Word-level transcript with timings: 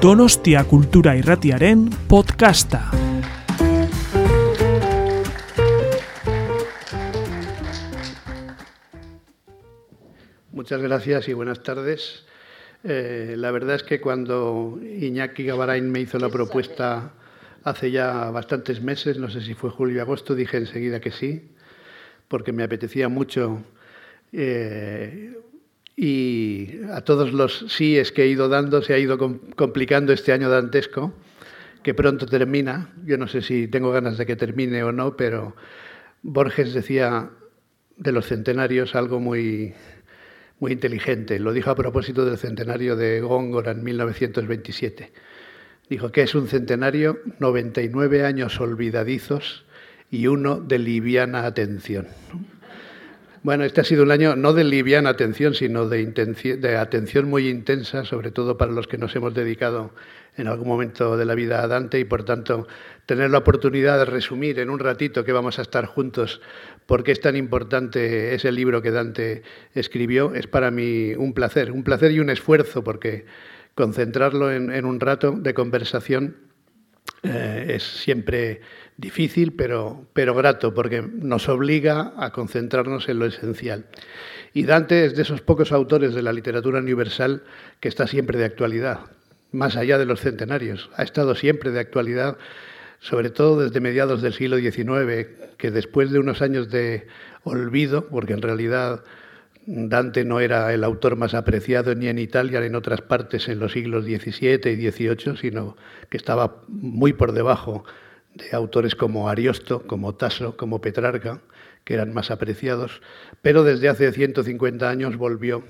Donostia 0.00 0.64
Kultura 0.64 1.14
Irratiaren 1.14 1.90
podcasta. 2.08 2.90
Muchas 10.52 10.80
gracias 10.80 11.28
y 11.28 11.34
buenas 11.34 11.62
tardes. 11.62 12.24
Eh, 12.82 13.34
la 13.36 13.50
verdad 13.50 13.76
es 13.76 13.82
que 13.82 14.00
cuando 14.00 14.80
Iñaki 14.82 15.44
Gabarain 15.44 15.92
me 15.92 16.00
hizo 16.00 16.18
la 16.18 16.30
propuesta 16.30 17.12
hace 17.64 17.90
ya 17.90 18.30
bastantes 18.30 18.80
meses, 18.80 19.18
no 19.18 19.28
sé 19.28 19.42
si 19.42 19.52
fue 19.52 19.68
julio 19.68 20.00
o 20.00 20.02
agosto, 20.02 20.34
dije 20.34 20.56
enseguida 20.56 21.00
que 21.00 21.10
sí, 21.10 21.50
porque 22.26 22.52
me 22.52 22.62
apetecía 22.62 23.10
mucho 23.10 23.62
eh, 24.32 25.34
y 26.02 26.80
a 26.94 27.02
todos 27.02 27.34
los 27.34 27.66
síes 27.68 28.10
que 28.10 28.22
he 28.22 28.28
ido 28.28 28.48
dando 28.48 28.80
se 28.80 28.94
ha 28.94 28.98
ido 28.98 29.18
complicando 29.54 30.14
este 30.14 30.32
año 30.32 30.48
dantesco, 30.48 31.12
que 31.82 31.92
pronto 31.92 32.24
termina. 32.24 32.94
Yo 33.04 33.18
no 33.18 33.28
sé 33.28 33.42
si 33.42 33.68
tengo 33.68 33.90
ganas 33.90 34.16
de 34.16 34.24
que 34.24 34.34
termine 34.34 34.82
o 34.82 34.92
no, 34.92 35.14
pero 35.14 35.54
Borges 36.22 36.72
decía 36.72 37.28
de 37.98 38.12
los 38.12 38.28
centenarios 38.28 38.94
algo 38.94 39.20
muy, 39.20 39.74
muy 40.58 40.72
inteligente. 40.72 41.38
Lo 41.38 41.52
dijo 41.52 41.70
a 41.70 41.76
propósito 41.76 42.24
del 42.24 42.38
centenario 42.38 42.96
de 42.96 43.20
Góngora 43.20 43.72
en 43.72 43.84
1927. 43.84 45.12
Dijo 45.90 46.10
que 46.10 46.22
es 46.22 46.34
un 46.34 46.48
centenario 46.48 47.18
99 47.40 48.24
años 48.24 48.58
olvidadizos 48.58 49.66
y 50.10 50.28
uno 50.28 50.60
de 50.60 50.78
liviana 50.78 51.44
atención. 51.44 52.08
Bueno, 53.42 53.64
este 53.64 53.80
ha 53.80 53.84
sido 53.84 54.02
un 54.02 54.10
año 54.10 54.36
no 54.36 54.52
de 54.52 54.64
liviana 54.64 55.08
atención, 55.08 55.54
sino 55.54 55.88
de, 55.88 56.04
de, 56.04 56.76
atención 56.76 57.26
muy 57.26 57.48
intensa, 57.48 58.04
sobre 58.04 58.30
todo 58.30 58.58
para 58.58 58.70
los 58.70 58.86
que 58.86 58.98
nos 58.98 59.16
hemos 59.16 59.32
dedicado 59.32 59.92
en 60.36 60.46
algún 60.46 60.68
momento 60.68 61.16
de 61.16 61.24
la 61.24 61.34
vida 61.34 61.62
a 61.62 61.66
Dante 61.66 61.98
y, 61.98 62.04
por 62.04 62.22
tanto, 62.24 62.68
tener 63.06 63.30
la 63.30 63.38
oportunidad 63.38 63.98
de 63.98 64.04
resumir 64.04 64.58
en 64.58 64.68
un 64.68 64.78
ratito 64.78 65.24
que 65.24 65.32
vamos 65.32 65.58
a 65.58 65.62
estar 65.62 65.86
juntos 65.86 66.42
por 66.84 67.02
qué 67.02 67.12
es 67.12 67.20
tan 67.22 67.34
importante 67.34 68.34
ese 68.34 68.52
libro 68.52 68.82
que 68.82 68.90
Dante 68.90 69.42
escribió, 69.74 70.34
es 70.34 70.46
para 70.46 70.70
mí 70.70 71.14
un 71.14 71.32
placer, 71.32 71.72
un 71.72 71.82
placer 71.82 72.12
y 72.12 72.20
un 72.20 72.28
esfuerzo, 72.28 72.84
porque 72.84 73.24
concentrarlo 73.74 74.52
en, 74.52 74.84
un 74.84 75.00
rato 75.00 75.32
de 75.32 75.54
conversación 75.54 76.36
eh, 77.22 77.74
es 77.76 77.82
siempre 77.82 78.60
difícil, 78.96 79.52
pero, 79.52 80.06
pero 80.12 80.34
grato, 80.34 80.72
porque 80.72 81.02
nos 81.02 81.48
obliga 81.48 82.12
a 82.16 82.30
concentrarnos 82.30 83.08
en 83.08 83.18
lo 83.18 83.26
esencial. 83.26 83.86
Y 84.52 84.64
Dante 84.64 85.04
es 85.04 85.16
de 85.16 85.22
esos 85.22 85.42
pocos 85.42 85.72
autores 85.72 86.14
de 86.14 86.22
la 86.22 86.32
literatura 86.32 86.78
universal 86.78 87.42
que 87.80 87.88
está 87.88 88.06
siempre 88.06 88.38
de 88.38 88.44
actualidad, 88.44 89.00
más 89.52 89.76
allá 89.76 89.98
de 89.98 90.06
los 90.06 90.20
centenarios. 90.20 90.90
Ha 90.96 91.02
estado 91.02 91.34
siempre 91.34 91.70
de 91.70 91.80
actualidad, 91.80 92.36
sobre 92.98 93.30
todo 93.30 93.62
desde 93.62 93.80
mediados 93.80 94.22
del 94.22 94.32
siglo 94.32 94.58
XIX, 94.58 95.28
que 95.56 95.70
después 95.70 96.10
de 96.10 96.18
unos 96.18 96.42
años 96.42 96.70
de 96.70 97.06
olvido, 97.44 98.08
porque 98.08 98.32
en 98.32 98.42
realidad 98.42 99.04
Dante 99.72 100.24
no 100.24 100.40
era 100.40 100.74
el 100.74 100.82
autor 100.82 101.14
más 101.14 101.32
apreciado 101.32 101.94
ni 101.94 102.08
en 102.08 102.18
Italia 102.18 102.58
ni 102.58 102.66
en 102.66 102.74
otras 102.74 103.02
partes 103.02 103.48
en 103.48 103.60
los 103.60 103.72
siglos 103.72 104.04
XVII 104.04 104.68
y 104.68 104.90
XVIII, 104.90 105.36
sino 105.36 105.76
que 106.08 106.16
estaba 106.16 106.64
muy 106.66 107.12
por 107.12 107.30
debajo 107.30 107.84
de 108.34 108.50
autores 108.52 108.96
como 108.96 109.28
Ariosto, 109.28 109.86
como 109.86 110.16
Tasso, 110.16 110.56
como 110.56 110.80
Petrarca, 110.80 111.40
que 111.84 111.94
eran 111.94 112.12
más 112.12 112.32
apreciados, 112.32 113.00
pero 113.42 113.62
desde 113.62 113.88
hace 113.88 114.10
150 114.10 114.90
años 114.90 115.16
volvió 115.16 115.62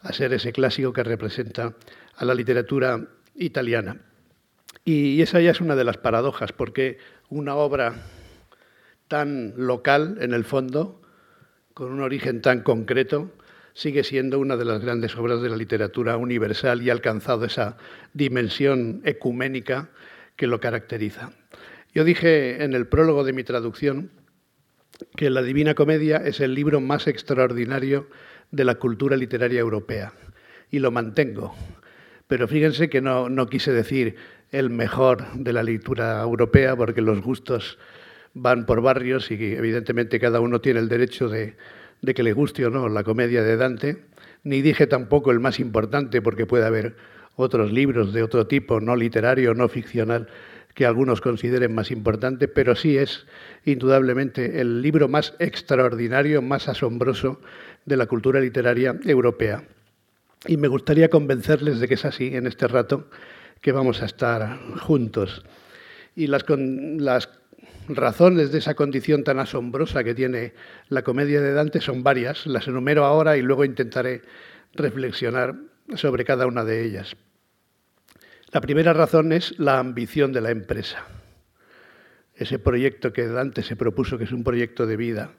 a 0.00 0.12
ser 0.12 0.32
ese 0.32 0.52
clásico 0.52 0.92
que 0.92 1.04
representa 1.04 1.74
a 2.16 2.24
la 2.24 2.34
literatura 2.34 3.06
italiana. 3.36 4.00
Y 4.84 5.22
esa 5.22 5.40
ya 5.40 5.52
es 5.52 5.60
una 5.60 5.76
de 5.76 5.84
las 5.84 5.98
paradojas, 5.98 6.50
porque 6.50 6.98
una 7.28 7.54
obra 7.54 7.94
tan 9.06 9.54
local 9.56 10.18
en 10.20 10.34
el 10.34 10.44
fondo, 10.44 11.00
con 11.76 11.92
un 11.92 12.00
origen 12.00 12.40
tan 12.40 12.62
concreto, 12.62 13.30
sigue 13.74 14.02
siendo 14.02 14.38
una 14.38 14.56
de 14.56 14.64
las 14.64 14.80
grandes 14.80 15.14
obras 15.14 15.42
de 15.42 15.50
la 15.50 15.58
literatura 15.58 16.16
universal 16.16 16.80
y 16.80 16.88
ha 16.88 16.94
alcanzado 16.94 17.44
esa 17.44 17.76
dimensión 18.14 19.02
ecuménica 19.04 19.90
que 20.36 20.46
lo 20.46 20.58
caracteriza. 20.58 21.32
Yo 21.92 22.04
dije 22.04 22.64
en 22.64 22.72
el 22.72 22.86
prólogo 22.86 23.24
de 23.24 23.34
mi 23.34 23.44
traducción 23.44 24.10
que 25.16 25.28
La 25.28 25.42
Divina 25.42 25.74
Comedia 25.74 26.16
es 26.16 26.40
el 26.40 26.54
libro 26.54 26.80
más 26.80 27.06
extraordinario 27.08 28.08
de 28.50 28.64
la 28.64 28.76
cultura 28.76 29.14
literaria 29.14 29.60
europea 29.60 30.14
y 30.70 30.78
lo 30.78 30.90
mantengo. 30.90 31.54
Pero 32.26 32.48
fíjense 32.48 32.88
que 32.88 33.02
no, 33.02 33.28
quise 33.48 33.74
decir 33.74 34.16
el 34.50 34.70
mejor 34.70 35.30
de 35.34 35.52
la 35.52 35.62
lectura 35.62 36.22
europea 36.22 36.74
porque 36.74 37.02
los 37.02 37.20
gustos 37.20 37.78
van 38.36 38.66
por 38.66 38.82
barrios 38.82 39.30
y 39.30 39.34
evidentemente 39.34 40.20
cada 40.20 40.40
uno 40.40 40.60
tiene 40.60 40.80
el 40.80 40.90
derecho 40.90 41.30
de, 41.30 41.56
que 42.14 42.22
le 42.22 42.34
guste 42.34 42.66
o 42.66 42.70
no 42.70 42.88
la 42.90 43.02
comedia 43.02 43.42
de 43.42 43.56
Dante, 43.56 44.04
ni 44.44 44.60
dije 44.60 44.86
tampoco 44.86 45.30
el 45.32 45.40
más 45.40 45.58
importante 45.58 46.20
porque 46.20 46.44
puede 46.44 46.66
haber 46.66 46.96
otros 47.36 47.72
libros 47.72 48.12
de 48.12 48.22
otro 48.22 48.46
tipo, 48.46 48.78
no 48.78 48.94
literario, 48.94 49.54
no 49.54 49.68
ficcional, 49.68 50.28
que 50.74 50.84
algunos 50.84 51.22
consideren 51.22 51.74
más 51.74 51.90
importante, 51.90 52.46
pero 52.46 52.76
sí 52.76 52.98
es 52.98 53.26
indudablemente 53.64 54.60
el 54.60 54.82
libro 54.82 55.08
más 55.08 55.32
extraordinario, 55.38 56.42
más 56.42 56.68
asombroso 56.68 57.40
de 57.86 57.96
la 57.96 58.04
cultura 58.04 58.38
literaria 58.40 58.94
europea. 59.06 59.64
Y 60.46 60.58
me 60.58 60.68
gustaría 60.68 61.08
convencerles 61.08 61.80
de 61.80 61.88
que 61.88 61.94
es 61.94 62.04
así 62.04 62.36
en 62.36 62.46
este 62.46 62.68
rato 62.68 63.08
que 63.62 63.72
vamos 63.72 64.02
a 64.02 64.04
estar 64.04 64.58
juntos. 64.80 65.42
Y 66.14 66.26
las, 66.26 66.44
las 66.48 67.30
razones 67.88 68.52
de 68.52 68.58
esa 68.58 68.74
condición 68.74 69.24
tan 69.24 69.38
asombrosa 69.38 70.04
que 70.04 70.14
tiene 70.14 70.54
la 70.88 71.02
comedia 71.02 71.40
de 71.40 71.52
Dante 71.52 71.80
son 71.80 72.02
varias, 72.02 72.46
las 72.46 72.66
enumero 72.68 73.04
ahora 73.04 73.36
y 73.36 73.42
luego 73.42 73.64
intentaré 73.64 74.22
reflexionar 74.74 75.54
sobre 75.94 76.24
cada 76.24 76.46
una 76.46 76.64
de 76.64 76.84
ellas. 76.84 77.16
La 78.52 78.60
primera 78.60 78.92
razón 78.92 79.32
es 79.32 79.58
la 79.58 79.78
ambición 79.78 80.32
de 80.32 80.40
la 80.40 80.50
empresa. 80.50 81.04
Ese 82.34 82.58
proyecto 82.58 83.12
que 83.12 83.26
Dante 83.26 83.62
se 83.62 83.76
propuso, 83.76 84.18
que 84.18 84.24
es 84.24 84.32
un 84.32 84.44
proyecto 84.44 84.86
de 84.86 84.96
vida. 84.96 85.30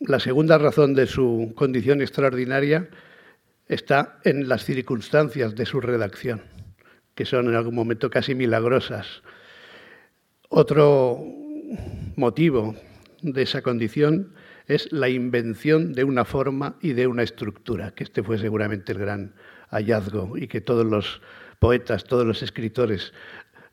La 0.00 0.20
segunda 0.20 0.58
razón 0.58 0.94
de 0.94 1.06
su 1.06 1.52
condición 1.56 2.00
extraordinaria 2.00 2.88
está 3.66 4.18
en 4.24 4.48
las 4.48 4.64
circunstancias 4.64 5.54
de 5.54 5.66
su 5.66 5.80
redacción, 5.80 6.42
que 7.14 7.24
son 7.24 7.48
en 7.48 7.54
algún 7.54 7.74
momento 7.74 8.10
casi 8.10 8.34
milagrosas. 8.34 9.22
Otro 10.48 11.22
motivo 12.16 12.74
de 13.22 13.42
esa 13.42 13.60
condición 13.62 14.32
es 14.66 14.90
la 14.92 15.08
invención 15.08 15.92
de 15.92 16.04
una 16.04 16.24
forma 16.24 16.76
y 16.80 16.94
de 16.94 17.06
una 17.06 17.22
estructura, 17.22 17.90
que 17.92 18.04
este 18.04 18.22
fue 18.22 18.38
seguramente 18.38 18.92
el 18.92 18.98
gran 18.98 19.34
hallazgo 19.70 20.38
y 20.38 20.48
que 20.48 20.60
todos 20.60 20.86
los 20.86 21.20
poetas, 21.58 22.04
todos 22.04 22.26
los 22.26 22.42
escritores, 22.42 23.12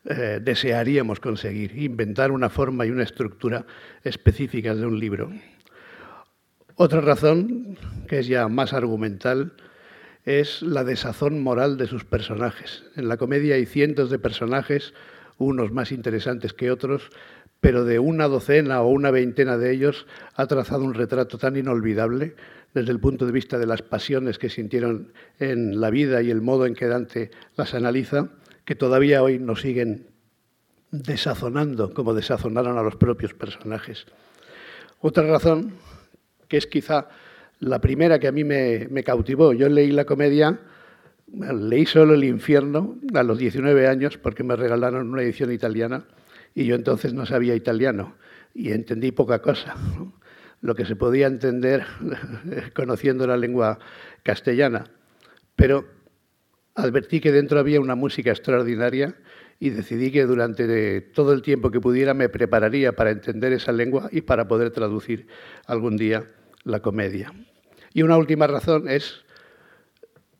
eh, 0.05 0.39
desearíamos 0.41 1.19
conseguir, 1.19 1.77
inventar 1.77 2.31
una 2.31 2.49
forma 2.49 2.85
y 2.85 2.91
una 2.91 3.03
estructura 3.03 3.65
específicas 4.03 4.77
de 4.77 4.85
un 4.85 4.99
libro. 4.99 5.31
Otra 6.75 6.99
razón, 6.99 7.77
que 8.07 8.19
es 8.19 8.27
ya 8.27 8.47
más 8.49 8.73
argumental, 8.73 9.53
es 10.25 10.61
la 10.61 10.83
desazón 10.83 11.41
moral 11.41 11.77
de 11.77 11.87
sus 11.87 12.03
personajes. 12.03 12.83
En 12.95 13.07
la 13.07 13.17
comedia 13.17 13.55
hay 13.55 13.65
cientos 13.65 14.09
de 14.09 14.19
personajes, 14.19 14.93
unos 15.37 15.71
más 15.71 15.91
interesantes 15.91 16.53
que 16.53 16.71
otros, 16.71 17.09
pero 17.59 17.85
de 17.85 17.99
una 17.99 18.27
docena 18.27 18.81
o 18.81 18.89
una 18.89 19.11
veintena 19.11 19.57
de 19.57 19.73
ellos 19.73 20.05
ha 20.35 20.45
trazado 20.47 20.83
un 20.83 20.93
retrato 20.93 21.37
tan 21.37 21.55
inolvidable 21.55 22.35
desde 22.73 22.91
el 22.91 22.99
punto 22.99 23.25
de 23.25 23.31
vista 23.31 23.57
de 23.57 23.65
las 23.65 23.81
pasiones 23.81 24.37
que 24.37 24.49
sintieron 24.49 25.13
en 25.39 25.79
la 25.79 25.89
vida 25.89 26.21
y 26.21 26.29
el 26.29 26.41
modo 26.41 26.65
en 26.65 26.75
que 26.75 26.87
Dante 26.87 27.31
las 27.55 27.73
analiza, 27.73 28.29
que 28.65 28.75
todavía 28.75 29.23
hoy 29.23 29.39
nos 29.39 29.61
siguen 29.61 30.07
desazonando 30.91 31.93
como 31.93 32.13
desazonaron 32.13 32.77
a 32.77 32.83
los 32.83 32.95
propios 32.95 33.33
personajes. 33.33 34.05
Otra 34.99 35.25
razón, 35.25 35.73
que 36.47 36.57
es 36.57 36.67
quizá 36.67 37.07
la 37.59 37.79
primera 37.79 38.19
que 38.19 38.27
a 38.27 38.31
mí 38.31 38.43
me, 38.43 39.03
cautivó, 39.03 39.53
yo 39.53 39.69
leí 39.69 39.91
la 39.91 40.05
comedia, 40.05 40.59
leí 41.27 41.85
solo 41.85 42.13
El 42.13 42.23
infierno 42.23 42.97
a 43.13 43.23
los 43.23 43.37
19 43.37 43.87
años 43.87 44.17
porque 44.17 44.43
me 44.43 44.55
regalaron 44.55 45.09
una 45.09 45.21
edición 45.21 45.51
italiana 45.51 46.05
y 46.53 46.65
yo 46.65 46.75
entonces 46.75 47.13
no 47.13 47.25
sabía 47.25 47.55
italiano 47.55 48.15
y 48.53 48.71
entendí 48.71 49.11
poca 49.11 49.41
cosa 49.41 49.75
lo 50.61 50.75
que 50.75 50.85
se 50.85 50.95
podía 50.95 51.27
entender 51.27 51.85
conociendo 52.73 53.27
la 53.27 53.37
lengua 53.37 53.79
castellana. 54.23 54.85
Pero 55.55 55.85
advertí 56.73 57.19
que 57.19 57.31
dentro 57.31 57.59
había 57.59 57.79
una 57.79 57.95
música 57.95 58.31
extraordinaria 58.31 59.15
y 59.59 59.69
decidí 59.69 60.11
que 60.11 60.25
durante 60.25 61.01
todo 61.01 61.33
el 61.33 61.41
tiempo 61.41 61.71
que 61.71 61.79
pudiera 61.79 62.13
me 62.13 62.29
prepararía 62.29 62.93
para 62.93 63.11
entender 63.11 63.53
esa 63.53 63.71
lengua 63.71 64.09
y 64.11 64.21
para 64.21 64.47
poder 64.47 64.71
traducir 64.71 65.27
algún 65.65 65.97
día 65.97 66.31
la 66.63 66.81
comedia. 66.81 67.31
Y 67.93 68.01
una 68.01 68.17
última 68.17 68.47
razón 68.47 68.89
es 68.89 69.24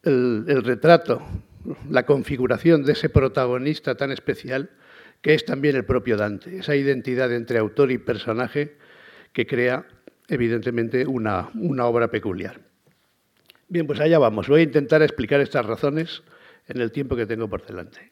el, 0.05 0.63
retrato 0.63 1.21
la 1.89 2.05
configuración 2.05 2.83
de 2.83 2.93
ese 2.93 3.09
protagonista 3.09 3.95
tan 3.95 4.11
especial 4.11 4.69
que 5.21 5.33
es 5.33 5.45
también 5.45 5.75
el 5.75 5.85
propio 5.85 6.17
Dante, 6.17 6.59
esa 6.59 6.75
identidad 6.75 7.33
entre 7.33 7.57
autor 7.57 7.91
y 7.91 7.97
personaje 7.97 8.77
que 9.33 9.47
crea 9.47 9.87
evidentemente 10.27 11.05
una, 11.07 11.49
una 11.55 11.85
obra 11.85 12.09
peculiar. 12.09 12.61
Bien, 13.67 13.87
pues 13.87 13.99
allá 13.99 14.19
vamos. 14.19 14.47
Voy 14.47 14.61
a 14.61 14.63
intentar 14.63 15.01
explicar 15.01 15.41
estas 15.41 15.65
razones 15.65 16.21
en 16.67 16.79
el 16.79 16.91
tiempo 16.91 17.15
que 17.15 17.25
tengo 17.25 17.49
por 17.49 17.65
delante. 17.65 18.11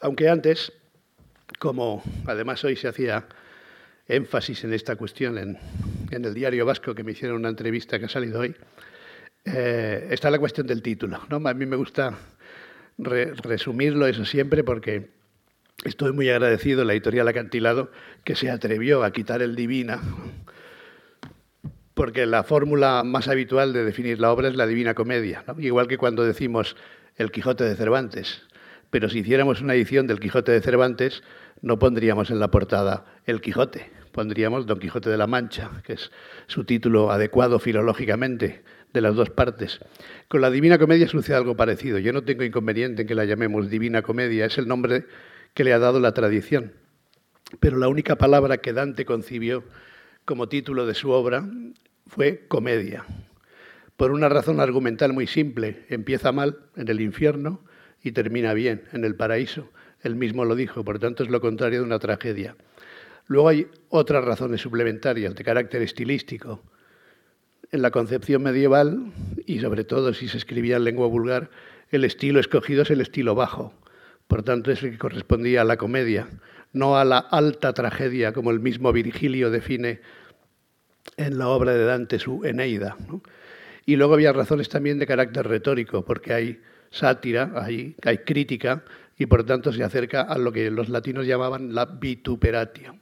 Aunque 0.00 0.28
antes, 0.28 0.70
como 1.58 2.02
además 2.26 2.62
hoy 2.64 2.76
se 2.76 2.88
hacía 2.88 3.26
énfasis 4.08 4.64
en 4.64 4.72
esta 4.72 4.96
cuestión 4.96 5.38
en, 5.38 5.58
el 6.10 6.34
diario 6.34 6.66
vasco, 6.66 6.94
que 6.94 7.02
me 7.02 7.12
hicieron 7.12 7.38
una 7.38 7.48
entrevista 7.48 7.98
que 7.98 8.04
ha 8.04 8.08
salido 8.08 8.40
hoy, 8.40 8.54
eh, 9.44 10.08
está 10.10 10.30
la 10.30 10.38
cuestión 10.38 10.66
del 10.66 10.82
título. 10.82 11.20
¿no? 11.28 11.36
A 11.48 11.54
mí 11.54 11.66
me 11.66 11.76
gusta 11.76 12.16
resumirlo 12.96 14.06
eso 14.06 14.24
siempre 14.24 14.62
porque 14.62 15.10
estoy 15.84 16.12
muy 16.12 16.28
agradecido 16.30 16.82
a 16.82 16.84
la 16.84 16.92
editorial 16.92 17.26
Acantilado 17.26 17.90
que 18.22 18.36
se 18.36 18.50
atrevió 18.50 19.02
a 19.02 19.12
quitar 19.12 19.42
el 19.42 19.56
Divina, 19.56 20.00
porque 21.94 22.26
la 22.26 22.42
fórmula 22.44 23.02
más 23.04 23.28
habitual 23.28 23.72
de 23.72 23.84
definir 23.84 24.20
la 24.20 24.32
obra 24.32 24.48
es 24.48 24.56
la 24.56 24.66
Divina 24.66 24.94
Comedia, 24.94 25.44
igual 25.58 25.88
que 25.88 25.98
cuando 25.98 26.24
decimos 26.24 26.76
el 27.16 27.30
Quijote 27.30 27.64
de 27.64 27.76
Cervantes. 27.76 28.42
Pero 28.90 29.08
si 29.08 29.20
hiciéramos 29.20 29.60
una 29.60 29.74
edición 29.74 30.06
del 30.06 30.20
Quijote 30.20 30.52
de 30.52 30.60
Cervantes, 30.60 31.22
no 31.64 31.78
pondríamos 31.78 32.30
en 32.30 32.40
la 32.40 32.50
portada 32.50 33.06
el 33.24 33.40
Quijote, 33.40 33.90
pondríamos 34.12 34.66
Don 34.66 34.78
Quijote 34.78 35.08
de 35.08 35.16
la 35.16 35.26
Mancha, 35.26 35.70
que 35.82 35.94
es 35.94 36.12
su 36.46 36.64
título 36.64 37.10
adecuado 37.10 37.58
filológicamente 37.58 38.62
de 38.92 39.00
las 39.00 39.14
dos 39.14 39.30
partes. 39.30 39.80
Con 40.28 40.42
la 40.42 40.50
Divina 40.50 40.78
Comedia 40.78 41.08
sucede 41.08 41.36
algo 41.36 41.56
parecido. 41.56 41.98
Yo 41.98 42.12
no 42.12 42.22
tengo 42.22 42.44
inconveniente 42.44 43.02
en 43.02 43.08
que 43.08 43.14
la 43.14 43.24
llamemos 43.24 43.70
Divina 43.70 44.02
Comedia, 44.02 44.44
es 44.44 44.58
el 44.58 44.68
nombre 44.68 45.06
que 45.54 45.64
le 45.64 45.72
ha 45.72 45.78
dado 45.78 46.00
la 46.00 46.12
tradición. 46.12 46.74
Pero 47.60 47.78
la 47.78 47.88
única 47.88 48.16
palabra 48.16 48.58
que 48.58 48.74
Dante 48.74 49.06
concibió 49.06 49.64
como 50.26 50.50
título 50.50 50.84
de 50.84 50.94
su 50.94 51.12
obra 51.12 51.48
fue 52.06 52.44
comedia. 52.46 53.06
Por 53.96 54.10
una 54.10 54.28
razón 54.28 54.60
argumental 54.60 55.14
muy 55.14 55.26
simple, 55.26 55.86
empieza 55.88 56.30
mal 56.30 56.58
en 56.76 56.88
el 56.88 57.00
infierno 57.00 57.64
y 58.02 58.12
termina 58.12 58.52
bien 58.52 58.82
en 58.92 59.06
el 59.06 59.16
paraíso. 59.16 59.70
Él 60.04 60.14
mismo 60.14 60.44
lo 60.44 60.54
dijo, 60.54 60.84
por 60.84 60.98
tanto 60.98 61.24
es 61.24 61.30
lo 61.30 61.40
contrario 61.40 61.80
de 61.80 61.86
una 61.86 61.98
tragedia. 61.98 62.54
Luego 63.26 63.48
hay 63.48 63.66
otras 63.88 64.22
razones 64.22 64.60
suplementarias 64.60 65.34
de 65.34 65.42
carácter 65.42 65.80
estilístico. 65.80 66.62
En 67.72 67.80
la 67.80 67.90
concepción 67.90 68.42
medieval, 68.42 69.12
y 69.46 69.60
sobre 69.60 69.82
todo 69.84 70.12
si 70.12 70.28
se 70.28 70.36
escribía 70.36 70.76
en 70.76 70.84
lengua 70.84 71.06
vulgar, 71.06 71.50
el 71.90 72.04
estilo 72.04 72.38
escogido 72.38 72.82
es 72.82 72.90
el 72.90 73.00
estilo 73.00 73.34
bajo. 73.34 73.72
Por 74.26 74.42
tanto, 74.42 74.70
es 74.70 74.82
el 74.82 74.92
que 74.92 74.98
correspondía 74.98 75.62
a 75.62 75.64
la 75.64 75.78
comedia, 75.78 76.28
no 76.74 76.98
a 76.98 77.04
la 77.04 77.18
alta 77.18 77.72
tragedia, 77.72 78.32
como 78.32 78.50
el 78.50 78.60
mismo 78.60 78.92
Virgilio 78.92 79.50
define 79.50 80.00
en 81.16 81.38
la 81.38 81.48
obra 81.48 81.72
de 81.72 81.84
Dante, 81.84 82.18
su 82.18 82.44
Eneida. 82.44 82.96
Y 83.86 83.96
luego 83.96 84.14
había 84.14 84.32
razones 84.34 84.68
también 84.68 84.98
de 84.98 85.06
carácter 85.06 85.46
retórico, 85.46 86.04
porque 86.04 86.34
hay 86.34 86.60
sátira, 86.90 87.52
hay 87.56 88.18
crítica, 88.24 88.84
y 89.18 89.26
por 89.26 89.44
tanto 89.44 89.72
se 89.72 89.84
acerca 89.84 90.22
a 90.22 90.38
lo 90.38 90.52
que 90.52 90.70
los 90.70 90.88
latinos 90.88 91.26
llamaban 91.26 91.74
la 91.74 91.86
vituperatio. 91.86 92.98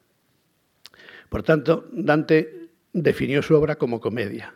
Por 1.29 1.43
tanto, 1.43 1.89
Dante 1.93 2.69
definió 2.93 3.43
su 3.43 3.55
obra 3.55 3.77
como 3.77 4.01
comedia. 4.01 4.55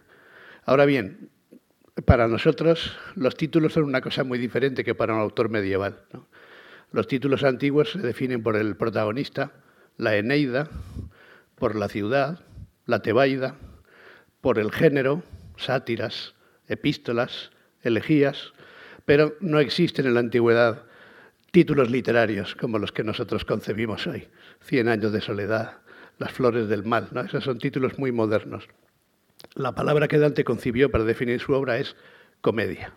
Ahora 0.64 0.84
bien, 0.84 1.30
para 2.04 2.28
nosotros 2.28 2.96
los 3.14 3.36
títulos 3.36 3.72
son 3.72 3.84
una 3.84 4.02
cosa 4.02 4.24
muy 4.24 4.38
diferente 4.38 4.84
que 4.84 4.94
para 4.94 5.14
un 5.14 5.20
autor 5.20 5.48
medieval. 5.48 6.02
Los 6.92 7.06
títulos 7.06 7.44
antiguos 7.44 7.92
se 7.92 7.98
definen 7.98 8.42
por 8.42 8.56
el 8.56 8.76
protagonista, 8.76 9.52
la 9.96 10.16
Eneida, 10.16 10.68
por 11.54 11.74
la 11.74 11.88
ciudad, 11.88 12.40
la 12.84 13.00
Tebaida, 13.00 13.56
por 14.40 14.58
el 14.58 14.70
género, 14.70 15.22
sátiras, 15.56 16.34
epístolas, 16.68 17.50
elegías, 17.82 18.52
pero 19.04 19.34
no 19.40 19.58
existen 19.58 20.06
en 20.06 20.14
la 20.14 20.20
antigüedad 20.20 20.85
títulos 21.56 21.90
literarios 21.90 22.54
como 22.54 22.78
los 22.78 22.92
que 22.92 23.02
nosotros 23.02 23.46
concebimos 23.46 24.06
hoy. 24.06 24.28
Cien 24.60 24.88
años 24.88 25.10
de 25.10 25.22
soledad, 25.22 25.78
las 26.18 26.30
flores 26.30 26.68
del 26.68 26.84
mal, 26.84 27.08
¿no? 27.12 27.22
esos 27.22 27.44
son 27.44 27.56
títulos 27.56 27.98
muy 27.98 28.12
modernos. 28.12 28.68
La 29.54 29.74
palabra 29.74 30.06
que 30.06 30.18
Dante 30.18 30.44
concibió 30.44 30.90
para 30.90 31.04
definir 31.04 31.40
su 31.40 31.54
obra 31.54 31.78
es 31.78 31.96
comedia. 32.42 32.92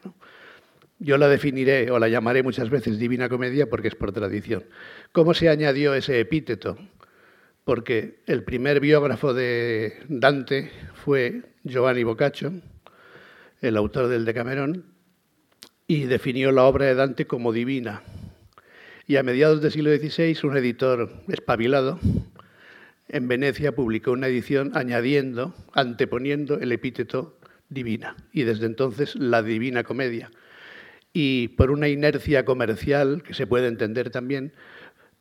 Yo 0.97 1.17
la 1.17 1.29
definiré 1.29 1.89
o 1.89 1.99
la 1.99 2.09
llamaré 2.09 2.43
muchas 2.43 2.69
veces 2.69 2.99
Divina 2.99 3.29
Comedia 3.29 3.69
porque 3.69 3.87
es 3.87 3.95
por 3.95 4.11
tradición. 4.11 4.65
¿Cómo 5.13 5.33
se 5.33 5.47
añadió 5.47 5.93
ese 5.93 6.19
epíteto? 6.19 6.77
Porque 7.63 8.23
el 8.25 8.43
primer 8.43 8.81
biógrafo 8.81 9.33
de 9.33 9.99
Dante 10.09 10.69
fue 10.95 11.43
Giovanni 11.63 12.03
Boccaccio, 12.03 12.51
el 13.61 13.77
autor 13.77 14.09
del 14.09 14.25
Decamerón, 14.25 14.83
y 15.87 16.03
definió 16.07 16.51
la 16.51 16.65
obra 16.65 16.87
de 16.87 16.95
Dante 16.95 17.25
como 17.25 17.53
divina. 17.53 18.03
Y 19.09 19.17
a 19.17 19.23
mediados 19.23 19.59
del 19.59 19.71
siglo 19.71 19.89
XVI, 19.89 20.37
un 20.43 20.55
editor 20.55 21.09
espabilado 21.29 21.99
en 23.07 23.27
Venecia 23.27 23.73
publicó 23.73 24.11
una 24.11 24.27
edición 24.27 24.69
añadiendo, 24.75 25.55
anteponiendo 25.73 26.59
el 26.59 26.71
epíteto 26.71 27.35
divina, 27.69 28.15
y 28.33 28.43
desde 28.43 28.67
entonces 28.67 29.15
la 29.15 29.41
Divina 29.41 29.83
Comedia 29.83 30.29
y 31.11 31.47
por 31.47 31.71
una 31.71 31.87
inercia 31.87 32.45
comercial 32.45 33.23
que 33.23 33.33
se 33.33 33.47
puede 33.47 33.65
entender 33.65 34.11
también, 34.11 34.53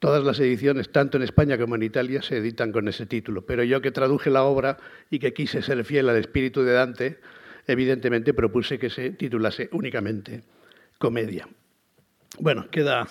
todas 0.00 0.23
las 0.23 0.38
ediciones, 0.38 0.93
tanto 0.93 1.17
en 1.17 1.23
España 1.23 1.56
como 1.56 1.75
en 1.75 1.82
Italia, 1.82 2.20
se 2.20 2.37
editan 2.37 2.73
con 2.73 2.88
ese 2.88 3.06
título. 3.06 3.46
Pero 3.46 3.64
yo 3.64 3.81
que 3.81 3.90
traduje 3.90 4.29
la 4.29 4.44
obra 4.44 4.76
y 5.08 5.19
que 5.19 5.32
quise 5.32 5.62
ser 5.62 5.82
fiel 5.87 6.11
al 6.11 6.17
espíritu 6.19 6.62
de 6.62 6.73
Dante, 6.73 7.20
evidentemente 7.67 8.35
propuse 8.35 8.79
que 8.79 8.90
se 8.90 9.12
titulase 9.12 9.70
únicamente 9.73 10.43
Comedia. 10.99 11.49
Bueno, 12.38 12.69
queda, 12.70 13.08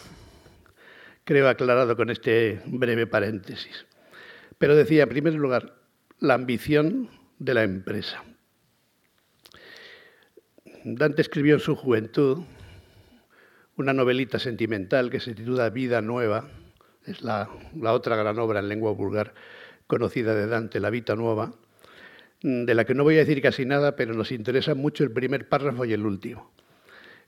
creo, 1.27 1.49
aclarado 1.49 1.97
con 1.97 2.09
este 2.09 2.61
breve 2.67 3.05
paréntesis. 3.05 3.85
Pero 4.57 4.77
decía, 4.77 5.03
en 5.03 5.09
primer 5.09 5.33
lugar, 5.33 5.75
la 6.19 6.35
ambición 6.35 7.09
de 7.37 7.53
la 7.53 7.63
empresa. 7.63 8.23
Dante 10.85 11.21
escribió 11.21 11.55
en 11.55 11.59
su 11.59 11.75
juventud 11.75 12.43
una 13.75 13.91
novelita 13.91 14.39
sentimental 14.39 15.09
que 15.09 15.19
se 15.19 15.35
titula 15.35 15.69
Vida 15.69 16.01
Nueva, 16.01 16.47
es 17.05 17.21
la, 17.21 17.49
otra 17.83 18.15
gran 18.15 18.39
obra 18.39 18.61
en 18.61 18.69
lengua 18.69 18.93
vulgar 18.93 19.33
conocida 19.85 20.33
de 20.33 20.47
Dante, 20.47 20.79
La 20.79 20.89
Vida 20.89 21.17
Nueva, 21.17 21.51
de 22.41 22.73
la 22.73 22.85
que 22.85 22.93
no 22.93 23.03
voy 23.03 23.15
a 23.15 23.25
decir 23.25 23.41
casi 23.41 23.65
nada, 23.65 23.97
pero 23.97 24.13
nos 24.13 24.31
interesa 24.31 24.75
mucho 24.75 25.03
el 25.03 25.11
primer 25.11 25.49
párrafo 25.49 25.83
y 25.83 25.91
el 25.91 26.05
último. 26.05 26.53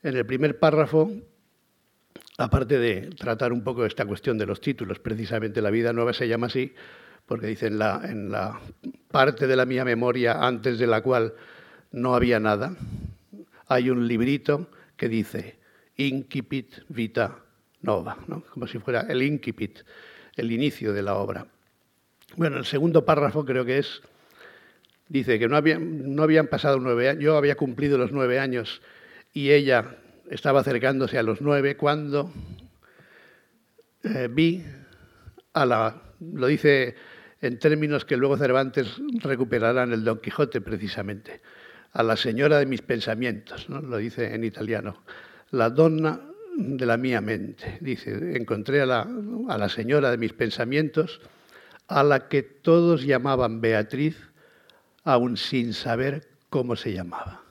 En 0.04 0.16
el 0.16 0.26
primer 0.26 0.58
párrafo, 0.58 1.12
aparte 2.40 2.80
de 2.80 3.10
tratar 3.18 3.52
un 3.52 3.64
poco 3.64 3.86
esta 3.86 4.06
cuestión 4.06 4.38
de 4.38 4.46
los 4.46 4.62
títulos, 4.62 5.00
precisamente 5.00 5.62
La 5.62 5.70
Vida 5.70 5.92
Nueva 5.92 6.14
se 6.14 6.28
llama 6.28 6.48
así, 6.48 6.74
porque 7.26 7.48
dice 7.48 7.68
en 7.68 7.78
la, 7.78 8.02
en 8.06 8.32
la 8.32 8.60
parte 9.12 9.46
de 9.46 9.56
la 9.58 9.66
mía 9.66 9.84
memoria 9.84 10.46
antes 10.46 10.80
de 10.80 10.88
la 10.88 11.02
cual 11.02 11.34
no 11.92 12.16
había 12.16 12.40
nada, 12.40 12.76
hay 13.68 13.90
un 13.90 14.08
librito 14.08 14.70
que 14.96 15.10
dice 15.10 15.58
incipit 15.98 16.76
vita 16.88 17.36
nova, 17.82 18.18
como 18.54 18.68
si 18.68 18.80
fuera 18.80 19.02
el 19.02 19.22
incipit, 19.22 19.80
el 20.38 20.52
inicio 20.52 20.94
de 20.94 21.04
la 21.04 21.16
obra. 21.16 21.46
Bueno, 22.38 22.58
el 22.58 22.66
segundo 22.66 23.04
párrafo 23.04 23.44
creo 23.44 23.66
que 23.66 23.80
es, 23.80 24.02
dice 25.10 25.40
que 25.40 25.50
no, 25.50 25.60
no 25.60 26.24
habían 26.24 26.48
pasado 26.48 26.80
nueve 26.80 27.10
años, 27.10 27.22
yo 27.22 27.36
había 27.36 27.56
cumplido 27.56 27.98
los 27.98 28.14
nueve 28.14 28.40
años 28.40 28.82
y 29.34 29.52
ella 29.52 29.98
estaba 30.30 30.62
acercándose 30.62 31.18
a 31.18 31.24
los 31.24 31.42
nueve 31.42 31.76
cuando 31.76 32.32
eh, 34.04 34.30
vi 34.32 34.64
a 35.54 35.66
la, 35.66 36.02
lo 36.20 36.48
dice 36.48 36.96
en 37.42 37.60
términos 37.60 38.06
que 38.06 38.18
luego 38.18 38.38
Cervantes 38.38 39.02
recuperará 39.22 39.84
en 39.84 39.94
el 39.94 40.04
Don 40.04 40.20
Quijote 40.20 40.62
precisamente, 40.62 41.42
a 41.94 42.04
la 42.04 42.16
señora 42.16 42.60
de 42.60 42.66
mis 42.66 42.82
pensamientos, 42.82 43.70
¿no? 43.70 43.82
lo 43.82 43.98
dice 43.98 44.34
en 44.34 44.44
italiano, 44.44 45.04
la 45.52 45.70
donna 45.70 46.20
de 46.58 46.86
la 46.86 46.98
mía 46.98 47.22
mente. 47.22 47.78
Dice, 47.80 48.36
encontré 48.36 48.82
a 48.82 48.86
la, 48.86 49.08
a 49.48 49.58
la 49.58 49.70
señora 49.70 50.12
de 50.12 50.18
mis 50.18 50.34
pensamientos, 50.34 51.22
a 51.88 52.04
la 52.04 52.28
que 52.28 52.44
todos 52.44 53.04
llamaban 53.04 53.62
Beatriz, 53.62 54.18
aún 55.04 55.38
sin 55.38 55.74
saber 55.74 56.28
cómo 56.50 56.76
se 56.76 56.94
llamaba. 56.94 57.49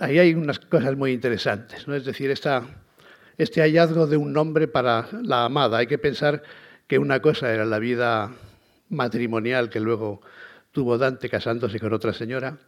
Ahí 0.00 0.18
hay 0.18 0.34
unas 0.34 0.58
cosas 0.58 0.96
muy 0.96 1.12
interesantes, 1.12 1.86
¿no? 1.88 1.94
es 1.94 2.04
decir, 2.04 2.30
este 2.30 3.60
hallazgo 3.60 4.06
de 4.06 4.16
un 4.16 4.32
nombre 4.32 4.68
para 4.68 5.08
la 5.22 5.44
amada. 5.44 5.78
Hay 5.78 5.86
que 5.86 5.98
pensar 5.98 6.42
que 6.86 6.98
una 6.98 7.20
cosa 7.20 7.52
era 7.52 7.64
la 7.64 7.78
vida 7.78 8.32
matrimonial 8.88 9.70
que 9.70 9.80
luego 9.80 10.20
tuvo 10.70 10.98
Dante 10.98 11.28
casándose 11.28 11.80
con 11.80 11.92
otra 11.92 12.12
señora, 12.12 12.58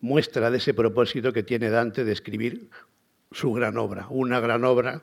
muestra 0.00 0.50
de 0.50 0.58
ese 0.58 0.74
propósito 0.74 1.32
que 1.32 1.42
tiene 1.42 1.70
Dante 1.70 2.04
de 2.04 2.12
escribir 2.12 2.68
su 3.30 3.52
gran 3.52 3.76
obra, 3.78 4.06
una 4.10 4.40
gran 4.40 4.64
obra 4.64 5.02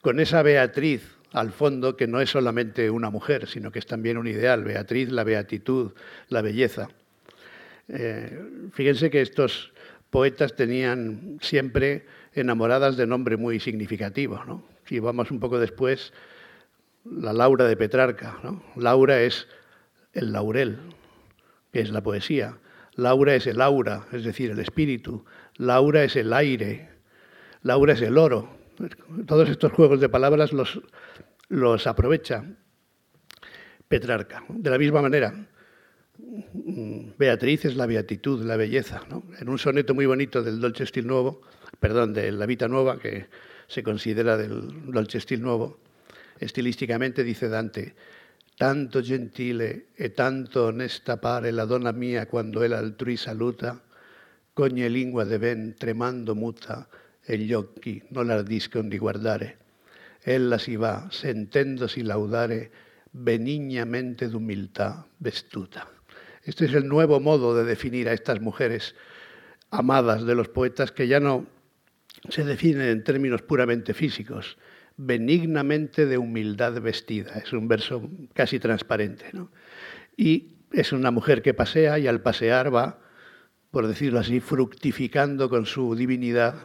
con 0.00 0.20
esa 0.20 0.42
Beatriz 0.42 1.02
al 1.32 1.50
fondo 1.50 1.96
que 1.96 2.06
no 2.06 2.20
es 2.20 2.30
solamente 2.30 2.88
una 2.90 3.10
mujer, 3.10 3.48
sino 3.48 3.72
que 3.72 3.80
es 3.80 3.86
también 3.86 4.18
un 4.18 4.28
ideal, 4.28 4.62
Beatriz, 4.62 5.10
la 5.10 5.24
beatitud, 5.24 5.92
la 6.28 6.42
belleza. 6.42 6.88
Eh, 7.88 8.70
fíjense 8.72 9.10
que 9.10 9.20
estos 9.20 9.72
poetas 10.10 10.54
tenían 10.54 11.38
siempre 11.40 12.06
enamoradas 12.34 12.96
de 12.96 13.06
nombre 13.06 13.36
muy 13.36 13.60
significativo. 13.60 14.42
¿no? 14.44 14.62
Si 14.84 14.98
vamos 14.98 15.30
un 15.30 15.40
poco 15.40 15.58
después, 15.58 16.12
la 17.04 17.32
Laura 17.32 17.66
de 17.66 17.76
Petrarca. 17.76 18.38
Laura 18.76 19.20
es 19.20 19.46
el 20.12 20.32
laurel, 20.32 20.78
que 21.72 21.80
es 21.80 21.90
la 21.90 22.02
poesía. 22.02 22.58
Laura 22.94 23.34
es 23.34 23.46
el 23.46 23.60
aura, 23.60 24.06
es 24.12 24.24
decir, 24.24 24.50
el 24.50 24.60
espíritu. 24.60 25.24
Laura 25.56 26.04
es 26.04 26.16
el 26.16 26.32
aire. 26.32 26.90
Laura 27.62 27.92
es 27.94 28.02
el 28.02 28.18
oro. 28.18 28.48
Todos 29.26 29.48
estos 29.48 29.72
juegos 29.72 30.00
de 30.00 30.08
palabras 30.08 30.52
los, 30.52 30.80
los 31.48 31.86
aprovecha 31.86 32.44
Petrarca. 33.88 34.44
De 34.48 34.70
la 34.70 34.78
misma 34.78 35.02
manera, 35.02 35.46
Beatriz 37.18 37.64
es 37.64 37.76
la 37.76 37.86
beatitud, 37.86 38.42
la 38.44 38.56
belleza. 38.56 39.02
En 39.38 39.48
un 39.48 39.58
soneto 39.58 39.94
muy 39.94 40.06
bonito 40.06 40.42
del 40.42 40.60
Dolce 40.60 40.86
Stil 40.86 41.06
Nuevo, 41.06 41.42
perdón, 41.78 42.12
de 42.12 42.32
la 42.32 42.46
Vita 42.46 42.68
Nueva, 42.68 42.98
que 42.98 43.26
se 43.66 43.82
considera 43.82 44.36
del 44.36 44.92
Dolce 44.92 45.20
Stil 45.20 45.40
Nuevo, 45.40 45.78
estilísticamente 46.38 47.22
dice 47.24 47.48
Dante, 47.48 47.94
tanto 48.56 49.02
gentile 49.02 49.86
e 49.94 50.14
tanto 50.14 50.70
onesta 50.70 51.18
pare 51.18 51.50
la 51.50 51.64
donna 51.64 51.92
mia 51.92 52.26
quando 52.26 52.62
el 52.62 52.72
altrui 52.72 53.16
saluta, 53.16 53.82
cogne 54.52 54.88
lingua 54.88 55.24
de 55.24 55.38
ben 55.38 55.74
tremando 55.76 56.34
muta 56.34 56.88
e 57.20 57.36
gli 57.38 57.52
occhi 57.52 58.00
non 58.10 58.26
l'ardiscono 58.26 58.88
di 58.88 58.98
guardare. 58.98 59.58
Ella 60.22 60.58
si 60.58 60.76
va, 60.76 61.08
sentendosi 61.10 62.02
laudare, 62.02 62.70
benignamente 63.10 64.28
d'umiltà 64.28 65.06
vestuta. 65.18 65.88
Este 66.42 66.66
es 66.66 66.74
el 66.74 66.86
nuevo 66.86 67.20
modo 67.20 67.54
de 67.54 67.64
definir 67.64 68.08
a 68.08 68.12
estas 68.12 68.40
mujeres 68.40 68.94
amadas 69.70 70.24
de 70.24 70.34
los 70.34 70.48
poetas 70.48 70.92
que 70.92 71.08
ya 71.08 71.20
no 71.20 71.46
se 72.28 72.44
define 72.44 72.90
en 72.90 73.04
términos 73.04 73.42
puramente 73.42 73.94
físicos, 73.94 74.56
benignamente 74.96 76.06
de 76.06 76.18
humildad 76.18 76.80
vestida. 76.80 77.32
Es 77.34 77.52
un 77.52 77.68
verso 77.68 78.08
casi 78.32 78.58
transparente. 78.58 79.26
¿no? 79.32 79.50
Y 80.16 80.54
es 80.72 80.92
una 80.92 81.10
mujer 81.10 81.42
que 81.42 81.54
pasea 81.54 81.98
y 81.98 82.06
al 82.06 82.20
pasear 82.20 82.74
va, 82.74 83.00
por 83.70 83.86
decirlo 83.86 84.20
así, 84.20 84.40
fructificando 84.40 85.48
con 85.48 85.66
su 85.66 85.94
divinidad 85.94 86.62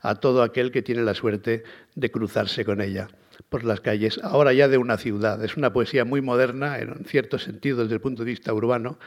a 0.00 0.14
todo 0.16 0.42
aquel 0.42 0.72
que 0.72 0.82
tiene 0.82 1.02
la 1.02 1.14
suerte 1.14 1.62
de 1.94 2.10
cruzarse 2.10 2.64
con 2.64 2.80
ella 2.80 3.08
por 3.48 3.64
las 3.64 3.80
calles, 3.80 4.20
ahora 4.22 4.52
ya 4.52 4.68
de 4.68 4.78
una 4.78 4.96
ciudad. 4.96 5.42
Es 5.44 5.56
una 5.56 5.72
poesía 5.72 6.04
muy 6.04 6.20
moderna, 6.20 6.78
en 6.78 7.04
cierto 7.04 7.38
sentido, 7.38 7.82
desde 7.82 7.94
el 7.94 8.00
punto 8.00 8.24
de 8.24 8.30
vista 8.30 8.52
urbano, 8.52 8.98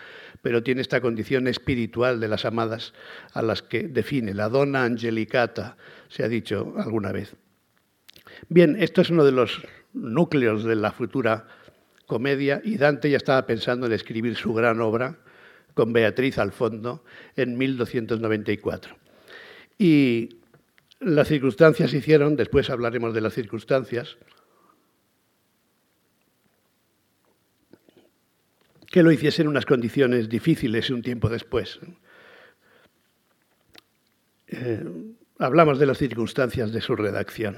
pero 0.41 0.63
tiene 0.63 0.81
esta 0.81 1.01
condición 1.01 1.47
espiritual 1.47 2.19
de 2.19 2.27
las 2.27 2.45
amadas 2.45 2.93
a 3.33 3.41
las 3.41 3.61
que 3.61 3.87
define 3.87 4.33
la 4.33 4.49
donna 4.49 4.83
angelicata, 4.83 5.77
se 6.07 6.23
ha 6.23 6.27
dicho 6.27 6.73
alguna 6.77 7.11
vez. 7.11 7.35
Bien, 8.49 8.75
esto 8.79 9.01
es 9.01 9.09
uno 9.09 9.23
de 9.23 9.31
los 9.31 9.61
núcleos 9.93 10.63
de 10.63 10.75
la 10.75 10.91
futura 10.91 11.47
comedia 12.07 12.61
y 12.63 12.77
Dante 12.77 13.09
ya 13.09 13.17
estaba 13.17 13.45
pensando 13.45 13.85
en 13.85 13.93
escribir 13.93 14.35
su 14.35 14.53
gran 14.53 14.81
obra 14.81 15.19
con 15.73 15.93
Beatriz 15.93 16.37
al 16.37 16.51
fondo 16.51 17.03
en 17.35 17.57
1294. 17.57 18.95
Y 19.77 20.40
las 21.01 21.27
circunstancias 21.27 21.93
hicieron, 21.93 22.35
después 22.35 22.69
hablaremos 22.69 23.13
de 23.13 23.21
las 23.21 23.33
circunstancias, 23.33 24.17
que 28.89 29.03
lo 29.03 29.11
hiciese 29.11 29.41
en 29.41 29.47
unas 29.47 29.65
condiciones 29.65 30.29
difíciles 30.29 30.89
un 30.89 31.01
tiempo 31.01 31.29
después. 31.29 31.79
Eh, 34.47 34.83
hablamos 35.39 35.79
de 35.79 35.85
las 35.85 35.97
circunstancias 35.97 36.71
de 36.71 36.81
su 36.81 36.95
redacción. 36.95 37.57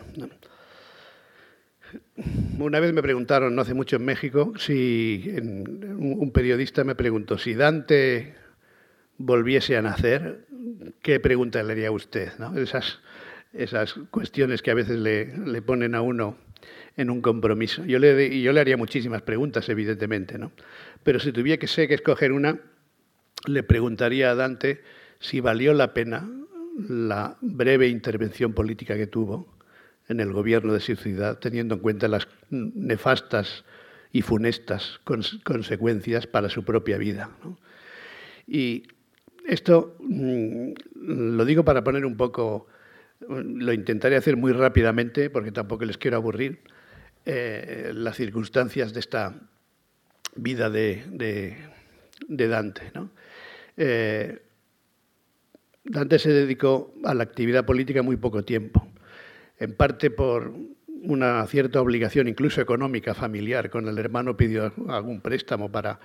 Una 2.60 2.80
vez 2.80 2.94
me 2.94 3.02
preguntaron, 3.02 3.56
no 3.56 3.62
hace 3.62 3.74
mucho 3.74 3.98
en 3.98 4.06
México, 4.06 4.54
si 4.58 5.36
un 5.38 6.32
periodista 6.34 6.84
me 6.84 6.96
preguntó 6.96 7.38
si 7.38 7.54
Dante 7.56 8.36
volviese 9.18 9.76
a 9.76 9.82
nacer, 9.82 10.46
¿qué 11.02 11.20
pregunta 11.20 11.62
le 11.62 11.74
haría 11.74 11.90
a 11.90 11.92
usted? 11.92 12.32
Esas 12.56 13.00
esas 13.54 13.94
cuestiones 14.10 14.62
que 14.62 14.72
a 14.72 14.74
veces 14.74 15.00
le, 15.00 15.62
ponen 15.62 15.96
a 15.96 16.02
uno 16.02 16.38
en 16.98 17.10
un 17.10 17.22
compromiso. 17.22 17.86
Yo 17.86 18.00
le, 18.00 18.42
yo 18.42 18.52
le 18.52 18.60
haría 18.60 18.78
muchísimas 18.78 19.22
preguntas, 19.22 19.70
evidentemente, 19.70 20.38
¿no? 20.38 20.52
Pero 21.04 21.20
si 21.20 21.32
tuviera 21.32 21.60
que, 21.60 21.68
sé 21.68 21.88
que 21.88 21.94
escoger 21.94 22.32
una, 22.32 22.60
le 23.46 23.64
preguntaría 23.64 24.32
a 24.32 24.36
Dante 24.36 24.82
si 25.20 25.40
valió 25.40 25.74
la 25.74 25.94
pena 25.94 26.30
la 26.78 27.38
breve 27.42 27.88
intervención 27.88 28.54
política 28.54 28.96
que 28.96 29.08
tuvo 29.08 29.48
en 30.08 30.20
el 30.20 30.34
gobierno 30.34 30.74
de 30.74 30.80
su 30.80 30.96
ciudad, 30.96 31.40
teniendo 31.40 31.76
en 31.76 31.82
cuenta 31.82 32.08
las 32.08 32.28
nefastas 32.50 33.64
y 34.12 34.22
funestas 34.22 35.00
consecuencias 35.44 36.28
para 36.28 36.50
su 36.50 36.64
propia 36.64 36.98
vida. 36.98 37.30
Y 38.48 38.84
esto 39.48 39.96
mm, 40.00 40.74
lo 40.96 41.46
digo 41.46 41.64
para 41.64 41.84
poner 41.84 42.06
un 42.06 42.18
poco 42.18 42.68
lo 43.30 43.74
intentaré 43.74 44.16
hacer 44.16 44.38
muy 44.38 44.52
rápidamente 44.52 45.30
porque 45.30 45.52
tampoco 45.52 45.86
les 45.86 45.98
quiero 45.98 46.18
aburrir, 46.18 46.60
eh, 47.26 47.92
las 47.94 48.18
circunstancias 48.18 48.94
de 48.94 49.00
esta 49.00 49.36
vida 50.36 50.70
de, 50.70 51.04
de 52.28 52.48
Dante. 52.48 52.92
Eh, 53.78 54.42
Dante 55.86 56.20
se 56.20 56.32
dedicó 56.32 56.94
a 57.04 57.14
la 57.14 57.24
actividad 57.24 57.66
política 57.66 58.02
muy 58.02 58.18
poco 58.18 58.44
tiempo, 58.44 58.88
en 59.60 59.76
parte 59.76 60.10
por 60.10 60.54
una 61.04 61.46
cierta 61.48 61.82
obligación, 61.82 62.28
incluso 62.28 62.62
económica, 62.62 63.14
familiar, 63.14 63.70
con 63.70 63.88
el 63.88 63.98
hermano 63.98 64.38
pidió 64.38 64.72
algún 64.88 65.22
préstamo 65.22 65.72
para 65.72 66.00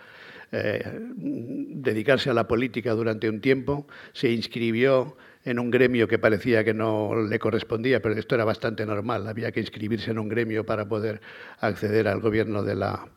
eh, 0.51 0.83
dedicarse 1.17 2.31
a 2.31 2.35
la 2.35 2.49
política 2.49 2.93
durante 2.93 3.29
un 3.29 3.41
tiempo, 3.41 3.87
se 4.13 4.33
inscribió 4.33 5.17
en 5.49 5.59
un 5.59 5.71
gremio 5.71 6.09
que 6.09 6.19
parecía 6.19 6.63
que 6.63 6.75
no 6.75 7.15
le 7.23 7.39
correspondía, 7.39 8.03
pero 8.03 8.15
esto 8.15 8.35
era 8.35 8.45
bastante 8.45 8.85
normal, 8.85 9.27
había 9.27 9.51
que 9.51 9.61
inscribirse 9.61 10.11
en 10.11 10.19
un 10.19 10.29
gremio 10.29 10.67
para 10.67 10.87
poder 10.87 11.21
acceder 11.61 12.07
al 12.07 12.21
gobierno 12.21 12.63
de 12.63 12.75
la, 12.75 13.09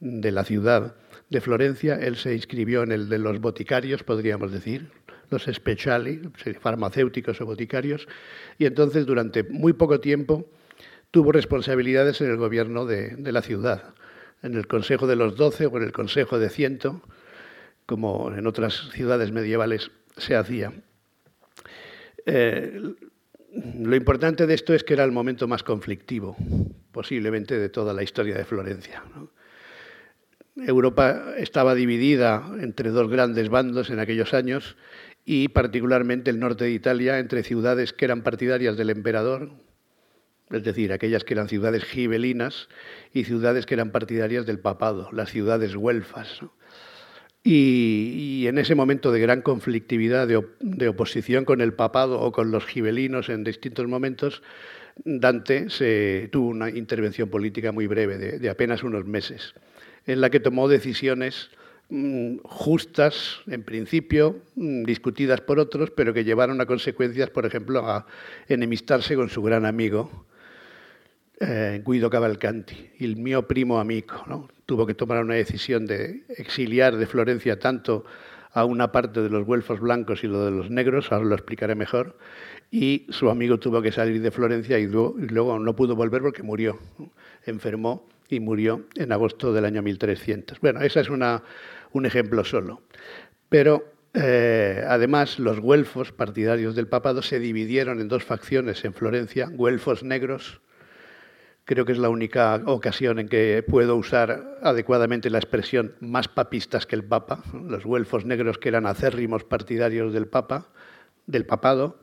de 0.00 0.32
la 0.32 0.44
ciudad 0.44 0.96
de 1.30 1.40
Florencia, 1.40 1.94
él 1.94 2.16
se 2.16 2.34
inscribió 2.34 2.82
en 2.82 2.92
el 2.92 3.08
de 3.08 3.18
los 3.18 3.40
boticarios, 3.40 4.02
podríamos 4.02 4.50
decir, 4.50 4.90
los 5.30 5.44
speciali, 5.44 6.22
farmacéuticos 6.60 7.40
o 7.40 7.46
boticarios, 7.46 8.08
y 8.58 8.66
entonces 8.66 9.06
durante 9.06 9.44
muy 9.44 9.72
poco 9.72 10.00
tiempo 10.00 10.48
tuvo 11.10 11.32
responsabilidades 11.32 12.20
en 12.20 12.30
el 12.30 12.36
gobierno 12.36 12.84
de, 12.84 13.16
la 13.32 13.42
ciudad, 13.42 13.94
en 14.42 14.54
el 14.54 14.66
Consejo 14.66 15.06
de 15.06 15.16
los 15.16 15.36
Doce 15.36 15.66
o 15.66 15.76
en 15.76 15.84
el 15.84 15.92
Consejo 15.92 16.38
de 16.38 16.50
Ciento, 16.50 17.02
como 17.86 18.32
en 18.34 18.46
otras 18.46 18.90
ciudades 18.92 19.30
medievales 19.30 19.90
se 20.16 20.34
hacía. 20.34 20.72
Eh, 22.26 22.94
lo 23.78 23.96
importante 23.96 24.46
de 24.46 24.54
esto 24.54 24.74
es 24.74 24.84
que 24.84 24.94
era 24.94 25.04
el 25.04 25.12
momento 25.12 25.48
más 25.48 25.62
conflictivo, 25.62 26.36
posiblemente, 26.92 27.58
de 27.58 27.68
toda 27.68 27.94
la 27.94 28.02
historia 28.02 28.36
de 28.36 28.44
Florencia. 28.44 29.02
Europa 30.56 31.34
estaba 31.36 31.74
dividida 31.74 32.50
entre 32.60 32.90
dos 32.90 33.10
grandes 33.10 33.48
bandos 33.48 33.90
en 33.90 33.98
aquellos 33.98 34.34
años 34.34 34.76
y 35.24 35.48
particularmente 35.48 36.30
el 36.30 36.38
norte 36.38 36.64
de 36.64 36.70
Italia 36.70 37.18
entre 37.18 37.42
ciudades 37.42 37.92
que 37.92 38.06
eran 38.06 38.22
partidarias 38.22 38.76
del 38.76 38.90
emperador, 38.90 39.50
es 40.50 40.62
decir, 40.62 40.92
aquellas 40.92 41.24
que 41.24 41.34
eran 41.34 41.48
ciudades 41.48 41.84
gibelinas 41.84 42.68
y 43.12 43.24
ciudades 43.24 43.66
que 43.66 43.74
eran 43.74 43.90
partidarias 43.90 44.46
del 44.46 44.60
papado, 44.60 45.10
las 45.12 45.30
ciudades 45.30 45.74
güelfas. 45.74 46.40
Y, 47.48 48.46
en 48.48 48.58
ese 48.58 48.74
momento 48.74 49.12
de 49.12 49.20
gran 49.20 49.40
conflictividad, 49.40 50.26
de, 50.26 50.88
oposición 50.88 51.44
con 51.44 51.60
el 51.60 51.74
papado 51.74 52.20
o 52.20 52.32
con 52.32 52.50
los 52.50 52.66
gibelinos 52.66 53.28
en 53.28 53.44
distintos 53.44 53.86
momentos, 53.86 54.42
Dante 55.04 55.70
se, 55.70 56.28
tuvo 56.32 56.48
una 56.48 56.70
intervención 56.70 57.28
política 57.28 57.70
muy 57.70 57.86
breve, 57.86 58.18
de 58.18 58.50
apenas 58.50 58.82
unos 58.82 59.04
meses, 59.04 59.54
en 60.06 60.20
la 60.20 60.30
que 60.30 60.40
tomó 60.40 60.68
decisiones 60.68 61.50
Mm, 61.88 62.38
justas, 62.42 63.42
en 63.46 63.62
principio, 63.62 64.40
mm, 64.56 64.82
discutidas 64.84 65.40
por 65.40 65.60
otros, 65.60 65.92
pero 65.92 66.12
que 66.12 66.24
llevaron 66.24 66.60
a 66.60 66.66
consecuencias, 66.66 67.30
por 67.30 67.46
ejemplo, 67.46 67.86
a 67.86 68.06
enemistarse 68.48 69.14
con 69.14 69.28
su 69.28 69.40
gran 69.42 69.64
amigo 69.64 70.26
eh, 71.40 71.82
Guido 71.84 72.10
Cavalcanti, 72.10 72.90
el 73.00 73.16
mío 73.16 73.46
primo 73.46 73.78
amigo. 73.78 74.24
¿no? 74.26 74.48
Tuvo 74.66 74.86
que 74.86 74.94
tomar 74.94 75.22
una 75.22 75.34
decisión 75.34 75.86
de 75.86 76.24
exiliar 76.28 76.96
de 76.96 77.06
Florencia 77.06 77.58
tanto 77.58 78.04
a 78.52 78.64
una 78.64 78.90
parte 78.90 79.20
de 79.20 79.28
los 79.28 79.44
güelfos 79.44 79.80
blancos 79.80 80.24
y 80.24 80.28
lo 80.28 80.44
de 80.44 80.50
los 80.50 80.70
negros, 80.70 81.12
ahora 81.12 81.26
lo 81.26 81.34
explicaré 81.34 81.74
mejor, 81.74 82.16
y 82.70 83.06
su 83.10 83.28
amigo 83.28 83.58
tuvo 83.58 83.82
que 83.82 83.92
salir 83.92 84.22
de 84.22 84.30
Florencia 84.30 84.78
y 84.78 84.86
luego 84.86 85.58
no 85.58 85.76
pudo 85.76 85.94
volver 85.94 86.22
porque 86.22 86.42
murió, 86.42 86.78
enfermó 87.44 88.08
y 88.30 88.40
murió 88.40 88.86
en 88.94 89.12
agosto 89.12 89.52
del 89.52 89.66
año 89.66 89.82
1300. 89.82 90.58
Bueno, 90.60 90.80
esa 90.80 91.00
es 91.00 91.10
una 91.10 91.42
un 91.92 92.06
ejemplo 92.06 92.44
solo. 92.44 92.82
Pero 93.48 93.92
eh, 94.14 94.84
además 94.86 95.38
los 95.38 95.60
güelfos 95.60 96.12
partidarios 96.12 96.74
del 96.74 96.88
papado 96.88 97.22
se 97.22 97.38
dividieron 97.38 98.00
en 98.00 98.08
dos 98.08 98.24
facciones 98.24 98.84
en 98.84 98.94
Florencia, 98.94 99.48
güelfos 99.52 100.02
negros, 100.02 100.60
creo 101.66 101.84
que 101.84 101.92
es 101.92 101.98
la 101.98 102.08
única 102.08 102.62
ocasión 102.64 103.18
en 103.18 103.28
que 103.28 103.62
puedo 103.68 103.96
usar 103.96 104.58
adecuadamente 104.62 105.28
la 105.28 105.38
expresión 105.38 105.94
más 106.00 106.28
papistas 106.28 106.86
que 106.86 106.94
el 106.94 107.04
Papa, 107.04 107.42
los 107.52 107.84
güelfos 107.84 108.24
negros 108.24 108.56
que 108.56 108.68
eran 108.68 108.86
acérrimos 108.86 109.44
partidarios 109.44 110.14
del 110.14 110.28
Papa, 110.28 110.68
del 111.26 111.44
papado, 111.44 111.98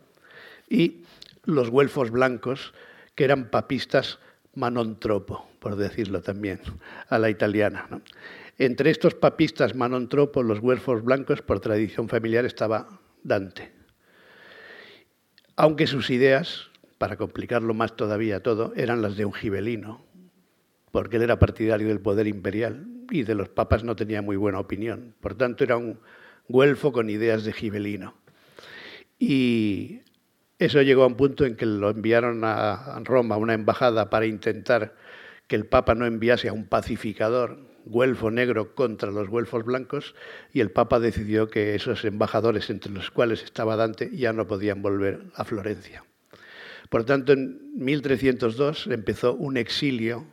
y 0.70 1.04
los 1.46 1.70
güelfos 1.70 2.12
blancos 2.12 2.74
que 3.16 3.24
eran 3.24 3.50
papistas 3.50 4.20
manontropo, 4.54 5.48
por 5.60 5.78
decirlo 5.78 6.22
también, 6.22 6.60
a 7.08 7.18
la 7.18 7.30
italiana. 7.30 7.88
Entre 8.58 8.92
estos 8.92 9.16
papistas 9.16 9.76
manontropo, 9.76 10.44
los 10.44 10.60
huérfanos 10.60 11.04
blancos, 11.04 11.42
por 11.42 11.62
tradición 11.62 12.10
familiar, 12.10 12.46
estaba 12.46 13.00
Dante. 13.24 13.72
Aunque 15.56 15.88
sus 15.88 16.10
ideas, 16.10 16.70
para 17.04 17.18
complicarlo 17.18 17.74
más 17.74 17.98
todavía 17.98 18.42
todo, 18.42 18.72
eran 18.78 19.02
las 19.02 19.18
de 19.18 19.26
un 19.26 19.34
gibelino, 19.34 20.06
porque 20.90 21.18
él 21.18 21.24
era 21.24 21.38
partidario 21.38 21.90
del 21.90 22.00
poder 22.00 22.28
imperial 22.28 22.88
y 23.12 23.24
de 23.24 23.36
los 23.36 23.50
papas 23.50 23.84
no 23.84 23.98
tenía 23.98 24.22
muy 24.22 24.38
buena 24.38 24.62
opinión. 24.62 25.14
Por 25.20 25.36
tanto, 25.36 25.66
era 25.66 25.76
un 25.76 26.00
güelfo 26.48 26.94
con 26.94 27.10
ideas 27.10 27.44
de 27.44 27.52
gibelino. 27.52 28.16
Y 29.20 30.00
eso 30.60 30.82
llegó 30.82 31.04
a 31.04 31.08
un 31.08 31.18
punto 31.18 31.44
en 31.44 31.58
que 31.58 31.66
lo 31.66 31.90
enviaron 31.90 32.46
a 32.46 33.02
Roma, 33.04 33.36
a 33.36 33.38
una 33.38 33.54
embajada, 33.54 34.10
para 34.10 34.26
intentar 34.26 34.96
que 35.48 35.58
el 35.58 35.66
Papa 35.66 35.96
no 35.96 36.06
enviase 36.06 36.48
a 36.48 36.54
un 36.54 36.68
pacificador 36.68 37.60
güelfo 37.84 38.32
negro 38.32 38.76
contra 38.76 39.12
los 39.12 39.28
güelfos 39.28 39.66
blancos 39.66 40.16
y 40.54 40.62
el 40.62 40.72
Papa 40.72 41.02
decidió 41.02 41.50
que 41.50 41.76
esos 41.76 42.06
embajadores 42.06 42.70
entre 42.70 42.94
los 42.94 43.12
cuales 43.12 43.44
estaba 43.44 43.76
Dante 43.76 44.10
ya 44.16 44.32
no 44.32 44.48
podían 44.48 44.82
volver 44.82 45.26
a 45.36 45.44
Florencia. 45.44 46.06
Por 46.94 47.06
tanto, 47.06 47.34
en 47.34 47.60
1302 47.74 48.86
empezó 48.86 49.34
un 49.34 49.58
exilio 49.58 50.28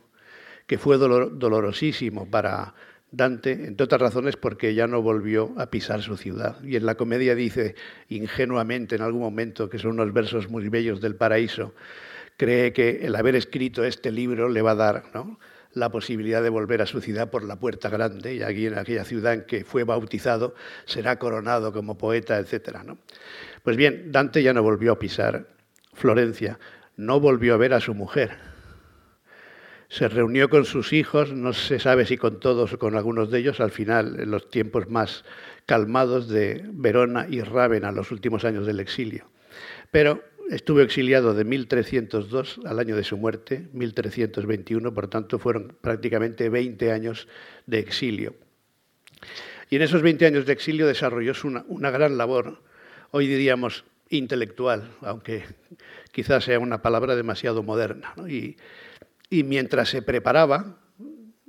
que 0.67 0.77
fue 0.77 0.99
dolorosísimo 0.99 2.29
para 2.29 2.75
Dante, 3.09 3.65
entre 3.65 3.85
otras 3.85 3.99
razones 3.99 4.35
porque 4.35 4.75
ya 4.75 4.85
no 4.85 5.01
volvió 5.01 5.55
a 5.57 5.71
pisar 5.71 6.03
su 6.03 6.17
ciudad. 6.17 6.63
Y 6.63 6.75
en 6.75 6.85
la 6.85 6.93
comedia 6.93 7.33
dice 7.33 7.73
ingenuamente 8.09 8.95
en 8.95 9.01
algún 9.01 9.21
momento, 9.21 9.71
que 9.71 9.79
son 9.79 9.93
unos 9.93 10.13
versos 10.13 10.51
muy 10.51 10.69
bellos 10.69 11.01
del 11.01 11.15
paraíso, 11.15 11.73
cree 12.37 12.73
que 12.73 13.07
el 13.07 13.15
haber 13.15 13.35
escrito 13.35 13.83
este 13.83 14.11
libro 14.11 14.47
le 14.47 14.61
va 14.61 14.73
a 14.73 14.75
dar 14.75 15.03
la 15.73 15.89
posibilidad 15.89 16.43
de 16.43 16.49
volver 16.49 16.83
a 16.83 16.85
su 16.85 17.01
ciudad 17.01 17.31
por 17.31 17.43
la 17.43 17.55
puerta 17.59 17.89
grande 17.89 18.35
y 18.35 18.43
aquí 18.43 18.67
en 18.67 18.77
aquella 18.77 19.03
ciudad 19.03 19.33
en 19.33 19.45
que 19.47 19.65
fue 19.65 19.83
bautizado 19.83 20.53
será 20.85 21.17
coronado 21.17 21.73
como 21.73 21.97
poeta, 21.97 22.37
etc. 22.37 22.77
Pues 23.63 23.77
bien, 23.77 24.11
Dante 24.11 24.43
ya 24.43 24.53
no 24.53 24.61
volvió 24.61 24.91
a 24.91 24.99
pisar 24.99 25.59
Florencia, 25.93 26.59
no 26.97 27.19
volvió 27.19 27.53
a 27.53 27.57
ver 27.57 27.73
a 27.73 27.79
su 27.79 27.93
mujer. 27.93 28.31
Se 29.89 30.07
reunió 30.07 30.49
con 30.49 30.65
sus 30.65 30.93
hijos, 30.93 31.33
no 31.33 31.53
se 31.53 31.79
sabe 31.79 32.05
si 32.05 32.17
con 32.17 32.39
todos 32.39 32.73
o 32.73 32.79
con 32.79 32.95
algunos 32.95 33.29
de 33.29 33.39
ellos, 33.39 33.59
al 33.59 33.71
final, 33.71 34.19
en 34.19 34.31
los 34.31 34.49
tiempos 34.49 34.89
más 34.89 35.25
calmados 35.65 36.29
de 36.29 36.63
Verona 36.71 37.27
y 37.29 37.41
Rávena, 37.41 37.91
los 37.91 38.11
últimos 38.11 38.45
años 38.45 38.65
del 38.65 38.79
exilio. 38.79 39.29
Pero 39.91 40.23
Estuvo 40.51 40.81
exiliado 40.81 41.33
de 41.33 41.45
1302 41.45 42.59
al 42.65 42.79
año 42.79 42.97
de 42.97 43.05
su 43.05 43.15
muerte, 43.15 43.69
1321, 43.71 44.93
por 44.93 45.07
tanto 45.07 45.39
fueron 45.39 45.77
prácticamente 45.79 46.49
20 46.49 46.91
años 46.91 47.29
de 47.67 47.79
exilio. 47.79 48.35
Y 49.69 49.77
en 49.77 49.83
esos 49.83 50.01
20 50.01 50.25
años 50.25 50.45
de 50.45 50.51
exilio 50.51 50.87
desarrolló 50.87 51.31
una, 51.45 51.63
una 51.69 51.89
gran 51.89 52.17
labor, 52.17 52.61
hoy 53.11 53.27
diríamos 53.27 53.85
intelectual, 54.11 54.91
aunque 55.01 55.43
quizás 56.11 56.43
sea 56.43 56.59
una 56.59 56.81
palabra 56.81 57.15
demasiado 57.15 57.63
moderna. 57.63 58.13
Y, 58.27 58.55
mientras 59.43 59.89
se 59.89 60.01
preparaba, 60.01 60.77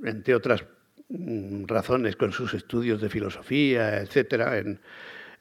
entre 0.02 0.34
otras 0.34 0.64
mm, 1.08 1.64
razones, 1.66 2.16
con 2.16 2.32
sus 2.32 2.54
estudios 2.54 3.00
de 3.00 3.08
filosofía, 3.08 4.00
etcétera, 4.00 4.58
en, 4.58 4.80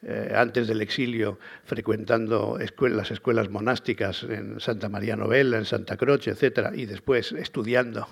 eh, 0.03 0.33
antes 0.35 0.67
del 0.67 0.81
exilio 0.81 1.37
frecuentando 1.63 2.57
las 2.89 3.11
escuelas 3.11 3.49
monásticas 3.49 4.23
en 4.23 4.59
Santa 4.59 4.89
María 4.89 5.15
Novella, 5.15 5.59
en 5.59 5.65
Santa 5.65 5.95
Croce, 5.95 6.31
etc., 6.31 6.71
y 6.75 6.87
después 6.87 7.31
estudiando 7.33 8.07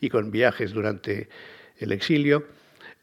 y 0.00 0.08
con 0.08 0.30
viajes 0.30 0.72
durante 0.72 1.28
el 1.78 1.92
exilio, 1.92 2.46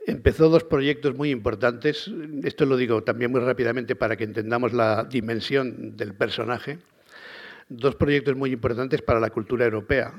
empezó 0.07 0.49
dos 0.49 0.63
proyectos 0.63 1.15
muy 1.15 1.29
importantes. 1.29 2.11
Esto 2.43 2.65
lo 2.65 2.77
digo 2.77 3.03
también 3.03 3.31
muy 3.31 3.41
rápidamente 3.41 3.95
para 3.95 4.15
que 4.15 4.23
entendamos 4.23 4.73
la 4.73 5.03
dimensión 5.05 5.95
del 5.97 6.13
personaje. 6.13 6.79
Dos 7.69 7.95
proyectos 7.95 8.35
muy 8.35 8.51
importantes 8.51 9.01
para 9.01 9.19
la 9.19 9.29
cultura 9.29 9.65
europea. 9.65 10.13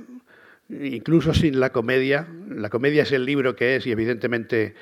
Incluso 0.69 1.35
sin 1.35 1.61
la 1.61 1.71
comedia, 1.71 2.29
la 2.49 2.71
comedia 2.71 3.03
es 3.03 3.13
el 3.13 3.25
libro 3.25 3.55
que 3.55 3.77
es 3.77 3.87
y 3.87 3.91
evidentemente 3.91 4.75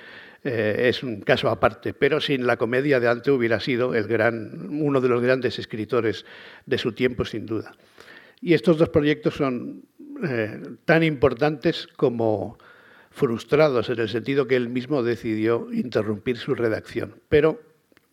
eh, 0.44 0.88
es 0.88 1.02
un 1.02 1.20
caso 1.20 1.48
aparte, 1.48 1.94
pero 1.94 2.20
sin 2.20 2.46
la 2.46 2.56
comedia 2.56 3.00
de 3.00 3.06
Dante 3.06 3.30
hubiera 3.30 3.60
sido 3.60 3.90
uno 3.90 5.00
de 5.00 5.08
los 5.08 5.22
grandes 5.22 5.58
escritores 5.58 6.24
de 6.64 6.78
su 6.78 6.92
tiempo, 6.92 7.24
sin 7.24 7.44
duda. 7.44 7.72
Y 8.40 8.54
estos 8.54 8.78
dos 8.78 8.88
proyectos 8.88 9.34
son 9.34 9.82
eh, 10.22 10.60
tan 10.84 11.02
importantes 11.02 11.88
como 11.96 12.58
frustrados 13.10 13.90
en 13.90 13.98
el 13.98 14.08
sentido 14.08 14.46
que 14.46 14.56
él 14.56 14.68
mismo 14.68 15.02
decidió 15.02 15.72
interrumpir 15.72 16.38
su 16.38 16.54
redacción, 16.54 17.16
pero 17.28 17.60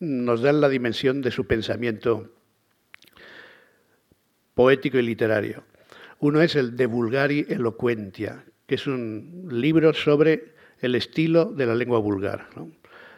nos 0.00 0.42
dan 0.42 0.60
la 0.60 0.68
dimensión 0.68 1.22
de 1.22 1.30
su 1.30 1.46
pensamiento 1.46 2.30
poético 4.54 4.98
y 4.98 5.02
literario. 5.02 5.62
Uno 6.20 6.42
es 6.42 6.56
el 6.56 6.76
De 6.76 6.86
Vulgari 6.86 7.46
Eloquentia, 7.48 8.44
que 8.66 8.74
es 8.74 8.86
un 8.86 9.48
libro 9.50 9.94
sobre 9.94 10.54
el 10.80 10.94
estilo 10.94 11.46
de 11.46 11.66
la 11.66 11.74
lengua 11.74 12.00
vulgar, 12.00 12.48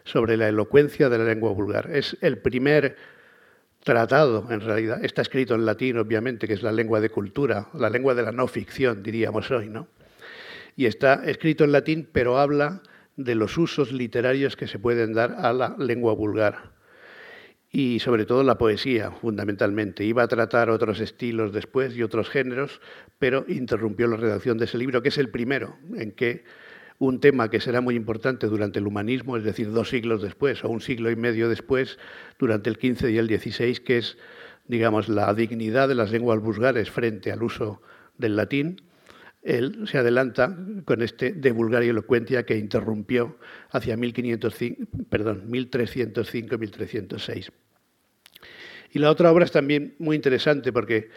sobre 0.05 0.37
la 0.37 0.49
elocuencia 0.49 1.09
de 1.09 1.19
la 1.19 1.25
lengua 1.25 1.53
vulgar. 1.53 1.91
Es 1.91 2.17
el 2.21 2.39
primer 2.39 2.97
tratado, 3.83 4.47
en 4.51 4.61
realidad. 4.61 5.03
Está 5.03 5.23
escrito 5.23 5.55
en 5.55 5.65
latín, 5.65 5.97
obviamente, 5.99 6.47
que 6.47 6.55
es 6.55 6.63
la 6.63 6.73
lengua 6.73 7.01
de 7.01 7.11
cultura, 7.11 7.69
la 7.75 7.89
lengua 7.89 8.15
de 8.15 8.23
la 8.23 8.33
no 8.33 8.47
ficción, 8.47 9.03
diríamos 9.03 9.51
hoy, 9.51 9.69
¿no? 9.69 9.89
Y 10.77 10.87
está 10.87 11.23
escrito 11.25 11.65
en 11.65 11.73
latín, 11.73 12.09
pero 12.13 12.39
habla 12.39 12.83
de 13.17 13.35
los 13.35 13.59
usos 13.59 13.93
literarios 13.93 14.57
que 14.57 14.67
se 14.67 14.79
pueden 14.79 15.13
dar 15.13 15.37
a 15.39 15.53
la 15.53 15.77
lengua 15.79 16.15
vulgar. 16.15 16.73
Y 17.71 18.01
sobre 18.01 18.25
todo 18.25 18.43
la 18.43 18.59
poesía, 18.59 19.11
fundamentalmente. 19.11 20.05
Iba 20.05 20.25
a 20.25 20.29
tratar 20.29 20.71
otros 20.71 21.01
estilos 21.01 21.53
después 21.53 21.97
y 21.97 22.03
otros 22.03 22.29
géneros, 22.29 22.81
pero 23.19 23.45
interrumpió 23.47 24.09
la 24.09 24.17
redacción 24.17 24.59
de 24.59 24.65
ese 24.65 24.79
libro, 24.79 25.03
que 25.03 25.11
es 25.11 25.19
el 25.19 25.31
primero 25.31 25.77
en 25.95 26.13
que 26.13 26.45
un 27.01 27.19
tema 27.19 27.49
que 27.49 27.61
será 27.61 27.81
muy 27.81 27.95
importante 27.95 28.47
durante 28.47 28.79
el 28.79 28.87
humanismo, 28.87 29.37
es 29.37 29.43
decir, 29.43 29.73
dos 29.73 29.89
siglos 29.89 30.21
después 30.21 30.63
o 30.65 30.69
un 30.69 30.83
siglo 30.83 31.11
y 31.11 31.17
medio 31.17 31.49
después, 31.49 31.99
durante 32.39 32.69
el 32.69 32.77
XV 32.77 33.09
y 33.09 33.17
el 33.17 33.27
XVI, 33.27 33.77
que 33.77 33.99
es, 33.99 34.19
digamos, 34.67 35.09
la 35.09 35.33
dignidad 35.33 35.89
de 35.89 35.95
las 35.95 36.11
lenguas 36.11 36.41
vulgares 36.41 36.91
frente 36.91 37.33
al 37.33 37.43
uso 37.43 37.81
del 38.19 38.37
latín. 38.37 38.83
Él 39.43 39.87
se 39.87 39.99
adelanta 39.99 40.57
con 40.85 41.03
este 41.03 41.33
de 41.33 41.53
vulgar 41.53 41.83
y 41.83 41.89
elocuencia 41.89 42.45
que 42.45 42.59
interrumpió 42.59 43.39
hacia 43.71 43.97
1505, 43.97 44.87
perdón, 45.09 45.51
1305-1306. 45.51 47.51
Y 48.93 48.99
la 48.99 49.11
otra 49.11 49.33
obra 49.33 49.45
es 49.45 49.53
también 49.53 49.95
muy 49.99 50.17
interesante 50.17 50.73
porque 50.73 51.11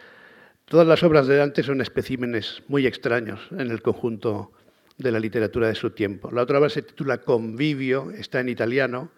todas 0.64 0.86
las 0.86 1.02
obras 1.02 1.26
de 1.26 1.36
Dante 1.36 1.62
son 1.62 1.80
especímenes 1.80 2.62
muy 2.68 2.86
extraños 2.86 3.40
en 3.50 3.70
el 3.70 3.82
conjunto 3.82 4.52
de 4.96 5.10
la 5.10 5.20
literatura 5.20 5.68
de 5.68 5.74
su 5.74 5.90
tiempo. 5.90 6.30
La 6.30 6.42
otra 6.42 6.58
obra 6.58 6.70
se 6.70 6.82
titula 6.82 7.18
Convivio, 7.18 8.10
está 8.12 8.40
en 8.40 8.48
italiano, 8.48 9.10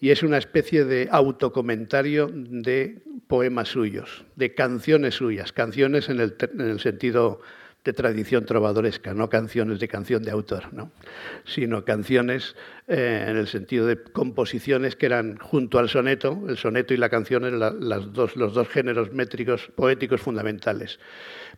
y 0.00 0.10
es 0.10 0.22
una 0.22 0.38
especie 0.38 0.84
de 0.84 1.08
autocomentario 1.12 2.28
de 2.32 3.02
poemas 3.28 3.68
suyos, 3.68 4.24
de 4.34 4.52
canciones 4.52 5.14
suyas, 5.14 5.52
canciones 5.52 6.08
en 6.08 6.18
el, 6.18 6.80
sentido 6.80 7.40
de 7.84 7.92
tradición 7.92 8.44
trovadoresca, 8.44 9.12
no 9.14 9.28
canciones 9.28 9.80
de 9.80 9.88
canción 9.88 10.22
de 10.22 10.30
autor, 10.30 10.72
¿no? 10.72 10.92
sino 11.44 11.84
canciones 11.84 12.54
eh, 12.86 13.26
en 13.28 13.36
el 13.36 13.48
sentido 13.48 13.86
de 13.86 14.00
composiciones 14.02 14.94
que 14.94 15.06
eran 15.06 15.36
junto 15.38 15.78
al 15.78 15.88
soneto, 15.88 16.44
el 16.48 16.56
soneto 16.56 16.94
y 16.94 16.96
la 16.96 17.08
canción 17.08 17.44
eran 17.44 17.80
los 17.80 18.12
dos 18.54 18.68
géneros 18.68 19.12
métricos 19.12 19.70
poéticos 19.74 20.20
fundamentales. 20.20 21.00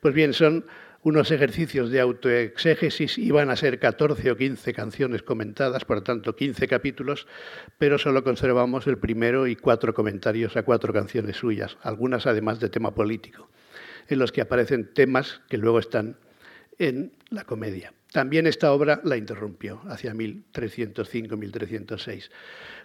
Pues 0.01 0.15
bien, 0.15 0.33
son 0.33 0.65
unos 1.05 1.31
ejercicios 1.31 1.91
de 1.91 2.01
autoexégesis, 2.01 3.19
iban 3.19 3.51
a 3.51 3.57
ser 3.57 3.79
14 3.79 4.31
o 4.31 4.37
15 4.37 4.73
canciones 4.73 5.23
comentadas, 5.23 5.85
por 5.85 6.01
tanto 6.01 6.35
15 6.35 6.67
capítulos, 6.67 7.27
pero 7.77 7.99
solo 7.99 8.25
conservamos 8.25 8.87
el 8.87 8.97
primero 8.97 9.47
y 9.47 9.55
cuatro 9.55 9.93
comentarios 9.93 10.57
a 10.57 10.63
cuatro 10.63 10.95
canciones 10.95 11.37
suyas, 11.37 11.77
algunas 11.83 12.27
además 12.27 12.59
de 12.59 12.71
tema 12.71 12.95
político, 12.95 13.51
en 14.09 14.19
los 14.19 14.33
que 14.33 14.40
aparecen 14.40 14.93
temas 14.93 15.43
que 15.49 15.59
luego 15.59 15.79
están 15.79 16.17
en 16.79 17.12
la 17.31 17.45
comedia. 17.45 17.93
También 18.12 18.47
esta 18.47 18.73
obra 18.73 19.01
la 19.05 19.17
interrumpió 19.17 19.81
hacia 19.88 20.12
1305-1306. 20.14 22.31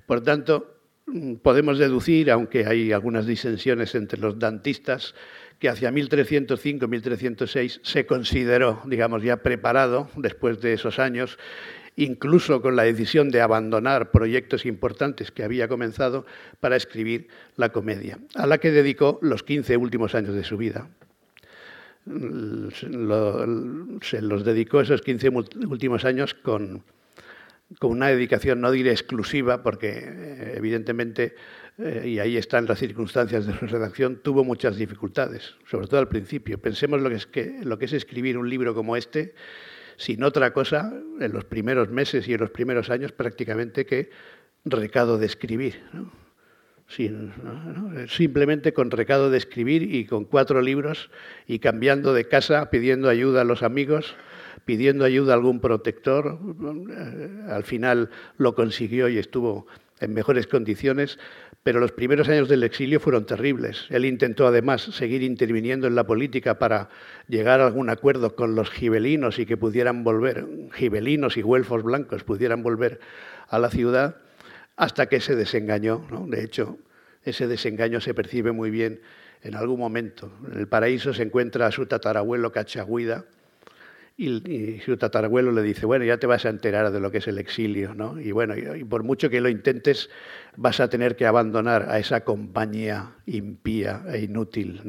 Por 0.06 0.22
tanto, 0.22 0.78
mm, 1.06 1.36
podemos 1.36 1.78
deducir, 1.78 2.32
aunque 2.32 2.66
hay 2.66 2.92
algunas 2.92 3.28
disensiones 3.28 3.94
entre 3.96 4.20
los 4.20 4.38
dantistas, 4.40 5.14
que 5.60 5.70
hacia 5.70 5.92
1305-1306 5.92 7.80
se 7.84 8.06
consideró, 8.06 8.82
digamos, 8.86 9.22
ya 9.22 9.38
preparado 9.38 10.10
después 10.16 10.62
de 10.62 10.74
esos 10.74 11.00
años, 11.00 11.38
incluso 11.96 12.62
con 12.62 12.78
la 12.78 12.84
decisión 12.84 13.30
de 13.30 13.42
abandonar 13.42 14.12
proyectos 14.12 14.66
importantes 14.66 15.32
que 15.32 15.44
había 15.44 15.68
comenzado 15.68 16.26
para 16.60 16.78
escribir 16.78 17.28
la 17.58 17.70
comedia, 17.70 18.18
a 18.36 18.48
la 18.48 18.58
que 18.58 18.72
dedicó 18.72 19.20
los 19.22 19.44
15 19.44 19.78
últimos 19.78 20.16
años 20.16 20.34
de 20.34 20.46
su 20.46 20.58
vida. 20.58 20.90
Se 22.06 24.22
los 24.22 24.44
dedicó 24.44 24.82
esos 24.82 25.02
15 25.02 25.30
últimos 25.30 26.06
años 26.06 26.34
con, 26.34 26.84
con 27.78 27.92
una 27.92 28.08
dedicación, 28.08 28.62
no 28.62 28.72
diré 28.72 28.92
exclusiva, 28.92 29.62
porque 29.62 30.04
eh, 30.04 30.54
evidentemente 30.58 31.36
eh, 31.78 32.04
y 32.08 32.20
ahí 32.20 32.36
están 32.36 32.66
las 32.66 32.80
circunstancias 32.80 33.46
de 33.46 33.58
su 33.58 33.66
redacción, 33.66 34.20
tuvo 34.22 34.44
muchas 34.44 34.76
dificultades, 34.76 35.56
sobre 35.66 35.88
todo 35.88 36.00
al 36.00 36.10
principio. 36.10 36.58
Pensemos 36.58 37.02
lo 37.02 37.10
que 37.10 37.16
es, 37.16 37.26
que, 37.26 37.60
lo 37.64 37.78
que 37.78 37.86
es 37.86 37.94
escribir 37.94 38.38
un 38.38 38.50
libro 38.50 38.76
como 38.76 38.98
este, 38.98 39.34
sin 39.96 40.24
otra 40.24 40.52
cosa, 40.52 40.94
en 41.20 41.32
los 41.32 41.46
primeros 41.46 41.90
meses 41.90 42.28
y 42.28 42.34
en 42.34 42.42
los 42.42 42.50
primeros 42.50 42.90
años, 42.90 43.14
prácticamente 43.14 43.86
que 43.86 44.10
recado 44.66 45.18
de 45.18 45.26
escribir. 45.26 45.82
Simplemente 48.08 48.74
con 48.74 48.90
recado 48.90 49.30
de 49.30 49.38
escribir 49.38 49.84
y 49.94 50.06
con 50.06 50.26
cuatro 50.26 50.62
libros 50.62 51.12
y 51.46 51.60
cambiando 51.60 52.14
de 52.14 52.28
casa, 52.28 52.70
pidiendo 52.72 53.10
ayuda 53.10 53.42
a 53.42 53.44
los 53.44 53.62
amigos, 53.62 54.16
pidiendo 54.66 55.06
ayuda 55.06 55.34
a 55.34 55.36
algún 55.36 55.60
protector. 55.60 56.40
Eh, 56.92 57.30
al 57.50 57.64
final 57.64 58.10
lo 58.38 58.56
consiguió 58.56 59.08
y 59.08 59.20
estuvo 59.20 59.68
en 60.00 60.14
mejores 60.14 60.48
condiciones, 60.48 61.20
pero 61.62 61.80
los 61.80 61.92
primeros 61.92 62.28
años 62.30 62.50
del 62.50 62.64
exilio 62.64 63.00
fueron 63.00 63.26
terribles. 63.26 63.86
Él 63.90 64.06
intentó 64.06 64.48
además 64.48 64.82
seguir 64.82 65.22
interviniendo 65.22 65.88
en 65.88 65.96
la 65.96 66.08
política 66.08 66.58
para 66.58 66.90
llegar 67.28 67.62
a 67.62 67.68
algún 67.68 67.90
acuerdo 67.90 68.36
con 68.36 68.56
los 68.56 68.70
gibelinos 68.72 69.38
y 69.40 69.46
que 69.46 69.58
pudieran 69.58 70.04
volver, 70.04 70.48
gibelinos 70.74 71.38
y 71.38 71.42
güelfos 71.42 71.84
blancos 71.84 72.24
pudieran 72.24 72.64
volver 72.64 73.00
a 73.48 73.60
la 73.60 73.70
ciudad, 73.70 74.16
hasta 74.80 75.08
que 75.08 75.20
se 75.20 75.36
desengañó. 75.36 76.08
De 76.28 76.42
hecho, 76.42 76.80
ese 77.26 77.48
desengaño 77.48 78.00
se 78.00 78.14
percibe 78.14 78.54
muy 78.54 78.72
bien 78.72 79.02
en 79.44 79.56
algún 79.56 79.78
momento. 79.78 80.32
En 80.50 80.58
el 80.58 80.70
paraíso 80.70 81.14
se 81.14 81.24
encuentra 81.24 81.68
a 81.68 81.72
su 81.72 81.86
tatarabuelo 81.86 82.54
Cachagüida, 82.54 83.26
y, 84.16 84.80
su 84.86 84.98
tatarabuelo 84.98 85.52
le 85.52 85.62
dice, 85.62 85.86
bueno, 85.86 86.04
ya 86.04 86.18
te 86.18 86.28
vas 86.28 86.46
a 86.46 86.50
enterar 86.50 86.92
de 86.92 87.00
lo 87.00 87.12
que 87.12 87.20
es 87.20 87.28
el 87.28 87.38
exilio, 87.38 87.94
¿no? 87.94 88.20
Y 88.20 88.32
bueno, 88.32 88.54
y, 88.58 88.84
por 88.84 89.04
mucho 89.04 89.30
que 89.30 89.40
lo 89.40 89.50
intentes, 89.50 90.10
vas 90.58 90.80
a 90.80 90.90
tener 90.90 91.16
que 91.16 91.26
abandonar 91.26 91.88
a 91.90 92.00
esa 92.00 92.22
compañía 92.22 93.16
impía 93.26 94.04
e 94.12 94.20
inútil, 94.20 94.82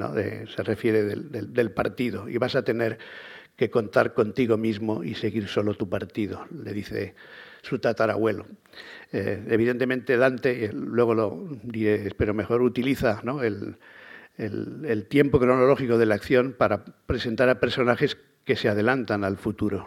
se 0.55 0.63
refiere 0.63 1.05
del, 1.05 1.71
partido, 1.71 2.29
y 2.29 2.39
vas 2.39 2.57
a 2.57 2.63
tener 2.63 2.99
que 3.61 3.69
contar 3.69 4.15
contigo 4.15 4.57
mismo 4.57 5.05
y 5.05 5.15
seguir 5.15 5.47
solo 5.47 5.75
tu 5.75 5.87
partido, 5.87 6.47
le 6.65 6.73
dice 6.73 7.15
su 7.61 7.79
tatarabuelo. 7.79 8.47
Eh, 9.13 9.45
evidentemente 9.51 10.17
Dante, 10.17 10.65
eh, 10.65 10.71
luego 10.73 11.15
lo 11.15 11.47
diré, 11.63 12.11
pero 12.17 12.33
mejor 12.33 12.63
utiliza 12.63 13.21
el, 13.43 15.07
tiempo 15.09 15.39
cronológico 15.39 15.99
de 15.99 16.07
la 16.07 16.15
acción 16.15 16.55
para 16.57 16.87
presentar 17.05 17.51
a 17.51 17.61
personajes 17.61 18.17
que 18.47 18.57
se 18.57 18.71
adelantan 18.71 19.25
al 19.25 19.37
futuro 19.37 19.87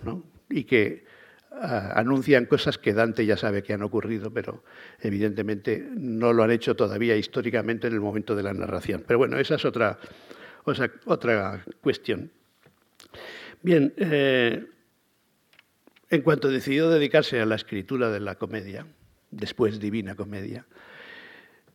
y 0.52 0.66
que 0.66 1.06
ah, 1.60 1.94
anuncian 1.96 2.46
cosas 2.46 2.78
que 2.78 2.94
Dante 2.94 3.26
ya 3.26 3.38
sabe 3.38 3.64
que 3.64 3.74
han 3.74 3.82
ocurrido, 3.82 4.30
pero 4.32 4.64
evidentemente 5.02 5.84
no 5.96 6.32
lo 6.32 6.44
han 6.44 6.52
hecho 6.52 6.76
todavía 6.76 7.16
históricamente 7.16 7.88
en 7.88 7.94
el 7.94 8.02
momento 8.02 8.36
de 8.36 8.44
la 8.44 8.54
narración. 8.54 9.04
Pero 9.08 9.18
bueno, 9.18 9.40
esa 9.40 9.56
es 9.56 9.66
otra, 9.66 9.98
otra 11.08 11.66
cuestión. 11.82 12.30
Bien, 13.64 13.94
eh, 13.96 14.66
en 16.10 16.22
cuanto 16.22 16.50
decidió 16.50 16.90
dedicarse 16.90 17.40
a 17.40 17.46
la 17.46 17.56
escritura 17.56 18.12
de 18.12 18.20
la 18.20 18.36
comedia, 18.36 18.86
después 19.32 19.80
Divina 19.80 20.16
Comedia, 20.16 20.68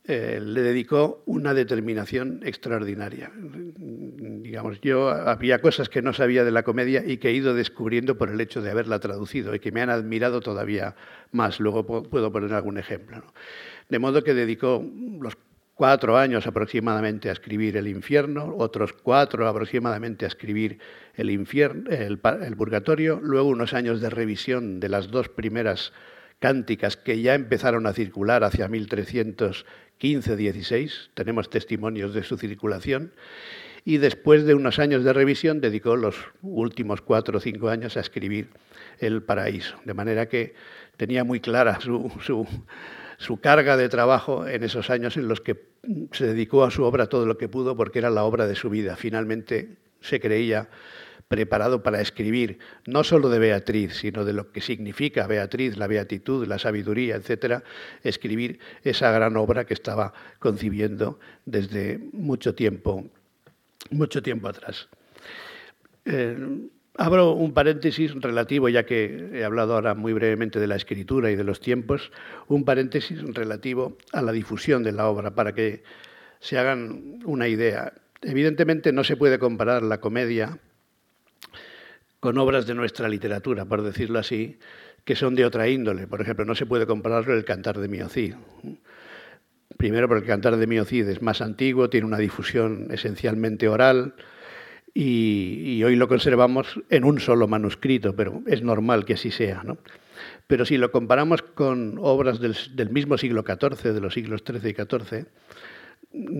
eh, 0.04 0.38
le 0.42 0.60
dedicó 0.60 1.22
una 1.24 1.54
determinación 1.54 2.40
extraordinaria. 2.44 3.32
Digamos, 3.34 4.82
yo 4.82 5.08
había 5.08 5.60
cosas 5.60 5.88
que 5.88 6.02
no 6.02 6.12
sabía 6.12 6.44
de 6.44 6.50
la 6.50 6.62
comedia 6.62 7.02
y 7.06 7.16
que 7.16 7.30
he 7.30 7.32
ido 7.32 7.54
descubriendo 7.54 8.18
por 8.18 8.28
el 8.28 8.40
hecho 8.40 8.60
de 8.60 8.70
haberla 8.70 9.00
traducido 9.00 9.54
y 9.54 9.58
que 9.58 9.72
me 9.72 9.80
han 9.80 9.88
admirado 9.88 10.40
todavía 10.42 10.94
más. 11.32 11.58
Luego 11.58 11.86
puedo 11.86 12.30
poner 12.30 12.52
algún 12.52 12.76
ejemplo. 12.76 13.22
De 13.88 13.98
modo 13.98 14.22
que 14.22 14.34
dedicó 14.34 14.84
los 15.20 15.36
cuatro 15.78 16.18
años 16.18 16.48
aproximadamente 16.48 17.28
a 17.28 17.32
escribir 17.32 17.76
El 17.76 17.86
infierno, 17.86 18.56
otros 18.58 18.92
cuatro 18.92 19.46
aproximadamente 19.46 20.24
a 20.24 20.28
escribir 20.28 20.80
El, 21.14 21.30
infierno, 21.30 21.88
el, 21.88 22.18
purgatorio, 22.18 23.20
luego 23.22 23.48
unos 23.48 23.74
años 23.74 24.00
de 24.00 24.10
revisión 24.10 24.80
de 24.80 24.88
las 24.88 25.12
dos 25.12 25.28
primeras 25.28 25.92
cánticas 26.40 26.96
que 26.96 27.22
ya 27.22 27.34
empezaron 27.34 27.86
a 27.86 27.92
circular 27.92 28.42
hacia 28.42 28.66
1300 28.66 29.64
15, 29.98 30.36
16, 30.36 31.10
tenemos 31.14 31.50
testimonios 31.50 32.14
de 32.14 32.22
su 32.22 32.36
circulación, 32.38 33.12
y 33.84 33.98
después 33.98 34.44
de 34.44 34.54
unos 34.54 34.78
años 34.78 35.02
de 35.02 35.12
revisión 35.12 35.60
dedicó 35.60 35.96
los 35.96 36.16
últimos 36.42 37.00
cuatro 37.00 37.38
o 37.38 37.40
cinco 37.40 37.68
años 37.68 37.96
a 37.96 38.00
escribir 38.00 38.48
El 38.98 39.22
Paraíso, 39.22 39.76
de 39.84 39.94
manera 39.94 40.28
que 40.28 40.54
tenía 40.96 41.24
muy 41.24 41.40
clara 41.40 41.80
su, 41.80 42.12
su 42.20 42.46
carga 43.40 43.76
de 43.76 43.88
trabajo 43.88 44.46
en 44.46 44.62
esos 44.62 44.90
años 44.90 45.16
en 45.16 45.28
los 45.28 45.40
que 45.40 45.68
se 46.12 46.26
dedicó 46.26 46.64
a 46.64 46.70
su 46.70 46.84
obra 46.84 47.08
todo 47.08 47.26
lo 47.26 47.36
que 47.36 47.48
pudo 47.48 47.76
porque 47.76 47.98
era 47.98 48.10
la 48.10 48.24
obra 48.24 48.46
de 48.46 48.54
su 48.54 48.70
vida. 48.70 48.96
Finalmente 48.96 49.76
se 50.00 50.20
creía 50.20 50.68
preparado 51.28 51.82
para 51.82 52.00
escribir 52.00 52.58
no 52.86 53.04
solo 53.04 53.28
de 53.28 53.38
Beatriz, 53.38 53.96
sino 53.96 54.24
de 54.24 54.32
lo 54.32 54.50
que 54.50 54.60
significa 54.60 55.26
Beatriz, 55.26 55.76
la 55.76 55.86
beatitud, 55.86 56.46
la 56.46 56.58
sabiduría, 56.58 57.16
etcétera, 57.16 57.62
escribir 58.02 58.60
esa 58.82 59.10
gran 59.10 59.36
obra 59.36 59.66
que 59.66 59.74
estaba 59.74 60.14
concibiendo 60.38 61.18
desde 61.44 61.98
mucho 62.12 62.54
tiempo, 62.54 63.04
mucho 63.90 64.22
tiempo 64.22 64.48
atrás. 64.48 64.88
Eh, 66.06 66.68
Abro 67.00 67.30
un 67.30 67.54
paréntesis 67.54 68.12
relativo, 68.20 68.68
ya 68.68 68.84
que 68.84 69.30
he 69.32 69.44
hablado 69.44 69.74
ahora 69.74 69.94
muy 69.94 70.12
brevemente 70.12 70.58
de 70.58 70.66
la 70.66 70.74
escritura 70.74 71.30
y 71.30 71.36
de 71.36 71.44
los 71.44 71.60
tiempos, 71.60 72.10
un 72.48 72.64
paréntesis 72.64 73.22
relativo 73.34 73.96
a 74.12 74.20
la 74.20 74.32
difusión 74.32 74.82
de 74.82 74.90
la 74.90 75.06
obra, 75.06 75.30
para 75.30 75.54
que 75.54 75.84
se 76.40 76.58
hagan 76.58 77.20
una 77.24 77.46
idea. 77.46 77.92
Evidentemente 78.20 78.92
no 78.92 79.04
se 79.04 79.16
puede 79.16 79.38
comparar 79.38 79.84
la 79.84 80.00
comedia 80.00 80.58
con 82.18 82.36
obras 82.36 82.66
de 82.66 82.74
nuestra 82.74 83.08
literatura, 83.08 83.64
por 83.64 83.82
decirlo 83.82 84.18
así, 84.18 84.58
que 85.04 85.14
son 85.14 85.36
de 85.36 85.44
otra 85.44 85.68
índole. 85.68 86.08
Por 86.08 86.20
ejemplo, 86.20 86.44
no 86.44 86.56
se 86.56 86.66
puede 86.66 86.84
comparar 86.84 87.24
con 87.24 87.36
el 87.36 87.44
Cantar 87.44 87.78
de 87.78 87.86
Miocid. 87.86 88.34
Primero 89.76 90.08
porque 90.08 90.24
el 90.24 90.28
Cantar 90.28 90.56
de 90.56 90.66
Miocid 90.66 91.08
es 91.08 91.22
más 91.22 91.42
antiguo, 91.42 91.88
tiene 91.88 92.08
una 92.08 92.18
difusión 92.18 92.88
esencialmente 92.90 93.68
oral, 93.68 94.14
y, 94.94 95.82
hoy 95.84 95.96
lo 95.96 96.08
conservamos 96.08 96.80
en 96.90 97.04
un 97.04 97.20
solo 97.20 97.46
manuscrito, 97.48 98.14
pero 98.16 98.42
es 98.46 98.62
normal 98.62 99.04
que 99.04 99.14
así 99.14 99.30
sea. 99.30 99.62
¿no? 99.64 99.78
Pero 100.46 100.64
si 100.64 100.76
lo 100.76 100.90
comparamos 100.90 101.42
con 101.42 101.98
obras 102.00 102.40
del, 102.40 102.90
mismo 102.90 103.18
siglo 103.18 103.44
XIV, 103.46 103.92
de 103.92 104.00
los 104.00 104.14
siglos 104.14 104.42
XIII 104.46 104.70
y 104.70 104.74
XIV, 104.74 105.26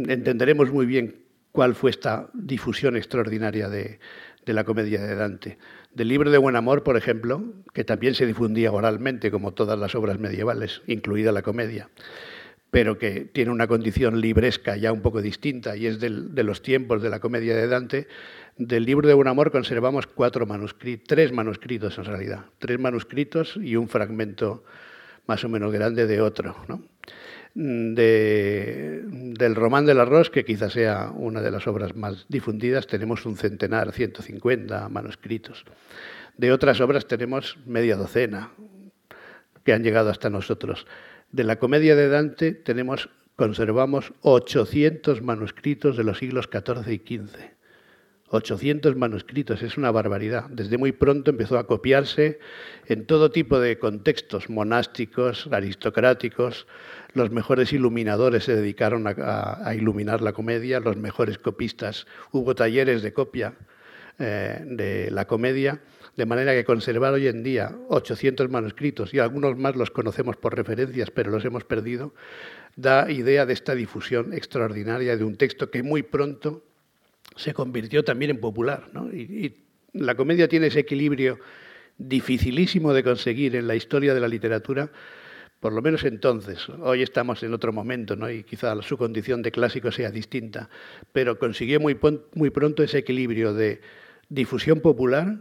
entenderemos 0.08 0.72
muy 0.72 0.86
bien 0.86 1.22
cuál 1.52 1.74
fue 1.74 1.90
esta 1.90 2.30
difusión 2.34 2.96
extraordinaria 2.96 3.68
de, 3.68 4.00
de 4.44 4.52
la 4.52 4.64
comedia 4.64 5.00
de 5.02 5.14
Dante. 5.14 5.58
Del 5.92 6.08
libro 6.08 6.30
de 6.30 6.38
Buen 6.38 6.56
Amor, 6.56 6.82
por 6.82 6.96
ejemplo, 6.96 7.42
que 7.72 7.84
también 7.84 8.14
se 8.14 8.26
difundía 8.26 8.72
oralmente, 8.72 9.30
como 9.30 9.52
todas 9.52 9.78
las 9.78 9.94
obras 9.94 10.18
medievales, 10.18 10.82
incluida 10.86 11.32
la 11.32 11.42
comedia 11.42 11.88
pero 12.70 12.98
que 12.98 13.22
tiene 13.22 13.50
una 13.50 13.66
condición 13.66 14.20
libresca 14.20 14.76
ya 14.76 14.92
un 14.92 15.00
poco 15.00 15.22
distinta 15.22 15.76
y 15.76 15.86
es 15.86 16.00
de 16.00 16.42
los 16.42 16.62
tiempos 16.62 17.02
de 17.02 17.08
la 17.08 17.20
comedia 17.20 17.56
de 17.56 17.66
Dante, 17.66 18.08
del 18.56 18.84
libro 18.84 19.08
de 19.08 19.14
Un 19.14 19.28
amor 19.28 19.50
conservamos 19.50 20.06
cuatro 20.06 20.44
manuscritos, 20.44 21.06
tres 21.06 21.32
manuscritos 21.32 21.96
en 21.96 22.04
realidad, 22.04 22.44
tres 22.58 22.78
manuscritos 22.78 23.56
y 23.56 23.76
un 23.76 23.88
fragmento 23.88 24.64
más 25.26 25.44
o 25.44 25.48
menos 25.48 25.72
grande 25.72 26.06
de 26.06 26.20
otro. 26.20 26.56
del 27.54 29.54
Román 29.54 29.86
del 29.86 30.00
Arroz, 30.00 30.30
que 30.30 30.44
quizás 30.44 30.72
sea 30.72 31.10
una 31.14 31.40
de 31.40 31.50
las 31.50 31.66
obras 31.66 31.96
más 31.96 32.26
difundidas, 32.28 32.86
tenemos 32.86 33.24
un 33.26 33.36
centenar, 33.36 33.92
150 33.92 34.88
manuscritos. 34.88 35.64
De 36.36 36.52
otras 36.52 36.80
obras 36.80 37.06
tenemos 37.06 37.58
media 37.66 37.96
docena 37.96 38.52
que 39.64 39.72
han 39.72 39.82
llegado 39.82 40.10
hasta 40.10 40.30
nosotros. 40.30 40.86
De 41.30 41.44
la 41.44 41.58
comedia 41.58 41.94
de 41.94 42.08
Dante 42.08 42.52
tenemos, 42.52 43.10
conservamos 43.36 44.14
800 44.22 45.20
manuscritos 45.20 45.96
de 45.98 46.04
los 46.04 46.18
siglos 46.18 46.48
XIV 46.50 46.90
y 46.90 46.98
XV. 46.98 47.58
800 48.30 48.96
manuscritos, 48.96 49.62
es 49.62 49.76
una 49.76 49.90
barbaridad. 49.90 50.48
Desde 50.50 50.78
muy 50.78 50.92
pronto 50.92 51.30
empezó 51.30 51.58
a 51.58 51.66
copiarse 51.66 52.38
en 52.86 53.06
todo 53.06 53.30
tipo 53.30 53.60
de 53.60 53.78
contextos 53.78 54.48
monásticos, 54.48 55.48
aristocráticos. 55.50 56.66
Los 57.12 57.30
mejores 57.30 57.72
iluminadores 57.74 58.44
se 58.44 58.54
dedicaron 58.54 59.06
a, 59.06 59.74
iluminar 59.74 60.22
la 60.22 60.32
comedia, 60.32 60.80
los 60.80 60.96
mejores 60.96 61.38
copistas. 61.38 62.06
Hubo 62.32 62.54
talleres 62.54 63.02
de 63.02 63.12
copia 63.12 63.54
eh, 64.18 64.62
de 64.64 65.10
la 65.10 65.26
comedia 65.26 65.80
de 66.18 66.26
manera 66.26 66.52
que 66.52 66.64
conservar 66.64 67.14
hoy 67.14 67.28
en 67.28 67.44
día 67.44 67.78
800 67.90 68.50
manuscritos 68.50 69.14
y 69.14 69.20
algunos 69.20 69.56
más 69.56 69.76
los 69.76 69.92
conocemos 69.92 70.36
por 70.36 70.56
referencias, 70.56 71.12
pero 71.12 71.30
los 71.30 71.44
hemos 71.44 71.62
perdido, 71.62 72.12
da 72.74 73.08
idea 73.08 73.46
de 73.46 73.52
esta 73.52 73.76
difusión 73.76 74.32
extraordinaria 74.32 75.16
de 75.16 75.22
un 75.22 75.36
texto 75.36 75.70
que 75.70 75.84
muy 75.84 76.02
pronto 76.02 76.64
se 77.36 77.54
convirtió 77.54 78.02
también 78.02 78.32
en 78.32 78.40
popular. 78.40 78.90
Y, 79.12 79.54
la 79.92 80.16
comedia 80.16 80.48
tiene 80.48 80.66
ese 80.66 80.80
equilibrio 80.80 81.38
dificilísimo 81.98 82.92
de 82.92 83.04
conseguir 83.04 83.54
en 83.54 83.68
la 83.68 83.76
historia 83.76 84.12
de 84.12 84.20
la 84.20 84.26
literatura, 84.26 84.90
por 85.60 85.72
lo 85.72 85.82
menos 85.82 86.02
entonces. 86.02 86.68
Hoy 86.82 87.02
estamos 87.02 87.44
en 87.44 87.54
otro 87.54 87.72
momento 87.72 88.16
¿no? 88.16 88.28
y 88.28 88.42
quizá 88.42 88.74
su 88.82 88.98
condición 88.98 89.40
de 89.40 89.52
clásico 89.52 89.92
sea 89.92 90.10
distinta, 90.10 90.68
pero 91.12 91.38
consiguió 91.38 91.78
muy, 91.78 91.96
muy 92.34 92.50
pronto 92.50 92.82
ese 92.82 92.98
equilibrio 92.98 93.54
de 93.54 93.80
difusión 94.28 94.80
popular 94.80 95.38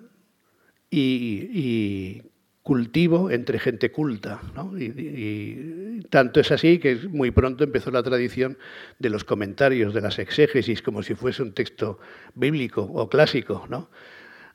y, 0.90 2.22
cultivo 2.64 3.32
entre 3.32 3.60
gente 3.60 3.92
culta. 3.92 4.42
Y, 4.78 6.02
tanto 6.10 6.40
es 6.40 6.52
así 6.52 6.80
que 6.80 6.96
muy 7.10 7.32
pronto 7.32 7.64
empezó 7.64 7.92
la 7.92 8.04
tradición 8.04 8.58
de 9.00 9.10
los 9.10 9.24
comentarios, 9.24 9.94
de 9.94 10.02
las 10.02 10.20
exégesis, 10.20 10.82
como 10.82 11.02
si 11.02 11.16
fuese 11.16 11.44
un 11.44 11.54
texto 11.54 12.00
bíblico 12.36 12.82
o 12.82 13.10
clásico. 13.10 13.66
¿no? 13.70 13.90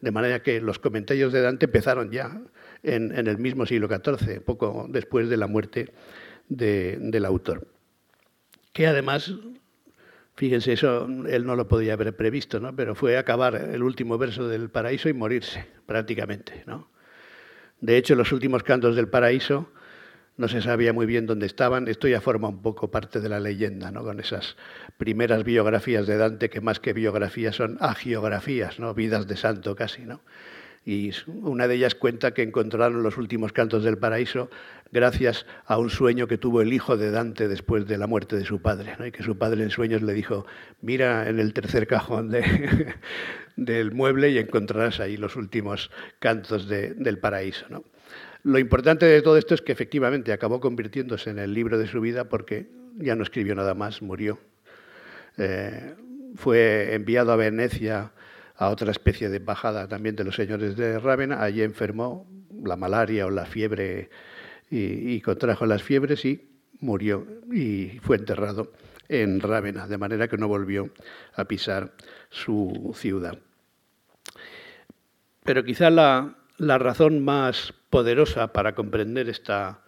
De 0.01 0.11
manera 0.11 0.43
que 0.43 0.61
los 0.61 0.79
comentarios 0.79 1.33
de 1.33 1.41
Dante 1.41 1.67
empezaron 1.67 2.11
ya 2.11 2.41
en, 2.83 3.13
el 3.13 3.39
mismo 3.39 3.65
siglo 3.67 3.89
XIV, 3.89 4.43
poco 4.43 4.87
después 4.91 5.29
de 5.29 5.37
la 5.37 5.47
muerte 5.47 5.93
del 6.49 7.25
autor. 7.25 7.69
Que 8.73 8.87
además 8.87 9.33
Fíjense, 10.43 10.73
eso 10.73 11.07
él 11.29 11.47
no 11.47 11.55
lo 11.55 11.69
podía 11.69 11.93
haber 11.93 12.17
previsto, 12.17 12.59
¿no? 12.59 12.75
pero 12.75 12.97
fue 12.97 13.17
acabar 13.17 13.55
el 13.55 13.81
último 13.81 14.19
verso 14.19 14.49
del 14.49 14.71
paraíso 14.71 15.09
y 15.09 15.13
morirse, 15.13 15.65
prácticamente. 15.87 16.65
¿no? 16.67 16.91
De 17.81 17.97
hecho, 17.97 18.17
los 18.17 18.33
últimos 18.33 18.65
cantos 18.65 18.97
del 18.97 19.07
paraíso 19.07 19.71
no 20.37 20.49
se 20.49 20.61
sabía 20.61 20.93
muy 20.93 21.07
bien 21.07 21.27
dónde 21.27 21.47
estaban. 21.47 21.87
Esto 21.87 22.09
ya 22.09 22.21
forma 22.21 22.49
un 22.49 22.61
poco 22.61 22.91
parte 22.91 23.21
de 23.21 23.29
la 23.29 23.39
leyenda, 23.39 23.93
¿no? 23.93 24.03
con 24.03 24.19
esas 24.19 24.57
primeras 24.97 25.45
biografías 25.45 26.09
de 26.09 26.17
Dante, 26.17 26.51
que 26.51 26.61
más 26.61 26.81
que 26.81 26.93
biografías 26.93 27.55
son 27.55 27.79
agiografías, 27.79 28.81
¿no? 28.81 28.95
vidas 28.95 29.29
de 29.29 29.37
santo 29.37 29.77
casi. 29.77 30.03
¿no? 30.03 30.23
Y 30.85 31.13
una 31.27 31.69
de 31.69 31.77
ellas 31.77 31.95
cuenta 31.95 32.35
que 32.35 32.43
encontraron 32.43 33.03
los 33.03 33.17
últimos 33.17 33.53
cantos 33.53 33.85
del 33.85 33.99
paraíso 33.99 34.51
gracias 34.91 35.47
a 35.65 35.79
un 35.79 35.91
sueño 35.91 36.27
que 36.27 36.39
tuvo 36.39 36.61
el 36.61 36.73
hijo 36.73 36.97
de 36.97 37.11
Dante 37.11 37.49
después 37.49 37.87
de 37.87 37.97
la 37.99 38.07
muerte 38.07 38.37
de 38.37 38.45
su 38.45 38.61
padre, 38.61 38.95
y 39.07 39.11
que 39.11 39.23
su 39.23 39.39
padre 39.39 39.63
en 39.63 39.71
sueños 39.71 40.03
le 40.03 40.13
dijo, 40.13 40.45
mira 40.81 41.29
en 41.29 41.39
el 41.39 41.53
tercer 41.55 41.87
cajón 41.87 42.31
del 43.57 43.93
mueble 43.93 44.31
y 44.31 44.39
encontrarás 44.39 45.01
ahí 45.01 45.17
los 45.17 45.37
últimos 45.37 45.91
cantos 46.19 46.69
del 46.69 47.19
paraíso. 47.19 47.67
Lo 48.43 48.59
importante 48.59 49.07
de 49.07 49.23
todo 49.23 49.39
esto 49.39 49.55
es 49.55 49.63
que 49.63 49.73
efectivamente 49.73 50.33
acabó 50.33 50.61
convirtiéndose 50.61 51.31
en 51.31 51.39
el 51.39 51.55
libro 51.55 51.79
de 51.79 51.87
su 51.87 52.01
vida 52.01 52.29
porque 52.29 52.69
ya 52.97 53.15
no 53.15 53.23
escribió 53.23 53.55
nada 53.55 53.75
más, 53.75 54.03
murió. 54.03 54.41
Eh, 55.39 55.95
fue 56.35 56.95
enviado 56.95 57.33
a 57.33 57.37
Venecia 57.37 58.13
a 58.57 58.69
otra 58.69 58.91
especie 58.91 59.29
de 59.29 59.39
embajada 59.39 59.89
también 59.89 60.17
de 60.17 60.25
los 60.25 60.37
señores 60.37 60.77
de 60.77 60.99
Rávena. 60.99 61.43
Allí 61.43 61.63
enfermó 61.63 62.27
la 62.65 62.77
malaria 62.77 63.27
o 63.27 63.31
la 63.31 63.47
fiebre 63.47 64.11
y, 64.71 65.21
contrajo 65.21 65.67
las 65.67 65.83
fiebres 65.83 66.25
y 66.25 66.49
murió 66.81 67.27
y 67.53 67.99
fue 68.03 68.17
enterrado 68.17 68.73
en 69.09 69.41
Rávena, 69.41 69.87
de 69.87 69.99
manera 69.99 70.29
que 70.29 70.39
no 70.39 70.49
volvió 70.49 70.91
a 71.35 71.45
pisar 71.45 71.93
su 72.31 72.93
ciudad. 72.95 73.39
Pero 75.45 75.65
quizá 75.65 75.91
la, 75.91 76.37
razón 76.59 77.25
más 77.25 77.75
poderosa 77.91 78.53
para 78.53 78.75
comprender 78.75 79.29
esta 79.29 79.81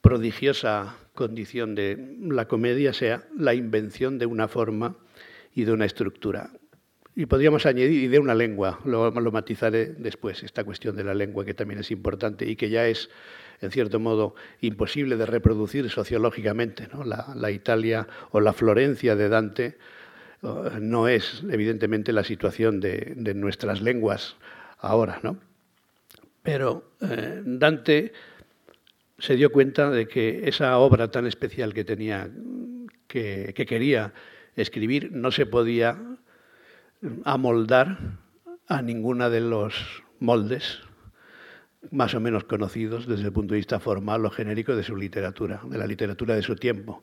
prodigiosa 0.00 0.96
condición 1.14 1.74
de 1.74 2.16
la 2.20 2.46
comedia 2.46 2.92
sea 2.92 3.24
la 3.36 3.54
invención 3.54 4.18
de 4.18 4.26
una 4.26 4.48
forma 4.48 4.96
y 5.54 5.64
de 5.64 5.72
una 5.72 5.86
estructura. 5.86 6.50
Y 7.20 7.26
podríamos 7.26 7.66
añadir, 7.66 8.04
y 8.04 8.08
de 8.08 8.18
una 8.18 8.34
lengua, 8.34 8.80
lo, 8.86 9.10
lo, 9.10 9.30
matizaré 9.30 9.88
después, 9.98 10.42
esta 10.42 10.64
cuestión 10.64 10.96
de 10.96 11.04
la 11.04 11.12
lengua 11.12 11.44
que 11.44 11.52
también 11.52 11.80
es 11.80 11.90
importante 11.90 12.48
y 12.48 12.56
que 12.56 12.70
ya 12.70 12.86
es, 12.86 13.10
en 13.60 13.70
cierto 13.70 14.00
modo, 14.00 14.34
imposible 14.62 15.18
de 15.18 15.26
reproducir 15.26 15.90
sociológicamente. 15.90 16.88
¿no? 16.90 17.04
La, 17.04 17.50
Italia 17.50 18.08
o 18.30 18.40
la 18.40 18.54
Florencia 18.54 19.16
de 19.16 19.28
Dante 19.28 19.76
uh, 20.40 20.78
no 20.80 21.08
es, 21.08 21.42
evidentemente, 21.50 22.14
la 22.14 22.24
situación 22.24 22.80
de, 22.80 23.12
nuestras 23.34 23.82
lenguas 23.82 24.36
ahora. 24.78 25.20
¿no? 25.22 25.36
Pero 26.42 26.94
eh, 27.02 27.42
Dante 27.44 28.14
se 29.18 29.36
dio 29.36 29.52
cuenta 29.52 29.90
de 29.90 30.08
que 30.08 30.48
esa 30.48 30.78
obra 30.78 31.10
tan 31.10 31.26
especial 31.26 31.74
que 31.74 31.84
tenía, 31.84 32.30
que 33.06 33.52
quería 33.68 34.14
escribir, 34.56 35.12
no 35.12 35.30
se 35.30 35.44
podía 35.44 35.98
amoldar 37.24 37.98
a 38.68 38.82
ninguna 38.82 39.30
de 39.30 39.40
los 39.40 40.02
moldes 40.18 40.80
más 41.90 42.14
o 42.14 42.20
menos 42.20 42.44
conocidos 42.44 43.06
desde 43.06 43.24
el 43.24 43.32
punto 43.32 43.54
de 43.54 43.58
vista 43.58 43.80
formal 43.80 44.24
o 44.26 44.30
genérico 44.30 44.76
de 44.76 44.82
su 44.82 44.96
literatura, 44.96 45.60
de 45.64 45.78
la 45.78 45.86
literatura 45.86 46.34
de 46.34 46.42
su 46.42 46.56
tiempo. 46.56 47.02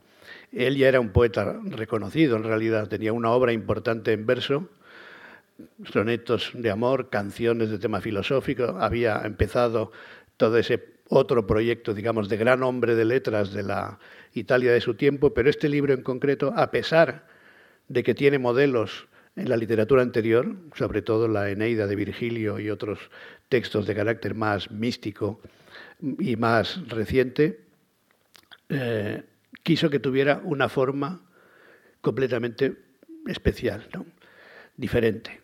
Él 0.51 0.77
ya 0.77 0.87
era 0.87 0.99
un 0.99 1.09
poeta 1.09 1.59
reconocido, 1.63 2.37
en 2.37 2.43
realidad 2.43 2.87
tenía 2.87 3.11
una 3.11 3.31
obra 3.31 3.53
importante 3.53 4.13
en 4.13 4.25
verso, 4.25 4.69
sonetos 5.91 6.51
de 6.53 6.69
amor, 6.69 7.09
canciones 7.09 7.71
de 7.71 7.79
tema 7.79 8.01
filosófico, 8.01 8.77
había 8.79 9.21
empezado 9.25 9.91
todo 10.37 10.57
ese 10.57 10.97
otro 11.09 11.47
proyecto, 11.47 11.93
digamos, 11.93 12.29
de 12.29 12.37
gran 12.37 12.61
hombre 12.61 12.93
de 12.93 13.05
letras 13.05 13.53
de 13.53 13.63
la 13.63 13.97
Italia 14.33 14.71
de 14.71 14.81
su 14.81 14.93
tiempo, 14.93 15.33
pero 15.33 15.49
este 15.49 15.69
libro 15.69 15.93
en 15.93 16.03
concreto, 16.03 16.53
a 16.55 16.69
pesar 16.69 17.25
de 17.87 18.03
que 18.03 18.13
tiene 18.13 18.37
modelos 18.37 19.07
en 19.37 19.49
la 19.49 19.55
literatura 19.55 20.01
anterior, 20.01 20.55
sobre 20.75 21.03
todo 21.03 21.27
la 21.27 21.49
Eneida 21.49 21.85
de 21.85 21.95
Virgilio 21.95 22.59
y 22.59 22.69
otros 22.71 22.99
textos 23.49 23.85
de 23.85 23.95
carácter 23.95 24.33
más 24.33 24.71
místico 24.71 25.39
y 26.01 26.35
más 26.35 26.87
reciente, 26.87 27.61
eh, 28.69 29.23
quiso 29.61 29.89
que 29.89 29.99
tuviera 29.99 30.41
una 30.43 30.69
forma 30.69 31.21
completamente 32.01 32.75
especial, 33.27 33.87
diferente. 34.75 35.39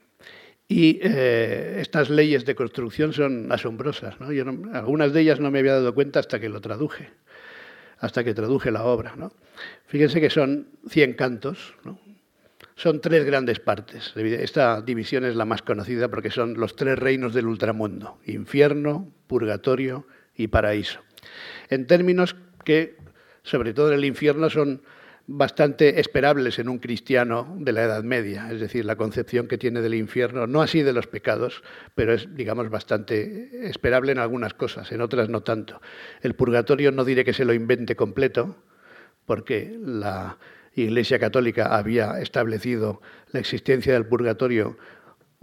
Y 0.67 0.99
eh, 1.03 1.77
estas 1.79 2.09
leyes 2.09 2.45
de 2.45 2.55
construcción 2.55 3.13
son 3.13 3.51
asombrosas. 3.51 4.15
algunas 4.73 5.13
de 5.13 5.21
ellas 5.21 5.39
no 5.39 5.51
me 5.51 5.59
había 5.59 5.73
dado 5.73 5.93
cuenta 5.93 6.19
hasta 6.19 6.39
que 6.39 6.49
lo 6.49 6.61
traduje, 6.61 7.09
hasta 7.99 8.23
que 8.23 8.33
traduje 8.33 8.71
la 8.71 8.85
obra. 8.85 9.13
Fíjense 9.85 10.19
que 10.19 10.31
son 10.31 10.69
100 10.87 11.13
cantos, 11.13 11.75
son 12.83 12.99
tres 12.99 13.23
grandes 13.23 13.61
partes. 13.61 14.11
Esta 14.17 14.81
división 14.81 15.23
es 15.23 15.37
la 15.37 15.45
más 15.45 15.61
conocida 15.61 16.09
porque 16.09 16.29
son 16.29 16.55
los 16.55 16.75
tres 16.75 16.99
reinos 16.99 17.33
del 17.33 17.47
ultramundo, 17.47 18.19
infierno, 18.25 19.09
purgatorio 19.27 20.05
y 20.35 20.47
paraíso. 20.47 20.99
En 21.69 21.87
términos 21.87 22.35
que, 22.65 22.97
sobre 23.41 23.73
todo 23.73 23.93
en 23.93 23.99
el 23.99 24.03
infierno, 24.03 24.49
son 24.49 24.81
bastante 25.27 26.01
esperables 26.01 26.59
en 26.59 26.67
un 26.67 26.79
cristiano 26.79 27.55
de 27.57 27.71
la 27.71 27.83
Edad 27.83 28.03
Media, 28.03 28.51
es 28.51 28.59
decir, 28.59 28.83
la 28.83 28.97
concepción 28.97 29.47
que 29.47 29.57
tiene 29.57 29.79
del 29.79 29.93
infierno, 29.93 30.45
no 30.45 30.61
así 30.61 30.81
de 30.81 30.91
los 30.91 31.07
pecados, 31.07 31.63
pero 31.95 32.13
es, 32.13 32.35
digamos, 32.35 32.69
bastante 32.69 33.65
esperable 33.65 34.11
en 34.11 34.19
algunas 34.19 34.53
cosas, 34.53 34.91
en 34.91 34.99
otras 34.99 35.29
no 35.29 35.39
tanto. 35.39 35.81
El 36.21 36.35
purgatorio 36.35 36.91
no 36.91 37.05
diré 37.05 37.23
que 37.23 37.31
se 37.31 37.45
lo 37.45 37.53
invente 37.53 37.95
completo, 37.95 38.57
porque 39.25 39.73
la 39.81 40.37
Iglesia 40.75 41.19
Católica 41.19 41.75
había 41.75 42.19
establecido 42.19 43.01
la 43.31 43.39
existencia 43.39 43.93
del 43.93 44.07
purgatorio 44.07 44.77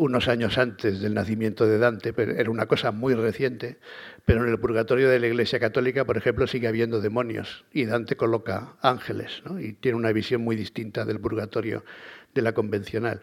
unos 0.01 0.29
años 0.29 0.57
antes 0.57 1.01
del 1.01 1.12
nacimiento 1.12 1.66
de 1.66 1.77
Dante, 1.77 2.14
pero 2.14 2.33
era 2.33 2.51
una 2.51 2.64
cosa 2.64 2.90
muy 2.90 3.12
reciente, 3.12 3.79
pero 4.25 4.43
en 4.43 4.49
el 4.49 4.59
purgatorio 4.59 5.11
de 5.11 5.21
la 5.21 5.27
Iglesia 5.27 5.61
Católica, 5.61 6.07
por 6.07 6.16
ejemplo, 6.16 6.47
sigue 6.47 6.69
habiendo 6.69 7.03
demonios 7.03 7.66
y 7.71 7.85
Dante 7.85 8.16
coloca 8.16 8.77
ángeles 8.81 9.43
y 9.61 9.75
tiene 9.75 9.99
una 9.99 10.11
visión 10.12 10.40
muy 10.43 10.57
distinta 10.57 11.05
del 11.05 11.21
purgatorio 11.21 11.85
de 12.33 12.40
la 12.40 12.55
convencional. 12.55 13.21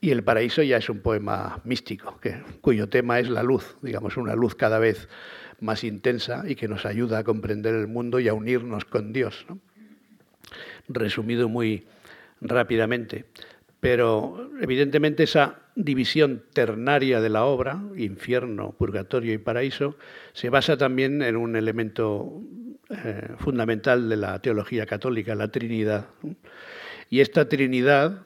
Y 0.00 0.10
el 0.10 0.24
paraíso 0.24 0.62
ya 0.62 0.78
es 0.78 0.90
un 0.90 1.00
poema 1.00 1.60
místico, 1.64 2.18
cuyo 2.60 2.88
tema 2.88 3.20
es 3.20 3.30
la 3.30 3.44
luz, 3.44 3.76
digamos, 3.80 4.16
una 4.16 4.34
luz 4.34 4.56
cada 4.56 4.80
vez 4.80 5.08
más 5.60 5.84
intensa 5.84 6.42
y 6.46 6.56
que 6.56 6.66
nos 6.66 6.84
ayuda 6.86 7.18
a 7.18 7.24
comprender 7.24 7.74
el 7.74 7.86
mundo 7.86 8.18
y 8.18 8.26
a 8.26 8.34
unirnos 8.34 8.84
con 8.84 9.12
Dios. 9.12 9.46
Resumido 10.88 11.48
muy 11.48 11.84
rápidamente. 12.40 13.24
Pero 13.80 14.50
evidentemente 14.60 15.24
esa 15.24 15.60
división 15.74 16.42
ternaria 16.52 17.20
de 17.20 17.28
la 17.28 17.44
obra, 17.44 17.80
infierno, 17.96 18.72
purgatorio 18.72 19.32
y 19.34 19.38
paraíso, 19.38 19.96
se 20.32 20.48
basa 20.48 20.76
también 20.76 21.22
en 21.22 21.36
un 21.36 21.54
elemento 21.54 22.42
eh, 22.88 23.28
fundamental 23.38 24.08
de 24.08 24.16
la 24.16 24.40
teología 24.40 24.86
católica, 24.86 25.34
la 25.34 25.48
Trinidad. 25.48 26.06
Y 27.10 27.20
esta 27.20 27.48
Trinidad 27.48 28.22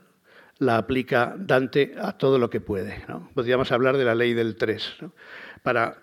la 0.59 0.77
aplica 0.77 1.35
Dante 1.37 1.95
a 2.01 2.13
todo 2.13 2.39
lo 2.39 2.51
que 2.51 2.61
puede. 2.61 3.03
Podríamos 3.35 3.73
hablar 3.73 3.97
de 3.97 4.05
la 4.05 4.15
ley 4.15 4.35
del 4.35 4.57
tres. 4.57 4.95
Para, 5.63 5.99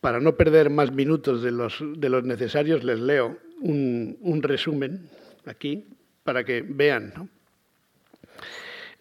para, 0.00 0.20
no 0.20 0.36
perder 0.36 0.70
más 0.70 0.92
minutos 0.92 1.42
de 1.42 1.50
los, 1.50 1.82
de 1.96 2.08
los 2.08 2.24
necesarios, 2.24 2.84
les 2.84 3.00
leo 3.00 3.38
un, 3.60 4.16
un 4.20 4.42
resumen 4.42 5.10
aquí 5.46 5.86
para 6.24 6.44
que 6.44 6.62
vean. 6.62 7.30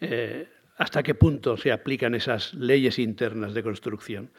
Eh, 0.01 0.47
hasta 0.77 1.03
qué 1.03 1.13
punto 1.13 1.57
se 1.57 1.71
aplican 1.73 2.15
esas 2.15 2.53
leyes 2.53 2.99
internas 2.99 3.53
de 3.53 3.63
construcción. 3.63 4.29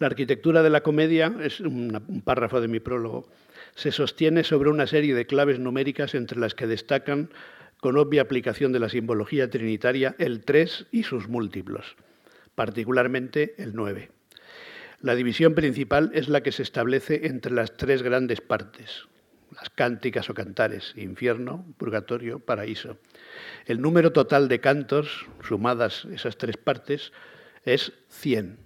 La 0.00 0.08
arquitectura 0.08 0.62
de 0.62 0.70
la 0.70 0.82
comedia, 0.82 1.32
es 1.40 1.60
un 1.60 2.22
párrafo 2.24 2.60
de 2.60 2.66
mi 2.66 2.80
prólogo, 2.80 3.28
se 3.76 3.92
sostiene 3.92 4.42
sobre 4.42 4.70
una 4.70 4.88
serie 4.88 5.14
de 5.14 5.26
claves 5.26 5.60
numéricas 5.60 6.14
entre 6.14 6.40
las 6.40 6.54
que 6.54 6.66
destacan, 6.66 7.30
con 7.78 7.96
obvia 7.96 8.22
aplicación 8.22 8.72
de 8.72 8.80
la 8.80 8.88
simbología 8.88 9.50
trinitaria, 9.50 10.16
el 10.18 10.44
3 10.44 10.86
y 10.90 11.02
sus 11.04 11.28
múltiplos, 11.28 11.96
particularmente 12.54 13.54
el 13.58 13.74
9. 13.74 14.10
La 15.00 15.14
división 15.14 15.54
principal 15.54 16.10
es 16.14 16.28
la 16.28 16.42
que 16.42 16.50
se 16.50 16.62
establece 16.62 17.26
entre 17.26 17.52
las 17.52 17.76
tres 17.76 18.02
grandes 18.02 18.40
partes, 18.40 19.06
las 19.54 19.70
cánticas 19.70 20.28
o 20.30 20.34
cantares, 20.34 20.92
infierno, 20.96 21.64
purgatorio, 21.76 22.40
paraíso. 22.40 22.98
El 23.66 23.80
número 23.80 24.12
total 24.12 24.48
de 24.48 24.60
cantos, 24.60 25.26
sumadas 25.42 26.06
esas 26.12 26.36
tres 26.36 26.56
partes, 26.56 27.12
es 27.64 27.92
100, 28.08 28.58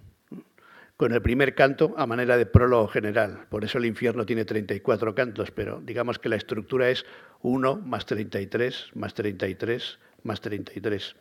con 0.97 1.13
el 1.13 1.21
primer 1.21 1.55
canto 1.55 1.93
a 1.97 2.05
manera 2.05 2.37
de 2.37 2.45
prólogo 2.45 2.87
general. 2.87 3.45
Por 3.49 3.63
eso 3.63 3.77
el 3.77 3.85
infierno 3.85 4.25
tiene 4.25 4.45
34 4.45 5.15
cantos, 5.15 5.51
pero 5.51 5.81
digamos 5.81 6.19
que 6.19 6.29
la 6.29 6.35
estructura 6.35 6.89
es 6.89 7.05
1 7.41 7.77
más 7.77 8.05
33 8.05 8.91
más 8.95 9.13
33 9.13 9.99
más 10.23 10.41
33. 10.41 11.15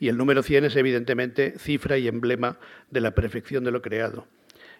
Y 0.00 0.08
el 0.08 0.16
número 0.16 0.42
100 0.42 0.66
es 0.66 0.76
evidentemente 0.76 1.54
cifra 1.58 1.98
y 1.98 2.08
emblema 2.08 2.58
de 2.90 3.00
la 3.00 3.14
perfección 3.14 3.64
de 3.64 3.70
lo 3.70 3.82
creado. 3.82 4.26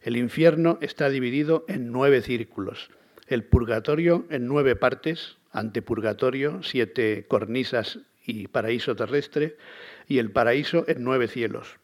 El 0.02 0.16
infierno 0.16 0.78
está 0.80 1.08
dividido 1.08 1.64
en 1.68 1.90
nueve 1.90 2.22
círculos 2.22 2.90
el 3.26 3.44
purgatorio 3.44 4.26
en 4.30 4.46
nueve 4.46 4.76
partes, 4.76 5.36
antepurgatorio, 5.52 6.62
siete 6.62 7.26
cornisas 7.28 8.00
y 8.24 8.48
paraíso 8.48 8.94
terrestre, 8.96 9.56
y 10.08 10.18
el 10.18 10.30
paraíso 10.30 10.84
en 10.88 11.02
nueve 11.02 11.28
cielos. 11.28 11.76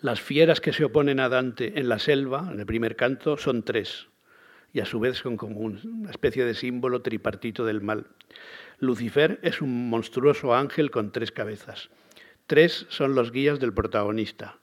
Las 0.00 0.20
fieras 0.20 0.60
que 0.60 0.72
se 0.72 0.84
oponen 0.84 1.20
a 1.20 1.28
Dante 1.28 1.78
en 1.78 1.88
la 1.88 1.98
selva, 1.98 2.50
en 2.52 2.60
el 2.60 2.66
primer 2.66 2.96
canto, 2.96 3.36
son 3.36 3.62
tres, 3.62 4.08
y 4.72 4.80
a 4.80 4.84
su 4.84 5.00
vez 5.00 5.16
son 5.18 5.36
como 5.36 5.60
una 5.60 6.10
especie 6.10 6.44
de 6.44 6.54
símbolo 6.54 7.00
tripartito 7.02 7.64
del 7.64 7.80
mal. 7.80 8.06
Lucifer 8.80 9.38
es 9.42 9.62
un 9.62 9.88
monstruoso 9.88 10.54
ángel 10.54 10.90
con 10.90 11.12
tres 11.12 11.32
cabezas. 11.32 11.90
Tres 12.46 12.86
son 12.88 13.14
los 13.14 13.32
guías 13.32 13.60
del 13.60 13.72
protagonista. 13.72 14.58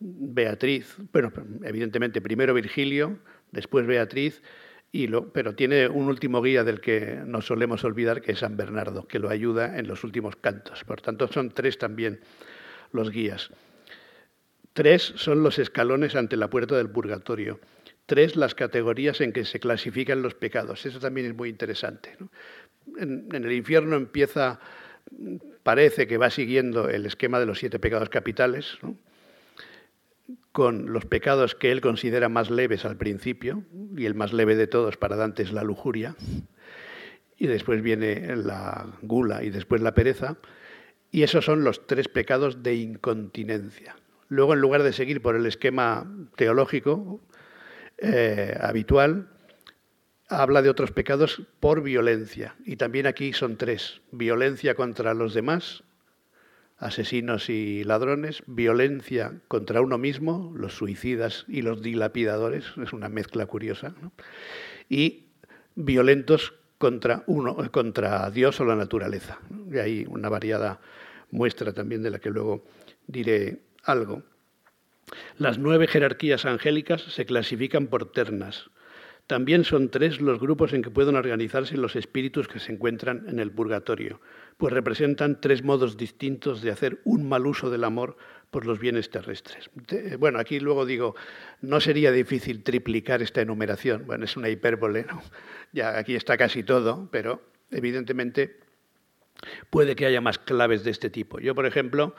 Beatriz, 0.00 0.96
bueno, 1.12 1.32
evidentemente 1.64 2.20
primero 2.20 2.52
Virgilio, 2.52 3.18
después 3.52 3.86
Beatriz 3.86 4.42
pero 5.32 5.54
tiene 5.54 5.88
un 5.88 6.08
último 6.08 6.40
guía 6.40 6.64
del 6.64 6.80
que 6.80 7.20
nos 7.26 7.46
solemos 7.46 7.84
olvidar, 7.84 8.22
que 8.22 8.32
es 8.32 8.38
San 8.38 8.56
Bernardo, 8.56 9.06
que 9.06 9.18
lo 9.18 9.28
ayuda 9.28 9.78
en 9.78 9.86
los 9.86 10.02
últimos 10.02 10.36
cantos. 10.36 10.84
Por 10.84 11.00
tanto, 11.00 11.28
son 11.28 11.50
tres 11.50 11.78
también 11.78 12.20
los 12.92 13.10
guías. 13.10 13.50
Tres 14.72 15.12
son 15.16 15.42
los 15.42 15.58
escalones 15.58 16.14
ante 16.14 16.36
la 16.36 16.48
puerta 16.48 16.76
del 16.76 16.88
purgatorio. 16.88 17.60
Tres 18.06 18.36
las 18.36 18.54
categorías 18.54 19.20
en 19.20 19.32
que 19.32 19.44
se 19.44 19.60
clasifican 19.60 20.22
los 20.22 20.34
pecados. 20.34 20.86
Eso 20.86 20.98
también 20.98 21.26
es 21.26 21.34
muy 21.34 21.50
interesante. 21.50 22.16
En, 22.96 23.28
el 23.30 23.52
infierno 23.52 23.96
empieza, 23.96 24.60
parece 25.62 26.06
que 26.06 26.16
va 26.16 26.30
siguiendo 26.30 26.88
el 26.88 27.04
esquema 27.04 27.40
de 27.40 27.46
los 27.46 27.58
siete 27.58 27.78
pecados 27.78 28.08
capitales. 28.08 28.78
Con 30.52 30.92
los 30.92 31.06
pecados 31.06 31.54
que 31.54 31.70
él 31.70 31.80
considera 31.80 32.28
más 32.28 32.50
leves 32.50 32.84
al 32.84 32.96
principio, 32.96 33.64
y 33.96 34.06
el 34.06 34.14
más 34.14 34.32
leve 34.32 34.56
de 34.56 34.66
todos 34.66 34.96
para 34.96 35.16
Dante 35.16 35.42
es 35.42 35.52
la 35.52 35.62
lujuria, 35.62 36.16
y 37.36 37.46
después 37.46 37.82
viene 37.82 38.36
la 38.36 38.86
gula 39.02 39.44
y 39.44 39.50
después 39.50 39.80
la 39.80 39.94
pereza, 39.94 40.36
y 41.10 41.22
esos 41.22 41.44
son 41.44 41.64
los 41.64 41.86
tres 41.86 42.08
pecados 42.08 42.62
de 42.62 42.74
incontinencia. 42.74 43.96
Luego, 44.28 44.52
en 44.52 44.60
lugar 44.60 44.82
de 44.82 44.92
seguir 44.92 45.22
por 45.22 45.36
el 45.36 45.46
esquema 45.46 46.06
teológico 46.36 47.20
eh, 47.96 48.56
habitual, 48.60 49.28
habla 50.28 50.60
de 50.60 50.68
otros 50.68 50.90
pecados 50.90 51.42
por 51.60 51.82
violencia, 51.82 52.56
y 52.64 52.76
también 52.76 53.06
aquí 53.06 53.32
son 53.32 53.56
tres, 53.56 54.02
violencia 54.12 54.74
contra 54.74 55.14
los 55.14 55.32
demás, 55.32 55.84
asesinos 56.78 57.50
y 57.50 57.84
ladrones, 57.84 58.42
violencia 58.46 59.40
contra 59.48 59.80
uno 59.80 59.98
mismo, 59.98 60.52
los 60.56 60.74
suicidas 60.74 61.44
y 61.48 61.62
los 61.62 61.82
dilapidadores, 61.82 62.66
es 62.82 62.92
una 62.92 63.08
mezcla 63.08 63.46
curiosa, 63.46 63.94
y 64.88 65.26
violentos 65.74 66.54
contra 66.78 67.24
uno, 67.26 67.56
contra 67.72 68.30
Dios 68.30 68.60
o 68.60 68.64
la 68.64 68.76
naturaleza. 68.76 69.38
Y 69.72 69.78
hay 69.78 70.06
una 70.08 70.28
variada 70.28 70.80
muestra 71.30 71.72
también 71.72 72.02
de 72.02 72.10
la 72.10 72.20
que 72.20 72.30
luego 72.30 72.64
diré 73.06 73.58
algo. 73.82 74.22
Las 75.36 75.58
nueve 75.58 75.88
jerarquías 75.88 76.44
angélicas 76.44 77.02
se 77.02 77.26
clasifican 77.26 77.88
por 77.88 78.12
ternas. 78.12 78.70
También 79.26 79.64
son 79.64 79.90
tres 79.90 80.20
los 80.20 80.40
grupos 80.40 80.72
en 80.72 80.82
que 80.82 80.90
pueden 80.90 81.16
organizarse 81.16 81.76
los 81.76 81.96
espíritus 81.96 82.48
que 82.48 82.60
se 82.60 82.72
encuentran 82.72 83.26
en 83.28 83.40
el 83.40 83.50
purgatorio, 83.50 84.20
pues 84.58 84.72
representan 84.72 85.40
tres 85.40 85.62
modos 85.62 85.96
distintos 85.96 86.60
de 86.62 86.72
hacer 86.72 87.00
un 87.04 87.28
mal 87.28 87.46
uso 87.46 87.70
del 87.70 87.84
amor 87.84 88.16
por 88.50 88.66
los 88.66 88.80
bienes 88.80 89.08
terrestres. 89.08 89.70
Bueno, 90.18 90.40
aquí 90.40 90.58
luego 90.58 90.84
digo, 90.84 91.14
no 91.60 91.80
sería 91.80 92.10
difícil 92.10 92.64
triplicar 92.64 93.22
esta 93.22 93.40
enumeración. 93.40 94.04
Bueno, 94.04 94.24
es 94.24 94.36
una 94.36 94.48
hipérbole, 94.48 95.04
¿no? 95.04 95.22
Ya 95.72 95.98
aquí 95.98 96.16
está 96.16 96.36
casi 96.38 96.62
todo, 96.62 97.08
pero 97.12 97.42
evidentemente 97.70 98.58
puede 99.70 99.94
que 99.94 100.06
haya 100.06 100.20
más 100.20 100.38
claves 100.38 100.82
de 100.82 100.90
este 100.90 101.10
tipo. 101.10 101.38
Yo, 101.38 101.54
por 101.54 101.66
ejemplo, 101.66 102.16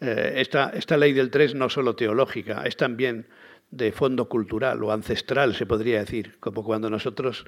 eh, 0.00 0.34
esta, 0.36 0.70
esta 0.70 0.96
ley 0.96 1.12
del 1.12 1.30
tres 1.30 1.54
no 1.54 1.70
solo 1.70 1.96
teológica, 1.96 2.62
es 2.66 2.76
también 2.76 3.26
de 3.70 3.90
fondo 3.90 4.28
cultural 4.28 4.82
o 4.84 4.92
ancestral, 4.92 5.54
se 5.54 5.64
podría 5.66 5.98
decir, 5.98 6.36
como 6.40 6.62
cuando 6.62 6.90
nosotros, 6.90 7.46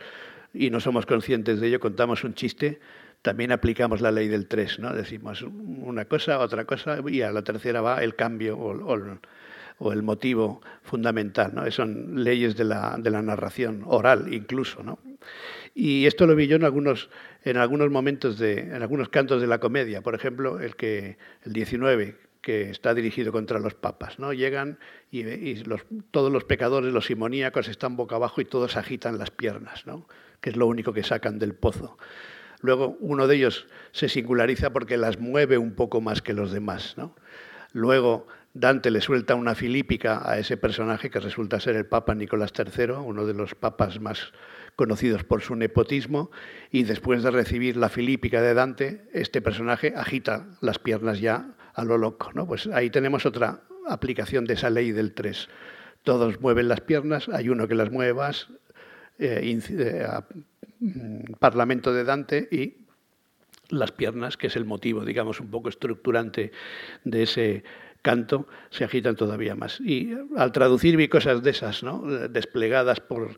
y 0.54 0.70
no 0.70 0.80
somos 0.80 1.04
conscientes 1.04 1.60
de 1.60 1.68
ello, 1.68 1.80
contamos 1.80 2.24
un 2.24 2.34
chiste, 2.34 2.80
también 3.22 3.52
aplicamos 3.52 4.00
la 4.00 4.10
ley 4.10 4.28
del 4.28 4.46
tres, 4.46 4.78
¿no? 4.78 4.92
Decimos 4.92 5.42
una 5.42 6.04
cosa, 6.04 6.40
otra 6.40 6.64
cosa, 6.64 6.98
y 7.06 7.22
a 7.22 7.30
la 7.32 7.42
tercera 7.42 7.80
va 7.80 8.02
el 8.02 8.14
cambio 8.16 8.58
o, 8.58 9.92
el 9.92 10.02
motivo 10.02 10.60
fundamental, 10.82 11.52
¿no? 11.54 11.70
Son 11.70 12.22
leyes 12.22 12.56
de 12.56 12.64
la, 12.64 12.96
de 12.98 13.10
la 13.10 13.22
narración 13.22 13.82
oral 13.86 14.32
incluso, 14.32 14.82
¿no? 14.82 14.98
Y 15.74 16.06
esto 16.06 16.26
lo 16.26 16.36
vi 16.36 16.46
yo 16.46 16.56
en 16.56 16.64
algunos, 16.64 17.08
en 17.44 17.56
algunos 17.56 17.90
momentos, 17.90 18.38
de, 18.38 18.60
en 18.60 18.82
algunos 18.82 19.08
cantos 19.08 19.40
de 19.40 19.46
la 19.46 19.58
comedia, 19.58 20.02
por 20.02 20.14
ejemplo, 20.14 20.60
el, 20.60 20.76
que, 20.76 21.16
el 21.44 21.52
19, 21.52 22.16
que 22.42 22.70
está 22.70 22.92
dirigido 22.92 23.32
contra 23.32 23.58
los 23.58 23.74
papas. 23.74 24.18
¿no? 24.18 24.32
Llegan 24.32 24.78
y, 25.10 25.24
todos 26.10 26.30
los 26.30 26.44
pecadores, 26.44 26.92
los 26.92 27.06
simoníacos, 27.06 27.68
están 27.68 27.96
boca 27.96 28.16
abajo 28.16 28.40
y 28.40 28.44
todos 28.44 28.76
agitan 28.76 29.18
las 29.18 29.30
piernas, 29.30 29.86
¿no? 29.86 30.06
que 30.40 30.50
es 30.50 30.56
lo 30.56 30.66
único 30.66 30.92
que 30.92 31.04
sacan 31.04 31.38
del 31.38 31.54
pozo. 31.54 31.96
Luego 32.62 32.96
uno 33.00 33.26
de 33.26 33.36
ellos 33.36 33.66
se 33.90 34.08
singulariza 34.08 34.72
porque 34.72 34.96
las 34.96 35.18
mueve 35.18 35.58
un 35.58 35.74
poco 35.74 36.00
más 36.00 36.22
que 36.22 36.32
los 36.32 36.52
demás. 36.52 36.94
¿no? 36.96 37.14
Luego 37.72 38.26
Dante 38.54 38.90
le 38.90 39.00
suelta 39.00 39.34
una 39.34 39.54
filípica 39.54 40.22
a 40.24 40.38
ese 40.38 40.56
personaje 40.56 41.10
que 41.10 41.20
resulta 41.20 41.58
ser 41.58 41.76
el 41.76 41.86
Papa 41.86 42.14
Nicolás 42.14 42.52
III, 42.56 42.92
uno 43.04 43.26
de 43.26 43.34
los 43.34 43.54
papas 43.54 44.00
más 44.00 44.32
conocidos 44.76 45.24
por 45.24 45.42
su 45.42 45.56
nepotismo, 45.56 46.30
y 46.70 46.84
después 46.84 47.22
de 47.22 47.30
recibir 47.30 47.76
la 47.76 47.88
filípica 47.88 48.40
de 48.42 48.54
Dante, 48.54 49.08
este 49.12 49.40
personaje 49.40 49.94
agita 49.96 50.46
las 50.60 50.78
piernas 50.78 51.20
ya 51.20 51.54
a 51.74 51.84
lo 51.84 51.98
loco. 51.98 52.30
¿no? 52.34 52.46
Pues 52.46 52.66
ahí 52.68 52.90
tenemos 52.90 53.26
otra 53.26 53.62
aplicación 53.88 54.44
de 54.44 54.54
esa 54.54 54.70
ley 54.70 54.92
del 54.92 55.12
3. 55.12 55.48
Todos 56.02 56.40
mueven 56.40 56.68
las 56.68 56.80
piernas, 56.80 57.28
hay 57.28 57.48
uno 57.48 57.68
que 57.68 57.74
las 57.74 57.90
mueve 57.90 58.20
eh, 59.18 59.40
eh, 59.42 60.20
mm, 60.34 60.40
Parlamento 61.38 61.92
de 61.92 62.04
Dante 62.04 62.48
y 62.50 62.82
las 63.68 63.92
piernas, 63.92 64.36
que 64.36 64.48
es 64.48 64.56
el 64.56 64.64
motivo, 64.64 65.04
digamos, 65.04 65.40
un 65.40 65.50
poco 65.50 65.68
estructurante 65.68 66.52
de 67.04 67.22
ese 67.22 67.64
canto, 68.02 68.46
se 68.70 68.84
agitan 68.84 69.16
todavía 69.16 69.54
más. 69.54 69.80
Y 69.80 70.12
al 70.36 70.52
traducir 70.52 70.96
vi 70.96 71.08
cosas 71.08 71.42
de 71.42 71.50
esas, 71.50 71.82
¿no? 71.82 72.02
desplegadas 72.28 73.00
por 73.00 73.36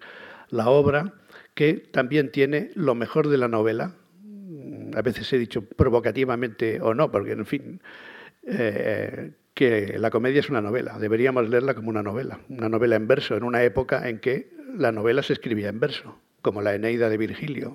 la 0.49 0.69
obra, 0.69 1.15
que 1.55 1.75
también 1.75 2.33
tiene 2.33 2.71
lo 2.75 2.95
mejor 2.95 3.29
de 3.29 3.39
la 3.39 3.49
novela, 3.49 3.95
a 4.95 5.03
veces 5.03 5.33
he 5.33 5.39
dicho 5.39 5.63
provocativamente 5.63 6.81
o 6.81 6.95
no, 6.95 7.11
porque 7.11 7.33
en 7.33 7.47
fin, 7.47 7.81
eh, 8.47 9.33
que 9.53 9.99
la 9.99 10.11
comedia 10.11 10.41
es 10.41 10.51
una 10.51 10.61
novela, 10.61 10.99
deberíamos 10.99 11.49
leerla 11.49 11.75
como 11.75 11.91
una 11.91 12.03
novela, 12.03 12.41
una 12.49 12.69
novela 12.69 12.97
en 12.97 13.07
verso, 13.07 13.37
en 13.37 13.45
una 13.45 13.63
época 13.63 14.09
en 14.09 14.19
que 14.19 14.51
la 14.77 14.93
novela 14.93 15.23
se 15.23 15.33
escribía 15.33 15.69
en 15.69 15.81
verso, 15.81 16.19
como 16.45 16.61
la 16.61 16.75
Eneida 16.75 17.09
de 17.09 17.17
Virgilio 17.17 17.75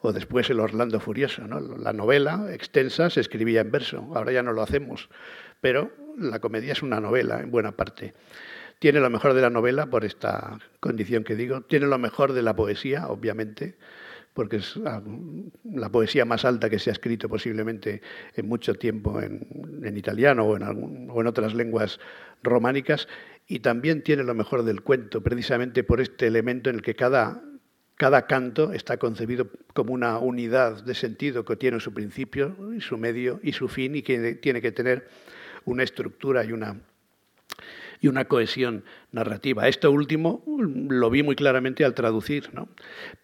o, 0.00 0.12
después 0.12 0.48
el 0.50 0.60
Orlando 0.60 1.00
Furioso. 1.00 1.46
¿no? 1.46 1.60
La 1.60 1.92
novela 1.92 2.46
extensa 2.52 3.10
se 3.10 3.20
escribía 3.20 3.60
en 3.60 3.70
verso, 3.70 4.10
ahora 4.14 4.32
ya 4.32 4.42
no 4.42 4.52
lo 4.52 4.62
hacemos, 4.62 5.10
pero 5.60 5.90
la 6.16 6.38
comedia 6.38 6.72
es 6.72 6.82
una 6.82 7.00
novela 7.00 7.40
en 7.40 7.50
buena 7.50 7.72
parte. 7.72 8.14
Tiene 8.78 9.00
lo 9.00 9.10
mejor 9.10 9.34
de 9.34 9.42
la 9.42 9.50
novela, 9.50 9.86
por 9.86 10.04
esta 10.04 10.58
condición 10.80 11.24
que 11.24 11.36
digo, 11.36 11.62
tiene 11.62 11.86
lo 11.86 11.98
mejor 11.98 12.32
de 12.32 12.42
la 12.42 12.54
poesía, 12.54 13.08
obviamente, 13.08 13.76
porque 14.32 14.56
es 14.56 14.76
la 14.76 15.88
poesía 15.90 16.24
más 16.24 16.44
alta 16.44 16.70
que 16.70 16.78
se 16.78 16.90
ha 16.90 16.92
escrito 16.94 17.28
posiblemente 17.28 18.00
en 18.34 18.48
mucho 18.48 18.74
tiempo 18.74 19.20
en, 19.20 19.96
italiano 19.96 20.44
o 20.44 20.56
en, 20.56 21.08
o 21.10 21.20
en 21.20 21.26
otras 21.26 21.54
lenguas 21.54 22.00
románicas, 22.42 23.08
y 23.46 23.60
también 23.60 24.02
tiene 24.02 24.22
lo 24.24 24.34
mejor 24.34 24.64
del 24.64 24.82
cuento, 24.82 25.22
precisamente 25.22 25.84
por 25.84 26.00
este 26.00 26.26
elemento 26.26 26.70
en 26.70 26.76
el 26.76 26.82
que 26.82 26.94
cada, 26.94 27.42
cada 28.02 28.26
canto 28.26 28.72
está 28.72 28.96
concebido 28.96 29.48
como 29.74 29.92
una 29.94 30.18
unidad 30.18 30.82
de 30.82 30.92
sentido 30.92 31.44
que 31.44 31.54
tiene 31.54 31.78
su 31.78 31.94
principio, 31.94 32.56
y 32.76 32.80
su 32.80 32.98
medio 32.98 33.38
y 33.44 33.52
su 33.52 33.68
fin, 33.68 33.94
y 33.94 34.02
que 34.02 34.34
tiene 34.34 34.60
que 34.60 34.72
tener 34.72 35.06
una 35.66 35.84
estructura 35.84 36.44
y 36.44 36.50
una 36.50 36.80
y 38.00 38.08
una 38.08 38.24
cohesión 38.24 38.82
narrativa. 39.12 39.68
Esto 39.68 39.92
último 39.92 40.42
lo 40.48 41.10
vi 41.10 41.22
muy 41.22 41.36
claramente 41.36 41.84
al 41.84 41.94
traducir, 41.94 42.52
¿no? 42.52 42.70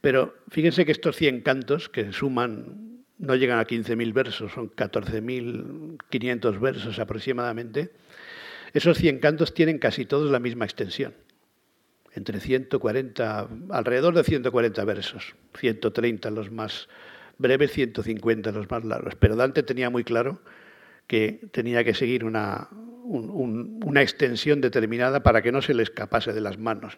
Pero 0.00 0.36
fíjense 0.48 0.84
que 0.84 0.92
estos 0.92 1.16
100 1.16 1.40
cantos, 1.40 1.88
que 1.88 2.12
suman, 2.12 3.02
no 3.18 3.34
llegan 3.34 3.58
a 3.58 3.66
15.000 3.66 4.12
versos, 4.12 4.52
son 4.52 4.70
14.500 4.70 6.60
versos 6.60 7.00
aproximadamente, 7.00 7.90
esos 8.72 8.96
100 8.96 9.18
cantos 9.18 9.54
tienen 9.54 9.80
casi 9.80 10.06
todos 10.06 10.30
la 10.30 10.38
misma 10.38 10.66
extensión, 10.66 11.14
entre 12.14 12.40
140, 12.40 13.48
alrededor 13.70 14.14
de 14.14 14.24
140 14.24 14.84
versos, 14.84 15.34
130 15.58 16.30
los 16.30 16.50
más 16.50 16.88
breves, 17.38 17.72
150 17.72 18.52
los 18.52 18.70
más 18.70 18.84
largos. 18.84 19.14
Pero 19.16 19.36
Dante 19.36 19.62
tenía 19.62 19.90
muy 19.90 20.04
claro 20.04 20.40
que 21.06 21.40
tenía 21.52 21.84
que 21.84 21.94
seguir 21.94 22.24
una, 22.24 22.68
una 22.70 24.02
extensión 24.02 24.60
determinada 24.60 25.22
para 25.22 25.42
que 25.42 25.52
no 25.52 25.62
se 25.62 25.74
le 25.74 25.82
escapase 25.82 26.32
de 26.32 26.40
las 26.40 26.58
manos. 26.58 26.96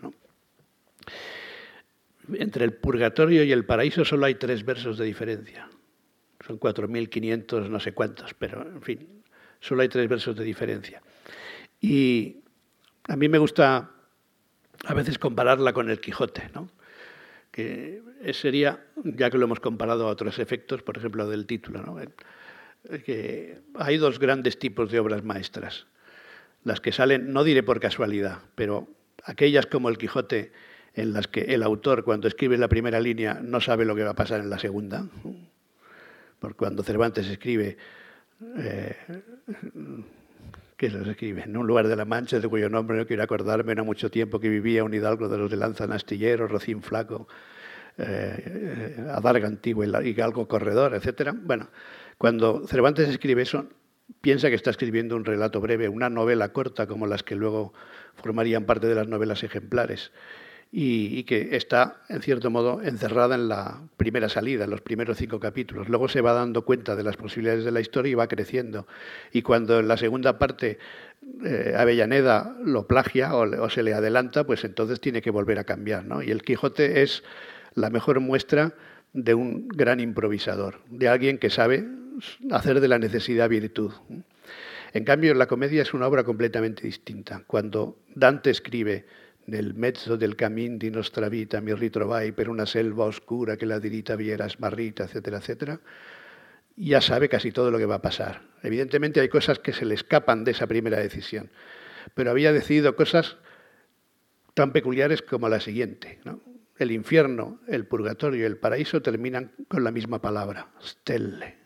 Entre 2.35 2.65
el 2.65 2.75
purgatorio 2.75 3.45
y 3.45 3.53
el 3.53 3.65
paraíso 3.65 4.05
solo 4.05 4.27
hay 4.27 4.35
tres 4.35 4.65
versos 4.65 4.99
de 4.99 5.05
diferencia. 5.05 5.69
Son 6.47 6.59
4.500 6.59 7.69
no 7.69 7.81
sé 7.81 7.93
cuántos, 7.93 8.35
pero 8.35 8.63
en 8.63 8.83
fin, 8.83 9.23
solo 9.61 9.83
hay 9.83 9.89
tres 9.89 10.09
versos 10.09 10.35
de 10.37 10.45
diferencia. 10.45 11.03
Y 11.81 12.39
a 13.05 13.17
mí 13.17 13.29
me 13.29 13.39
gusta 13.39 13.91
a 14.85 14.95
veces 14.95 15.19
compararla 15.19 15.73
con 15.73 15.91
el 15.91 16.01
Quijote, 16.01 16.51
¿no? 16.55 16.69
que 17.51 18.03
sería, 18.33 18.85
ya 19.05 19.31
que 19.31 19.39
lo 19.39 19.45
hemos 19.45 19.61
comparado 19.61 20.07
a 20.07 20.11
otros 20.11 20.39
efectos, 20.39 20.83
por 20.83 20.97
ejemplo, 20.97 21.29
del 21.29 21.47
título, 21.47 21.83
¿no? 21.83 21.97
que 23.05 23.59
hay 23.75 23.97
dos 23.99 24.19
grandes 24.19 24.59
tipos 24.59 24.91
de 24.91 25.01
obras 25.01 25.25
maestras 25.25 25.87
las 26.65 26.81
que 26.81 26.93
salen, 26.93 27.33
no 27.33 27.45
diré 27.45 27.63
por 27.63 27.81
casualidad, 27.81 28.39
pero 28.55 28.89
aquellas 29.25 29.67
como 29.67 29.89
el 29.89 29.99
Quijote, 29.99 30.53
en 30.95 31.13
las 31.13 31.29
que 31.29 31.43
el 31.55 31.63
autor 31.63 32.05
cuando 32.05 32.29
escribe 32.29 32.59
la 32.59 32.69
primera 32.69 33.01
línea 33.01 33.41
no 33.43 33.61
sabe 33.61 33.85
lo 33.85 33.95
que 33.95 34.03
va 34.03 34.11
a 34.11 34.15
pasar 34.15 34.41
en 34.41 34.51
la 34.51 34.59
segunda, 34.59 35.07
porque 36.39 36.57
cuando 36.57 36.83
Cervantes 36.83 37.29
escribe, 37.29 37.77
eh, 38.59 38.97
¿qué 40.81 40.91
se 40.91 41.11
escribe? 41.11 41.43
En 41.43 41.59
un 41.59 41.67
lugar 41.67 41.89
de 41.89 41.95
la 41.95 42.07
Mancha, 42.07 42.41
de 42.41 42.49
cuyo 42.49 42.71
nombre 42.71 42.97
no 42.97 43.07
quiero 43.07 43.23
acordarme, 43.23 43.75
no 43.75 43.85
mucho 43.85 44.11
tiempo 44.11 44.41
que 44.41 44.49
vivía 44.49 44.83
un 44.83 44.95
hidalgo 44.95 45.29
de 45.29 45.37
los 45.37 45.51
de 45.51 45.59
Lanzan 45.59 45.93
Astillero, 45.93 46.49
Rocín 46.49 46.81
Flaco, 46.81 47.29
eh, 47.99 48.97
Adarga 49.13 49.47
Antiguo 49.47 49.85
y 49.85 50.15
Galgo 50.15 50.49
Corredor, 50.49 50.95
etc. 50.95 51.33
Bueno, 51.35 51.69
cuando 52.17 52.67
Cervantes 52.67 53.11
escribe 53.11 53.43
eso, 53.43 53.67
piensa 54.23 54.49
que 54.49 54.55
está 54.55 54.71
escribiendo 54.71 55.17
un 55.17 55.27
relato 55.27 55.61
breve, 55.61 55.87
una 55.91 56.09
novela 56.09 56.51
corta 56.55 56.87
como 56.87 57.07
las 57.07 57.23
que 57.23 57.35
luego 57.35 57.75
formarían 58.15 58.65
parte 58.65 58.87
de 58.87 58.95
las 58.95 59.07
novelas 59.07 59.43
ejemplares 59.43 60.13
y, 60.73 61.25
que 61.25 61.57
está, 61.57 61.97
en 62.09 62.23
cierto 62.23 62.49
modo, 62.49 62.81
encerrada 62.83 63.35
en 63.35 63.49
la 63.49 63.81
primera 63.97 64.29
salida, 64.29 64.65
en 64.65 64.71
los 64.71 64.81
primeros 64.81 65.19
cinco 65.19 65.41
capítulos. 65.41 65.89
Luego 65.89 66.09
se 66.09 66.21
va 66.21 66.33
dando 66.33 66.65
cuenta 66.65 66.95
de 66.95 67.03
las 67.03 67.17
posibilidades 67.17 67.65
de 67.65 67.73
la 67.73 67.81
historia 67.81 68.13
y 68.13 68.15
va 68.15 68.29
creciendo. 68.29 68.87
Y 69.33 69.43
cuando 69.43 69.81
en 69.81 69.89
la 69.89 69.97
segunda 69.97 70.39
parte 70.39 70.79
eh, 71.45 71.75
Avellaneda 71.77 72.57
lo 72.65 72.87
plagia 72.87 73.35
o, 73.35 73.69
se 73.69 73.83
le 73.83 73.95
adelanta, 73.95 74.45
pues 74.45 74.65
entonces 74.65 75.01
tiene 75.01 75.23
que 75.23 75.31
volver 75.31 75.59
a 75.59 75.65
cambiar. 75.65 76.05
Y 76.25 76.31
el 76.31 76.43
Quijote 76.43 77.03
es 77.03 77.25
la 77.75 77.91
mejor 77.91 78.21
muestra 78.21 78.75
de 79.13 79.35
un 79.35 79.67
gran 79.67 79.99
improvisador, 79.99 80.81
de 80.89 81.09
alguien 81.09 81.39
que 81.39 81.51
sabe 81.51 81.85
hacer 82.53 82.81
de 82.81 82.87
la 82.87 82.99
necesidad 83.01 83.49
virtud. 83.49 83.93
En 84.93 85.05
cambio, 85.05 85.35
la 85.35 85.47
comedia 85.47 85.83
es 85.83 85.95
una 85.95 86.07
obra 86.07 86.23
completamente 86.23 86.83
distinta. 86.83 87.43
Cuando 87.47 87.99
Dante 88.15 88.51
escribe 88.51 89.07
nel 89.51 89.75
mezzo 89.75 90.17
del 90.17 90.37
camin 90.37 90.79
di 90.79 90.91
nostra 90.91 91.29
vita 91.29 91.61
mi 91.61 91.75
ritrovai 91.75 92.33
per 92.33 92.49
una 92.49 92.67
selva 92.67 93.05
oscura 93.05 93.57
que 93.57 93.67
la 93.67 93.81
dirita 93.81 94.15
vieras 94.15 94.61
marrita, 94.61 95.05
etcétera, 95.05 95.39
etcétera, 95.39 95.81
ya 96.77 97.01
sabe 97.01 97.29
casi 97.29 97.51
todo 97.51 97.71
lo 97.71 97.79
que 97.79 97.85
va 97.85 97.97
a 97.97 98.03
pasar. 98.03 98.43
Evidentemente 98.63 99.21
hay 99.21 99.29
cosas 99.29 99.59
que 99.59 99.73
se 99.73 99.85
le 99.85 99.95
escapan 99.95 100.45
de 100.45 100.53
esa 100.53 100.67
primera 100.67 100.99
decisión, 100.99 101.51
pero 102.15 102.31
había 102.31 102.53
decidido 102.53 102.95
cosas 102.95 103.39
tan 104.55 104.73
peculiares 104.73 105.21
como 105.21 105.49
la 105.49 105.61
siguiente. 105.61 106.21
El 106.79 106.93
infierno, 106.93 107.61
el 107.67 107.87
purgatorio 107.87 108.41
y 108.41 108.45
el 108.45 108.57
paraíso 108.57 109.03
terminan 109.03 109.53
con 109.69 109.85
la 109.85 109.91
misma 109.91 110.23
palabra, 110.23 110.69
stelle, 110.81 111.60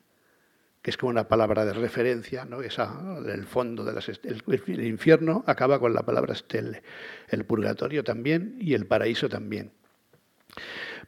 que 0.84 0.90
es 0.90 0.98
como 0.98 1.08
una 1.08 1.26
palabra 1.26 1.64
de 1.64 1.72
referencia, 1.72 2.44
¿no? 2.44 2.60
Esa, 2.60 3.00
el 3.26 3.46
fondo 3.46 3.84
de 3.84 3.94
las 3.94 4.06
el, 4.10 4.42
el 4.46 4.84
infierno 4.84 5.42
acaba 5.46 5.78
con 5.78 5.94
la 5.94 6.02
palabra 6.02 6.34
stelle, 6.34 6.82
el 7.30 7.46
purgatorio 7.46 8.04
también 8.04 8.58
y 8.60 8.74
el 8.74 8.84
paraíso 8.84 9.30
también. 9.30 9.70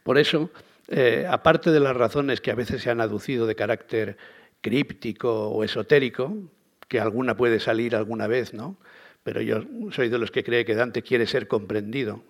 Por 0.03 0.17
eso, 0.17 0.49
eh, 0.89 1.27
aparte 1.29 1.73
de 1.73 1.81
las 1.81 1.95
razones 1.95 2.41
que 2.41 2.51
a 2.51 2.55
veces 2.55 2.81
se 2.81 2.89
han 2.89 3.03
aducido 3.03 3.47
de 3.47 3.55
carácter 3.55 4.17
críptico 4.63 5.51
o 5.51 5.63
esotérico, 5.63 6.35
que 6.89 6.99
alguna 6.99 7.37
puede 7.37 7.61
salir 7.61 7.95
alguna 7.95 8.29
vez, 8.29 8.55
¿no? 8.55 8.79
Pero 9.25 9.43
yo 9.43 9.61
soy 9.91 10.09
de 10.09 10.17
los 10.17 10.31
que 10.31 10.43
cree 10.43 10.65
que 10.65 10.75
Dante 10.75 11.03
quiere 11.03 11.27
ser 11.27 11.49
comprendido. 11.49 12.25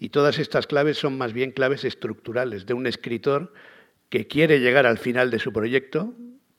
Y 0.00 0.08
todas 0.08 0.40
estas 0.40 0.66
claves 0.66 0.98
son 0.98 1.16
más 1.18 1.34
bien 1.34 1.52
claves 1.52 1.84
estructurales 1.84 2.66
de 2.66 2.74
un 2.74 2.88
escritor 2.88 3.52
que 4.08 4.26
quiere 4.26 4.58
llegar 4.58 4.86
al 4.86 4.98
final 4.98 5.30
de 5.30 5.38
su 5.38 5.52
proyecto, 5.52 6.14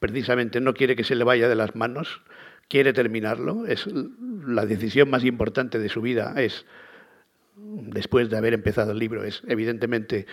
precisamente 0.06 0.60
no 0.60 0.74
quiere 0.74 0.96
que 0.96 1.04
se 1.04 1.16
le 1.16 1.24
vaya 1.24 1.50
de 1.50 1.56
las 1.56 1.76
manos, 1.76 2.22
quiere 2.68 2.94
terminarlo. 2.94 3.66
Es 3.66 3.88
la 4.46 4.66
decisión 4.66 5.10
más 5.10 5.24
importante 5.24 5.80
de 5.80 5.90
su 5.90 6.02
vida 6.02 6.34
es 6.38 6.66
después 7.56 8.30
de 8.30 8.38
haber 8.38 8.54
empezado 8.54 8.92
el 8.92 9.00
libro 9.00 9.24
es 9.24 9.42
evidentemente 9.48 10.28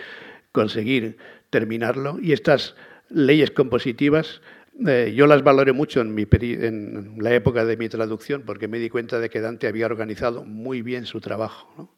conseguir 0.51 1.17
terminarlo. 1.49 2.19
Y 2.21 2.33
estas 2.33 2.75
leyes 3.09 3.51
compositivas 3.51 4.41
eh, 4.87 5.13
yo 5.15 5.27
las 5.27 5.43
valoré 5.43 5.71
mucho 5.71 6.01
en, 6.01 7.15
la 7.19 7.33
época 7.33 7.65
de 7.65 7.77
mi 7.77 7.89
traducción 7.89 8.43
porque 8.43 8.67
me 8.67 8.79
di 8.79 8.89
cuenta 8.89 9.19
de 9.19 9.29
que 9.29 9.41
Dante 9.41 9.67
había 9.67 9.85
organizado 9.85 10.43
muy 10.43 10.81
bien 10.81 11.05
su 11.05 11.19
trabajo. 11.19 11.89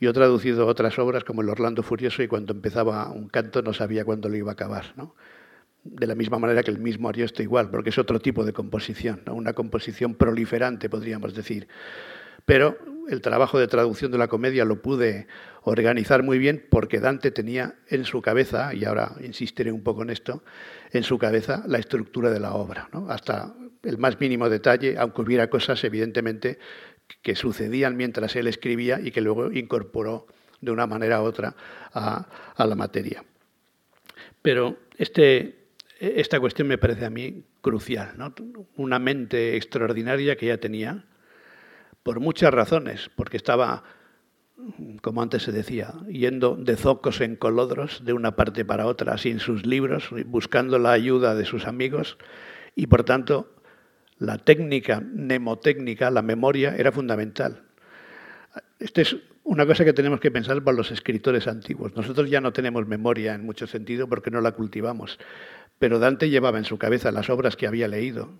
Yo 0.00 0.10
he 0.10 0.12
traducido 0.12 0.66
otras 0.66 0.98
obras 0.98 1.24
como 1.24 1.42
el 1.42 1.48
Orlando 1.48 1.82
Furioso 1.82 2.22
y 2.22 2.28
cuando 2.28 2.52
empezaba 2.52 3.10
un 3.10 3.28
canto 3.28 3.62
no 3.62 3.72
sabía 3.72 4.04
cuándo 4.04 4.28
lo 4.28 4.36
iba 4.36 4.50
a 4.50 4.54
acabar. 4.54 4.94
De 5.84 6.06
la 6.06 6.14
misma 6.14 6.38
manera 6.38 6.62
que 6.62 6.70
el 6.70 6.78
mismo 6.78 7.08
Ariosto 7.08 7.42
igual, 7.42 7.70
porque 7.70 7.90
es 7.90 7.98
otro 7.98 8.18
tipo 8.18 8.44
de 8.44 8.52
composición, 8.52 9.22
una 9.30 9.52
composición 9.52 10.14
proliferante, 10.14 10.88
podríamos 10.88 11.34
decir. 11.34 11.68
Pero 12.46 12.78
el 13.08 13.20
trabajo 13.20 13.58
de 13.58 13.68
traducción 13.68 14.10
de 14.10 14.18
la 14.18 14.28
comedia 14.28 14.64
lo 14.64 14.80
pude 14.80 15.26
organizar 15.62 16.22
muy 16.22 16.38
bien 16.38 16.66
porque 16.70 17.00
Dante 17.00 17.30
tenía 17.30 17.74
en 17.88 18.04
su 18.04 18.22
cabeza, 18.22 18.74
y 18.74 18.84
ahora 18.84 19.12
insistiré 19.22 19.72
un 19.72 19.82
poco 19.82 20.02
en 20.02 20.10
esto, 20.10 20.42
en 20.90 21.02
su 21.02 21.18
cabeza 21.18 21.62
la 21.66 21.78
estructura 21.78 22.30
de 22.30 22.40
la 22.40 22.54
obra, 22.54 22.88
hasta 23.08 23.54
el 23.82 23.98
más 23.98 24.18
mínimo 24.20 24.48
detalle, 24.48 24.96
aunque 24.98 25.22
hubiera 25.22 25.50
cosas 25.50 25.82
evidentemente 25.84 26.58
que 27.22 27.34
sucedían 27.34 27.96
mientras 27.96 28.34
él 28.36 28.46
escribía 28.46 29.00
y 29.02 29.10
que 29.10 29.20
luego 29.20 29.52
incorporó 29.52 30.26
de 30.60 30.70
una 30.70 30.86
manera 30.86 31.20
u 31.20 31.24
otra 31.24 31.54
a, 31.92 32.26
la 32.56 32.74
materia. 32.74 33.24
Pero 34.40 34.78
este, 34.96 35.63
esta 36.00 36.40
cuestión 36.40 36.68
me 36.68 36.78
parece 36.78 37.04
a 37.04 37.10
mí 37.10 37.44
crucial, 37.60 38.14
una 38.76 38.98
mente 38.98 39.56
extraordinaria 39.56 40.36
que 40.36 40.46
ya 40.46 40.58
tenía, 40.58 41.04
por 42.02 42.20
muchas 42.20 42.52
razones, 42.52 43.10
porque 43.16 43.36
estaba, 43.36 43.84
como 45.00 45.22
antes 45.22 45.42
se 45.42 45.52
decía, 45.52 45.94
yendo 46.08 46.56
de 46.56 46.76
zocos 46.76 47.20
en 47.20 47.36
colodros 47.36 48.04
de 48.04 48.12
una 48.12 48.36
parte 48.36 48.64
para 48.64 48.86
otra, 48.86 49.16
sin 49.18 49.38
sus 49.40 49.64
libros, 49.64 50.10
buscando 50.26 50.78
la 50.78 50.92
ayuda 50.92 51.34
de 51.34 51.44
sus 51.44 51.66
amigos, 51.66 52.18
y 52.74 52.86
por 52.86 53.04
tanto 53.04 53.54
la 54.18 54.38
técnica 54.38 55.00
mnemotécnica, 55.00 56.10
la 56.10 56.22
memoria, 56.22 56.76
era 56.76 56.92
fundamental. 56.92 57.62
Esta 58.78 59.00
es 59.00 59.16
una 59.44 59.66
cosa 59.66 59.84
que 59.84 59.92
tenemos 59.92 60.20
que 60.20 60.30
pensar 60.30 60.62
para 60.62 60.76
los 60.76 60.90
escritores 60.90 61.46
antiguos. 61.46 61.94
Nosotros 61.94 62.30
ya 62.30 62.40
no 62.40 62.52
tenemos 62.52 62.86
memoria 62.86 63.34
en 63.34 63.44
mucho 63.44 63.66
sentido 63.66 64.08
porque 64.08 64.30
no 64.30 64.40
la 64.40 64.52
cultivamos, 64.52 65.18
pero 65.78 65.98
Dante 65.98 66.30
llevaba 66.30 66.58
en 66.58 66.64
su 66.64 66.78
cabeza 66.78 67.12
las 67.12 67.30
obras 67.30 67.56
que 67.56 67.66
había 67.66 67.88
leído, 67.88 68.30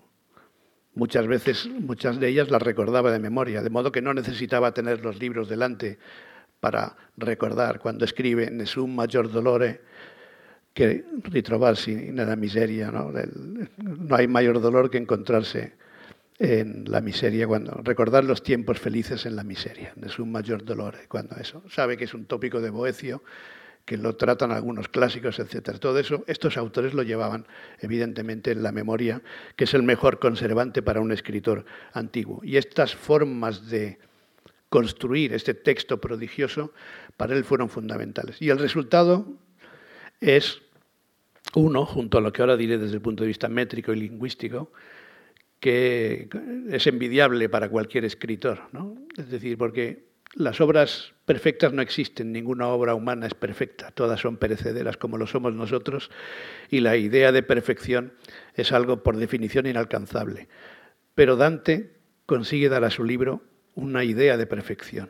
Muchas 0.95 1.27
veces, 1.27 1.67
muchas 1.67 2.21
de 2.21 2.29
ellas 2.29 2.49
las 2.49 2.61
recordaba 2.61 3.11
de 3.11 3.19
memoria, 3.19 3.61
de 3.61 3.69
modo 3.69 3.91
que 3.91 4.01
no 4.01 4.13
necesitaba 4.13 4.73
tener 4.73 5.03
los 5.03 5.19
libros 5.19 5.49
delante 5.49 5.99
para 6.61 6.95
recordar 7.17 7.79
cuando 7.79 8.05
escribe 8.05 8.49
Nessun 8.49 8.95
mayor 8.95 9.29
dolore 9.29 9.81
que 10.73 11.03
ritrovarsi 11.23 12.11
nella 12.15 12.37
miseria. 12.37 12.91
¿no? 12.91 13.11
hay 14.15 14.27
mayor 14.27 14.61
dolor 14.61 14.89
que 14.89 14.97
encontrarse 14.97 15.73
en 16.39 16.85
la 16.87 17.01
miseria, 17.01 17.45
cuando 17.45 17.73
recordar 17.83 18.23
los 18.23 18.41
tiempos 18.41 18.79
felices 18.79 19.25
en 19.25 19.35
la 19.35 19.43
miseria, 19.43 19.91
Nessun 19.97 20.31
mayor 20.31 20.63
dolore, 20.63 21.07
cuando 21.09 21.35
eso. 21.35 21.61
Sabe 21.69 21.97
que 21.97 22.05
es 22.05 22.13
un 22.13 22.25
tópico 22.25 22.61
de 22.61 22.69
Boecio 22.69 23.21
que 23.85 23.97
lo 23.97 24.15
tratan 24.15 24.51
algunos 24.51 24.89
clásicos, 24.89 25.39
etc. 25.39 25.77
Todo 25.79 25.99
eso, 25.99 26.23
estos 26.27 26.57
autores 26.57 26.93
lo 26.93 27.03
llevaban 27.03 27.45
evidentemente 27.79 28.51
en 28.51 28.63
la 28.63 28.71
memoria, 28.71 29.21
que 29.55 29.65
es 29.65 29.73
el 29.75 29.83
mejor 29.83 30.19
conservante 30.19 30.81
para 30.81 31.01
un 31.01 31.11
escritor 31.11 31.65
antiguo. 31.93 32.41
Y 32.43 32.57
estas 32.57 32.95
formas 32.95 33.69
de 33.69 33.99
construir 34.69 35.33
este 35.33 35.53
texto 35.53 36.01
prodigioso 36.01 36.73
para 37.15 37.35
él 37.35 37.45
fueron 37.45 37.69
fundamentales. 37.69 38.41
Y 38.41 38.49
el 38.49 38.57
resultado 38.57 39.25
es 40.19 40.61
uno, 41.53 41.85
junto 41.85 42.17
a 42.17 42.21
lo 42.21 42.33
que 42.33 42.41
ahora 42.41 42.57
diré 42.57 42.77
desde 42.77 42.95
el 42.95 43.01
punto 43.01 43.23
de 43.23 43.27
vista 43.27 43.47
métrico 43.47 43.93
y 43.93 43.97
lingüístico, 43.97 44.71
que 45.59 46.27
es 46.69 46.87
envidiable 46.87 47.49
para 47.49 47.69
cualquier 47.69 48.05
escritor. 48.05 48.63
¿no? 48.71 48.97
Es 49.15 49.29
decir, 49.29 49.57
porque 49.57 50.05
las 50.33 50.59
obras 50.59 51.14
perfectas 51.25 51.73
no 51.73 51.81
existen, 51.81 52.31
ninguna 52.31 52.67
obra 52.67 52.93
humana 52.93 53.25
es 53.25 53.33
perfecta, 53.33 53.91
todas 53.91 54.19
son 54.19 54.37
perecederas 54.37 54.97
como 54.97 55.17
lo 55.17 55.27
somos 55.27 55.53
nosotros 55.53 56.11
y 56.69 56.79
la 56.79 56.95
idea 56.95 57.31
de 57.31 57.43
perfección 57.43 58.13
es 58.53 58.71
algo 58.71 59.03
por 59.03 59.17
definición 59.17 59.65
inalcanzable. 59.65 60.47
Pero 61.15 61.35
Dante 61.35 61.95
consigue 62.25 62.69
dar 62.69 62.83
a 62.83 62.91
su 62.91 63.03
libro 63.03 63.41
una 63.73 64.03
idea 64.03 64.37
de 64.37 64.45
perfección, 64.45 65.09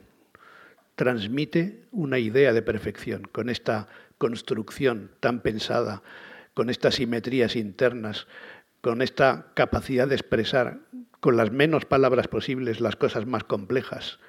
transmite 0.95 1.84
una 1.91 2.18
idea 2.18 2.53
de 2.53 2.61
perfección 2.61 3.24
con 3.32 3.49
esta 3.49 3.89
construcción 4.18 5.11
tan 5.20 5.41
pensada, 5.41 6.01
con 6.53 6.70
estas 6.70 6.95
simetrías 6.95 7.57
internas, 7.57 8.28
con 8.80 9.01
esta 9.01 9.51
capacidad 9.53 10.07
de 10.07 10.16
expresar 10.16 10.80
con 11.20 11.36
las 11.36 11.51
menos 11.51 11.86
palabras 11.86 12.28
posibles 12.28 12.80
las 12.80 12.95
cosas 12.95 13.26
más 13.26 13.43
complejas 13.43 14.20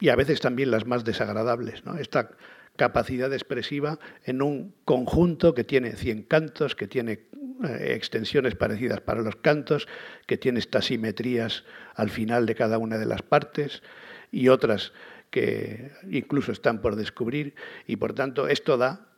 y 0.00 0.08
a 0.08 0.16
veces 0.16 0.40
también 0.40 0.70
las 0.70 0.86
más 0.86 1.04
desagradables. 1.04 1.84
¿no? 1.84 1.96
Esta 1.96 2.30
capacidad 2.76 3.32
expresiva 3.32 3.98
en 4.24 4.40
un 4.40 4.74
conjunto 4.84 5.54
que 5.54 5.64
tiene 5.64 5.92
100 5.92 6.22
cantos, 6.22 6.76
que 6.76 6.86
tiene 6.86 7.26
eh, 7.64 7.94
extensiones 7.96 8.54
parecidas 8.54 9.00
para 9.00 9.20
los 9.22 9.36
cantos, 9.36 9.88
que 10.26 10.38
tiene 10.38 10.60
estas 10.60 10.86
simetrías 10.86 11.64
al 11.94 12.10
final 12.10 12.46
de 12.46 12.54
cada 12.54 12.78
una 12.78 12.98
de 12.98 13.06
las 13.06 13.22
partes 13.22 13.82
y 14.30 14.48
otras 14.48 14.92
que 15.30 15.90
incluso 16.08 16.52
están 16.52 16.80
por 16.80 16.96
descubrir 16.96 17.54
y 17.86 17.96
por 17.96 18.14
tanto 18.14 18.48
esto 18.48 18.76
da 18.78 19.08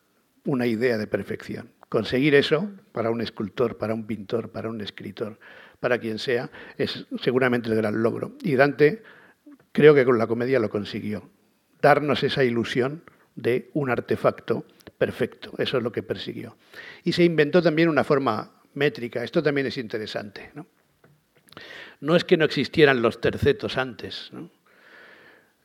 una 0.44 0.66
idea 0.66 0.96
de 0.96 1.06
perfección. 1.06 1.70
Conseguir 1.90 2.34
eso 2.34 2.70
para 2.92 3.10
un 3.10 3.20
escultor, 3.20 3.76
para 3.76 3.94
un 3.94 4.06
pintor, 4.06 4.50
para 4.50 4.70
un 4.70 4.80
escritor, 4.80 5.38
para 5.80 5.98
quien 5.98 6.18
sea, 6.18 6.50
es 6.78 7.06
seguramente 7.20 7.68
el 7.68 7.76
gran 7.76 8.02
logro. 8.02 8.36
Y 8.42 8.54
Dante 8.54 9.02
Creo 9.72 9.94
que 9.94 10.04
con 10.04 10.18
la 10.18 10.26
comedia 10.26 10.58
lo 10.58 10.68
consiguió, 10.68 11.30
darnos 11.80 12.22
esa 12.22 12.44
ilusión 12.44 13.04
de 13.36 13.70
un 13.74 13.90
artefacto 13.90 14.64
perfecto, 14.98 15.52
eso 15.58 15.78
es 15.78 15.82
lo 15.82 15.92
que 15.92 16.02
persiguió. 16.02 16.56
Y 17.04 17.12
se 17.12 17.24
inventó 17.24 17.62
también 17.62 17.88
una 17.88 18.04
forma 18.04 18.60
métrica, 18.74 19.22
esto 19.24 19.42
también 19.42 19.66
es 19.66 19.78
interesante. 19.78 20.52
No, 22.00 22.16
es 22.16 22.24
que 22.24 22.36
no 22.36 22.44
existieran 22.44 23.02
los 23.02 23.20
tercetos 23.20 23.76
antes, 23.76 24.30
¿no? 24.32 24.50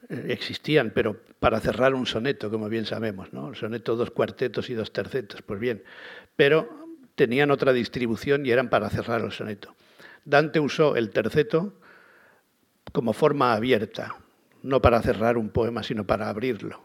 Eh, 0.09 0.27
existían, 0.29 0.91
pero 0.91 1.21
para 1.39 1.59
cerrar 1.59 1.95
un 1.95 2.05
soneto, 2.05 2.51
como 2.51 2.69
bien 2.69 2.85
sabemos, 2.85 3.33
¿no? 3.33 3.49
El 3.49 3.55
soneto 3.55 3.95
dos 3.95 4.11
cuartetos 4.11 4.69
y 4.69 4.73
dos 4.73 4.93
tercetos, 4.93 5.41
pues 5.41 5.59
bien, 5.59 5.83
pero 6.35 6.85
tenían 7.15 7.51
otra 7.51 7.73
distribución 7.73 8.45
y 8.45 8.51
eran 8.51 8.69
para 8.69 8.89
cerrar 8.89 9.21
el 9.21 9.31
soneto. 9.31 9.75
Dante 10.25 10.59
usó 10.59 10.95
el 10.95 11.09
terceto 11.09 11.79
como 12.91 13.13
forma 13.13 13.53
abierta, 13.53 14.17
no 14.63 14.81
para 14.81 15.01
cerrar 15.01 15.37
un 15.37 15.49
poema, 15.49 15.83
sino 15.83 16.05
para 16.05 16.29
abrirlo. 16.29 16.81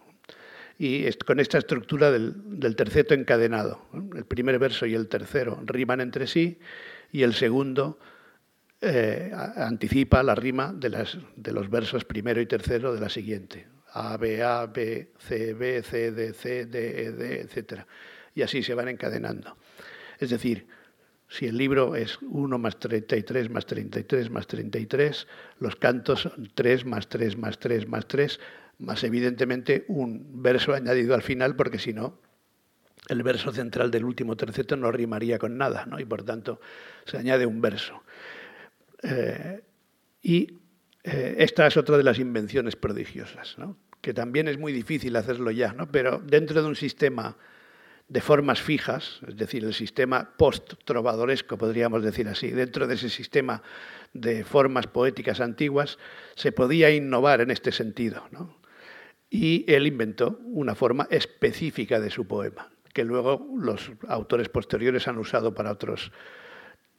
Y 0.79 1.11
con 1.27 1.41
esta 1.41 1.59
estructura 1.59 2.11
del, 2.11 2.75
terceto 2.75 3.13
encadenado, 3.13 3.83
el 4.17 4.25
primer 4.25 4.59
verso 4.59 4.87
y 4.87 4.95
el 4.95 5.09
tercero 5.09 5.61
riman 5.67 6.01
entre 6.01 6.27
sí 6.27 6.59
y 7.13 7.23
el 7.23 7.35
segundo 7.35 7.99
eh, 8.81 9.31
anticipa 9.57 10.23
la 10.23 10.35
rima 10.35 10.73
de, 10.73 11.07
de 11.37 11.53
los 11.53 11.69
versos 11.69 12.07
primero 12.07 12.41
y 12.41 12.47
tercero 12.47 12.95
de 12.95 13.01
la 13.01 13.11
siguiente. 13.11 13.67
A, 13.93 14.17
B, 14.17 14.43
A, 14.43 14.67
B, 14.67 15.13
C, 15.19 15.53
B, 15.53 15.83
C, 15.83 16.13
D, 16.13 16.33
C, 16.33 16.67
D, 16.67 17.03
E, 17.03 17.13
D, 17.13 17.41
etc. 17.41 17.83
Y 18.35 18.43
así 18.43 18.63
se 18.63 18.73
van 18.73 18.89
encadenando. 18.89 19.57
Es 20.19 20.31
decir, 20.31 20.67
Si 21.31 21.47
el 21.47 21.57
libro 21.57 21.95
es 21.95 22.19
1 22.23 22.59
más 22.59 22.81
33 22.81 23.51
más 23.51 23.65
33 23.65 24.31
más 24.31 24.49
33, 24.49 25.29
los 25.61 25.77
cantos 25.77 26.23
son 26.23 26.51
3 26.53 26.85
más 26.85 27.09
3 27.09 27.37
más 27.37 27.59
3 27.61 27.87
más 27.89 28.09
3, 28.09 28.41
más 28.79 29.05
evidentemente 29.05 29.85
un 29.87 30.43
verso 30.43 30.75
añadido 30.75 31.15
al 31.15 31.23
final, 31.23 31.55
porque 31.55 31.79
si 31.79 31.93
no, 31.93 32.19
el 33.09 33.23
verso 33.23 33.53
central 33.53 33.93
del 33.93 34.05
último 34.05 34.37
terceto 34.37 34.77
no 34.77 34.91
rimaría 34.91 35.39
con 35.39 35.57
nada, 35.57 35.87
¿no? 35.87 36.01
y 36.01 36.05
por 36.05 36.25
tanto 36.25 36.61
se 37.07 37.17
añade 37.17 37.47
un 37.47 37.61
verso. 37.61 38.03
Eh, 39.05 39.63
y 40.23 40.59
eh, 41.05 41.37
esta 41.39 41.65
es 41.69 41.77
otra 41.77 41.97
de 41.97 42.03
las 42.03 42.19
invenciones 42.19 42.75
prodigiosas, 42.75 43.57
¿no? 43.57 43.77
que 44.01 44.13
también 44.13 44.49
es 44.49 44.59
muy 44.59 44.73
difícil 44.73 45.15
hacerlo 45.15 45.53
ya, 45.53 45.75
¿no? 45.75 45.91
pero 45.93 46.19
dentro 46.19 46.61
de 46.61 46.69
un 46.69 46.77
sistema 46.77 47.37
de 48.11 48.21
formas 48.21 48.61
fijas, 48.61 49.21
es 49.29 49.37
decir, 49.37 49.65
el 49.65 49.73
sistema 49.73 50.35
post-trovadoresco, 50.37 51.57
podríamos 51.57 52.03
decir 52.03 52.27
así, 52.27 52.51
dentro 52.51 52.89
de 52.89 52.97
ese 52.97 53.09
sistema 53.09 53.63
de 54.13 54.43
formas 54.43 54.89
poéticas 54.89 55.41
antiguas, 55.41 55.97
se 56.35 56.51
podía 56.51 56.91
innovar 56.91 57.41
en 57.41 57.53
este 57.53 57.71
sentido. 57.71 58.25
Y 59.31 59.65
él 59.73 59.87
inventó 59.87 60.41
una 60.43 60.75
forma 60.75 61.07
específica 61.09 62.01
de 62.01 62.11
su 62.11 62.27
poema, 62.27 62.73
que 62.93 63.05
luego 63.05 63.47
los 63.57 63.93
autores 64.09 64.49
posteriores 64.49 65.07
han 65.07 65.17
usado 65.17 65.55
para 65.55 65.71
otros 65.71 66.11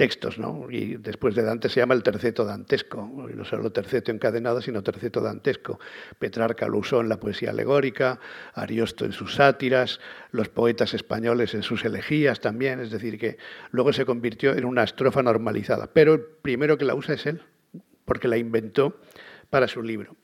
textos, 0.01 0.39
¿no? 0.39 0.65
Y 0.71 0.95
después 0.95 1.35
de 1.35 1.43
Dante 1.43 1.69
se 1.69 1.79
llama 1.79 1.93
el 1.93 2.01
terceto 2.01 2.43
dantesco, 2.43 3.07
no 3.35 3.45
solo 3.45 3.71
terceto 3.71 4.09
encadenado, 4.09 4.59
sino 4.59 4.81
terceto 4.81 5.21
dantesco. 5.21 5.79
Petrarca 6.17 6.67
lo 6.67 6.79
usó 6.79 7.01
en 7.01 7.07
la 7.07 7.19
poesía 7.19 7.51
alegórica, 7.51 8.19
Ariosto 8.55 9.05
en 9.05 9.11
sus 9.11 9.35
sátiras, 9.35 9.99
los 10.31 10.49
poetas 10.49 10.95
españoles 10.95 11.53
en 11.53 11.61
sus 11.61 11.85
elegías 11.85 12.39
también, 12.39 12.79
es 12.79 12.89
decir, 12.89 13.19
que 13.19 13.37
luego 13.69 13.93
se 13.93 14.03
convirtió 14.03 14.57
en 14.57 14.65
una 14.65 14.81
estrofa 14.81 15.21
normalizada. 15.21 15.85
Pero 15.93 16.15
el 16.15 16.21
primero 16.21 16.79
que 16.79 16.85
la 16.85 16.95
usa 16.95 17.13
es 17.13 17.27
él, 17.27 17.39
porque 18.03 18.27
la 18.27 18.37
inventó 18.37 18.99
para 19.51 19.67
su 19.67 19.83
libro. 19.83 20.15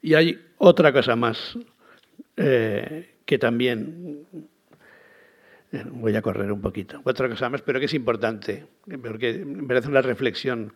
Y 0.00 0.14
hay 0.14 0.42
otra 0.56 0.90
cosa 0.90 1.16
más 1.16 1.58
eh, 2.38 3.10
que 3.26 3.36
también 3.36 4.24
Voy 5.70 6.16
a 6.16 6.22
correr 6.22 6.50
un 6.50 6.60
poquito. 6.60 7.00
Otra 7.04 7.28
cosa 7.28 7.50
más, 7.50 7.62
pero 7.62 7.78
que 7.78 7.86
es 7.86 7.94
importante, 7.94 8.66
porque 9.02 9.44
merece 9.44 9.88
una 9.88 10.00
reflexión 10.00 10.72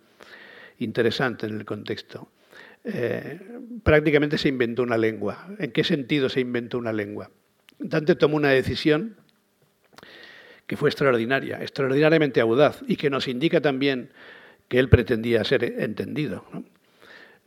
interesante 0.78 1.47
en 1.47 1.59
el 1.59 1.64
contexto. 1.64 2.28
Eh, 2.84 3.40
prácticamente 3.82 4.36
se 4.36 4.49
inventó 4.49 4.82
una 4.82 4.99
lengua. 4.99 5.49
¿En 5.59 5.72
qué 5.72 5.84
sentido 5.84 6.28
se 6.28 6.40
inventó 6.40 6.78
una 6.78 6.93
lengua? 6.93 7.30
Dante 7.78 8.16
tomó 8.16 8.36
una 8.36 8.51
decisión 8.51 9.16
que 10.66 10.76
fue 10.76 10.88
extraordinaria, 10.88 11.62
extraordinariamente 11.62 12.40
audaz 12.40 12.82
y 12.86 12.97
que 12.97 13.11
nos 13.11 13.28
indica 13.28 13.61
también 13.61 14.11
que 14.68 14.78
él 14.78 14.88
pretendía 14.88 15.45
ser 15.45 15.64
entendido. 15.64 16.45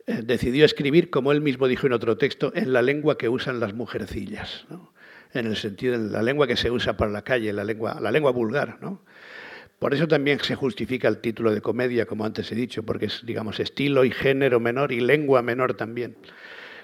Eh, 0.06 0.22
decidió 0.24 0.64
escribir, 0.64 1.10
como 1.10 1.32
él 1.32 1.40
mismo 1.40 1.66
dijo 1.66 1.86
en 1.86 1.92
otro 1.92 2.16
texto, 2.16 2.52
en 2.54 2.72
la 2.72 2.82
lengua 2.82 3.18
que 3.18 3.28
usan 3.28 3.60
las 3.60 3.74
mujercillas. 3.74 4.66
En 5.32 5.46
el 5.46 5.56
sentido 5.56 5.98
de 5.98 6.10
la 6.10 6.22
lengua 6.22 6.46
que 6.46 6.56
se 6.56 6.70
usa 6.70 6.96
para 6.96 7.10
la 7.10 7.22
calle, 7.22 7.52
la 7.52 7.64
lengua, 7.64 7.98
la 8.00 8.10
lengua 8.10 8.32
vulgar. 8.32 8.78
¿no? 8.80 9.02
Por 9.78 9.94
eso 9.94 10.08
también 10.08 10.40
se 10.40 10.54
justifica 10.54 11.08
el 11.08 11.18
título 11.18 11.52
de 11.52 11.60
comedia, 11.60 12.06
como 12.06 12.24
antes 12.24 12.50
he 12.52 12.54
dicho, 12.54 12.82
porque 12.82 13.06
es, 13.06 13.22
digamos, 13.24 13.60
estilo 13.60 14.04
y 14.04 14.10
género 14.10 14.60
menor 14.60 14.92
y 14.92 15.00
lengua 15.00 15.42
menor 15.42 15.74
también. 15.74 16.16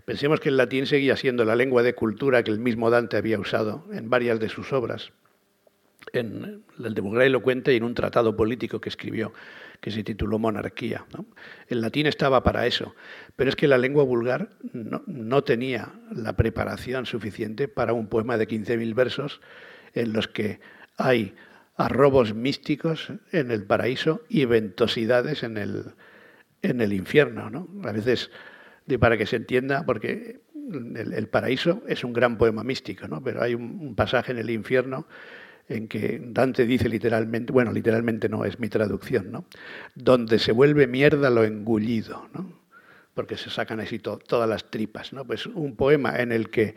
Pensemos 0.04 0.40
que 0.40 0.48
el 0.48 0.56
latín 0.56 0.86
seguía 0.86 1.16
siendo 1.16 1.44
la 1.44 1.56
lengua 1.56 1.82
de 1.82 1.94
cultura 1.94 2.42
que 2.42 2.50
el 2.50 2.58
mismo 2.58 2.90
Dante 2.90 3.16
había 3.16 3.38
usado 3.38 3.86
en 3.92 4.10
varias 4.10 4.40
de 4.40 4.48
sus 4.48 4.72
obras 4.72 5.12
en 6.12 6.64
el 6.82 6.94
de 6.94 7.00
Bulgaria 7.00 7.30
lo 7.30 7.42
cuenta 7.42 7.72
y 7.72 7.76
en 7.76 7.84
un 7.84 7.94
tratado 7.94 8.36
político 8.36 8.80
que 8.80 8.88
escribió, 8.88 9.32
que 9.82 9.90
se 9.90 10.04
tituló 10.04 10.38
Monarquía. 10.38 11.04
El 11.66 11.80
latín 11.80 12.06
estaba 12.06 12.44
para 12.44 12.68
eso, 12.68 12.94
pero 13.34 13.50
es 13.50 13.56
que 13.56 13.66
la 13.66 13.78
lengua 13.78 14.04
vulgar 14.04 14.50
no, 14.72 15.42
tenía 15.42 15.92
la 16.12 16.36
preparación 16.36 17.04
suficiente 17.04 17.66
para 17.66 17.92
un 17.92 18.06
poema 18.06 18.38
de 18.38 18.46
15.000 18.46 18.94
versos 18.94 19.40
en 19.92 20.12
los 20.12 20.28
que 20.28 20.60
hay 20.96 21.34
arrobos 21.76 22.32
místicos 22.32 23.12
en 23.32 23.50
el 23.50 23.64
paraíso 23.64 24.22
y 24.28 24.44
ventosidades 24.44 25.42
en 25.42 25.58
el, 25.58 25.94
en 26.62 26.80
el 26.80 26.92
infierno. 26.92 27.50
¿no? 27.50 27.68
A 27.82 27.90
veces, 27.90 28.30
para 29.00 29.18
que 29.18 29.26
se 29.26 29.34
entienda, 29.34 29.84
porque 29.84 30.42
el, 30.94 31.26
paraíso 31.26 31.82
es 31.88 32.04
un 32.04 32.12
gran 32.12 32.38
poema 32.38 32.62
místico, 32.62 33.20
pero 33.24 33.42
hay 33.42 33.56
un 33.56 33.96
pasaje 33.96 34.30
en 34.30 34.38
el 34.38 34.50
infierno 34.50 35.08
en 35.68 35.88
que 35.88 36.20
Dante 36.22 36.66
dice 36.66 36.88
literalmente, 36.88 37.52
bueno, 37.52 37.72
literalmente 37.72 38.28
no, 38.28 38.44
es 38.44 38.58
mi 38.58 38.68
traducción, 38.68 39.30
¿no? 39.30 39.44
Donde 39.94 40.38
se 40.38 40.52
vuelve 40.52 40.86
mierda 40.86 41.30
lo 41.30 41.44
engullido, 41.44 42.28
¿no? 42.34 42.60
Porque 43.14 43.36
se 43.36 43.50
sacan 43.50 43.80
así 43.80 43.98
todas 43.98 44.48
las 44.48 44.70
tripas, 44.70 45.12
¿no? 45.12 45.24
Pues 45.24 45.46
un 45.46 45.76
poema 45.76 46.18
en 46.18 46.32
el 46.32 46.50
que 46.50 46.74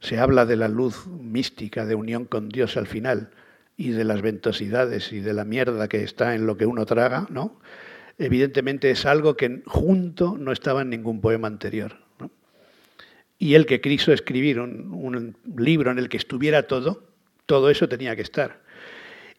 se 0.00 0.18
habla 0.18 0.46
de 0.46 0.56
la 0.56 0.68
luz 0.68 1.06
mística 1.06 1.84
de 1.86 1.94
unión 1.94 2.24
con 2.24 2.48
Dios 2.48 2.76
al 2.76 2.86
final 2.86 3.30
y 3.76 3.90
de 3.90 4.04
las 4.04 4.22
ventosidades 4.22 5.12
y 5.12 5.20
de 5.20 5.32
la 5.32 5.44
mierda 5.44 5.88
que 5.88 6.02
está 6.02 6.34
en 6.34 6.46
lo 6.46 6.56
que 6.56 6.66
uno 6.66 6.86
traga, 6.86 7.26
¿no? 7.30 7.60
Evidentemente 8.18 8.90
es 8.90 9.06
algo 9.06 9.36
que 9.36 9.62
junto 9.64 10.36
no 10.36 10.52
estaba 10.52 10.82
en 10.82 10.90
ningún 10.90 11.20
poema 11.22 11.48
anterior. 11.48 11.96
Y 13.38 13.54
el 13.54 13.64
que 13.64 13.80
quiso 13.80 14.12
escribir 14.12 14.60
un 14.60 15.34
libro 15.56 15.90
en 15.90 15.98
el 15.98 16.10
que 16.10 16.18
estuviera 16.18 16.64
todo, 16.64 17.09
todo 17.50 17.68
eso 17.68 17.88
tenía 17.88 18.14
que 18.14 18.22
estar. 18.22 18.60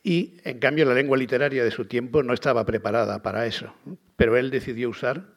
Y, 0.03 0.35
en 0.43 0.59
cambio, 0.59 0.83
la 0.83 0.93
lengua 0.93 1.17
literaria 1.17 1.63
de 1.63 1.71
su 1.71 1.85
tiempo 1.85 2.23
no 2.23 2.33
estaba 2.33 2.65
preparada 2.65 3.23
para 3.23 3.45
eso. 3.45 3.73
Pero 4.17 4.35
él 4.35 4.51
decidió 4.51 4.89
usar, 4.89 5.27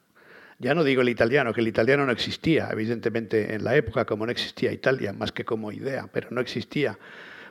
ya 0.58 0.74
no 0.74 0.82
digo 0.82 1.02
el 1.02 1.08
italiano, 1.08 1.54
que 1.54 1.60
el 1.60 1.68
italiano 1.68 2.04
no 2.04 2.10
existía, 2.10 2.68
evidentemente, 2.72 3.54
en 3.54 3.62
la 3.62 3.76
época, 3.76 4.04
como 4.04 4.26
no 4.26 4.32
existía 4.32 4.72
Italia, 4.72 5.12
más 5.12 5.30
que 5.30 5.44
como 5.44 5.70
idea, 5.70 6.08
pero 6.12 6.26
no 6.32 6.40
existía 6.40 6.98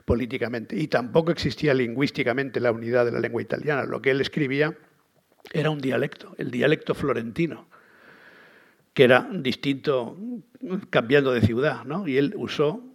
políticamente. 0.03 0.75
Y 0.75 0.89
tampoco 0.89 1.31
existía 1.31 1.73
lingüísticamente 1.73 2.59
la 2.59 2.73
unidad 2.73 3.05
de 3.05 3.13
la 3.13 3.21
lengua 3.21 3.41
italiana. 3.41 3.85
Lo 3.85 4.01
que 4.01 4.11
él 4.11 4.19
escribía 4.19 4.77
era 5.53 5.69
un 5.69 5.79
dialecto, 5.79 6.35
el 6.37 6.51
dialecto 6.51 6.95
florentino, 6.95 7.69
que 8.93 9.05
era 9.05 9.29
distinto 9.31 10.17
cambiando 10.89 11.31
de 11.31 11.39
ciudad, 11.39 11.85
¿no? 11.85 12.09
Y 12.09 12.17
él 12.17 12.33
usó 12.35 12.92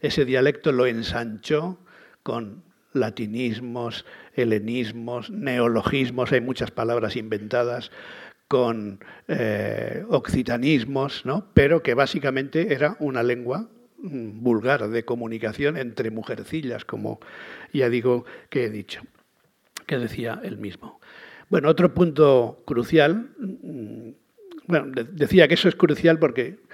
ese 0.00 0.24
dialecto 0.24 0.72
lo 0.72 0.86
ensanchó 0.86 1.78
con 2.22 2.62
latinismos, 2.92 4.04
helenismos, 4.34 5.30
neologismos, 5.30 6.32
hay 6.32 6.40
muchas 6.40 6.70
palabras 6.70 7.16
inventadas, 7.16 7.90
con 8.48 8.98
eh, 9.28 10.04
occitanismos, 10.08 11.24
¿no? 11.24 11.46
pero 11.54 11.84
que 11.84 11.94
básicamente 11.94 12.74
era 12.74 12.96
una 12.98 13.22
lengua 13.22 13.68
mm, 13.98 14.42
vulgar 14.42 14.88
de 14.88 15.04
comunicación 15.04 15.76
entre 15.76 16.10
mujercillas, 16.10 16.84
como 16.84 17.20
ya 17.72 17.88
digo 17.88 18.24
que 18.48 18.64
he 18.64 18.70
dicho, 18.70 19.02
que 19.86 19.98
decía 19.98 20.40
él 20.42 20.58
mismo. 20.58 20.98
Bueno, 21.48 21.68
otro 21.68 21.94
punto 21.94 22.60
crucial, 22.66 23.30
mm, 23.38 24.10
bueno, 24.66 25.04
decía 25.12 25.46
que 25.46 25.54
eso 25.54 25.68
es 25.68 25.76
crucial 25.76 26.18
porque 26.18 26.58
Mm, 26.58 26.69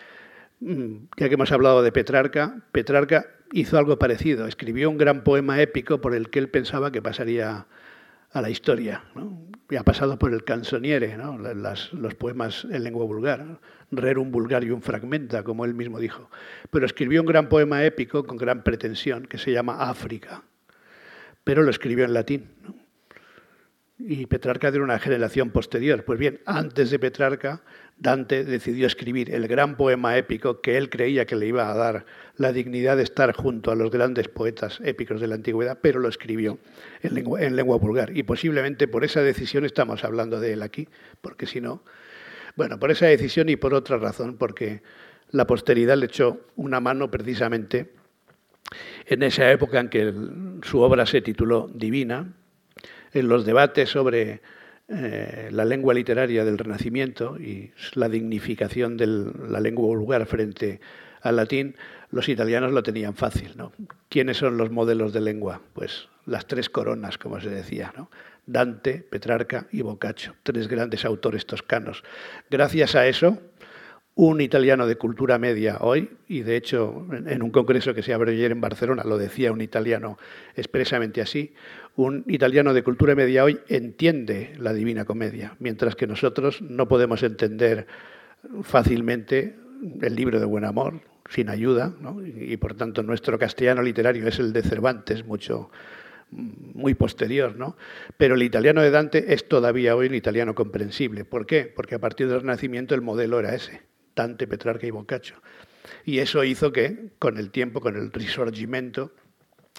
ya 0.60 1.28
que 1.28 1.34
hemos 1.34 1.52
hablado 1.52 1.82
de 1.82 1.92
Petrarca, 1.92 2.62
Petrarca 2.72 3.26
hizo 3.52 3.78
algo 3.78 3.98
parecido, 3.98 4.46
escribió 4.46 4.90
un 4.90 4.98
gran 4.98 5.22
poema 5.22 5.60
épico 5.60 6.00
por 6.00 6.14
el 6.14 6.30
que 6.30 6.38
él 6.38 6.48
pensaba 6.48 6.90
que 6.90 7.02
pasaría 7.02 7.66
a 8.32 8.40
la 8.40 8.50
historia. 8.50 9.04
Y 9.70 9.76
ha 9.76 9.82
pasado 9.82 10.18
por 10.18 10.32
el 10.32 10.44
canzoniere, 10.44 11.16
los 11.92 12.14
poemas 12.14 12.66
en 12.70 12.84
lengua 12.84 13.04
vulgar, 13.04 13.60
rerum 13.90 14.30
vulgarium 14.30 14.80
fragmenta, 14.80 15.42
como 15.42 15.64
él 15.64 15.74
mismo 15.74 15.98
dijo. 15.98 16.30
Pero 16.70 16.86
escribió 16.86 17.20
un 17.20 17.26
gran 17.26 17.48
poema 17.48 17.84
épico 17.84 18.26
con 18.26 18.36
gran 18.36 18.62
pretensión 18.62 19.26
que 19.26 19.38
se 19.38 19.52
llama 19.52 19.88
África, 19.88 20.42
pero 21.44 21.62
lo 21.62 21.70
escribió 21.70 22.04
en 22.04 22.14
latín. 22.14 22.50
Y 23.98 24.26
Petrarca 24.26 24.70
de 24.70 24.80
una 24.80 24.98
generación 24.98 25.50
posterior. 25.50 26.04
Pues 26.04 26.18
bien, 26.18 26.40
antes 26.44 26.90
de 26.90 26.98
Petrarca 26.98 27.62
Dante 27.98 28.44
decidió 28.44 28.86
escribir 28.86 29.34
el 29.34 29.48
gran 29.48 29.76
poema 29.76 30.18
épico 30.18 30.60
que 30.60 30.76
él 30.76 30.90
creía 30.90 31.24
que 31.24 31.34
le 31.34 31.46
iba 31.46 31.70
a 31.70 31.74
dar 31.74 32.04
la 32.36 32.52
dignidad 32.52 32.98
de 32.98 33.02
estar 33.02 33.32
junto 33.34 33.70
a 33.70 33.74
los 33.74 33.90
grandes 33.90 34.28
poetas 34.28 34.80
épicos 34.84 35.18
de 35.18 35.28
la 35.28 35.36
antigüedad, 35.36 35.78
pero 35.80 35.98
lo 35.98 36.08
escribió 36.08 36.58
en 37.02 37.56
lengua, 37.56 37.78
vulgar. 37.78 38.14
Y 38.14 38.22
posiblemente 38.22 38.86
por 38.86 39.02
esa 39.02 39.22
decisión 39.22 39.64
estamos 39.64 40.04
hablando 40.04 40.40
de 40.40 40.52
él 40.52 40.62
aquí, 40.62 40.88
porque 41.22 41.46
si 41.46 41.62
no, 41.62 41.82
bueno, 42.54 42.78
por 42.78 42.90
esa 42.90 43.06
decisión 43.06 43.48
y 43.48 43.56
por 43.56 43.72
otra 43.72 43.96
razón, 43.96 44.36
porque 44.36 44.82
la 45.30 45.46
posteridad 45.46 45.96
le 45.96 46.06
echó 46.06 46.42
una 46.56 46.80
mano 46.80 47.10
precisamente 47.10 47.94
en 49.06 49.22
esa 49.22 49.50
época 49.50 49.80
en 49.80 49.88
que 49.88 50.12
su 50.62 50.80
obra 50.80 51.06
se 51.06 51.22
tituló 51.22 51.70
Divina, 51.72 52.34
en 53.12 53.28
los 53.28 53.46
debates 53.46 53.88
sobre 53.88 54.42
eh, 54.88 55.48
la 55.50 55.64
lengua 55.64 55.94
literaria 55.94 56.44
del 56.44 56.58
Renacimiento 56.58 57.38
y 57.40 57.72
la 57.94 58.08
dignificación 58.08 58.96
de 58.96 59.06
la 59.06 59.60
lengua 59.60 59.86
vulgar 59.86 60.26
frente 60.26 60.80
al 61.22 61.36
latín, 61.36 61.74
los 62.10 62.28
italianos 62.28 62.72
lo 62.72 62.82
tenían 62.82 63.14
fácil. 63.14 63.52
¿no? 63.56 63.72
¿Quiénes 64.08 64.36
son 64.36 64.56
los 64.56 64.70
modelos 64.70 65.12
de 65.12 65.20
lengua? 65.20 65.60
Pues 65.72 66.08
las 66.24 66.46
tres 66.46 66.70
coronas, 66.70 67.18
como 67.18 67.40
se 67.40 67.50
decía. 67.50 67.92
Dante, 68.46 68.98
Petrarca 68.98 69.66
y 69.72 69.82
Boccaccio, 69.82 70.36
tres 70.44 70.68
grandes 70.68 71.04
autores 71.04 71.46
toscanos. 71.46 72.04
Gracias 72.48 72.94
a 72.94 73.08
eso, 73.08 73.40
un 74.14 74.40
italiano 74.40 74.86
de 74.86 74.96
cultura 74.96 75.38
media 75.38 75.78
hoy, 75.80 76.10
y 76.28 76.42
de 76.42 76.56
hecho 76.56 77.06
en 77.26 77.42
un 77.42 77.50
congreso 77.50 77.92
que 77.92 78.02
se 78.02 78.14
abrió 78.14 78.32
ayer 78.32 78.52
en 78.52 78.60
Barcelona 78.60 79.02
lo 79.04 79.18
decía 79.18 79.52
un 79.52 79.60
italiano 79.60 80.16
expresamente 80.54 81.20
así, 81.20 81.54
un 81.96 82.24
italiano 82.28 82.74
de 82.74 82.82
cultura 82.82 83.14
media 83.14 83.44
hoy 83.44 83.58
entiende 83.68 84.52
la 84.58 84.72
Divina 84.72 85.04
Comedia, 85.04 85.56
mientras 85.58 85.96
que 85.96 86.06
nosotros 86.06 86.62
no 86.62 86.88
podemos 86.88 87.22
entender 87.22 87.86
fácilmente 88.62 89.56
el 90.02 90.14
libro 90.14 90.38
de 90.38 90.46
Buen 90.46 90.64
Amor 90.64 91.00
sin 91.30 91.48
ayuda, 91.48 91.92
y 92.36 92.56
por 92.58 92.74
tanto 92.74 93.02
nuestro 93.02 93.38
castellano 93.38 93.82
literario 93.82 94.28
es 94.28 94.38
el 94.38 94.52
de 94.52 94.62
Cervantes, 94.62 95.24
mucho 95.24 95.70
muy 96.30 96.94
posterior, 96.94 97.56
¿no? 97.56 97.76
Pero 98.16 98.34
el 98.34 98.42
italiano 98.42 98.82
de 98.82 98.90
Dante 98.90 99.32
es 99.32 99.48
todavía 99.48 99.96
hoy 99.96 100.08
un 100.08 100.14
italiano 100.14 100.54
comprensible. 100.54 101.24
¿Por 101.24 101.46
qué? 101.46 101.72
Porque 101.74 101.94
a 101.94 101.98
partir 101.98 102.28
del 102.28 102.40
Renacimiento 102.40 102.94
el 102.94 103.00
modelo 103.00 103.38
era 103.40 103.54
ese. 103.54 103.82
Dante, 104.14 104.46
Petrarca 104.46 104.86
y 104.86 104.90
Boccaccio. 104.90 105.36
Y 106.04 106.18
eso 106.18 106.42
hizo 106.44 106.72
que, 106.72 107.10
con 107.18 107.38
el 107.38 107.50
tiempo, 107.50 107.80
con 107.80 107.96
el 107.96 108.12
risorgimento, 108.12 109.12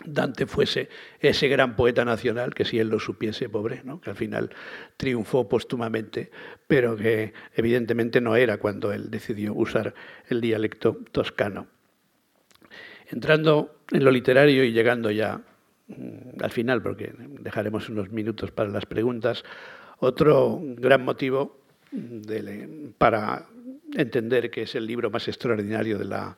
Dante 0.06 0.46
fuese 0.46 0.90
ese 1.20 1.48
gran 1.48 1.76
poeta 1.76 2.06
nacional, 2.06 2.54
que 2.54 2.66
si 2.66 2.80
él 2.80 2.90
lo 2.90 3.00
supiese, 3.00 3.50
pobre, 3.50 3.82
¿no? 3.84 4.00
que 4.00 4.10
al 4.10 4.16
final 4.16 4.52
triunfó 4.96 5.48
póstumamente, 5.48 6.30
pero 6.68 6.96
que 6.96 7.34
evidentemente 7.56 8.22
no 8.22 8.36
era 8.36 8.58
cuando 8.58 8.92
él 8.92 9.10
decidió 9.10 9.54
usar 9.54 9.94
el 10.30 10.42
dialecto 10.42 11.00
toscano. 11.12 11.68
Entrando 13.10 13.82
en 13.92 14.04
lo 14.04 14.12
literario 14.12 14.64
y 14.64 14.72
llegando 14.72 15.10
ya 15.12 15.42
mm, 15.88 16.44
al 16.44 16.52
final, 16.52 16.82
porque 16.82 17.14
dejaremos 17.18 17.90
unos 17.90 18.12
minutos 18.12 18.52
para 18.52 18.70
las 18.70 18.86
preguntas, 18.86 19.44
otro 20.00 20.62
gran 20.62 21.04
motivo 21.04 21.60
para 22.98 23.48
entender 23.94 24.52
que 24.52 24.64
es 24.64 24.76
el 24.76 24.86
libro 24.86 25.10
más 25.10 25.28
extraordinario 25.28 25.98
de 25.98 26.06
la 26.06 26.38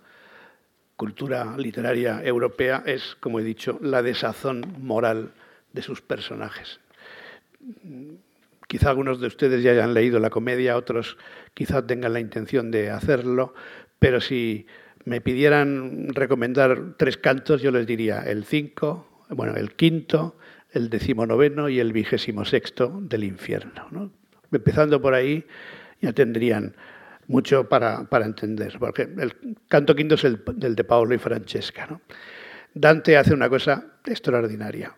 cultura 1.00 1.56
literaria 1.56 2.22
europea 2.26 2.84
es, 2.86 3.16
como 3.22 3.40
he 3.40 3.44
dicho, 3.44 3.80
la 3.82 4.04
desazón 4.04 4.66
moral 4.82 5.32
de 5.72 5.82
sus 5.82 6.02
personajes. 6.02 6.82
Quizá 8.68 8.90
algunos 8.90 9.22
de 9.22 9.28
ustedes 9.28 9.64
ya 9.64 9.72
hayan 9.72 9.94
leído 9.94 10.20
la 10.20 10.30
comedia, 10.30 10.76
otros 10.76 11.18
quizá 11.54 11.88
tengan 11.88 12.12
la 12.12 12.20
intención 12.20 12.70
de 12.70 12.90
hacerlo, 12.90 13.54
pero 13.98 14.20
si 14.20 14.68
me 15.06 15.22
pidieran 15.22 16.10
recomendar 16.10 16.96
tres 16.98 17.16
cantos, 17.16 17.62
yo 17.62 17.72
les 17.72 17.88
diría 17.88 18.20
el 18.24 18.44
cinco, 18.44 19.08
bueno, 19.30 19.56
el 19.56 19.76
quinto, 19.76 20.36
el 20.74 20.90
decimonoveno 20.90 21.70
y 21.70 21.80
el 21.80 21.94
vigésimo 21.94 22.44
sexto 22.44 23.00
del 23.02 23.24
infierno. 23.24 24.12
Empezando 24.52 25.02
por 25.02 25.14
ahí, 25.14 25.46
ya 26.02 26.12
tendrían 26.12 26.76
mucho 27.30 27.70
para, 27.70 28.08
entender, 28.26 28.78
porque 28.80 29.04
el 29.04 29.58
canto 29.68 29.96
quinto 29.96 30.16
es 30.16 30.24
el, 30.24 30.44
de 30.76 30.84
Paolo 30.84 31.14
y 31.14 31.20
Francesca. 31.20 32.02
Dante 32.74 33.18
hace 33.18 33.34
una 33.36 33.48
cosa 33.48 34.00
extraordinaria. 34.06 34.96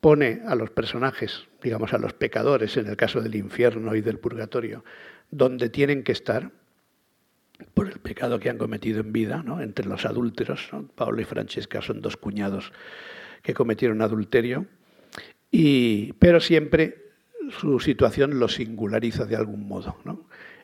Pone 0.00 0.40
a 0.46 0.54
los 0.54 0.70
personajes, 0.70 1.46
digamos 1.62 1.92
a 1.92 1.98
los 1.98 2.14
pecadores, 2.14 2.76
en 2.78 2.86
el 2.86 2.96
caso 2.96 3.20
del 3.20 3.34
infierno 3.34 3.94
y 3.94 4.00
del 4.00 4.18
purgatorio, 4.18 4.84
donde 5.30 5.68
tienen 5.68 6.02
que 6.02 6.12
estar 6.12 6.50
por 7.74 7.88
el 7.88 7.98
pecado 8.00 8.40
que 8.40 8.48
han 8.48 8.58
cometido 8.58 9.00
en 9.00 9.12
vida, 9.12 9.44
entre 9.60 9.86
los 9.86 10.06
adúlteros. 10.06 10.70
Paolo 10.94 11.20
y 11.20 11.24
Francesca 11.24 11.82
son 11.82 12.00
dos 12.00 12.16
cuñados 12.16 12.72
que 13.42 13.52
cometieron 13.52 14.00
adulterio, 14.00 14.66
y, 15.50 16.14
pero 16.14 16.40
siempre 16.40 17.12
su 17.50 17.80
situación 17.80 18.38
lo 18.38 18.48
singulariza 18.48 19.26
de 19.26 19.36
algún 19.36 19.68
modo. 19.68 19.98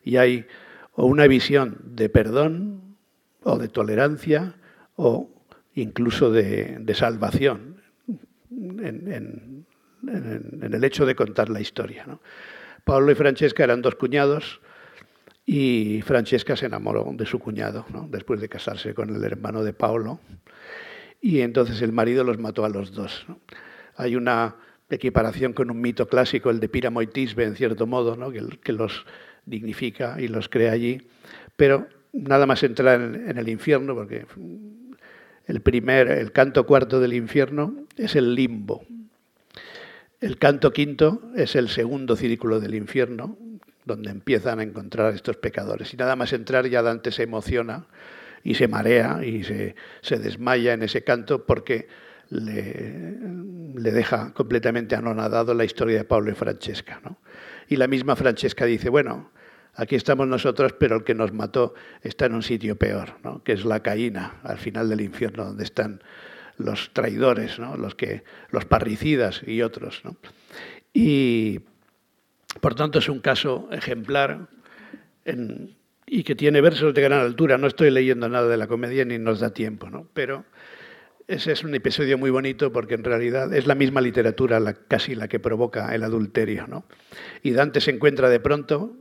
Y 0.03 0.17
hay 0.17 0.47
o 0.95 1.07
una 1.07 1.27
visión 1.27 1.79
de 1.85 2.09
perdón 2.09 2.97
o 3.43 3.59
de 3.59 3.69
tolerancia 3.69 4.55
o 4.97 5.31
incluso 5.75 6.31
de, 6.31 6.85
salvación 6.95 7.77
en, 8.51 9.67
el 10.63 10.85
hecho 10.85 11.07
de 11.07 11.15
contar 11.15 11.49
la 11.49 11.61
historia. 11.61 12.07
Pablo 12.85 13.13
y 13.13 13.15
Francesca 13.15 13.65
eran 13.65 13.83
dos 13.83 13.95
cuñados 13.95 14.61
y 15.47 16.03
Francesca 16.03 16.57
se 16.57 16.67
enamoró 16.67 17.09
de 17.13 17.27
su 17.27 17.39
cuñado 17.39 17.87
después 18.09 18.41
de 18.41 18.49
casarse 18.49 18.95
con 18.95 19.15
el 19.15 19.25
hermano 19.25 19.65
de 19.65 19.73
Pablo 19.73 20.21
y 21.21 21.41
entonces 21.41 21.81
el 21.83 21.93
marido 21.93 22.25
los 22.25 22.39
mató 22.39 22.65
a 22.65 22.69
los 22.69 22.93
dos. 22.93 23.27
Hay 23.97 24.17
una 24.17 24.57
equiparación 24.91 25.53
con 25.53 25.71
un 25.71 25.81
mito 25.81 26.09
clásico, 26.09 26.51
el 26.51 26.61
de 26.61 26.69
Píramo 26.69 27.01
y 27.01 27.07
Tisbe, 27.07 27.45
en 27.45 27.57
cierto 27.57 27.87
modo, 27.87 28.19
que 28.63 28.73
los 28.73 29.07
dignifica 29.45 30.17
y 30.21 30.29
los 30.29 30.49
crea 30.49 30.73
allí, 30.73 31.03
pero 31.57 31.89
nada 32.13 32.47
más 32.47 32.63
entrar 32.63 33.01
en, 33.01 33.39
el 33.39 33.49
infierno, 33.49 33.95
porque 33.95 34.27
el 35.47 35.61
primer, 35.61 36.09
el 36.09 36.33
canto 36.33 36.67
cuarto 36.67 37.01
del 37.01 37.15
infierno 37.15 37.87
es 37.97 38.17
el 38.17 38.35
limbo. 38.35 38.85
El 40.21 40.39
canto 40.39 40.73
quinto 40.73 41.33
es 41.35 41.57
el 41.57 41.69
segundo 41.69 42.15
círculo 42.15 42.61
del 42.61 42.75
infierno, 42.75 43.37
donde 43.85 44.11
empiezan 44.11 44.61
a 44.61 44.63
encontrar 44.63 45.15
estos 45.15 45.37
pecadores. 45.37 45.93
Y 45.93 45.97
nada 45.97 46.15
más 46.15 46.33
entrar 46.33 46.69
ya 46.69 46.83
Dante 46.83 47.11
se 47.11 47.25
emociona 47.25 47.87
y 48.45 48.55
se 48.55 48.69
marea 48.69 49.25
y 49.25 49.43
se, 49.43 49.75
desmaya 50.19 50.75
en 50.75 50.83
ese 50.83 51.03
canto 51.03 51.45
porque 51.45 51.89
le, 52.31 53.17
le, 53.75 53.93
deja 53.93 54.33
completamente 54.33 54.95
anonadado 54.95 55.55
la 55.55 55.65
historia 55.65 55.99
de 55.99 56.05
Pablo 56.05 56.31
y 56.31 56.35
Francesca. 56.35 57.01
¿no? 57.05 57.19
Y 57.73 57.77
la 57.77 57.87
misma 57.87 58.17
Francesca 58.17 58.67
dice, 58.67 58.91
bueno, 58.91 59.31
aquí 59.77 59.95
estamos 59.95 60.29
nosotros, 60.29 60.75
pero 60.79 60.97
el 60.97 61.05
que 61.05 61.15
nos 61.15 61.33
mató 61.33 61.73
está 62.03 62.27
en 62.27 62.35
un 62.35 62.43
sitio 62.43 62.77
peor, 62.77 63.15
que 63.45 63.53
es 63.53 63.65
la 63.65 63.81
caína, 63.81 64.41
al 64.43 64.59
final 64.59 64.91
del 64.91 65.01
infierno, 65.01 65.47
donde 65.47 65.65
están 65.65 66.03
los 66.59 66.91
traidores, 66.93 67.59
los, 67.59 67.95
que, 67.95 68.25
los 68.51 68.67
parricidas 68.67 69.41
y 69.47 69.63
otros. 69.63 70.03
Y 70.93 71.61
por 72.61 72.75
tanto 72.75 72.99
es 72.99 73.09
un 73.09 73.21
caso 73.21 73.71
ejemplar 73.73 74.49
y 76.05 76.25
que 76.25 76.35
tiene 76.35 76.61
versos 76.61 76.93
de 76.93 77.01
gran 77.01 77.21
altura. 77.21 77.57
No 77.57 77.69
estoy 77.69 77.91
leyendo 77.91 78.29
nada 78.29 78.49
de 78.49 78.59
la 78.59 78.67
comedia 78.67 79.07
ni 79.07 79.17
nos 79.17 79.41
da 79.41 79.55
tiempo, 79.55 79.89
¿no? 79.89 80.07
pero 80.13 80.45
ese 81.29 81.53
es 81.53 81.65
un 81.65 81.75
episodio 81.75 82.19
muy 82.19 82.31
bonito 82.31 82.73
porque 82.73 82.95
en 82.95 83.05
realidad 83.05 83.53
es 83.55 83.67
la 83.67 83.75
misma 83.75 84.01
literatura 84.01 84.61
la, 84.61 84.75
casi 84.75 85.15
la 85.15 85.29
que 85.29 85.39
provoca 85.39 85.95
el 85.95 86.03
adulterio. 86.03 86.67
¿no? 86.67 86.85
Y 87.43 87.53
Dante 87.53 87.81
se 87.81 87.91
encuentra 87.91 88.29
de 88.29 88.41
pronto 88.41 88.97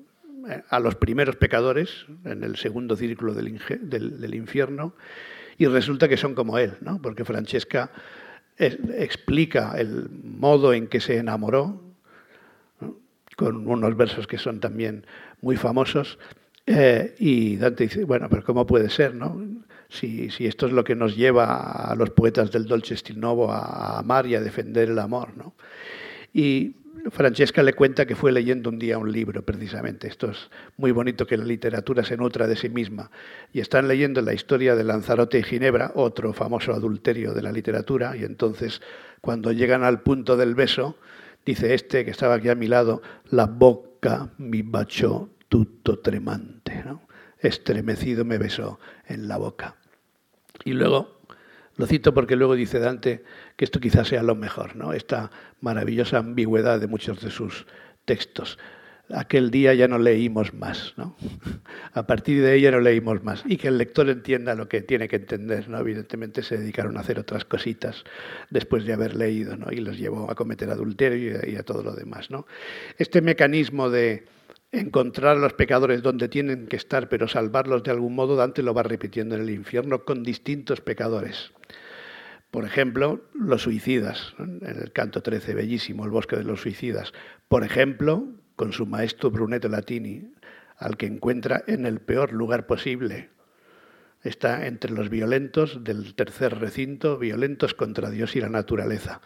eh, 0.50 0.62
a 0.70 0.80
los 0.80 0.96
primeros 0.96 1.36
pecadores 1.36 2.06
en 2.26 2.44
el 2.44 2.56
segundo 2.58 2.96
círculo 2.96 3.34
del, 3.34 3.48
infierno 4.36 4.96
y 5.58 5.66
resulta 5.68 6.08
que 6.08 6.18
son 6.18 6.36
como 6.36 6.58
él, 6.58 6.74
¿no? 6.82 7.02
porque 7.02 7.26
Francesca 7.26 7.92
explica 8.58 9.74
el 9.78 10.10
modo 10.24 10.74
en 10.74 10.88
que 10.88 11.00
se 11.00 11.18
enamoró, 11.18 11.82
con 13.36 13.68
unos 13.68 13.98
versos 13.98 14.28
que 14.28 14.38
son 14.38 14.60
también 14.60 15.06
muy 15.42 15.56
famosos, 15.56 16.20
eh, 16.68 17.16
y 17.18 17.58
Dante 17.58 17.86
dice, 17.86 18.04
bueno, 18.04 18.30
pero 18.30 18.44
¿cómo 18.44 18.68
puede 18.68 18.90
ser? 18.90 19.16
No? 19.16 19.42
Si, 19.92 20.30
esto 20.40 20.68
es 20.68 20.74
lo 20.74 20.84
que 20.84 20.96
nos 20.96 21.16
lleva 21.16 21.92
a 21.92 21.96
los 21.96 22.10
poetas 22.12 22.52
del 22.52 22.66
Dolce 22.66 22.96
Stil 22.96 23.20
Novo 23.20 23.52
a 23.52 24.00
amar 24.00 24.26
y 24.26 24.36
a 24.36 24.42
defender 24.42 24.90
el 24.90 25.00
amor. 25.00 25.36
¿no? 25.36 25.54
Y 26.34 26.76
Francesca 27.10 27.62
le 27.64 27.74
cuenta 27.74 28.06
que 28.06 28.16
fue 28.16 28.32
leyendo 28.32 28.70
un 28.70 28.80
día 28.80 28.98
un 28.98 29.12
libro, 29.12 29.44
precisamente. 29.44 30.08
Esto 30.08 30.32
es 30.32 30.50
muy 30.78 30.92
bonito 30.92 31.28
que 31.28 31.38
la 31.38 31.44
literatura 31.44 32.04
se 32.04 32.16
nutra 32.16 32.48
de 32.48 32.56
sí 32.56 32.70
misma. 32.70 33.12
Y 33.52 33.60
están 33.60 33.88
leyendo 33.88 34.22
la 34.22 34.34
historia 34.34 34.76
de 34.76 34.84
Lanzarote 34.84 35.40
y 35.40 35.44
Ginebra, 35.44 35.92
otro 35.96 36.32
famoso 36.34 36.74
adulterio 36.74 37.34
de 37.34 37.42
la 37.42 37.52
literatura, 37.52 38.16
y 38.16 38.24
entonces, 38.24 38.82
cuando 39.20 39.52
llegan 39.52 39.84
al 39.84 40.02
punto 40.02 40.38
del 40.38 40.56
beso, 40.56 40.98
dice 41.46 41.74
este 41.74 42.06
que 42.06 42.12
estaba 42.12 42.36
aquí 42.36 42.50
a 42.50 42.56
mi 42.56 42.68
lado, 42.68 43.02
la 43.30 43.46
boca 43.46 44.30
mi 44.38 44.62
baciò 44.62 45.28
tutto 45.50 46.00
tremante. 46.00 46.84
Estremecido 47.40 48.24
me 48.24 48.38
besó 48.38 48.80
en 49.08 49.28
la 49.28 49.38
boca. 49.38 49.76
Y 50.64 50.74
luego, 50.74 51.22
lo 51.78 51.88
cito 51.88 52.14
porque 52.14 52.36
luego 52.36 52.56
dice 52.56 52.80
Dante 52.80 53.24
que 53.56 53.66
esto 53.66 53.80
quizás 53.80 54.08
sea 54.08 54.24
lo 54.24 54.36
mejor, 54.36 54.76
¿no? 54.76 54.94
esta 54.94 55.32
maravillosa 55.62 56.18
ambigüedad 56.18 56.80
de 56.80 56.88
muchos 56.88 57.22
de 57.22 57.32
sus 57.32 57.66
textos. 58.06 58.58
Aquel 59.14 59.52
día 59.52 59.74
ya 59.74 59.88
no 59.88 59.98
leímos 59.98 60.54
más, 60.54 60.94
¿no? 60.96 61.18
A 61.94 62.08
partir 62.08 62.42
de 62.42 62.56
ella 62.56 62.72
no 62.72 62.80
leímos 62.80 63.22
más. 63.24 63.44
Y 63.46 63.58
que 63.58 63.68
el 63.68 63.78
lector 63.78 64.10
entienda 64.10 64.56
lo 64.56 64.70
que 64.70 64.82
tiene 64.82 65.10
que 65.10 65.18
entender, 65.18 65.68
¿no? 65.68 65.80
Evidentemente 65.80 66.44
se 66.44 66.58
dedicaron 66.58 66.96
a 66.96 67.02
hacer 67.02 67.20
otras 67.20 67.44
cositas 67.44 68.06
después 68.50 68.86
de 68.86 68.94
haber 68.94 69.16
leído, 69.16 69.58
¿no? 69.58 69.72
Y 69.72 69.78
los 69.78 69.98
llevó 69.98 70.32
a 70.32 70.36
cometer 70.36 70.70
adulterio 70.70 71.42
y 71.46 71.58
a, 71.58 71.64
todo 71.64 71.84
lo 71.84 71.94
demás, 71.94 72.32
¿no? 72.32 72.46
Este 72.98 73.22
mecanismo 73.22 73.90
de 73.90 74.26
encontrar 74.72 75.38
a 75.38 75.40
los 75.40 75.54
pecadores 75.54 76.02
donde 76.02 76.30
tienen 76.30 76.68
que 76.68 76.78
estar, 76.78 77.10
pero 77.10 77.28
salvarlos 77.28 77.84
de 77.84 77.92
algún 77.92 78.16
modo, 78.16 78.36
Dante 78.36 78.64
lo 78.64 78.74
va 78.74 78.84
repitiendo 78.84 79.36
en 79.36 79.42
el 79.42 79.50
infierno 79.50 80.06
con 80.06 80.24
distintos 80.24 80.82
pecadores. 80.82 81.52
Por 82.52 82.66
ejemplo, 82.66 83.22
los 83.34 83.64
suicidas, 83.64 84.34
en 84.40 84.62
el 84.64 84.92
canto 84.92 85.22
13, 85.22 85.54
bellísimo, 85.54 86.04
el 86.04 86.12
bosque 86.12 86.36
de 86.36 86.44
los 86.44 86.62
suicidas. 86.62 87.14
Por 87.48 87.64
ejemplo, 87.64 88.28
con 88.56 88.74
su 88.74 88.86
maestro 88.86 89.32
Brunetto 89.32 89.70
Latini, 89.70 90.32
al 90.78 90.98
que 90.98 91.06
encuentra 91.06 91.64
en 91.68 91.86
el 91.86 92.00
peor 92.00 92.34
lugar 92.34 92.66
posible. 92.66 93.30
Está 94.24 94.68
entre 94.68 94.92
los 94.92 95.10
violentos 95.10 95.84
del 95.84 96.14
tercer 96.16 96.60
recinto, 96.60 97.18
violentos 97.18 97.74
contra 97.74 98.10
Dios 98.10 98.36
y 98.36 98.42
la 98.42 98.50
naturaleza. 98.50 99.22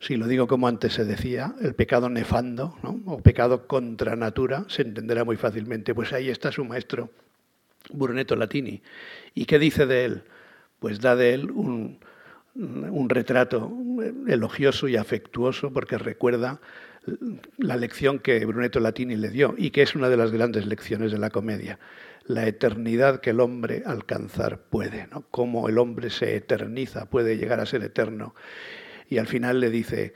Si 0.00 0.16
lo 0.16 0.28
digo 0.28 0.46
como 0.46 0.68
antes 0.68 0.94
se 0.94 1.04
decía, 1.04 1.54
el 1.60 1.74
pecado 1.74 2.08
nefando 2.08 2.76
o 3.04 3.20
pecado 3.20 3.66
contra 3.66 4.14
natura 4.14 4.64
se 4.68 4.82
entenderá 4.82 5.24
muy 5.24 5.36
fácilmente. 5.36 5.94
Pues 5.94 6.12
ahí 6.12 6.28
está 6.28 6.52
su 6.52 6.64
maestro, 6.64 7.10
Brunetto 7.90 8.36
Latini. 8.36 8.80
¿Y 9.34 9.44
qué 9.46 9.58
dice 9.58 9.86
de 9.86 10.04
él? 10.04 10.22
Pues 10.78 11.00
da 11.00 11.16
de 11.16 11.34
él 11.34 11.50
un, 11.50 11.98
un 12.54 13.08
retrato 13.08 13.72
elogioso 14.28 14.88
y 14.88 14.96
afectuoso 14.96 15.72
porque 15.72 15.98
recuerda 15.98 16.60
la 17.56 17.76
lección 17.76 18.18
que 18.18 18.44
Brunetto 18.44 18.80
Latini 18.80 19.16
le 19.16 19.30
dio 19.30 19.54
y 19.56 19.70
que 19.70 19.82
es 19.82 19.94
una 19.94 20.08
de 20.08 20.16
las 20.16 20.30
grandes 20.30 20.66
lecciones 20.66 21.12
de 21.12 21.18
la 21.18 21.30
comedia, 21.30 21.78
la 22.26 22.46
eternidad 22.46 23.20
que 23.20 23.30
el 23.30 23.40
hombre 23.40 23.82
alcanzar 23.86 24.60
puede, 24.60 25.06
¿no? 25.08 25.24
cómo 25.30 25.68
el 25.68 25.78
hombre 25.78 26.10
se 26.10 26.36
eterniza, 26.36 27.06
puede 27.06 27.36
llegar 27.36 27.60
a 27.60 27.66
ser 27.66 27.82
eterno. 27.82 28.34
Y 29.08 29.18
al 29.18 29.26
final 29.26 29.60
le 29.60 29.70
dice, 29.70 30.12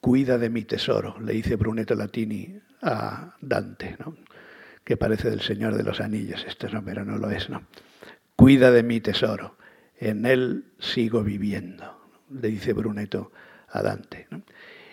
cuida 0.00 0.38
de 0.38 0.50
mi 0.50 0.64
tesoro, 0.64 1.18
le 1.20 1.32
dice 1.32 1.56
Brunetto 1.56 1.94
Latini 1.94 2.58
a 2.82 3.34
Dante, 3.40 3.96
que 4.84 4.96
parece 4.96 5.30
del 5.30 5.40
Señor 5.40 5.74
de 5.76 5.82
los 5.82 6.00
Anillos, 6.00 6.44
este 6.46 6.68
no, 6.68 6.84
pero 6.84 7.04
no 7.04 7.16
lo 7.16 7.30
es, 7.30 7.48
¿no? 7.48 7.66
Cuida 8.36 8.70
de 8.70 8.82
mi 8.82 9.00
tesoro 9.00 9.56
en 9.98 10.24
él 10.24 10.64
sigo 10.78 11.22
viviendo, 11.22 12.00
le 12.30 12.48
dice 12.48 12.72
Brunetto 12.72 13.32
a 13.68 13.82
Dante. 13.82 14.28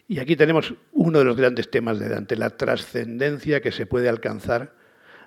Y 0.08 0.20
aquí 0.20 0.36
tenemos 0.36 0.74
uno 0.92 1.20
de 1.20 1.26
los 1.26 1.38
grandes 1.38 1.72
temas 1.72 2.00
de 2.00 2.10
Dante, 2.10 2.36
la 2.36 2.52
trascendencia 2.52 3.62
que 3.62 3.72
se 3.72 3.86
puede 3.86 4.10
alcanzar 4.10 4.74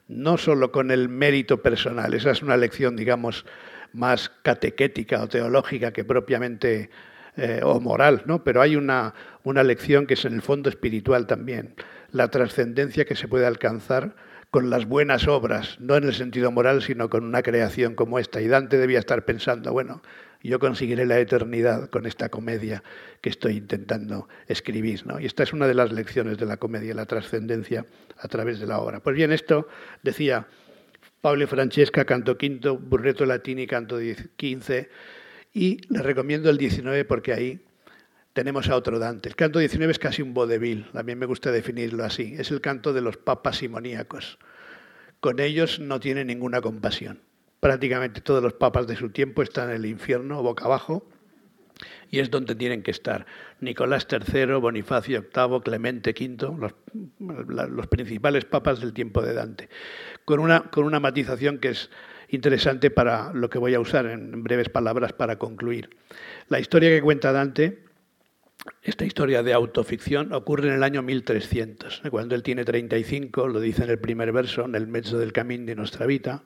no 0.08 0.38
solo 0.38 0.72
con 0.72 0.90
el 0.90 1.08
mérito 1.08 1.62
personal, 1.62 2.14
esa 2.14 2.32
es 2.32 2.42
una 2.42 2.56
lección, 2.56 2.96
digamos, 2.96 3.46
más 3.92 4.28
catequética 4.42 5.22
o 5.22 5.28
teológica 5.28 5.92
que 5.92 6.04
propiamente 6.04 6.90
eh, 7.42 7.60
o 7.64 7.80
moral, 7.80 8.22
¿no? 8.26 8.44
pero 8.44 8.60
hay 8.60 8.76
una, 8.76 9.14
una 9.44 9.62
lección 9.62 10.06
que 10.06 10.14
es 10.14 10.24
en 10.26 10.34
el 10.34 10.42
fondo 10.42 10.68
espiritual 10.68 11.26
también, 11.26 11.74
la 12.12 12.28
trascendencia 12.28 13.06
que 13.06 13.16
se 13.16 13.28
puede 13.28 13.46
alcanzar 13.46 14.14
con 14.50 14.68
las 14.68 14.84
buenas 14.84 15.26
obras, 15.26 15.78
no 15.80 15.96
en 15.96 16.04
el 16.04 16.12
sentido 16.12 16.50
moral, 16.50 16.82
sino 16.82 17.08
con 17.08 17.24
una 17.24 17.42
creación 17.42 17.94
como 17.94 18.18
esta. 18.18 18.42
Y 18.42 18.48
Dante 18.48 18.76
debía 18.76 18.98
estar 18.98 19.24
pensando, 19.24 19.72
bueno, 19.72 20.02
yo 20.42 20.58
conseguiré 20.58 21.06
la 21.06 21.18
eternidad 21.18 21.88
con 21.88 22.04
esta 22.04 22.28
comedia 22.28 22.82
que 23.20 23.30
estoy 23.30 23.56
intentando 23.56 24.28
escribir. 24.46 25.06
¿no? 25.06 25.20
Y 25.20 25.26
esta 25.26 25.42
es 25.44 25.52
una 25.52 25.66
de 25.66 25.74
las 25.74 25.92
lecciones 25.92 26.36
de 26.36 26.46
la 26.46 26.56
comedia, 26.56 26.94
la 26.94 27.06
trascendencia 27.06 27.86
a 28.18 28.28
través 28.28 28.58
de 28.58 28.66
la 28.66 28.80
obra. 28.80 29.00
Pues 29.00 29.16
bien, 29.16 29.32
esto 29.32 29.68
decía 30.02 30.46
Pablo 31.20 31.46
Francesca, 31.46 32.04
canto 32.04 32.36
quinto, 32.36 32.76
Burreto 32.76 33.24
Latini, 33.26 33.66
canto 33.66 33.98
quince, 34.36 34.90
y 35.52 35.80
le 35.92 36.02
recomiendo 36.02 36.50
el 36.50 36.58
19 36.58 37.04
porque 37.04 37.32
ahí 37.32 37.60
tenemos 38.32 38.68
a 38.68 38.76
otro 38.76 38.98
Dante. 38.98 39.28
El 39.28 39.36
canto 39.36 39.58
19 39.58 39.90
es 39.90 39.98
casi 39.98 40.22
un 40.22 40.34
vodevil, 40.34 40.86
mí 41.04 41.14
me 41.14 41.26
gusta 41.26 41.50
definirlo 41.50 42.04
así. 42.04 42.34
Es 42.38 42.50
el 42.50 42.60
canto 42.60 42.92
de 42.92 43.00
los 43.00 43.16
papas 43.16 43.58
simoníacos. 43.58 44.38
Con 45.20 45.40
ellos 45.40 45.80
no 45.80 46.00
tiene 46.00 46.24
ninguna 46.24 46.60
compasión. 46.60 47.20
Prácticamente 47.60 48.20
todos 48.20 48.42
los 48.42 48.54
papas 48.54 48.86
de 48.86 48.96
su 48.96 49.10
tiempo 49.10 49.42
están 49.42 49.68
en 49.70 49.76
el 49.76 49.86
infierno, 49.86 50.42
boca 50.42 50.64
abajo, 50.64 51.06
y 52.10 52.20
es 52.20 52.30
donde 52.30 52.54
tienen 52.54 52.82
que 52.82 52.90
estar. 52.90 53.26
Nicolás 53.60 54.06
III, 54.10 54.54
Bonifacio 54.54 55.22
VIII, 55.34 55.60
Clemente 55.62 56.14
V, 56.18 56.72
los, 57.18 57.86
principales 57.88 58.44
papas 58.44 58.80
del 58.80 58.92
tiempo 58.92 59.22
de 59.22 59.34
Dante. 59.34 59.68
Con 60.24 60.40
una, 60.40 60.70
con 60.70 60.84
una 60.84 61.00
matización 61.00 61.58
que 61.58 61.68
es 61.70 61.90
interesante 62.32 62.90
para 62.90 63.32
lo 63.32 63.50
que 63.50 63.58
voy 63.58 63.74
a 63.74 63.80
usar 63.80 64.06
en 64.06 64.42
breves 64.42 64.68
palabras 64.68 65.12
para 65.12 65.38
concluir. 65.38 65.90
La 66.48 66.60
historia 66.60 66.90
que 66.90 67.02
cuenta 67.02 67.32
Dante 67.32 67.90
esta 68.82 69.04
historia 69.04 69.42
de 69.42 69.52
autoficción 69.52 70.32
ocurre 70.32 70.68
en 70.68 70.74
el 70.74 70.82
año 70.82 71.02
1300, 71.02 72.02
cuando 72.10 72.34
él 72.34 72.42
tiene 72.42 72.64
35, 72.64 73.48
lo 73.48 73.60
dice 73.60 73.84
en 73.84 73.90
el 73.90 73.98
primer 73.98 74.32
verso, 74.32 74.64
en 74.64 74.74
el 74.74 74.86
mezzo 74.86 75.18
del 75.18 75.32
camino 75.32 75.66
de 75.66 75.76
nuestra 75.76 76.06
vida. 76.06 76.42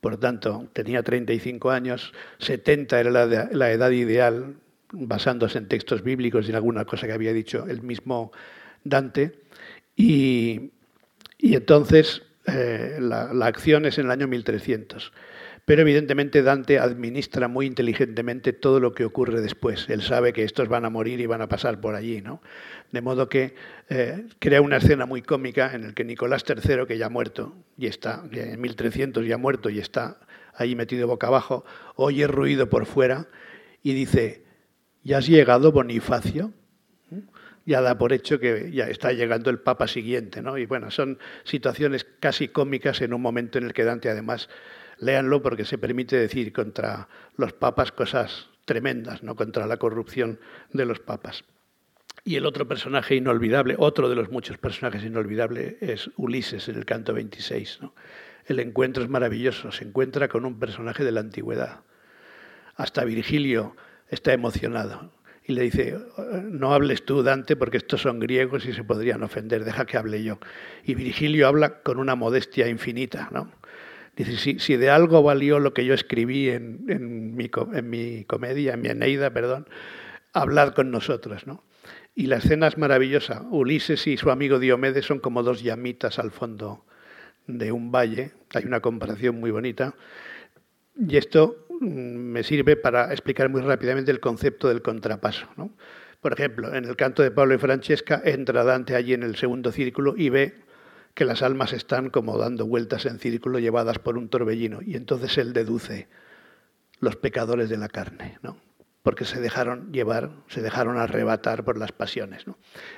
Por 0.00 0.18
tanto, 0.18 0.68
tenía 0.72 1.02
35 1.02 1.70
años, 1.70 2.12
70 2.38 3.00
era 3.00 3.10
la, 3.10 3.72
edad 3.72 3.90
ideal, 3.90 4.56
basándose 4.92 5.58
en 5.58 5.66
textos 5.66 6.02
bíblicos 6.02 6.46
y 6.46 6.50
en 6.50 6.56
alguna 6.56 6.84
cosa 6.84 7.06
que 7.06 7.12
había 7.12 7.32
dicho 7.32 7.66
el 7.66 7.82
mismo 7.82 8.30
Dante. 8.84 9.40
Y, 9.96 10.70
entonces 11.40 12.22
eh, 12.46 12.98
la, 13.00 13.46
acción 13.46 13.86
es 13.86 13.98
en 13.98 14.06
el 14.06 14.10
año 14.10 14.28
1300. 14.28 15.12
Pero 15.64 15.80
evidentemente 15.80 16.42
Dante 16.42 16.78
administra 16.78 17.48
muy 17.48 17.64
inteligentemente 17.64 18.52
todo 18.52 18.80
lo 18.80 18.92
que 18.92 19.06
ocurre 19.06 19.40
después. 19.40 19.88
Él 19.88 20.02
sabe 20.02 20.34
que 20.34 20.44
estos 20.44 20.68
van 20.68 20.84
a 20.84 20.90
morir 20.90 21.20
y 21.20 21.26
van 21.26 21.40
a 21.40 21.48
pasar 21.48 21.80
por 21.80 21.94
allí, 21.94 22.20
¿no? 22.20 22.42
De 22.92 23.00
modo 23.00 23.30
que 23.30 23.54
eh, 23.88 24.26
crea 24.40 24.60
una 24.60 24.76
escena 24.76 25.06
muy 25.06 25.22
cómica 25.22 25.72
en 25.72 25.86
la 25.86 25.92
que 25.94 26.04
Nicolás 26.04 26.44
III, 26.46 26.86
que 26.86 26.98
ya 26.98 27.06
ha 27.06 27.10
muerto, 27.10 27.54
y 27.78 27.86
está, 27.86 28.24
en 28.30 28.60
1300 28.60 29.26
ya 29.26 29.36
ha 29.36 29.38
muerto 29.38 29.70
y 29.70 29.78
está 29.78 30.18
ahí 30.54 30.76
metido 30.76 31.08
boca 31.08 31.28
abajo, 31.28 31.64
oye 31.96 32.26
ruido 32.26 32.68
por 32.68 32.84
fuera 32.84 33.26
y 33.82 33.94
dice, 33.94 34.44
¿ya 35.02 35.18
has 35.18 35.26
llegado 35.26 35.72
Bonifacio? 35.72 36.52
Ya 37.66 37.80
da 37.80 37.96
por 37.96 38.12
hecho 38.12 38.38
que 38.38 38.70
ya 38.72 38.88
está 38.88 39.12
llegando 39.12 39.50
el 39.50 39.58
Papa 39.58 39.88
siguiente, 39.88 40.42
¿no? 40.42 40.58
Y 40.58 40.66
bueno, 40.66 40.90
son 40.90 41.18
situaciones 41.44 42.04
casi 42.20 42.48
cómicas 42.48 43.00
en 43.00 43.14
un 43.14 43.22
momento 43.22 43.58
en 43.58 43.64
el 43.64 43.72
que 43.72 43.84
Dante 43.84 44.10
además 44.10 44.48
léanlo 44.98 45.42
porque 45.42 45.64
se 45.64 45.78
permite 45.78 46.16
decir 46.16 46.52
contra 46.52 47.08
los 47.36 47.52
papas 47.52 47.92
cosas 47.92 48.48
tremendas, 48.64 49.22
no 49.22 49.34
contra 49.34 49.66
la 49.66 49.76
corrupción 49.76 50.38
de 50.72 50.86
los 50.86 51.00
papas. 51.00 51.44
Y 52.24 52.36
el 52.36 52.46
otro 52.46 52.66
personaje 52.66 53.16
inolvidable, 53.16 53.74
otro 53.78 54.08
de 54.08 54.14
los 54.14 54.30
muchos 54.30 54.56
personajes 54.56 55.04
inolvidables, 55.04 55.76
es 55.82 56.10
Ulises 56.16 56.68
en 56.68 56.76
el 56.76 56.86
canto 56.86 57.12
26. 57.12 57.80
El 58.46 58.60
encuentro 58.60 59.02
es 59.02 59.10
maravilloso, 59.10 59.72
se 59.72 59.84
encuentra 59.84 60.28
con 60.28 60.44
un 60.46 60.58
personaje 60.58 61.04
de 61.04 61.12
la 61.12 61.20
antigüedad. 61.20 61.80
Hasta 62.76 63.04
Virgilio 63.04 63.76
está 64.08 64.32
emocionado 64.32 65.12
y 65.46 65.52
le 65.52 65.62
dice, 65.62 65.98
no 66.42 66.72
hables 66.72 67.04
tú, 67.04 67.22
Dante, 67.22 67.54
porque 67.54 67.76
estos 67.76 68.00
son 68.00 68.18
griegos 68.18 68.64
y 68.64 68.72
se 68.72 68.82
podrían 68.82 69.22
ofender, 69.22 69.64
deja 69.64 69.84
que 69.84 69.98
hable 69.98 70.22
yo. 70.22 70.38
Y 70.84 70.94
Virgilio 70.94 71.46
habla 71.46 71.82
con 71.82 71.98
una 71.98 72.14
modestia 72.14 72.66
infinita, 72.68 73.28
¿no? 73.30 73.52
Dice, 74.16 74.58
si, 74.58 74.76
de 74.76 74.90
algo 74.90 75.22
valió 75.22 75.58
lo 75.58 75.74
que 75.74 75.84
yo 75.84 75.92
escribí 75.92 76.48
en, 76.48 76.84
mi, 77.36 77.50
en 77.74 77.90
mi, 77.90 78.24
comedia, 78.24 78.74
en 78.74 78.80
mi 78.80 78.88
Eneida, 78.88 79.32
perdón, 79.32 79.68
hablad 80.32 80.72
con 80.72 80.90
nosotros, 80.90 81.46
¿no? 81.46 81.64
Y 82.14 82.26
la 82.26 82.36
escena 82.36 82.68
es 82.68 82.78
maravillosa. 82.78 83.42
Ulises 83.50 84.06
y 84.06 84.16
su 84.16 84.30
amigo 84.30 84.60
Diomedes 84.60 85.04
son 85.04 85.18
como 85.18 85.42
dos 85.42 85.62
llamitas 85.62 86.18
al 86.20 86.30
fondo 86.30 86.86
de 87.48 87.72
un 87.72 87.90
valle. 87.90 88.32
Hay 88.54 88.64
una 88.64 88.80
comparación 88.80 89.40
muy 89.40 89.50
bonita. 89.50 89.94
Y 90.96 91.16
esto 91.16 91.63
me 91.84 92.42
sirve 92.42 92.76
para 92.76 93.12
explicar 93.12 93.48
muy 93.48 93.62
rápidamente 93.62 94.10
el 94.10 94.20
concepto 94.20 94.68
del 94.68 94.82
contrapaso. 94.82 95.46
Por 96.20 96.32
ejemplo, 96.32 96.74
en 96.74 96.84
el 96.84 96.96
canto 96.96 97.22
de 97.22 97.30
Pablo 97.30 97.54
y 97.54 97.58
Francesca 97.58 98.20
entra 98.24 98.64
Dante 98.64 98.96
allí 98.96 99.14
en 99.14 99.22
el 99.22 99.36
segundo 99.36 99.72
círculo 99.72 100.14
y 100.16 100.30
ve 100.30 100.54
que 101.14 101.24
las 101.24 101.42
almas 101.42 101.72
están 101.72 102.10
como 102.10 102.38
dando 102.38 102.66
vueltas 102.66 103.06
en 103.06 103.18
círculo 103.18 103.58
llevadas 103.58 103.98
por 103.98 104.18
un 104.18 104.28
torbellino. 104.28 104.80
Y 104.82 104.96
entonces 104.96 105.38
él 105.38 105.52
deduce 105.52 106.08
los 107.00 107.16
pecadores 107.16 107.68
de 107.68 107.76
la 107.76 107.88
carne, 107.88 108.38
¿no? 108.42 108.56
porque 109.04 109.26
se 109.26 109.38
dejaron 109.38 109.92
llevar, 109.92 110.30
se 110.48 110.62
dejaron 110.62 110.96
arrebatar 110.96 111.62
por 111.62 111.76
las 111.76 111.92
pasiones. 111.92 112.46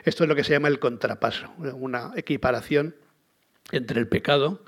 Esto 0.05 0.23
es 0.23 0.29
lo 0.29 0.37
que 0.37 0.45
se 0.45 0.53
llama 0.53 0.69
el 0.69 0.79
contrapaso, 0.79 1.53
una 1.59 2.13
equiparación 2.15 2.95
entre 3.73 3.99
el 3.99 4.07
pecado 4.07 4.65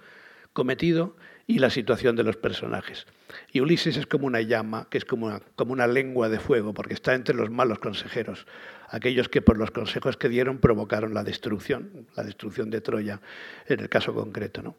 cometido 0.52 1.16
y 1.46 1.60
la 1.60 1.70
situación 1.70 2.16
de 2.16 2.24
los 2.24 2.36
personajes. 2.36 3.06
Y 3.52 3.60
Ulises 3.60 3.96
es 3.96 4.06
como 4.06 4.26
una 4.26 4.40
llama, 4.40 4.88
que 4.90 4.98
es 4.98 5.04
como 5.04 5.40
una, 5.66 5.86
lengua 5.86 6.28
de 6.28 6.38
fuego, 6.38 6.74
porque 6.74 6.94
está 6.94 7.14
entre 7.14 7.34
los 7.34 7.50
malos 7.50 7.78
consejeros 7.78 8.46
aquellos 8.90 9.28
que 9.28 9.42
por 9.42 9.58
los 9.58 9.70
consejos 9.70 10.16
que 10.16 10.28
dieron 10.28 10.58
provocaron 10.58 11.14
la 11.14 11.22
destrucción, 11.22 12.06
la 12.16 12.24
destrucción 12.24 12.70
de 12.70 12.80
Troya 12.80 13.20
en 13.66 13.80
el 13.80 13.88
caso 13.88 14.14
concreto. 14.14 14.62
¿no? 14.62 14.76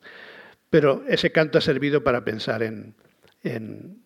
Pero 0.70 1.04
ese 1.08 1.32
canto 1.32 1.58
ha 1.58 1.62
servido 1.62 2.04
para 2.04 2.24
pensar 2.24 2.64
en, 2.64 2.96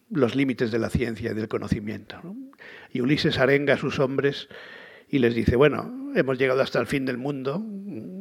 los 0.09 0.35
límites 0.35 0.71
de 0.71 0.77
la 0.77 0.91
ciencia 0.91 1.31
y 1.31 1.33
del 1.33 1.47
conocimiento. 1.47 2.21
Y 2.91 3.01
Ulises 3.01 3.39
arenga 3.39 3.73
a 3.73 3.77
sus 3.77 3.97
hombres 3.97 4.47
y 5.09 5.17
les 5.17 5.33
dice, 5.33 5.55
bueno, 5.55 6.11
hemos 6.15 6.37
llegado 6.37 6.61
hasta 6.61 6.79
el 6.79 6.85
fin 6.85 7.03
del 7.05 7.17
mundo, 7.17 7.63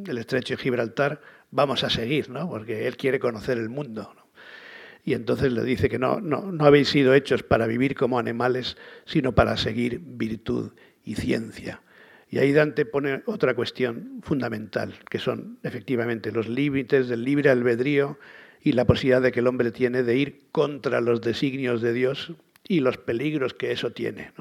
el 0.07 0.17
estrecho 0.17 0.55
de 0.55 0.61
Gibraltar, 0.61 1.21
vamos 1.51 1.83
a 1.83 1.91
seguir, 1.91 2.31
¿no? 2.31 2.49
porque 2.49 2.87
él 2.87 2.97
quiere 2.97 3.19
conocer 3.19 3.59
el 3.59 3.69
mundo. 3.69 4.22
Y 5.05 5.13
entonces 5.13 5.51
le 5.51 5.63
dice 5.63 5.89
que 5.89 5.99
no, 5.99 6.21
no, 6.21 6.51
no 6.51 6.65
habéis 6.65 6.89
sido 6.89 7.13
hechos 7.13 7.43
para 7.43 7.67
vivir 7.67 7.95
como 7.95 8.19
animales, 8.19 8.77
sino 9.05 9.35
para 9.35 9.57
seguir 9.57 9.99
virtud 9.99 10.71
y 11.03 11.15
ciencia. 11.15 11.81
Y 12.29 12.39
ahí 12.39 12.51
Dante 12.51 12.85
pone 12.85 13.21
otra 13.25 13.53
cuestión 13.53 14.21
fundamental, 14.23 14.95
que 15.09 15.19
son 15.19 15.59
efectivamente 15.61 16.31
los 16.31 16.47
límites 16.47 17.07
del 17.07 17.23
libre 17.23 17.49
albedrío 17.49 18.17
y 18.61 18.71
la 18.71 18.85
posibilidad 18.85 19.21
de 19.21 19.31
que 19.31 19.41
el 19.41 19.47
hombre 19.47 19.71
tiene 19.71 20.03
de 20.03 20.17
ir 20.17 20.41
contra 20.51 21.01
los 21.01 21.21
designios 21.21 21.81
de 21.81 21.93
Dios 21.93 22.33
y 22.67 22.79
los 22.79 22.97
peligros 22.97 23.53
que 23.53 23.71
eso 23.71 23.91
tiene. 23.91 24.31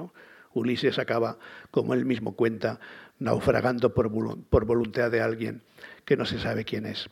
Ulises 0.54 0.98
acaba, 0.98 1.38
como 1.70 1.92
él 1.92 2.06
mismo 2.06 2.36
cuenta, 2.36 2.78
naufragando 3.18 3.92
por, 3.92 4.10
por 4.44 4.64
voluntad 4.64 5.10
de 5.10 5.20
alguien 5.20 5.62
que 6.04 6.16
no 6.16 6.24
se 6.24 6.38
sabe 6.38 6.64
quién 6.64 6.86
es. 6.86 7.10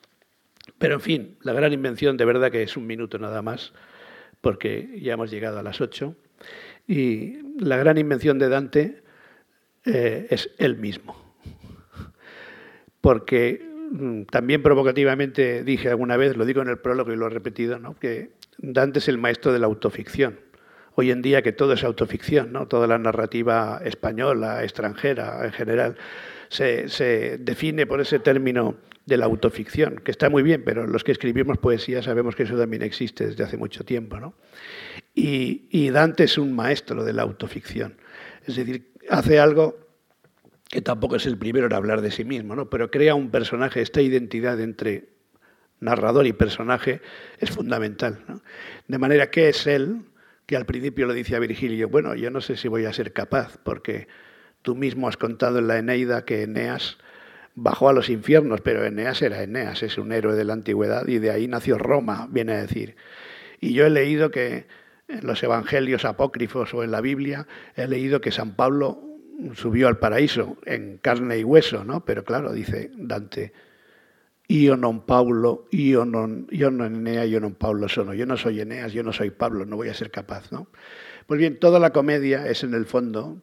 Pero 0.81 0.95
en 0.95 1.01
fin, 1.03 1.37
la 1.43 1.53
gran 1.53 1.75
invención, 1.75 2.17
de 2.17 2.25
verdad 2.25 2.51
que 2.51 2.63
es 2.63 2.75
un 2.75 2.87
minuto 2.87 3.19
nada 3.19 3.43
más, 3.43 3.75
porque 4.41 4.99
ya 5.03 5.13
hemos 5.13 5.31
llegado 5.31 5.59
a 5.59 5.63
las 5.63 5.83
ocho, 5.83 6.17
y 6.89 7.37
la 7.59 7.77
gran 7.77 7.99
invención 7.99 8.39
de 8.39 8.49
Dante 8.49 9.03
eh, 9.85 10.27
es 10.31 10.49
él 10.57 10.79
mismo. 10.79 11.35
Porque 13.03 13.63
mm, 13.91 14.23
también 14.23 14.63
provocativamente 14.63 15.65
dije 15.65 15.91
alguna 15.91 16.17
vez, 16.17 16.35
lo 16.39 16.47
digo 16.47 16.63
en 16.63 16.69
el 16.69 16.79
prólogo 16.79 17.13
y 17.13 17.17
lo 17.17 17.27
he 17.27 17.31
repetido, 17.31 17.79
¿no? 17.79 17.99
que 17.99 18.31
Dante 18.57 19.01
es 19.01 19.09
el 19.09 19.19
maestro 19.19 19.53
de 19.53 19.59
la 19.59 19.67
autoficción. 19.67 20.41
Hoy 20.95 21.11
en 21.11 21.21
día 21.21 21.43
que 21.43 21.53
todo 21.53 21.75
es 21.75 21.85
autoficción, 21.85 22.53
¿no? 22.53 22.69
toda 22.69 22.87
la 22.87 22.97
narrativa 22.97 23.83
española, 23.85 24.65
extranjera 24.65 25.45
en 25.45 25.53
general, 25.53 25.97
se, 26.49 26.89
se 26.89 27.37
define 27.37 27.87
por 27.87 28.01
ese 28.01 28.19
término 28.19 28.79
de 29.11 29.17
la 29.17 29.27
autoficción, 29.27 29.97
que 30.05 30.13
está 30.13 30.31
muy 30.31 30.45
bien, 30.45 30.63
pero 30.65 30.87
los 30.87 31.03
que 31.03 31.11
escribimos 31.11 31.59
poesía 31.59 32.01
sabemos 32.01 32.37
que 32.37 32.45
eso 32.45 32.57
también 32.57 32.83
existe 32.83 33.27
desde 33.27 33.43
hace 33.43 33.57
mucho 33.57 33.85
tiempo. 33.85 34.21
¿no? 34.21 34.35
Y, 35.15 35.67
y 35.71 35.91
Dante 35.91 36.25
es 36.25 36.39
un 36.39 36.55
maestro 36.55 37.05
de 37.05 37.13
la 37.13 37.23
autoficción. 37.23 37.97
Es 38.47 38.55
decir, 38.55 38.93
hace 39.11 39.41
algo 39.41 39.77
que 40.69 40.81
tampoco 40.81 41.17
es 41.17 41.27
el 41.27 41.37
primero 41.37 41.67
en 41.67 41.73
hablar 41.73 42.01
de 42.03 42.13
sí 42.13 42.25
mismo, 42.25 42.55
¿no? 42.55 42.71
pero 42.71 42.89
crea 42.89 43.17
un 43.17 43.31
personaje, 43.31 43.83
esta 43.83 44.01
identidad 44.01 44.61
entre 44.61 45.09
narrador 45.81 46.29
y 46.29 46.33
personaje 46.33 47.03
es 47.39 47.51
fundamental. 47.51 48.25
¿no? 48.29 48.41
De 48.87 48.99
manera 48.99 49.29
que 49.29 49.49
es 49.49 49.67
él 49.67 50.03
que 50.47 50.57
al 50.57 50.67
principio 50.67 51.09
le 51.09 51.15
dice 51.15 51.35
a 51.35 51.41
Virgilio, 51.41 51.89
bueno, 51.89 52.15
yo 52.15 52.31
no 52.31 52.41
sé 52.41 52.57
si 52.57 52.69
voy 52.69 52.85
a 52.85 52.93
ser 52.93 53.13
capaz, 53.13 53.59
porque 53.65 54.07
tú 54.63 54.77
mismo 54.77 55.09
has 55.09 55.17
contado 55.17 55.59
en 55.59 55.67
la 55.67 55.79
Eneida 55.79 56.25
que 56.25 56.43
Eneas 56.43 56.99
bajó 57.55 57.89
a 57.89 57.93
los 57.93 58.09
infiernos, 58.09 58.61
pero 58.61 58.85
Eneas 58.85 59.23
era 59.23 59.43
Eneas, 59.43 59.83
es 59.83 59.99
un 59.99 60.13
héroe 60.13 60.35
de 60.35 60.45
la 60.45 60.53
antigüedad 60.53 61.07
y 61.09 61.19
de 61.19 61.31
ahí 61.31 61.49
nació 61.49 61.79
Roma, 61.79 62.29
viene 62.31 62.53
a 62.53 62.63
decir. 62.63 62.97
Y 63.61 63.73
yo 63.73 63.87
he 63.87 63.91
leído 63.91 64.31
que 64.31 64.67
en 65.09 65.27
los 65.27 65.43
evangelios 65.43 66.05
apócrifos 66.05 66.73
o 66.75 66.83
en 66.85 66.91
la 66.91 67.01
Biblia, 67.01 67.47
he 67.75 67.87
leído 67.87 68.21
que 68.21 68.31
San 68.31 68.55
Pablo 68.55 69.03
subió 69.55 69.89
al 69.89 69.99
paraíso 69.99 70.59
en 70.65 70.99
carne 70.99 71.39
y 71.39 71.45
hueso, 71.45 71.85
¿no? 71.85 72.05
Pero 72.05 72.25
claro, 72.25 72.53
dice 72.53 72.91
Dante, 72.95 73.53
io 74.49 74.77
non 74.77 75.07
Paulo, 75.07 75.67
io 75.71 76.05
non, 76.05 76.47
io 76.51 76.71
non 76.71 76.95
Enea, 76.95 77.25
io 77.25 77.39
non 77.39 77.55
Paulo 77.55 77.89
sono. 77.89 78.15
Yo 78.15 78.27
no 78.27 78.37
soy 78.37 78.61
Eneas, 78.61 78.93
yo 78.93 79.03
no 79.03 79.13
soy 79.13 79.31
Pablo, 79.31 79.65
no 79.65 79.77
voy 79.77 79.89
a 79.89 79.95
ser 79.95 80.11
capaz, 80.11 80.51
¿no? 80.51 80.69
Pues 81.27 81.39
bien, 81.39 81.59
toda 81.59 81.79
la 81.79 81.91
comedia 81.91 82.47
es 82.47 82.65
en 82.65 82.75
el 82.75 82.87
fondo 82.87 83.43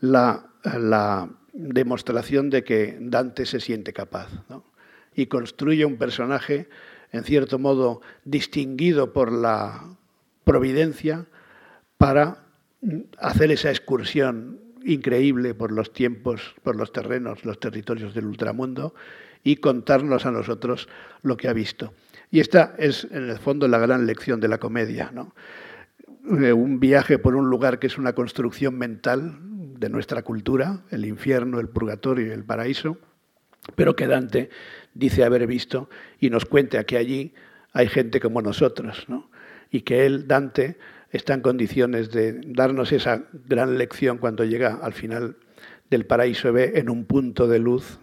la, 0.00 0.46
la 0.62 1.28
demostración 1.56 2.50
de 2.50 2.62
que 2.62 2.98
Dante 3.00 3.46
se 3.46 3.60
siente 3.60 3.92
capaz. 3.92 4.28
Y 5.14 5.26
construye 5.26 5.84
un 5.84 5.96
personaje, 5.96 6.68
en 7.12 7.24
cierto 7.24 7.58
modo, 7.58 8.02
distinguido 8.24 9.12
por 9.12 9.32
la 9.32 9.96
providencia 10.44 11.26
para 11.96 12.44
hacer 13.18 13.50
esa 13.50 13.70
excursión 13.70 14.60
increíble 14.84 15.54
por 15.54 15.72
los 15.72 15.92
tiempos, 15.92 16.54
por 16.62 16.76
los 16.76 16.92
terrenos, 16.92 17.44
los 17.44 17.58
territorios 17.58 18.14
del 18.14 18.26
ultramundo 18.26 18.94
y 19.42 19.56
contarnos 19.56 20.26
a 20.26 20.30
nosotros 20.30 20.88
lo 21.22 21.36
que 21.36 21.48
ha 21.48 21.52
visto. 21.52 21.94
Y 22.30 22.40
esta 22.40 22.74
es, 22.78 23.06
en 23.10 23.30
el 23.30 23.38
fondo, 23.38 23.66
la 23.66 23.78
gran 23.78 24.06
lección 24.06 24.40
de 24.40 24.48
la 24.48 24.58
comedia. 24.58 25.12
Eh, 26.40 26.52
un 26.52 26.78
viaje 26.80 27.18
por 27.18 27.34
un 27.34 27.48
lugar 27.48 27.78
que 27.78 27.86
es 27.86 27.98
una 27.98 28.12
construcción 28.14 28.76
mental 28.76 29.38
de 29.78 29.88
nuestra 29.88 30.22
cultura, 30.22 30.82
el 30.90 31.04
infierno, 31.04 31.60
el 31.60 31.68
purgatorio 31.68 32.26
y 32.26 32.30
el 32.30 32.44
paraíso, 32.44 32.98
pero 33.74 33.96
que 33.96 34.06
Dante 34.06 34.50
dice 34.94 35.24
haber 35.24 35.46
visto 35.46 35.88
y 36.20 36.30
nos 36.30 36.44
cuenta 36.44 36.84
que 36.84 36.96
allí 36.96 37.34
hay 37.72 37.88
gente 37.88 38.20
como 38.20 38.42
nosotros. 38.42 39.06
¿no? 39.08 39.30
y 39.70 39.82
que 39.82 40.06
él, 40.06 40.26
Dante, 40.26 40.76
está 41.10 41.34
en 41.34 41.40
condiciones 41.40 42.10
de 42.10 42.40
darnos 42.46 42.92
esa 42.92 43.24
gran 43.46 43.78
lección 43.78 44.18
cuando 44.18 44.44
llega 44.44 44.78
al 44.82 44.92
final 44.92 45.36
del 45.90 46.06
paraíso, 46.06 46.52
ve 46.52 46.72
en 46.76 46.90
un 46.90 47.04
punto 47.04 47.46
de 47.46 47.58
luz, 47.58 47.98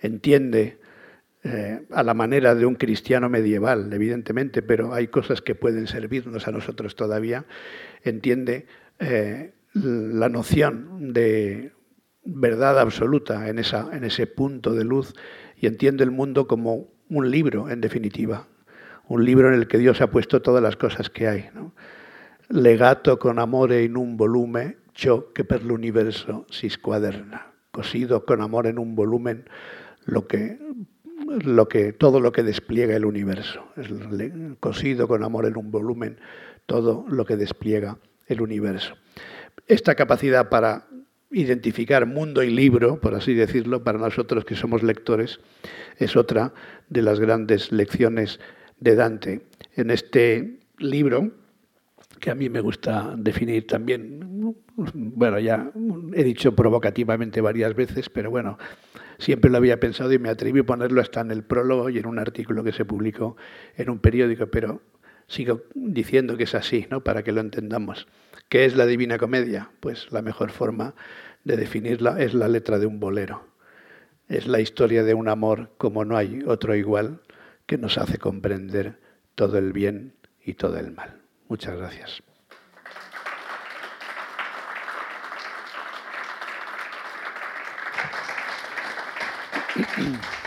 entiende 0.00 0.78
eh, 1.42 1.82
a 1.90 2.02
la 2.02 2.14
manera 2.14 2.54
de 2.54 2.66
un 2.66 2.74
cristiano 2.74 3.28
medieval, 3.28 3.92
evidentemente, 3.92 4.62
pero 4.62 4.94
hay 4.94 5.08
cosas 5.08 5.40
que 5.40 5.54
pueden 5.54 5.86
servirnos 5.86 6.46
a 6.46 6.52
nosotros 6.52 6.94
todavía, 6.94 7.46
entiende 8.04 8.66
eh, 8.98 9.52
la 9.72 10.28
noción 10.28 11.12
de 11.12 11.72
verdad 12.24 12.78
absoluta 12.78 13.48
en, 13.48 13.58
esa, 13.58 13.88
en 13.92 14.04
ese 14.04 14.26
punto 14.26 14.74
de 14.74 14.84
luz 14.84 15.14
y 15.56 15.66
entiende 15.66 16.04
el 16.04 16.10
mundo 16.10 16.46
como 16.46 16.88
un 17.08 17.30
libro, 17.30 17.68
en 17.68 17.80
definitiva, 17.80 18.46
un 19.08 19.24
libro 19.24 19.48
en 19.48 19.54
el 19.54 19.66
que 19.66 19.78
Dios 19.78 20.00
ha 20.00 20.10
puesto 20.10 20.42
todas 20.42 20.62
las 20.62 20.76
cosas 20.76 21.10
que 21.10 21.28
hay. 21.28 21.50
Legato 22.48 23.18
con 23.18 23.38
amore 23.38 23.84
en 23.84 23.96
un 23.96 24.16
volumen, 24.16 24.76
ciò 24.94 25.32
que 25.32 25.44
per 25.44 25.64
l'universo 25.64 26.46
si 26.50 26.68
squaderna. 26.68 27.52
Cosido 27.70 28.24
con 28.24 28.42
amor 28.42 28.66
en 28.66 28.78
un 28.78 28.94
volumen, 28.94 29.48
lo 30.04 30.26
que, 30.26 30.58
lo 31.44 31.68
que, 31.68 31.92
todo 31.92 32.20
lo 32.20 32.32
que 32.32 32.42
despliega 32.42 32.96
el 32.96 33.04
universo. 33.04 33.64
Cosido 34.58 35.08
con 35.08 35.22
amor 35.22 35.46
en 35.46 35.56
un 35.56 35.70
volumen, 35.70 36.18
todo 36.66 37.04
lo 37.08 37.24
que 37.24 37.36
despliega 37.36 37.98
el 38.26 38.40
universo. 38.40 38.94
Esta 39.70 39.94
capacidad 39.94 40.48
para 40.48 40.88
identificar 41.30 42.04
mundo 42.04 42.42
y 42.42 42.50
libro, 42.50 43.00
por 43.00 43.14
así 43.14 43.34
decirlo, 43.34 43.84
para 43.84 44.00
nosotros 44.00 44.44
que 44.44 44.56
somos 44.56 44.82
lectores, 44.82 45.38
es 45.96 46.16
otra 46.16 46.52
de 46.88 47.02
las 47.02 47.20
grandes 47.20 47.70
lecciones 47.70 48.40
de 48.80 48.96
Dante. 48.96 49.42
En 49.76 49.92
este 49.92 50.58
libro, 50.78 51.30
que 52.18 52.32
a 52.32 52.34
mí 52.34 52.48
me 52.48 52.60
gusta 52.60 53.14
definir 53.16 53.68
también, 53.68 54.56
bueno, 54.74 55.38
ya 55.38 55.70
he 56.14 56.24
dicho 56.24 56.56
provocativamente 56.56 57.40
varias 57.40 57.76
veces, 57.76 58.10
pero 58.10 58.28
bueno, 58.28 58.58
siempre 59.18 59.52
lo 59.52 59.58
había 59.58 59.78
pensado 59.78 60.12
y 60.12 60.18
me 60.18 60.30
atreví 60.30 60.58
a 60.58 60.66
ponerlo 60.66 61.00
hasta 61.00 61.20
en 61.20 61.30
el 61.30 61.44
prólogo 61.44 61.90
y 61.90 61.98
en 61.98 62.06
un 62.06 62.18
artículo 62.18 62.64
que 62.64 62.72
se 62.72 62.84
publicó 62.84 63.36
en 63.76 63.88
un 63.88 64.00
periódico, 64.00 64.48
pero 64.48 64.82
sigo 65.30 65.62
diciendo 65.74 66.36
que 66.36 66.44
es 66.44 66.54
así, 66.54 66.86
¿no? 66.90 67.02
Para 67.02 67.22
que 67.22 67.32
lo 67.32 67.40
entendamos. 67.40 68.06
¿Qué 68.48 68.64
es 68.64 68.74
la 68.74 68.84
Divina 68.84 69.16
Comedia? 69.16 69.70
Pues 69.78 70.10
la 70.10 70.22
mejor 70.22 70.50
forma 70.50 70.94
de 71.44 71.56
definirla 71.56 72.20
es 72.20 72.34
la 72.34 72.48
letra 72.48 72.80
de 72.80 72.86
un 72.86 72.98
bolero. 72.98 73.46
Es 74.28 74.48
la 74.48 74.60
historia 74.60 75.04
de 75.04 75.14
un 75.14 75.28
amor 75.28 75.70
como 75.78 76.04
no 76.04 76.16
hay 76.16 76.42
otro 76.46 76.74
igual 76.74 77.20
que 77.66 77.78
nos 77.78 77.96
hace 77.96 78.18
comprender 78.18 78.98
todo 79.36 79.56
el 79.56 79.72
bien 79.72 80.14
y 80.44 80.54
todo 80.54 80.78
el 80.78 80.90
mal. 80.90 81.20
Muchas 81.48 81.76
gracias. 81.76 82.22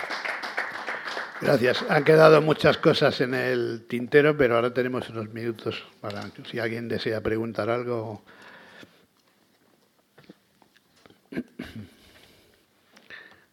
Gracias. 1.44 1.84
Han 1.90 2.06
quedado 2.06 2.42
muchas 2.42 2.78
cosas 2.78 3.20
en 3.20 3.34
el 3.34 3.86
tintero, 3.88 4.38
pero 4.38 4.56
ahora 4.56 4.74
tenemos 4.74 5.10
unos 5.10 5.30
minutos 5.34 5.84
para 6.00 6.24
si 6.50 6.60
alguien 6.60 6.88
desea 6.88 7.20
preguntar 7.20 7.70
algo. 7.70 8.22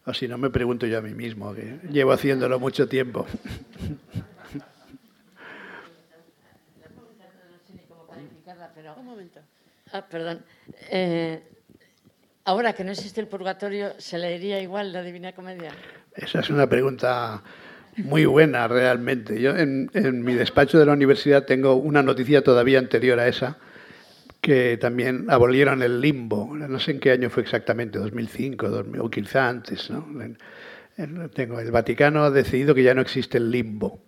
O 0.05 0.13
si 0.13 0.27
no, 0.27 0.37
me 0.37 0.49
pregunto 0.49 0.87
yo 0.87 0.97
a 0.99 1.01
mí 1.01 1.13
mismo, 1.13 1.53
que 1.53 1.79
llevo 1.91 2.13
haciéndolo 2.13 2.59
mucho 2.59 2.87
tiempo. 2.87 3.27
Un 8.97 9.05
momento. 9.05 9.39
Ah, 9.91 10.05
perdón. 10.09 10.43
Eh, 10.89 11.41
ahora 12.45 12.73
que 12.73 12.83
no 12.83 12.91
existe 12.91 13.19
el 13.21 13.27
purgatorio, 13.27 13.93
¿se 13.99 14.17
leería 14.17 14.61
igual 14.61 14.91
la 14.93 15.01
Divina 15.01 15.33
Comedia? 15.33 15.71
Esa 16.15 16.39
es 16.39 16.49
una 16.49 16.67
pregunta 16.67 17.41
muy 17.97 18.25
buena, 18.25 18.67
realmente. 18.67 19.41
Yo 19.41 19.55
en, 19.55 19.89
mi 20.23 20.33
despacho 20.33 20.79
de 20.79 20.85
la 20.85 20.93
universidad 20.93 21.45
tengo 21.45 21.75
una 21.75 22.03
noticia 22.03 22.43
todavía 22.43 22.79
anterior 22.79 23.19
a 23.19 23.27
esa, 23.27 23.57
que 24.39 24.77
también 24.77 25.25
abolieron 25.29 25.83
el 25.83 26.01
limbo. 26.01 26.55
No 26.55 26.79
sé 26.79 26.91
en 26.91 26.99
qué 26.99 27.11
año 27.11 27.29
fue 27.29 27.43
exactamente, 27.43 27.99
2005 27.99 28.69
2000, 28.69 29.01
o 29.01 29.09
quizá 29.09 29.49
antes. 29.49 29.89
¿no? 29.89 30.05
Tengo, 31.33 31.59
el 31.59 31.71
Vaticano 31.71 32.23
ha 32.23 32.31
decidido 32.31 32.75
que 32.75 32.83
ya 32.83 32.93
no 32.93 33.01
existe 33.01 33.37
el 33.37 33.51
limbo, 33.51 34.01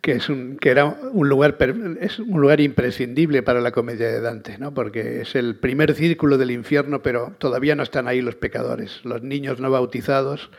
que, 0.00 0.12
es 0.12 0.28
un, 0.28 0.56
que 0.56 0.70
era 0.70 0.84
un 0.84 1.28
lugar, 1.28 1.56
es 2.00 2.18
un 2.18 2.40
lugar 2.40 2.60
imprescindible 2.60 3.42
para 3.42 3.60
la 3.60 3.72
comedia 3.72 4.08
de 4.08 4.20
Dante, 4.20 4.58
¿no? 4.58 4.72
porque 4.72 5.22
es 5.22 5.34
el 5.34 5.56
primer 5.56 5.94
círculo 5.94 6.38
del 6.38 6.50
infierno, 6.50 7.02
pero 7.02 7.34
todavía 7.38 7.74
no 7.74 7.82
están 7.82 8.08
ahí 8.08 8.22
los 8.22 8.34
pecadores, 8.34 9.00
los 9.04 9.22
niños 9.22 9.60
no 9.60 9.70
bautizados 9.70 10.50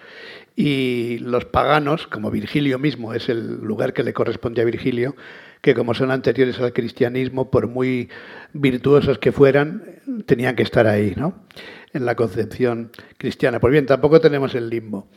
y 0.59 1.19
los 1.19 1.45
paganos, 1.45 2.07
como 2.07 2.31
Virgilio 2.31 2.79
mismo 2.79 3.13
es 3.13 3.29
el 3.29 3.61
lugar 3.61 3.93
que 3.93 4.01
le 4.01 4.11
corresponde 4.11 4.63
a 4.63 4.65
Virgilio, 4.65 5.15
que 5.61 5.75
como 5.75 5.93
son 5.93 6.09
anteriores 6.09 6.59
al 6.59 6.73
cristianismo, 6.73 7.51
por 7.51 7.67
muy 7.67 8.09
virtuosos 8.53 9.19
que 9.19 9.31
fueran, 9.31 10.01
tenían 10.25 10.55
que 10.55 10.63
estar 10.63 10.87
ahí, 10.87 11.13
¿no? 11.15 11.45
En 11.93 12.05
la 12.05 12.15
concepción 12.15 12.89
cristiana. 13.19 13.59
Pues 13.59 13.71
bien, 13.71 13.85
tampoco 13.85 14.19
tenemos 14.19 14.55
el 14.55 14.67
limbo. 14.71 15.07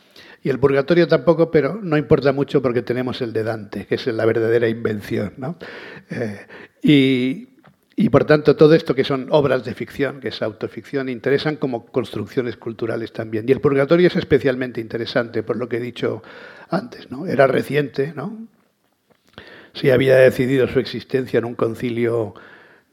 Y 0.42 0.50
el 0.50 0.58
purgatorio 0.58 1.08
tampoco, 1.08 1.50
pero 1.50 1.80
no 1.82 1.96
importa 1.96 2.32
mucho 2.32 2.60
porque 2.60 2.82
tenemos 2.82 3.22
el 3.22 3.32
de 3.32 3.42
Dante, 3.42 3.86
que 3.86 3.94
es 3.94 4.06
la 4.08 4.26
verdadera 4.26 4.68
invención, 4.68 5.32
¿no? 5.38 5.56
Eh, 6.10 6.38
y, 6.82 7.49
y 7.96 8.08
por 8.08 8.24
tanto, 8.24 8.56
todo 8.56 8.74
esto 8.74 8.94
que 8.94 9.04
son 9.04 9.26
obras 9.30 9.64
de 9.64 9.74
ficción, 9.74 10.20
que 10.20 10.28
es 10.28 10.42
autoficción, 10.42 11.08
interesan 11.08 11.56
como 11.56 11.86
construcciones 11.86 12.56
culturales 12.56 13.12
también. 13.12 13.46
Y 13.48 13.52
el 13.52 13.60
purgatorio 13.60 14.06
es 14.06 14.16
especialmente 14.16 14.80
interesante, 14.80 15.42
por 15.42 15.56
lo 15.56 15.68
que 15.68 15.78
he 15.78 15.80
dicho 15.80 16.22
antes. 16.70 17.10
¿no? 17.10 17.26
Era 17.26 17.46
reciente, 17.46 18.14
¿no? 18.16 18.48
se 19.72 19.92
había 19.92 20.16
decidido 20.16 20.66
su 20.68 20.78
existencia 20.78 21.38
en 21.38 21.44
un 21.44 21.54
concilio 21.54 22.34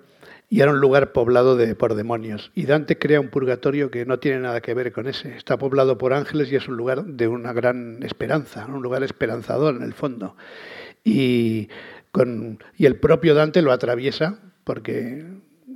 y 0.53 0.61
era 0.61 0.71
un 0.71 0.81
lugar 0.81 1.13
poblado 1.13 1.57
de, 1.57 1.75
por 1.75 1.95
demonios. 1.95 2.53
Y 2.55 2.67
Dante 2.67 2.99
crea 2.99 3.23
un 3.23 3.31
purgatorio 3.31 3.91
que 3.91 4.05
no 4.05 4.19
tiene 4.19 4.41
nada 4.41 4.61
que 4.61 4.75
ver 4.75 4.93
con 4.93 5.07
ese. 5.07 5.35
Está 5.35 5.57
poblado 5.57 5.97
por 5.97 6.13
ángeles 6.13 6.53
y 6.53 6.57
es 6.57 6.69
un 6.69 6.77
lugar 6.77 7.07
de 7.07 7.27
una 7.27 7.55
gran 7.55 8.03
esperanza, 8.03 8.67
un 8.67 8.83
lugar 8.83 9.03
esperanzador 9.03 9.75
en 9.77 9.83
el 9.83 9.95
fondo. 9.95 10.37
Y, 11.05 11.71
con, 12.11 12.59
y 12.77 12.85
el 12.85 12.97
propio 12.97 13.35
Dante 13.35 13.63
lo 13.63 13.73
atraviesa 13.73 14.41
porque 14.65 15.25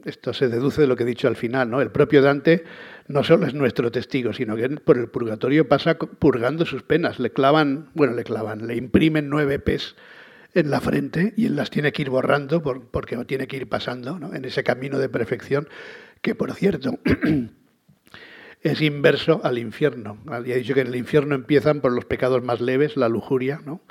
esto 0.04 0.34
se 0.34 0.48
deduce 0.48 0.82
de 0.82 0.88
lo 0.88 0.94
que 0.94 1.04
he 1.04 1.06
dicho 1.06 1.26
al 1.26 1.36
final, 1.36 1.70
¿no? 1.70 1.80
El 1.80 1.90
propio 1.90 2.20
Dante 2.20 2.64
no 3.08 3.24
solo 3.24 3.46
es 3.46 3.54
nuestro 3.54 3.90
testigo, 3.90 4.34
sino 4.34 4.56
que 4.56 4.68
por 4.68 4.98
el 4.98 5.08
purgatorio 5.08 5.68
pasa 5.68 5.96
purgando 5.96 6.66
sus 6.66 6.82
penas. 6.82 7.18
Le 7.18 7.30
clavan, 7.30 7.88
bueno, 7.94 8.12
le 8.12 8.24
clavan, 8.24 8.66
le 8.66 8.76
imprimen 8.76 9.30
nueve 9.30 9.58
pes 9.58 9.96
en 10.56 10.70
la 10.70 10.80
frente 10.80 11.34
y 11.36 11.46
él 11.46 11.56
las 11.56 11.70
tiene 11.70 11.92
que 11.92 12.02
ir 12.02 12.10
borrando 12.10 12.62
porque 12.62 13.16
tiene 13.24 13.46
que 13.46 13.56
ir 13.56 13.68
pasando 13.68 14.18
en 14.32 14.44
ese 14.44 14.64
camino 14.64 14.98
de 14.98 15.08
perfección 15.08 15.68
que, 16.22 16.34
por 16.34 16.52
cierto, 16.54 16.98
es 18.62 18.80
inverso 18.80 19.40
al 19.44 19.58
infierno. 19.58 20.18
Ya 20.44 20.54
he 20.54 20.58
dicho 20.58 20.74
que 20.74 20.80
en 20.80 20.88
el 20.88 20.96
infierno 20.96 21.34
empiezan 21.34 21.80
por 21.80 21.92
los 21.92 22.04
pecados 22.04 22.42
más 22.42 22.60
leves, 22.60 22.96
la 22.96 23.08
lujuria, 23.08 23.60
¿no? 23.64 23.82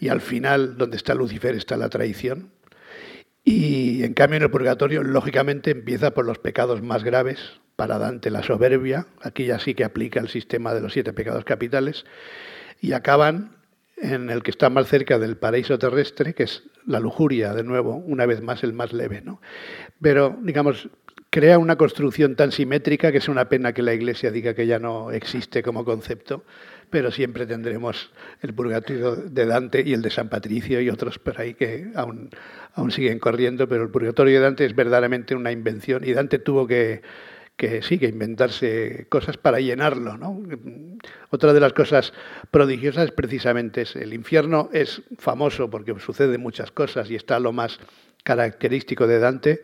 y 0.00 0.08
al 0.08 0.22
final, 0.22 0.78
donde 0.78 0.96
está 0.96 1.14
Lucifer, 1.14 1.54
está 1.54 1.76
la 1.76 1.90
traición. 1.90 2.50
Y 3.44 4.02
en 4.02 4.14
cambio 4.14 4.38
en 4.38 4.42
el 4.44 4.50
purgatorio, 4.50 5.02
lógicamente, 5.02 5.70
empieza 5.70 6.12
por 6.12 6.24
los 6.24 6.38
pecados 6.38 6.82
más 6.82 7.04
graves, 7.04 7.60
para 7.76 7.98
Dante 7.98 8.30
la 8.30 8.42
soberbia, 8.42 9.06
aquí 9.22 9.46
ya 9.46 9.58
sí 9.58 9.74
que 9.74 9.84
aplica 9.84 10.20
el 10.20 10.28
sistema 10.28 10.74
de 10.74 10.80
los 10.80 10.92
siete 10.92 11.12
pecados 11.12 11.44
capitales, 11.44 12.04
y 12.80 12.92
acaban 12.92 13.56
en 14.00 14.30
el 14.30 14.42
que 14.42 14.50
está 14.50 14.70
más 14.70 14.88
cerca 14.88 15.18
del 15.18 15.36
paraíso 15.36 15.78
terrestre, 15.78 16.34
que 16.34 16.44
es 16.44 16.64
la 16.86 17.00
lujuria, 17.00 17.54
de 17.54 17.62
nuevo, 17.62 17.96
una 17.96 18.26
vez 18.26 18.42
más 18.42 18.64
el 18.64 18.72
más 18.72 18.92
leve. 18.92 19.20
¿no? 19.20 19.40
Pero, 20.00 20.38
digamos, 20.42 20.88
crea 21.30 21.58
una 21.58 21.76
construcción 21.76 22.34
tan 22.34 22.50
simétrica 22.50 23.12
que 23.12 23.18
es 23.18 23.28
una 23.28 23.48
pena 23.48 23.72
que 23.72 23.82
la 23.82 23.94
Iglesia 23.94 24.30
diga 24.30 24.54
que 24.54 24.66
ya 24.66 24.78
no 24.78 25.12
existe 25.12 25.62
como 25.62 25.84
concepto, 25.84 26.44
pero 26.90 27.12
siempre 27.12 27.46
tendremos 27.46 28.10
el 28.40 28.52
purgatorio 28.52 29.14
de 29.14 29.46
Dante 29.46 29.82
y 29.86 29.92
el 29.92 30.02
de 30.02 30.10
San 30.10 30.28
Patricio 30.28 30.80
y 30.80 30.90
otros 30.90 31.18
por 31.18 31.40
ahí 31.40 31.54
que 31.54 31.92
aún, 31.94 32.30
aún 32.74 32.90
siguen 32.90 33.20
corriendo, 33.20 33.68
pero 33.68 33.84
el 33.84 33.90
purgatorio 33.90 34.34
de 34.34 34.40
Dante 34.40 34.64
es 34.64 34.74
verdaderamente 34.74 35.36
una 35.36 35.52
invención 35.52 36.02
y 36.04 36.12
Dante 36.12 36.40
tuvo 36.40 36.66
que, 36.66 37.02
que 37.60 37.82
sí, 37.82 37.98
que 37.98 38.08
inventarse 38.08 39.04
cosas 39.10 39.36
para 39.36 39.60
llenarlo. 39.60 40.16
¿no? 40.16 40.40
Otra 41.28 41.52
de 41.52 41.60
las 41.60 41.74
cosas 41.74 42.14
prodigiosas 42.50 43.10
precisamente 43.10 43.82
es 43.82 43.96
el 43.96 44.14
infierno 44.14 44.70
es 44.72 45.02
famoso 45.18 45.68
porque 45.68 45.94
sucede 46.00 46.38
muchas 46.38 46.70
cosas 46.70 47.10
y 47.10 47.16
está 47.16 47.38
lo 47.38 47.52
más 47.52 47.78
característico 48.24 49.06
de 49.06 49.18
Dante, 49.18 49.62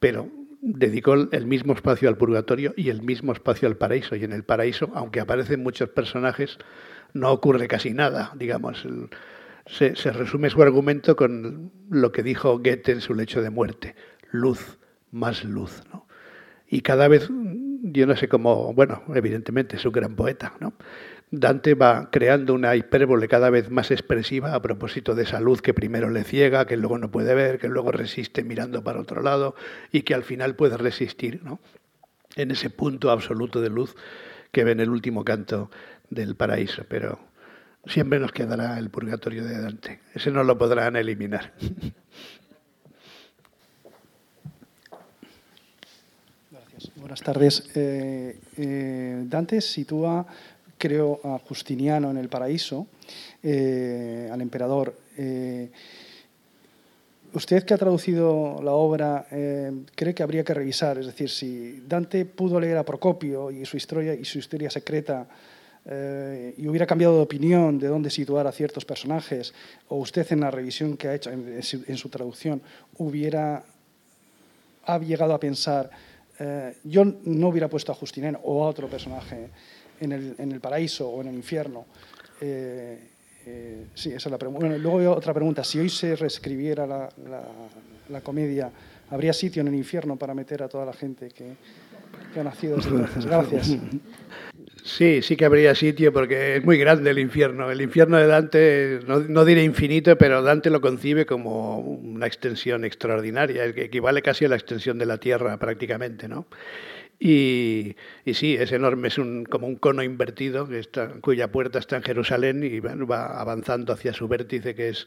pero 0.00 0.30
dedicó 0.62 1.12
el 1.12 1.46
mismo 1.46 1.74
espacio 1.74 2.08
al 2.08 2.16
purgatorio 2.16 2.72
y 2.78 2.88
el 2.88 3.02
mismo 3.02 3.34
espacio 3.34 3.68
al 3.68 3.76
paraíso. 3.76 4.16
Y 4.16 4.24
en 4.24 4.32
el 4.32 4.44
paraíso, 4.44 4.90
aunque 4.94 5.20
aparecen 5.20 5.62
muchos 5.62 5.90
personajes, 5.90 6.56
no 7.12 7.30
ocurre 7.30 7.68
casi 7.68 7.92
nada. 7.92 8.32
Digamos, 8.36 8.86
se, 9.66 9.92
resume 10.12 10.48
su 10.48 10.62
argumento 10.62 11.14
con 11.14 11.70
lo 11.90 12.10
que 12.10 12.22
dijo 12.22 12.58
Goethe 12.58 12.92
en 12.92 13.02
su 13.02 13.14
lecho 13.14 13.42
de 13.42 13.50
muerte: 13.50 13.96
luz, 14.30 14.78
más 15.10 15.44
luz. 15.44 15.82
Y 16.74 16.80
cada 16.80 17.06
vez, 17.06 17.28
yo 17.30 18.04
no 18.04 18.16
sé 18.16 18.26
cómo, 18.26 18.74
bueno, 18.74 19.04
evidentemente 19.14 19.76
es 19.76 19.84
un 19.84 19.92
gran 19.92 20.16
poeta, 20.16 20.54
¿no? 20.58 20.72
Dante 21.30 21.74
va 21.74 22.10
creando 22.10 22.52
una 22.52 22.74
hipérbole 22.74 23.28
cada 23.28 23.48
vez 23.48 23.70
más 23.70 23.92
expresiva 23.92 24.56
a 24.56 24.60
propósito 24.60 25.14
de 25.14 25.22
esa 25.22 25.38
luz 25.38 25.62
que 25.62 25.72
primero 25.72 26.10
le 26.10 26.24
ciega, 26.24 26.66
que 26.66 26.76
luego 26.76 26.98
no 26.98 27.12
puede 27.12 27.32
ver, 27.36 27.60
que 27.60 27.68
luego 27.68 27.92
resiste 27.92 28.42
mirando 28.42 28.82
para 28.82 28.98
otro 28.98 29.22
lado 29.22 29.54
y 29.92 30.02
que 30.02 30.14
al 30.14 30.24
final 30.24 30.56
puede 30.56 30.76
resistir 30.76 31.44
¿no? 31.44 31.60
en 32.34 32.50
ese 32.50 32.70
punto 32.70 33.12
absoluto 33.12 33.60
de 33.60 33.70
luz 33.70 33.94
que 34.50 34.64
ve 34.64 34.72
en 34.72 34.80
el 34.80 34.90
último 34.90 35.24
canto 35.24 35.70
del 36.10 36.34
paraíso. 36.34 36.82
Pero 36.88 37.20
siempre 37.86 38.18
nos 38.18 38.32
quedará 38.32 38.80
el 38.80 38.90
purgatorio 38.90 39.44
de 39.44 39.60
Dante. 39.60 40.00
Ese 40.12 40.32
no 40.32 40.42
lo 40.42 40.58
podrán 40.58 40.96
eliminar. 40.96 41.52
Gracias. 46.76 46.93
Buenas 47.04 47.20
tardes. 47.20 47.62
Eh, 47.74 48.38
eh, 48.56 49.24
Dante 49.26 49.60
sitúa 49.60 50.24
creo 50.78 51.20
a 51.22 51.38
Justiniano 51.38 52.10
en 52.10 52.16
el 52.16 52.30
paraíso, 52.30 52.86
eh, 53.42 54.26
al 54.32 54.40
emperador. 54.40 54.96
Usted 57.34 57.64
que 57.64 57.74
ha 57.74 57.76
traducido 57.76 58.58
la 58.62 58.72
obra, 58.72 59.26
cree 59.94 60.14
que 60.14 60.22
habría 60.22 60.44
que 60.44 60.54
revisar, 60.54 60.96
es 60.96 61.04
decir, 61.04 61.28
si 61.28 61.84
Dante 61.86 62.24
pudo 62.24 62.58
leer 62.58 62.78
a 62.78 62.86
Procopio 62.86 63.50
y 63.50 63.66
su 63.66 63.76
historia, 63.76 64.14
y 64.14 64.24
su 64.24 64.38
historia 64.38 64.70
secreta 64.70 65.26
y 66.56 66.66
hubiera 66.66 66.86
cambiado 66.86 67.16
de 67.16 67.22
opinión 67.22 67.78
de 67.78 67.88
dónde 67.88 68.08
situar 68.08 68.46
a 68.46 68.52
ciertos 68.52 68.86
personajes, 68.86 69.52
o 69.88 69.96
usted 69.96 70.26
en 70.32 70.40
la 70.40 70.50
revisión 70.50 70.96
que 70.96 71.08
ha 71.08 71.14
hecho 71.14 71.30
en, 71.30 71.62
su, 71.98 72.08
traducción 72.08 72.62
hubiera 72.96 73.62
ha 74.86 74.98
llegado 74.98 75.34
a 75.34 75.40
pensar, 75.40 75.90
yo 76.84 77.04
no 77.04 77.48
hubiera 77.48 77.68
puesto 77.68 77.92
a 77.92 77.94
Justiniano 77.94 78.40
o 78.42 78.64
a 78.64 78.68
otro 78.68 78.88
personaje 78.88 79.50
en 80.00 80.12
el, 80.12 80.34
en 80.38 80.52
el 80.52 80.60
paraíso 80.60 81.08
o 81.08 81.20
en 81.20 81.28
el 81.28 81.34
infierno. 81.34 81.86
Eh, 82.40 82.98
eh, 83.46 83.86
sí, 83.94 84.08
esa 84.10 84.28
es 84.28 84.32
la 84.32 84.38
pregunta. 84.38 84.66
Luego 84.78 85.12
otra 85.12 85.34
pregunta. 85.34 85.64
Si 85.64 85.78
hoy 85.78 85.88
se 85.88 86.16
reescribiera 86.16 86.86
la, 86.86 87.08
la, 88.08 88.20
comedia, 88.22 88.70
¿habría 89.10 89.32
sitio 89.32 89.60
en 89.60 89.68
el 89.68 89.74
infierno 89.74 90.16
para 90.16 90.34
meter 90.34 90.62
a 90.62 90.68
toda 90.68 90.86
la 90.86 90.92
gente 90.92 91.28
que, 91.28 91.52
que 92.34 92.66
entonces? 92.66 93.26
Gracias. 93.26 93.76
Sí, 94.84 95.22
sí 95.22 95.36
que 95.36 95.46
habría 95.46 95.74
sitio 95.74 96.12
porque 96.12 96.56
es 96.56 96.64
muy 96.64 96.76
grande 96.76 97.10
el 97.10 97.18
infierno. 97.18 97.70
El 97.70 97.80
infierno 97.80 98.18
de 98.18 98.26
Dante, 98.26 99.00
no, 99.06 99.20
no, 99.20 99.46
diré 99.46 99.62
infinito, 99.62 100.18
pero 100.18 100.42
Dante 100.42 100.68
lo 100.68 100.82
concibe 100.82 101.24
como 101.24 101.78
una 101.78 102.26
extensión 102.26 102.84
extraordinaria, 102.84 103.72
que 103.72 103.84
equivale 103.84 104.20
casi 104.20 104.44
a 104.44 104.48
la 104.48 104.56
extensión 104.56 104.98
de 104.98 105.06
la 105.06 105.16
Tierra 105.16 105.56
prácticamente, 105.56 106.28
¿no? 106.28 106.46
Y, 107.18 107.96
sí, 108.34 108.56
es 108.56 108.72
enorme, 108.72 109.08
es 109.08 109.16
un, 109.16 109.46
como 109.46 109.66
un 109.66 109.76
cono 109.76 110.02
invertido 110.02 110.68
que 110.68 110.78
está, 110.78 111.08
cuya 111.22 111.50
puerta 111.50 111.78
está 111.78 111.96
en 111.96 112.02
Jerusalén 112.02 112.62
y 112.62 112.80
va 112.80 113.40
avanzando 113.40 113.94
hacia 113.94 114.12
su 114.12 114.28
vértice 114.28 114.74
que 114.74 114.90
es 114.90 115.06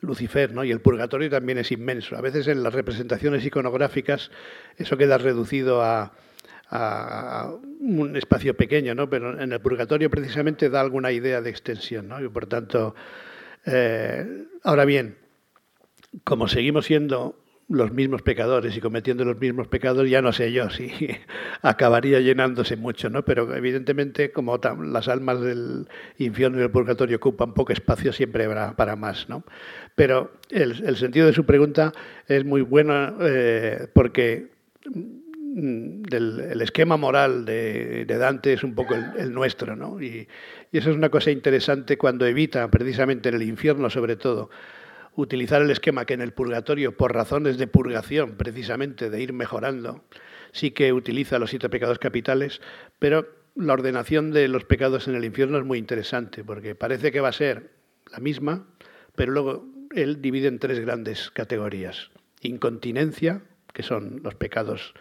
Lucifer, 0.00 0.52
¿no? 0.52 0.64
Y 0.64 0.72
el 0.72 0.80
purgatorio 0.80 1.30
también 1.30 1.58
es 1.58 1.70
inmenso. 1.70 2.16
A 2.16 2.20
veces 2.20 2.48
en 2.48 2.64
las 2.64 2.74
representaciones 2.74 3.46
iconográficas 3.46 4.32
eso 4.76 4.96
queda 4.96 5.18
reducido 5.18 5.82
a, 5.82 6.12
un 6.72 8.16
espacio 8.16 8.56
pequeño, 8.56 8.94
¿no? 8.94 9.10
Pero 9.10 9.40
en 9.40 9.52
el 9.52 9.60
purgatorio 9.60 10.10
precisamente 10.10 10.70
da 10.70 10.80
alguna 10.80 11.12
idea 11.12 11.40
de 11.40 11.50
extensión, 11.50 12.08
¿no? 12.08 12.22
Y 12.22 12.28
por 12.28 12.46
tanto, 12.46 12.94
eh, 13.66 14.46
ahora 14.62 14.84
bien, 14.84 15.18
como 16.24 16.48
seguimos 16.48 16.86
siendo 16.86 17.38
los 17.68 17.92
mismos 17.92 18.22
pecadores 18.22 18.76
y 18.76 18.80
cometiendo 18.80 19.24
los 19.24 19.38
mismos 19.40 19.66
pecados, 19.68 20.08
ya 20.08 20.20
no 20.20 20.32
sé 20.32 20.52
yo 20.52 20.68
si 20.70 20.90
acabaría 21.62 22.20
llenándose 22.20 22.76
mucho, 22.76 23.10
¿no? 23.10 23.24
Pero 23.24 23.54
evidentemente, 23.54 24.32
como 24.32 24.58
las 24.58 25.08
almas 25.08 25.40
del 25.40 25.88
infierno 26.18 26.58
y 26.58 26.60
del 26.60 26.70
purgatorio 26.70 27.16
ocupan 27.18 27.54
poco 27.54 27.72
espacio, 27.72 28.12
siempre 28.12 28.44
habrá 28.44 28.76
para 28.76 28.96
más, 28.96 29.28
¿no? 29.28 29.44
Pero 29.94 30.32
el, 30.50 30.96
sentido 30.96 31.26
de 31.26 31.32
su 31.32 31.44
pregunta 31.44 31.92
es 32.26 32.44
muy 32.44 32.62
bueno 32.62 33.16
eh, 33.20 33.88
porque 33.92 34.50
mm, 35.54 36.02
el 36.12 36.60
esquema 36.60 36.96
moral 36.96 37.44
de, 37.44 38.04
Dante 38.06 38.52
es 38.52 38.64
un 38.64 38.74
poco 38.74 38.94
el, 38.94 39.32
nuestro, 39.32 39.76
¿no? 39.76 40.00
Y, 40.00 40.28
y 40.70 40.78
eso 40.78 40.90
es 40.90 40.96
una 40.96 41.08
cosa 41.08 41.30
interesante 41.30 41.96
cuando 41.96 42.26
evita, 42.26 42.70
precisamente 42.70 43.28
en 43.28 43.36
el 43.36 43.42
infierno 43.42 43.90
sobre 43.90 44.16
todo, 44.16 44.50
utilizar 45.14 45.62
el 45.62 45.70
esquema 45.70 46.04
que 46.04 46.14
en 46.14 46.22
el 46.22 46.32
purgatorio, 46.32 46.96
por 46.96 47.14
razones 47.14 47.58
de 47.58 47.66
purgación, 47.66 48.36
precisamente 48.36 49.10
de 49.10 49.22
ir 49.22 49.32
mejorando, 49.32 50.04
sí 50.52 50.70
que 50.70 50.92
utiliza 50.92 51.38
los 51.38 51.50
siete 51.50 51.68
pecados 51.68 51.98
capitales, 51.98 52.60
pero 52.98 53.26
la 53.54 53.74
ordenación 53.74 54.30
de 54.30 54.48
los 54.48 54.64
pecados 54.64 55.08
en 55.08 55.14
el 55.14 55.24
infierno 55.24 55.58
es 55.58 55.64
muy 55.64 55.78
interesante, 55.78 56.44
porque 56.44 56.74
parece 56.74 57.12
que 57.12 57.20
va 57.20 57.28
a 57.28 57.32
ser 57.32 57.70
la 58.10 58.18
misma, 58.18 58.66
pero 59.14 59.32
luego 59.32 59.66
él 59.94 60.22
divide 60.22 60.48
en 60.48 60.58
tres 60.58 60.80
grandes 60.80 61.30
categorías. 61.30 62.10
Incontinencia, 62.40 63.42
que 63.72 63.82
son 63.82 64.20
los 64.22 64.34
pecados 64.34 64.94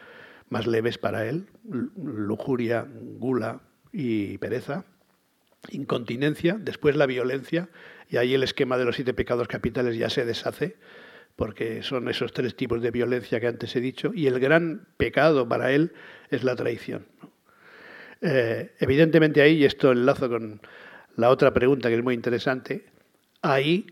más 0.51 0.67
leves 0.67 0.97
para 0.97 1.25
él, 1.25 1.47
lujuria, 1.97 2.85
gula 3.17 3.61
y 3.91 4.37
pereza. 4.37 4.85
Incontinencia, 5.69 6.57
después 6.59 6.95
la 6.95 7.05
violencia, 7.05 7.69
y 8.09 8.17
ahí 8.17 8.33
el 8.33 8.43
esquema 8.43 8.77
de 8.77 8.83
los 8.83 8.95
siete 8.95 9.13
pecados 9.13 9.47
capitales 9.47 9.97
ya 9.97 10.09
se 10.09 10.25
deshace, 10.25 10.75
porque 11.37 11.83
son 11.83 12.09
esos 12.09 12.33
tres 12.33 12.55
tipos 12.55 12.81
de 12.81 12.91
violencia 12.91 13.39
que 13.39 13.47
antes 13.47 13.73
he 13.75 13.79
dicho, 13.79 14.11
y 14.13 14.27
el 14.27 14.39
gran 14.39 14.87
pecado 14.97 15.47
para 15.47 15.71
él 15.71 15.93
es 16.29 16.43
la 16.43 16.55
traición. 16.55 17.05
Eh, 18.19 18.73
evidentemente 18.79 19.41
ahí, 19.41 19.53
y 19.53 19.65
esto 19.65 19.93
enlazo 19.93 20.27
con 20.27 20.61
la 21.15 21.29
otra 21.29 21.53
pregunta 21.53 21.87
que 21.87 21.95
es 21.95 22.03
muy 22.03 22.13
interesante, 22.13 22.87
ahí 23.41 23.87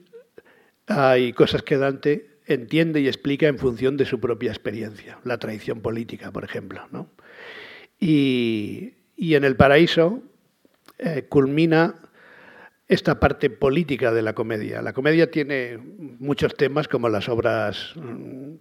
hay 0.88 1.32
cosas 1.32 1.64
que 1.64 1.78
Dante 1.78 2.29
entiende 2.54 3.00
y 3.00 3.08
explica 3.08 3.48
en 3.48 3.58
función 3.58 3.96
de 3.96 4.06
su 4.06 4.20
propia 4.20 4.52
experiencia, 4.52 5.20
la 5.24 5.38
traición 5.38 5.82
política, 5.82 6.32
por 6.32 6.44
ejemplo. 6.44 6.82
Y, 8.00 8.94
en 9.18 9.44
el 9.44 9.56
paraíso 9.56 10.24
eh, 10.98 11.26
culmina 11.30 11.96
esta 12.88 13.20
parte 13.20 13.52
política 13.52 14.12
de 14.12 14.24
la 14.24 14.34
comedia. 14.34 14.82
La 14.82 14.94
comedia 14.94 15.30
tiene 15.30 15.78
muchos 15.78 16.56
temas 16.56 16.88
como 16.88 17.08
las 17.08 17.30
obras, 17.30 17.94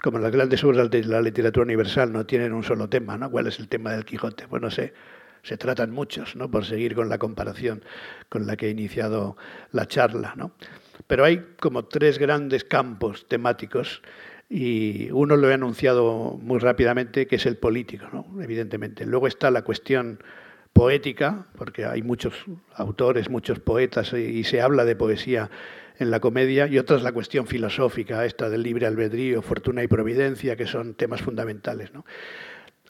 como 0.03 0.19
las 0.19 0.31
grandes 0.31 0.63
obras 0.65 0.91
de 0.91 1.05
la 1.05 1.23
literatura 1.23 1.65
universal, 1.65 2.13
no 2.13 2.27
tienen 2.27 2.53
un 2.53 2.63
solo 2.63 2.91
tema, 2.91 3.17
¿no? 3.17 3.31
¿Cuál 3.31 3.47
es 3.47 3.59
el 3.59 3.69
tema 3.69 3.93
del 3.93 4.05
Quijote? 4.05 4.45
Bueno, 4.45 4.71
se, 4.71 4.93
se 5.43 5.57
tratan 5.57 5.93
muchos, 5.93 6.37
¿no? 6.37 6.51
Por 6.51 6.67
seguir 6.67 6.95
con 6.95 7.09
la 7.09 7.17
comparación 7.17 7.83
con 8.29 8.47
la 8.47 8.59
que 8.59 8.67
he 8.67 8.71
iniciado 8.71 9.39
la 9.73 9.87
charla, 9.87 10.35
¿no? 10.37 10.53
Pero 11.07 11.25
hay 11.25 11.45
como 11.61 11.85
tres 11.85 12.19
grandes 12.19 12.65
campos 12.65 13.27
temáticos 13.29 14.03
y 14.49 15.11
uno 15.11 15.37
lo 15.37 15.51
he 15.51 15.55
anunciado 15.55 16.39
muy 16.41 16.59
rápidamente, 16.59 17.27
que 17.27 17.37
es 17.37 17.47
el 17.47 17.57
político, 17.57 18.07
¿no? 18.13 18.43
evidentemente. 18.43 19.05
Luego 19.05 19.27
está 19.27 19.51
la 19.51 19.63
cuestión 19.63 20.23
poética, 20.73 21.47
porque 21.57 21.85
hay 21.85 22.03
muchos 22.03 22.35
autores, 22.75 23.29
muchos 23.29 23.59
poetas 23.59 24.13
y 24.13 24.45
se 24.45 24.61
habla 24.61 24.85
de 24.85 24.97
poesía 24.97 25.51
en 25.99 26.11
la 26.11 26.21
comedia, 26.21 26.67
y 26.69 26.79
otra 26.79 26.97
es 26.97 27.03
la 27.03 27.13
cuestión 27.13 27.47
filosófica, 27.47 28.25
esta 28.25 28.49
del 28.49 28.63
libre 28.63 28.87
albedrío, 28.87 29.43
fortuna 29.43 29.83
y 29.83 29.89
providencia, 29.89 30.57
que 30.57 30.67
son 30.67 30.95
temas 30.95 31.23
fundamentales. 31.23 31.93
¿no? 31.93 32.05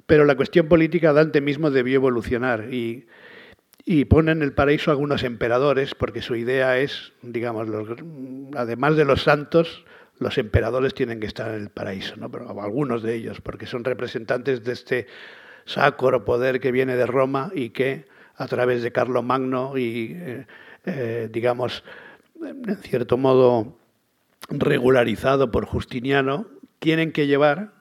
Pero 0.06 0.24
la 0.24 0.36
cuestión 0.36 0.68
política 0.68 1.12
Dante 1.12 1.40
mismo 1.40 1.70
debió 1.70 1.97
evolucionar 1.97 2.72
y, 2.72 3.06
y 3.90 4.05
pone 4.05 4.32
en 4.32 4.43
el 4.43 4.52
paraíso 4.52 4.90
algunos 4.90 5.23
emperadores, 5.23 5.94
porque 5.94 6.20
su 6.20 6.36
idea 6.36 6.78
es, 6.78 7.15
digamos, 7.23 7.66
además 8.55 8.97
de 8.97 9.06
los 9.06 9.23
santos, 9.23 9.82
los 10.19 10.36
emperadores 10.36 10.93
tienen 10.93 11.20
que 11.20 11.27
estar 11.27 11.55
en 11.55 11.62
el 11.62 11.70
paraíso, 11.70 12.15
¿no? 12.16 12.31
Pero, 12.31 12.51
algunos 12.60 13.02
de 13.02 13.15
ellos, 13.15 13.40
porque 13.40 13.65
son 13.65 13.85
representantes 13.85 14.62
de 14.62 14.73
este 14.74 15.06
sacro 15.65 16.23
poder 16.27 16.60
que 16.60 16.70
viene 16.70 16.97
de 16.97 17.06
Roma 17.06 17.51
y 17.55 17.70
que 17.70 18.05
a 18.36 18.47
través 18.47 18.82
de 18.82 18.93
Carlo 18.93 19.23
Magno 19.23 19.78
y, 19.78 20.12
eh, 20.15 20.47
eh, 20.85 21.31
digamos, 21.32 21.82
en 22.43 22.77
cierto 22.82 23.16
modo 23.16 23.78
regularizado 24.51 25.51
por 25.51 25.65
Justiniano, 25.65 26.47
tienen 26.78 27.10
que 27.10 27.27
llevar, 27.27 27.73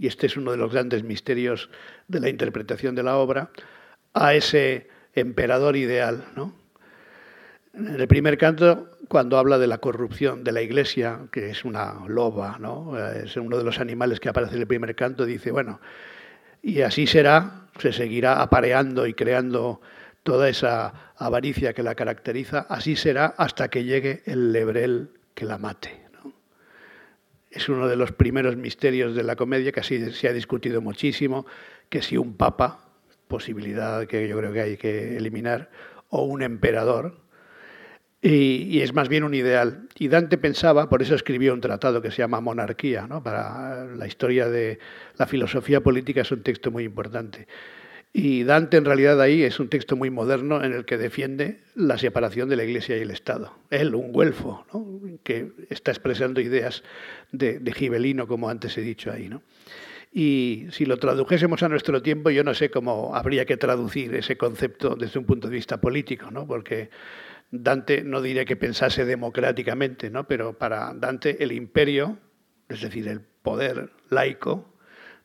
y 0.00 0.08
este 0.08 0.26
es 0.26 0.36
uno 0.36 0.50
de 0.50 0.56
los 0.56 0.72
grandes 0.72 1.04
misterios 1.04 1.70
de 2.08 2.18
la 2.18 2.28
interpretación 2.28 2.96
de 2.96 3.04
la 3.04 3.18
obra, 3.18 3.50
a 4.14 4.34
ese 4.34 4.97
emperador 5.18 5.76
ideal. 5.76 6.24
¿no? 6.36 6.54
En 7.74 8.00
el 8.00 8.08
primer 8.08 8.38
canto, 8.38 8.96
cuando 9.08 9.38
habla 9.38 9.58
de 9.58 9.66
la 9.66 9.78
corrupción 9.78 10.44
de 10.44 10.52
la 10.52 10.62
iglesia, 10.62 11.20
que 11.30 11.50
es 11.50 11.64
una 11.64 11.94
loba, 12.06 12.58
¿no? 12.58 12.96
es 13.10 13.36
uno 13.36 13.58
de 13.58 13.64
los 13.64 13.80
animales 13.80 14.20
que 14.20 14.28
aparece 14.28 14.54
en 14.54 14.62
el 14.62 14.66
primer 14.66 14.94
canto, 14.94 15.24
dice, 15.24 15.50
bueno, 15.50 15.80
y 16.62 16.80
así 16.80 17.06
será, 17.06 17.68
se 17.78 17.92
seguirá 17.92 18.42
apareando 18.42 19.06
y 19.06 19.14
creando 19.14 19.80
toda 20.22 20.48
esa 20.48 21.12
avaricia 21.16 21.72
que 21.72 21.82
la 21.82 21.94
caracteriza, 21.94 22.66
así 22.68 22.96
será 22.96 23.26
hasta 23.36 23.68
que 23.68 23.84
llegue 23.84 24.22
el 24.26 24.52
lebrel 24.52 25.10
que 25.34 25.44
la 25.44 25.58
mate. 25.58 26.08
Es 27.50 27.68
uno 27.68 27.88
de 27.88 27.96
los 27.96 28.12
primeros 28.12 28.56
misterios 28.56 29.14
de 29.14 29.22
la 29.22 29.34
comedia 29.34 29.72
que 29.72 29.80
así 29.80 30.12
se 30.12 30.28
ha 30.28 30.32
discutido 30.32 30.82
muchísimo, 30.82 31.46
que 31.88 32.02
si 32.02 32.16
un 32.16 32.36
papa, 32.36 32.87
posibilidad 33.28 34.06
que 34.06 34.26
yo 34.26 34.38
creo 34.38 34.52
que 34.52 34.60
hay 34.60 34.76
que 34.76 35.16
eliminar, 35.16 35.70
o 36.08 36.24
un 36.24 36.42
emperador, 36.42 37.28
y, 38.20 38.80
es 38.80 38.92
más 38.92 39.08
bien 39.08 39.22
un 39.22 39.34
ideal. 39.34 39.88
Y 39.96 40.08
Dante 40.08 40.38
pensaba, 40.38 40.88
por 40.88 41.02
eso 41.02 41.14
escribió 41.14 41.54
un 41.54 41.60
tratado 41.60 42.02
que 42.02 42.10
se 42.10 42.18
llama 42.18 42.40
Monarquía, 42.40 43.06
¿no? 43.06 43.22
para 43.22 43.84
la 43.84 44.06
historia 44.06 44.48
de 44.48 44.78
la 45.16 45.26
filosofía 45.26 45.80
política 45.80 46.22
es 46.22 46.32
un 46.32 46.42
texto 46.42 46.70
muy 46.70 46.84
importante. 46.84 47.46
Y 48.12 48.42
Dante 48.42 48.78
en 48.78 48.86
realidad 48.86 49.20
ahí 49.20 49.42
es 49.42 49.60
un 49.60 49.68
texto 49.68 49.94
muy 49.94 50.10
moderno 50.10 50.64
en 50.64 50.72
el 50.72 50.84
que 50.84 50.96
defiende 50.96 51.60
la 51.74 51.98
separación 51.98 52.48
de 52.48 52.56
la 52.56 52.64
Iglesia 52.64 52.96
y 52.96 53.02
el 53.02 53.10
Estado. 53.10 53.54
Él, 53.70 53.94
un 53.94 54.12
güelfo, 54.12 54.64
que 55.22 55.52
está 55.68 55.92
expresando 55.92 56.40
ideas 56.40 56.82
de, 57.30 57.60
de, 57.60 57.72
Gibelino, 57.72 58.26
como 58.26 58.48
antes 58.48 58.76
he 58.78 58.80
dicho 58.80 59.12
ahí. 59.12 59.28
¿no? 59.28 59.42
Y 60.12 60.66
si 60.70 60.86
lo 60.86 60.96
tradujésemos 60.96 61.62
a 61.62 61.68
nuestro 61.68 62.02
tiempo, 62.02 62.30
yo 62.30 62.42
no 62.42 62.54
sé 62.54 62.70
cómo 62.70 63.14
habría 63.14 63.44
que 63.44 63.56
traducir 63.56 64.14
ese 64.14 64.36
concepto 64.36 64.96
desde 64.96 65.18
un 65.18 65.26
punto 65.26 65.48
de 65.48 65.54
vista 65.54 65.80
político, 65.80 66.30
¿no? 66.30 66.46
porque 66.46 66.90
Dante 67.50 68.02
no 68.02 68.22
diría 68.22 68.44
que 68.44 68.56
pensase 68.56 69.04
democráticamente, 69.04 70.10
¿no? 70.10 70.26
pero 70.26 70.56
para 70.56 70.94
Dante 70.94 71.42
el 71.42 71.52
imperio, 71.52 72.18
es 72.68 72.80
decir, 72.80 73.06
el 73.08 73.20
poder 73.20 73.90
laico, 74.08 74.74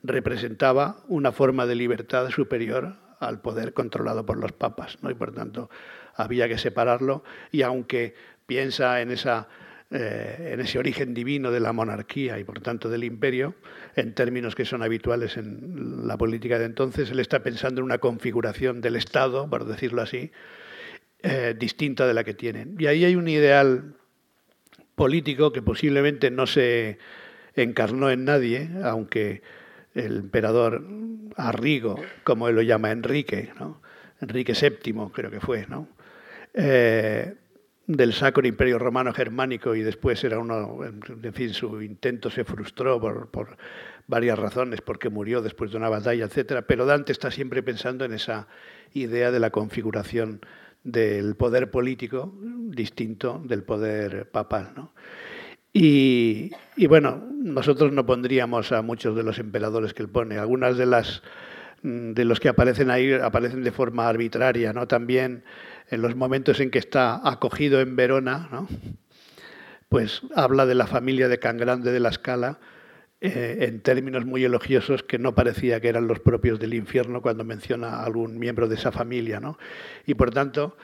representaba 0.04 0.98
una 1.08 1.32
forma 1.32 1.66
de 1.66 1.76
libertad 1.76 2.30
superior 2.30 2.98
al 3.20 3.42
poder 3.42 3.74
controlado 3.74 4.26
por 4.26 4.38
los 4.38 4.52
papas, 4.52 4.98
¿no? 5.02 5.10
y 5.10 5.14
por 5.14 5.34
tanto 5.34 5.70
había 6.16 6.50
que 6.50 6.58
separarlo, 6.58 7.24
y 7.52 7.62
aunque 7.62 8.16
piensa 8.46 9.02
en, 9.02 9.12
esa, 9.12 9.48
eh, 9.96 10.54
en 10.54 10.60
ese 10.60 10.80
origen 10.80 11.14
divino 11.14 11.52
de 11.52 11.60
la 11.60 11.72
monarquía 11.72 12.40
y 12.40 12.44
por 12.44 12.62
tanto 12.62 12.90
del 12.90 13.04
imperio, 13.04 13.54
en 13.96 14.16
términos 14.16 14.56
que 14.56 14.66
son 14.66 14.82
habituales 14.82 15.38
en 15.38 16.08
la 16.08 16.18
política 16.18 16.58
de 16.58 16.66
entonces, 16.66 17.12
él 17.12 17.20
está 17.20 17.44
pensando 17.44 17.80
en 17.80 17.86
una 17.86 18.00
configuración 18.00 18.82
del 18.82 18.96
Estado, 18.96 19.48
por 19.48 19.66
decirlo 19.66 20.02
así, 20.02 20.32
eh, 21.22 21.54
distinta 21.56 22.08
de 22.08 22.16
la 22.16 22.24
que 22.24 22.34
tienen. 22.34 22.76
Y 22.80 22.88
ahí 22.88 23.06
hay 23.06 23.16
un 23.16 23.28
ideal 23.28 23.94
político 24.96 25.54
que 25.54 25.62
posiblemente 25.62 26.32
no 26.32 26.48
se 26.48 26.98
encarnó 27.56 28.10
en 28.10 28.26
nadie, 28.26 28.72
aunque 28.84 29.44
el 29.94 30.18
emperador 30.18 30.88
Arrigo, 31.38 32.02
como 32.24 32.48
él 32.48 32.56
lo 32.56 32.64
llama 32.64 32.90
Enrique, 32.90 33.52
Enrique 34.22 34.54
VII 34.60 35.12
creo 35.14 35.30
que 35.30 35.40
fue, 35.40 35.68
¿no? 35.68 35.88
Eh, 36.56 37.36
del 37.86 38.14
Sacro 38.14 38.48
Imperio 38.48 38.80
Romano 38.80 39.14
Germánico 39.14 39.76
y 39.76 39.82
después 39.82 40.24
era 40.24 40.40
uno, 40.40 40.80
en 40.86 41.34
fin, 41.34 41.54
su 41.54 41.82
intento 41.82 42.30
se 42.30 42.46
frustró 42.46 43.00
por, 43.00 43.58
varias 44.08 44.40
razones, 44.40 44.82
porque 44.82 45.10
murió 45.10 45.42
después 45.42 45.72
de 45.72 45.78
una 45.78 45.90
batalla, 45.90 46.26
etcétera. 46.26 46.64
Pero 46.64 46.86
Dante 46.86 47.12
está 47.12 47.32
siempre 47.32 47.64
pensando 47.64 48.06
en 48.06 48.14
esa 48.14 48.48
idea 48.94 49.32
de 49.32 49.40
la 49.40 49.50
configuración 49.50 50.42
del 50.84 51.36
poder 51.36 51.72
político 51.72 52.34
distinto 52.42 53.42
del 53.46 53.64
poder 53.64 54.30
papal. 54.30 54.72
¿no? 54.76 54.94
Y, 55.74 56.52
bueno, 56.88 57.24
nosotros 57.32 57.92
no 57.92 58.06
pondríamos 58.06 58.72
a 58.72 58.82
muchos 58.84 59.16
de 59.16 59.24
los 59.24 59.40
emperadores 59.40 59.94
que 59.94 60.04
él 60.04 60.10
pone. 60.10 60.38
Algunas 60.38 60.78
de 60.78 60.86
las 60.86 61.24
mm, 61.82 62.12
de 62.12 62.26
los 62.26 62.40
que 62.40 62.50
aparecen 62.50 62.92
ahí 62.92 63.12
aparecen 63.14 63.64
de 63.64 63.72
forma 63.72 64.08
arbitraria, 64.08 64.72
¿no? 64.72 64.88
También 64.88 65.44
en 65.94 66.02
los 66.02 66.16
momentos 66.16 66.60
en 66.60 66.72
que 66.72 66.80
está 66.80 67.22
acogido 67.24 67.80
en 67.80 67.96
Verona, 67.96 68.50
pues 69.90 70.22
habla 70.36 70.66
de 70.66 70.74
la 70.74 70.88
familia 70.88 71.28
de 71.28 71.38
Can 71.38 71.58
Grande 71.58 71.92
de 71.92 72.00
la 72.00 72.12
Scala 72.12 72.60
eh, 73.22 73.58
en 73.62 73.80
términos 73.82 74.26
muy 74.26 74.44
elogiosos 74.44 75.04
que 75.04 75.20
no 75.20 75.36
parecía 75.36 75.80
que 75.80 75.90
eran 75.90 76.08
los 76.08 76.20
propios 76.20 76.60
del 76.60 76.74
infierno 76.74 77.22
cuando 77.22 77.44
menciona 77.44 77.90
a 77.90 78.06
algún 78.06 78.40
miembro 78.40 78.68
de 78.68 78.76
esa 78.76 78.92
familia. 78.92 79.40
¿no? 79.40 79.60
Y 80.08 80.16
por 80.16 80.32
tanto, 80.32 80.78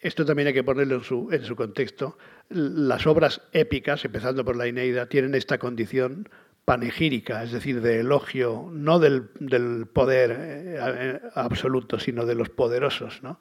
esto 0.00 0.26
también 0.26 0.48
hay 0.48 0.54
que 0.54 0.64
ponerlo 0.64 0.96
en 0.96 1.44
su, 1.44 1.56
contexto. 1.56 2.18
Las 2.50 3.06
obras 3.06 3.40
épicas, 3.52 4.04
empezando 4.04 4.44
por 4.44 4.56
la 4.56 4.68
Ineida, 4.68 5.06
tienen 5.06 5.34
esta 5.34 5.56
condición 5.56 6.28
panegírica, 6.66 7.42
es 7.42 7.52
decir, 7.52 7.80
de 7.80 8.00
elogio, 8.00 8.68
no 8.70 8.98
del, 8.98 9.30
del 9.40 9.86
poder 9.86 10.36
eh, 10.38 11.20
absoluto, 11.34 11.98
sino 11.98 12.26
de 12.26 12.34
los 12.34 12.50
poderosos. 12.50 13.22
¿no? 13.22 13.40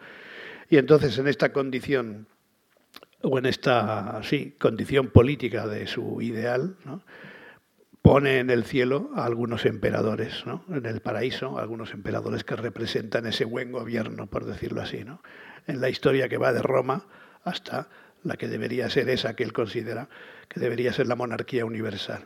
Y 0.71 0.77
entonces 0.77 1.17
en 1.17 1.27
esta 1.27 1.51
condición, 1.51 2.27
o 3.21 3.37
en 3.37 3.45
esta 3.45 4.21
sí, 4.23 4.55
condición 4.57 5.09
política 5.09 5.67
de 5.67 5.85
su 5.85 6.21
ideal, 6.21 6.77
¿no? 6.85 7.03
pone 8.01 8.39
en 8.39 8.49
el 8.49 8.63
cielo 8.63 9.11
a 9.13 9.25
algunos 9.25 9.65
emperadores, 9.65 10.45
¿no? 10.45 10.63
en 10.69 10.85
el 10.85 11.01
paraíso, 11.01 11.59
algunos 11.59 11.91
emperadores 11.93 12.45
que 12.45 12.55
representan 12.55 13.25
ese 13.25 13.43
buen 13.43 13.73
gobierno, 13.73 14.27
por 14.27 14.45
decirlo 14.45 14.81
así, 14.81 15.03
¿no? 15.03 15.21
en 15.67 15.81
la 15.81 15.89
historia 15.89 16.29
que 16.29 16.37
va 16.37 16.53
de 16.53 16.61
Roma 16.61 17.05
hasta 17.43 17.89
la 18.23 18.37
que 18.37 18.47
debería 18.47 18.89
ser 18.89 19.09
esa 19.09 19.35
que 19.35 19.43
él 19.43 19.51
considera 19.51 20.07
que 20.47 20.61
debería 20.61 20.93
ser 20.93 21.05
la 21.05 21.17
monarquía 21.17 21.65
universal. 21.65 22.25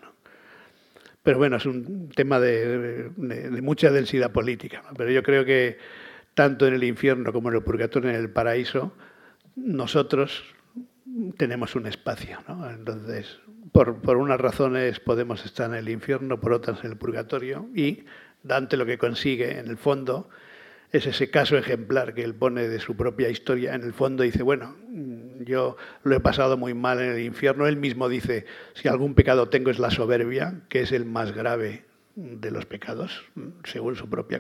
Pero 1.24 1.40
bueno, 1.40 1.56
es 1.58 1.66
un 1.66 2.10
tema 2.10 2.40
de, 2.40 3.10
de, 3.10 3.62
mucha 3.64 3.90
densidad 3.90 4.32
política. 4.32 4.84
Pero 4.96 5.10
yo 5.10 5.24
creo 5.24 5.44
que 5.44 5.80
tanto 6.36 6.68
en 6.68 6.76
el 6.76 6.84
infierno 6.84 7.34
como 7.34 7.50
en 7.50 7.56
el 7.56 7.64
purgatorio, 7.64 8.10
en 8.12 8.16
el 8.18 8.30
paraíso, 8.30 8.94
nosotros 9.56 10.44
tenemos 11.38 11.76
un 11.76 11.88
espacio. 11.88 12.40
¿no? 12.48 12.70
Entonces, 12.70 13.40
por, 13.72 14.18
unas 14.18 14.40
razones 14.40 15.00
podemos 15.00 15.44
estar 15.46 15.70
en 15.72 15.78
el 15.78 15.90
infierno, 15.90 16.40
por 16.40 16.54
otras 16.54 16.84
en 16.84 16.92
el 16.92 16.98
purgatorio, 16.98 17.68
y 17.74 18.04
Dante 18.44 18.78
lo 18.78 18.86
que 18.86 19.00
consigue, 19.00 19.58
en 19.58 19.68
el 19.70 19.78
fondo, 19.78 20.30
es 20.92 21.08
ese 21.08 21.32
caso 21.32 21.58
ejemplar 21.58 22.14
que 22.14 22.24
él 22.24 22.36
pone 22.36 22.68
de 22.68 22.80
su 22.80 22.96
propia 22.96 23.30
historia. 23.30 23.74
En 23.74 23.82
el 23.82 23.94
fondo 23.94 24.22
dice, 24.22 24.44
bueno, 24.44 24.76
yo 25.40 25.78
lo 26.04 26.16
he 26.16 26.20
pasado 26.20 26.56
muy 26.56 26.76
mal 26.76 27.02
en 27.02 27.12
el 27.12 27.22
infierno. 27.22 27.66
Él 27.66 27.78
mismo 27.78 28.08
dice, 28.08 28.46
si 28.76 28.88
algún 28.88 29.16
pecado 29.16 29.50
tengo 29.50 29.72
es 29.72 29.80
la 29.80 29.90
soberbia, 29.90 30.62
que 30.70 30.82
es 30.82 30.92
el 30.92 31.06
más 31.06 31.32
grave 31.34 31.86
de 32.16 32.52
los 32.52 32.68
pecados, 32.68 33.26
según 33.64 33.96
su 33.96 34.10
propia 34.10 34.40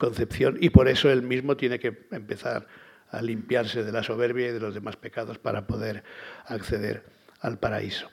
concepción, 0.00 0.56
y 0.60 0.70
por 0.70 0.88
eso 0.88 1.12
él 1.12 1.22
mismo 1.22 1.56
tiene 1.56 1.78
que 1.78 2.06
empezar 2.10 2.66
a 3.10 3.20
limpiarse 3.22 3.84
de 3.84 3.92
la 3.92 4.02
soberbia 4.02 4.48
y 4.48 4.52
de 4.52 4.58
los 4.58 4.74
demás 4.74 4.96
pecados 4.96 5.38
para 5.38 5.66
poder 5.66 6.02
acceder 6.46 7.04
al 7.40 7.58
paraíso. 7.58 8.08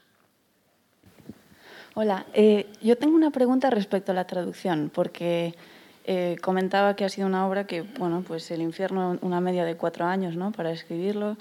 Hola, 1.95 2.27
eh, 2.33 2.67
yo 2.81 2.97
tengo 2.97 3.15
una 3.15 3.31
pregunta 3.31 3.71
respecto 3.71 4.11
a 4.11 4.15
la 4.15 4.27
traducción, 4.27 4.91
porque 4.93 5.55
eh, 6.03 6.35
comentaba 6.41 6.95
que 6.95 7.05
ha 7.05 7.09
sido 7.09 7.25
una 7.25 7.47
obra 7.47 7.65
que, 7.65 7.81
bueno, 7.81 8.23
pues 8.27 8.51
el 8.51 8.61
infierno, 8.61 9.17
una 9.21 9.41
media 9.41 9.65
de 9.65 9.75
cuatro 9.75 10.05
años, 10.05 10.35
¿no? 10.35 10.51
Para 10.51 10.71
escribirlo, 10.71 11.37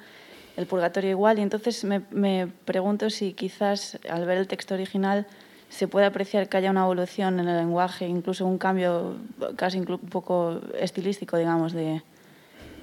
el 0.56 0.66
purgatorio 0.66 1.10
igual, 1.10 1.38
y 1.38 1.42
entonces 1.42 1.84
me, 1.84 2.02
me 2.10 2.48
pregunto 2.64 3.10
si 3.10 3.34
quizás 3.34 3.98
al 4.08 4.24
ver 4.24 4.38
el 4.38 4.46
texto 4.46 4.74
original 4.74 5.26
se 5.68 5.88
puede 5.88 6.06
apreciar 6.06 6.48
que 6.48 6.56
haya 6.56 6.70
una 6.70 6.82
evolución 6.84 7.40
en 7.40 7.48
el 7.48 7.56
lenguaje, 7.56 8.06
incluso 8.06 8.46
un 8.46 8.58
cambio 8.58 9.16
casi 9.56 9.78
un 9.78 9.98
poco 9.98 10.60
estilístico, 10.78 11.36
digamos, 11.36 11.72
de 11.72 12.02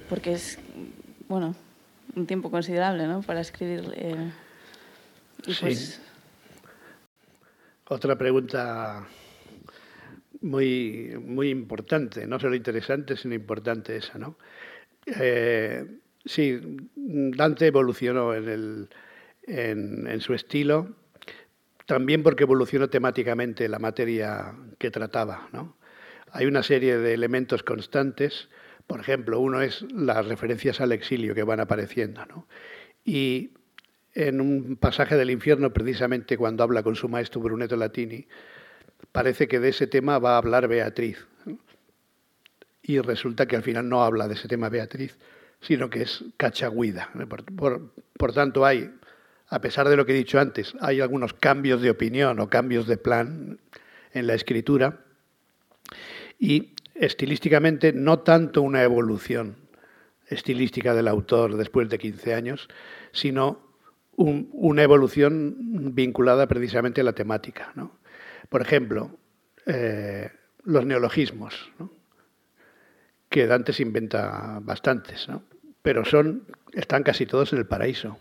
porque 0.08 0.32
es, 0.32 0.58
bueno, 1.28 1.54
un 2.14 2.26
tiempo 2.26 2.50
considerable, 2.50 3.06
¿no? 3.06 3.22
Para 3.22 3.40
escribir. 3.40 3.92
Eh, 3.96 4.30
y 5.46 5.54
sí. 5.54 5.60
Pues... 5.60 6.00
Otra 7.88 8.16
pregunta 8.16 9.06
muy, 10.40 11.16
muy 11.22 11.50
importante, 11.50 12.26
no 12.26 12.38
solo 12.38 12.54
interesante, 12.54 13.16
sino 13.16 13.34
importante 13.34 13.96
esa, 13.96 14.18
¿no? 14.18 14.36
Eh, 15.06 15.86
sí, 16.24 16.60
Dante 16.96 17.66
evolucionó 17.66 18.34
en, 18.34 18.48
el, 18.48 18.88
en, 19.42 20.06
en, 20.06 20.20
su 20.20 20.32
estilo, 20.32 20.94
también 21.86 22.22
porque 22.22 22.44
evolucionó 22.44 22.88
temáticamente 22.88 23.68
la 23.68 23.78
materia 23.78 24.54
que 24.78 24.90
trataba, 24.90 25.48
¿no? 25.52 25.76
Hay 26.32 26.46
una 26.46 26.62
serie 26.62 26.98
de 26.98 27.14
elementos 27.14 27.62
constantes, 27.62 28.48
por 28.86 29.00
ejemplo, 29.00 29.40
uno 29.40 29.62
es 29.62 29.82
las 29.92 30.26
referencias 30.26 30.80
al 30.80 30.92
exilio 30.92 31.34
que 31.34 31.42
van 31.42 31.60
apareciendo. 31.60 32.46
Y 33.04 33.52
en 34.14 34.40
un 34.40 34.76
pasaje 34.76 35.16
del 35.16 35.30
infierno, 35.30 35.72
precisamente 35.72 36.36
cuando 36.36 36.62
habla 36.62 36.82
con 36.82 36.96
su 36.96 37.08
maestro 37.08 37.40
Brunetto 37.40 37.76
Latini, 37.76 38.26
parece 39.12 39.48
que 39.48 39.60
de 39.60 39.70
ese 39.70 39.86
tema 39.86 40.18
va 40.18 40.34
a 40.34 40.38
hablar 40.38 40.68
Beatriz. 40.68 41.26
Y 42.82 43.00
resulta 43.00 43.46
que 43.46 43.56
al 43.56 43.62
final 43.62 43.88
no 43.88 44.04
habla 44.04 44.28
de 44.28 44.34
ese 44.34 44.48
tema 44.48 44.68
Beatriz, 44.68 45.18
sino 45.60 45.88
que 45.88 46.02
es 46.02 46.24
Cachagüida. 46.36 47.10
Por, 47.56 48.32
tanto, 48.32 48.66
hay, 48.66 48.92
a 49.48 49.60
pesar 49.60 49.88
de 49.88 49.96
lo 49.96 50.06
que 50.06 50.12
he 50.12 50.16
dicho 50.16 50.40
antes, 50.40 50.74
hay 50.80 51.00
algunos 51.00 51.34
cambios 51.34 51.82
de 51.82 51.90
opinión 51.90 52.40
o 52.40 52.48
cambios 52.48 52.86
de 52.86 52.96
plan 52.96 53.58
en 54.12 54.26
la 54.26 54.34
escritura 54.34 55.00
y 56.38 56.74
estilísticamente 56.94 57.92
no 57.92 58.20
tanto 58.20 58.62
una 58.62 58.82
evolución 58.82 59.56
estilística 60.26 60.94
del 60.94 61.08
autor 61.08 61.56
después 61.56 61.88
de 61.88 61.98
15 61.98 62.34
años, 62.34 62.68
sino 63.12 63.60
un, 64.16 64.48
una 64.52 64.82
evolución 64.82 65.56
vinculada 65.94 66.46
precisamente 66.46 67.00
a 67.00 67.04
la 67.04 67.12
temática. 67.12 67.72
Por 68.48 68.62
ejemplo, 68.62 69.18
eh, 69.66 70.30
los 70.64 70.86
neologismos, 70.86 71.70
que 73.28 73.46
Dante 73.46 73.72
se 73.72 73.82
inventa 73.82 74.60
bastantes, 74.62 75.28
¿no? 75.28 75.42
pero 75.82 76.04
son, 76.04 76.46
están 76.72 77.02
casi 77.02 77.26
todos 77.26 77.52
en 77.52 77.58
el 77.58 77.66
paraíso. 77.66 78.16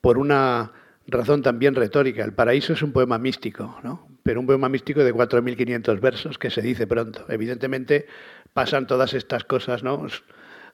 Por 0.00 0.18
una 0.18 0.72
razón 1.06 1.42
también 1.42 1.74
retórica. 1.74 2.24
El 2.24 2.32
paraíso 2.32 2.72
es 2.72 2.82
un 2.82 2.92
poema 2.92 3.18
místico, 3.18 3.78
¿no? 3.82 4.06
pero 4.26 4.40
un 4.40 4.46
poema 4.46 4.68
místico 4.68 5.04
de 5.04 5.14
4.500 5.14 6.00
versos 6.00 6.36
que 6.36 6.50
se 6.50 6.60
dice 6.60 6.88
pronto. 6.88 7.24
Evidentemente 7.28 8.06
pasan 8.52 8.88
todas 8.88 9.14
estas 9.14 9.44
cosas, 9.44 9.84
¿no? 9.84 10.04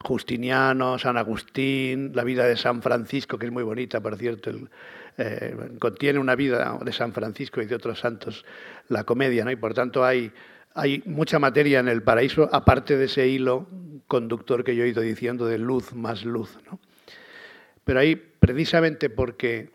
Justiniano, 0.00 0.98
San 0.98 1.18
Agustín, 1.18 2.12
la 2.14 2.24
vida 2.24 2.46
de 2.46 2.56
San 2.56 2.80
Francisco, 2.80 3.38
que 3.38 3.44
es 3.44 3.52
muy 3.52 3.62
bonita, 3.62 4.00
por 4.00 4.16
cierto, 4.16 4.50
eh, 5.18 5.54
contiene 5.78 6.18
una 6.18 6.34
vida 6.34 6.78
de 6.82 6.92
San 6.94 7.12
Francisco 7.12 7.60
y 7.60 7.66
de 7.66 7.74
otros 7.74 8.00
santos, 8.00 8.46
la 8.88 9.04
comedia, 9.04 9.44
¿no? 9.44 9.50
y 9.50 9.56
por 9.56 9.74
tanto 9.74 10.02
hay, 10.02 10.32
hay 10.74 11.02
mucha 11.04 11.38
materia 11.38 11.80
en 11.80 11.88
el 11.88 12.02
paraíso, 12.02 12.48
aparte 12.52 12.96
de 12.96 13.04
ese 13.04 13.28
hilo 13.28 13.68
conductor 14.06 14.64
que 14.64 14.74
yo 14.74 14.84
he 14.84 14.88
ido 14.88 15.02
diciendo 15.02 15.44
de 15.44 15.58
luz 15.58 15.92
más 15.92 16.24
luz. 16.24 16.58
¿no? 16.70 16.80
Pero 17.84 18.00
ahí, 18.00 18.31
precisamente 18.42 19.08
porque 19.08 19.70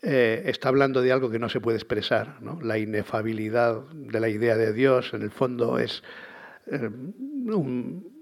eh, 0.00 0.44
está 0.46 0.70
hablando 0.70 1.02
de 1.02 1.12
algo 1.12 1.30
que 1.30 1.38
no 1.38 1.50
se 1.50 1.60
puede 1.60 1.76
expresar, 1.76 2.38
la 2.62 2.78
inefabilidad 2.78 3.82
de 3.92 4.20
la 4.20 4.30
idea 4.30 4.56
de 4.56 4.72
Dios, 4.72 5.12
en 5.12 5.20
el 5.20 5.30
fondo 5.30 5.78
es 5.78 6.02
eh, 6.72 6.88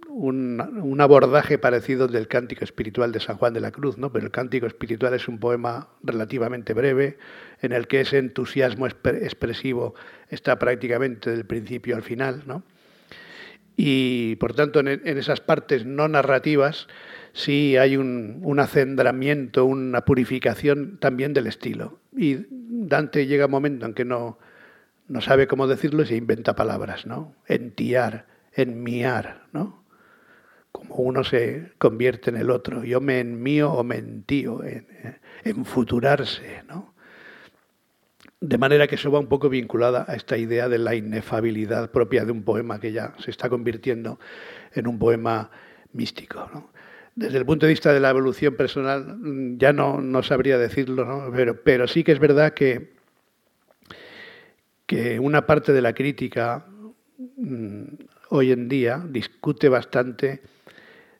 un, 0.08 0.98
abordaje 1.00 1.58
parecido 1.58 2.08
del 2.08 2.26
cántico 2.26 2.64
espiritual 2.64 3.12
de 3.12 3.20
San 3.20 3.36
Juan 3.36 3.54
de 3.54 3.60
la 3.60 3.70
Cruz, 3.70 3.98
¿no? 3.98 4.12
pero 4.12 4.24
el 4.26 4.32
cántico 4.32 4.66
espiritual 4.66 5.14
es 5.14 5.28
un 5.28 5.38
poema 5.38 5.90
relativamente 6.02 6.74
breve 6.74 7.18
en 7.60 7.70
el 7.70 7.86
que 7.86 8.00
ese 8.00 8.18
entusiasmo 8.18 8.88
expresivo 8.88 9.94
está 10.28 10.58
prácticamente 10.58 11.30
del 11.30 11.46
principio 11.46 11.94
al 11.94 12.02
final. 12.02 12.42
Y 13.76 14.34
por 14.36 14.54
tanto 14.54 14.80
en, 14.80 14.88
esas 15.04 15.40
partes 15.40 15.86
no 15.86 16.08
narrativas 16.08 16.88
sí 17.32 17.76
hay 17.76 17.96
un, 17.96 18.40
un 18.42 18.60
acendramiento, 18.60 19.64
una 19.64 20.04
purificación 20.04 20.98
también 20.98 21.32
del 21.32 21.46
estilo. 21.46 22.00
Y 22.16 22.46
Dante 22.50 23.26
llega 23.26 23.46
un 23.46 23.52
momento 23.52 23.86
en 23.86 23.94
que 23.94 24.04
no, 24.04 24.38
no 25.08 25.20
sabe 25.20 25.46
cómo 25.46 25.66
decirlo 25.66 26.02
y 26.02 26.06
se 26.06 26.16
inventa 26.16 26.54
palabras, 26.54 27.06
¿no? 27.06 27.34
Entiar, 27.46 28.26
enmiar, 28.54 29.46
¿no? 29.52 29.82
como 30.72 30.96
uno 30.96 31.22
se 31.22 31.72
convierte 31.78 32.30
en 32.30 32.38
el 32.38 32.50
otro. 32.50 32.82
Yo 32.82 33.00
me 33.00 33.20
enmío 33.20 33.70
o 33.72 33.84
me 33.84 33.96
entío, 33.96 34.64
en, 34.64 34.86
en 35.44 35.64
futurarse, 35.64 36.62
¿no? 36.66 36.94
De 38.40 38.58
manera 38.58 38.88
que 38.88 38.96
eso 38.96 39.12
va 39.12 39.20
un 39.20 39.28
poco 39.28 39.48
vinculada 39.48 40.04
a 40.08 40.14
esta 40.16 40.36
idea 40.36 40.68
de 40.68 40.78
la 40.78 40.96
inefabilidad 40.96 41.92
propia 41.92 42.24
de 42.24 42.32
un 42.32 42.42
poema 42.42 42.80
que 42.80 42.90
ya 42.90 43.14
se 43.18 43.30
está 43.30 43.48
convirtiendo 43.48 44.18
en 44.72 44.88
un 44.88 44.98
poema 44.98 45.50
místico. 45.92 46.50
¿no? 46.52 46.71
Desde 47.14 47.38
el 47.38 47.44
punto 47.44 47.66
de 47.66 47.72
vista 47.72 47.92
de 47.92 48.00
la 48.00 48.10
evolución 48.10 48.56
personal, 48.56 49.18
ya 49.58 49.72
no, 49.72 50.00
no 50.00 50.22
sabría 50.22 50.56
decirlo. 50.56 51.30
Pero, 51.34 51.62
pero 51.62 51.86
sí 51.86 52.04
que 52.04 52.12
es 52.12 52.18
verdad 52.18 52.54
que, 52.54 52.92
que 54.86 55.20
una 55.20 55.46
parte 55.46 55.72
de 55.72 55.82
la 55.82 55.92
crítica 55.92 56.66
mmm, 57.36 57.84
hoy 58.30 58.52
en 58.52 58.68
día 58.68 59.04
discute 59.06 59.68
bastante 59.68 60.40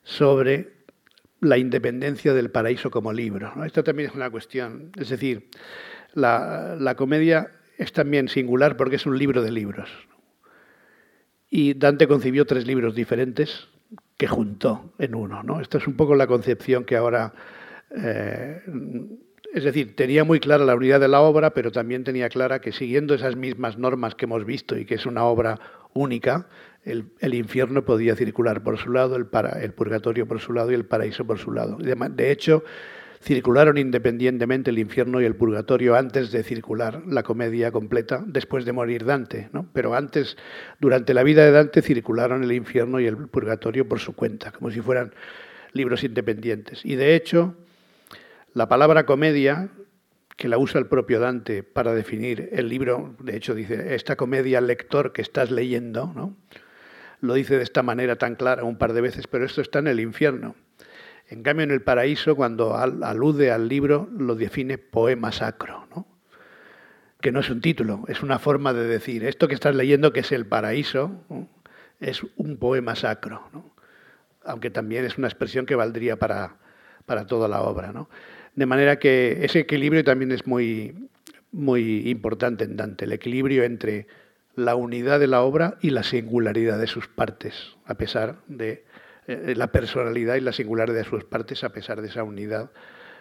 sobre 0.01 0.73
la 1.41 1.57
independencia 1.57 2.33
del 2.33 2.49
paraíso 2.49 2.89
como 2.89 3.13
libro. 3.13 3.53
¿no? 3.55 3.63
Esto 3.63 3.83
también 3.83 4.09
es 4.09 4.15
una 4.15 4.31
cuestión. 4.31 4.91
Es 4.97 5.09
decir, 5.09 5.49
la, 6.13 6.75
la 6.79 6.95
comedia 6.95 7.51
es 7.77 7.93
también 7.93 8.29
singular 8.29 8.77
porque 8.77 8.95
es 8.95 9.05
un 9.05 9.17
libro 9.17 9.43
de 9.43 9.51
libros. 9.51 9.89
Y 11.51 11.75
Dante 11.75 12.07
concibió 12.07 12.45
tres 12.45 12.65
libros 12.65 12.95
diferentes 12.95 13.67
que 14.17 14.27
juntó 14.27 14.93
en 14.99 15.15
uno. 15.15 15.43
¿no? 15.43 15.59
Esta 15.59 15.77
es 15.77 15.87
un 15.87 15.95
poco 15.95 16.15
la 16.15 16.27
concepción 16.27 16.85
que 16.85 16.95
ahora... 16.95 17.33
Eh, 17.95 18.61
es 19.53 19.63
decir, 19.63 19.95
tenía 19.95 20.23
muy 20.23 20.39
clara 20.39 20.65
la 20.65 20.73
unidad 20.73 20.99
de 20.99 21.07
la 21.07 21.21
obra, 21.21 21.53
pero 21.53 21.71
también 21.71 22.03
tenía 22.03 22.27
clara 22.27 22.59
que 22.59 22.71
siguiendo 22.71 23.13
esas 23.13 23.35
mismas 23.35 23.77
normas 23.77 24.15
que 24.15 24.25
hemos 24.25 24.45
visto 24.45 24.75
y 24.75 24.85
que 24.85 24.95
es 24.95 25.05
una 25.05 25.25
obra 25.25 25.59
única, 25.93 26.47
el, 26.85 27.33
infierno 27.33 27.85
podía 27.85 28.15
circular 28.15 28.63
por 28.63 28.77
su 28.77 28.91
lado, 28.91 29.15
el, 29.15 29.25
para, 29.25 29.61
el, 29.61 29.73
purgatorio 29.73 30.27
por 30.27 30.39
su 30.39 30.53
lado 30.53 30.71
y 30.71 30.75
el 30.75 30.85
paraíso 30.85 31.25
por 31.25 31.37
su 31.37 31.51
lado. 31.51 31.77
De, 31.77 32.31
hecho, 32.31 32.63
circularon 33.23 33.77
independientemente 33.77 34.69
el 34.69 34.79
infierno 34.79 35.21
y 35.21 35.25
el 35.25 35.35
purgatorio 35.35 35.95
antes 35.95 36.31
de 36.31 36.43
circular 36.43 37.03
la 37.07 37.23
comedia 37.23 37.71
completa, 37.71 38.21
después 38.25 38.65
de 38.65 38.73
morir 38.73 39.05
Dante. 39.05 39.49
¿no? 39.53 39.67
Pero 39.73 39.95
antes, 39.95 40.37
durante 40.79 41.13
la 41.13 41.23
vida 41.23 41.45
de 41.45 41.51
Dante, 41.51 41.81
circularon 41.81 42.43
el 42.43 42.51
infierno 42.51 42.99
y 42.99 43.05
el 43.05 43.15
purgatorio 43.15 43.87
por 43.87 43.99
su 43.99 44.13
cuenta, 44.13 44.51
como 44.51 44.71
si 44.71 44.81
fueran 44.81 45.13
libros 45.71 46.03
independientes. 46.03 46.85
Y 46.85 46.95
de 46.95 47.15
hecho, 47.15 47.55
la 48.53 48.67
palabra 48.67 49.05
comedia, 49.05 49.69
que 50.35 50.49
la 50.49 50.57
usa 50.57 50.79
el 50.79 50.87
propio 50.87 51.19
Dante 51.21 51.63
para 51.63 51.93
definir 51.93 52.49
el 52.51 52.67
libro, 52.67 53.15
de 53.19 53.37
hecho 53.37 53.55
dice, 53.55 53.95
esta 53.95 54.17
comedia 54.17 54.59
lector 54.59 55.13
que 55.13 55.21
estás 55.21 55.49
leyendo, 55.49 56.11
¿no? 56.13 56.35
lo 57.21 57.35
dice 57.35 57.55
de 57.55 57.63
esta 57.63 57.83
manera 57.83 58.17
tan 58.17 58.35
clara 58.35 58.65
un 58.65 58.77
par 58.77 58.91
de 58.91 58.99
veces, 58.99 59.27
pero 59.27 59.45
esto 59.45 59.61
está 59.61 59.79
en 59.79 59.87
el 59.87 60.01
infierno. 60.01 60.55
En 61.33 61.41
cambio, 61.41 61.63
en 61.63 61.71
el 61.71 61.81
paraíso, 61.81 62.35
cuando 62.35 62.75
alude 62.77 63.49
al 63.49 63.67
libro, 63.67 64.07
lo 64.15 64.35
define 64.35 64.77
poema 64.77 65.31
sacro, 65.31 65.87
¿no? 65.89 66.05
que 67.19 67.31
no 67.31 67.39
es 67.39 67.49
un 67.49 67.59
título, 67.59 68.03
es 68.07 68.21
una 68.21 68.37
forma 68.37 68.71
de 68.71 68.85
decir, 68.85 69.25
esto 69.25 69.47
que 69.47 69.55
estás 69.55 69.73
leyendo, 69.73 70.13
que 70.13 70.19
es 70.19 70.31
el 70.31 70.45
paraíso, 70.45 71.23
es 71.99 72.21
un 72.35 72.57
poema 72.57 72.95
sacro, 72.95 73.49
¿no? 73.51 73.73
aunque 74.45 74.69
también 74.69 75.05
es 75.05 75.17
una 75.17 75.27
expresión 75.27 75.65
que 75.65 75.73
valdría 75.73 76.19
para, 76.19 76.57
para 77.07 77.25
toda 77.25 77.47
la 77.47 77.63
obra. 77.63 77.91
¿no? 77.91 78.09
De 78.53 78.67
manera 78.67 78.99
que 78.99 79.39
ese 79.43 79.61
equilibrio 79.61 80.03
también 80.03 80.31
es 80.31 80.45
muy, 80.45 81.09
muy 81.51 82.09
importante 82.11 82.65
en 82.65 82.77
Dante, 82.77 83.05
el 83.05 83.11
equilibrio 83.11 83.63
entre 83.63 84.05
la 84.53 84.75
unidad 84.75 85.19
de 85.19 85.27
la 85.27 85.41
obra 85.41 85.77
y 85.81 85.89
la 85.89 86.03
singularidad 86.03 86.77
de 86.77 86.85
sus 86.85 87.07
partes, 87.07 87.75
a 87.85 87.95
pesar 87.95 88.43
de 88.45 88.85
eh, 89.27 89.53
la 89.55 89.67
personalidad 89.67 90.35
y 90.35 90.41
la 90.41 90.51
singularidad 90.51 90.97
de 90.97 91.09
sus 91.09 91.23
partes, 91.23 91.63
a 91.63 91.69
pesar 91.69 92.01
de 92.01 92.07
esa 92.07 92.23
unidad 92.23 92.71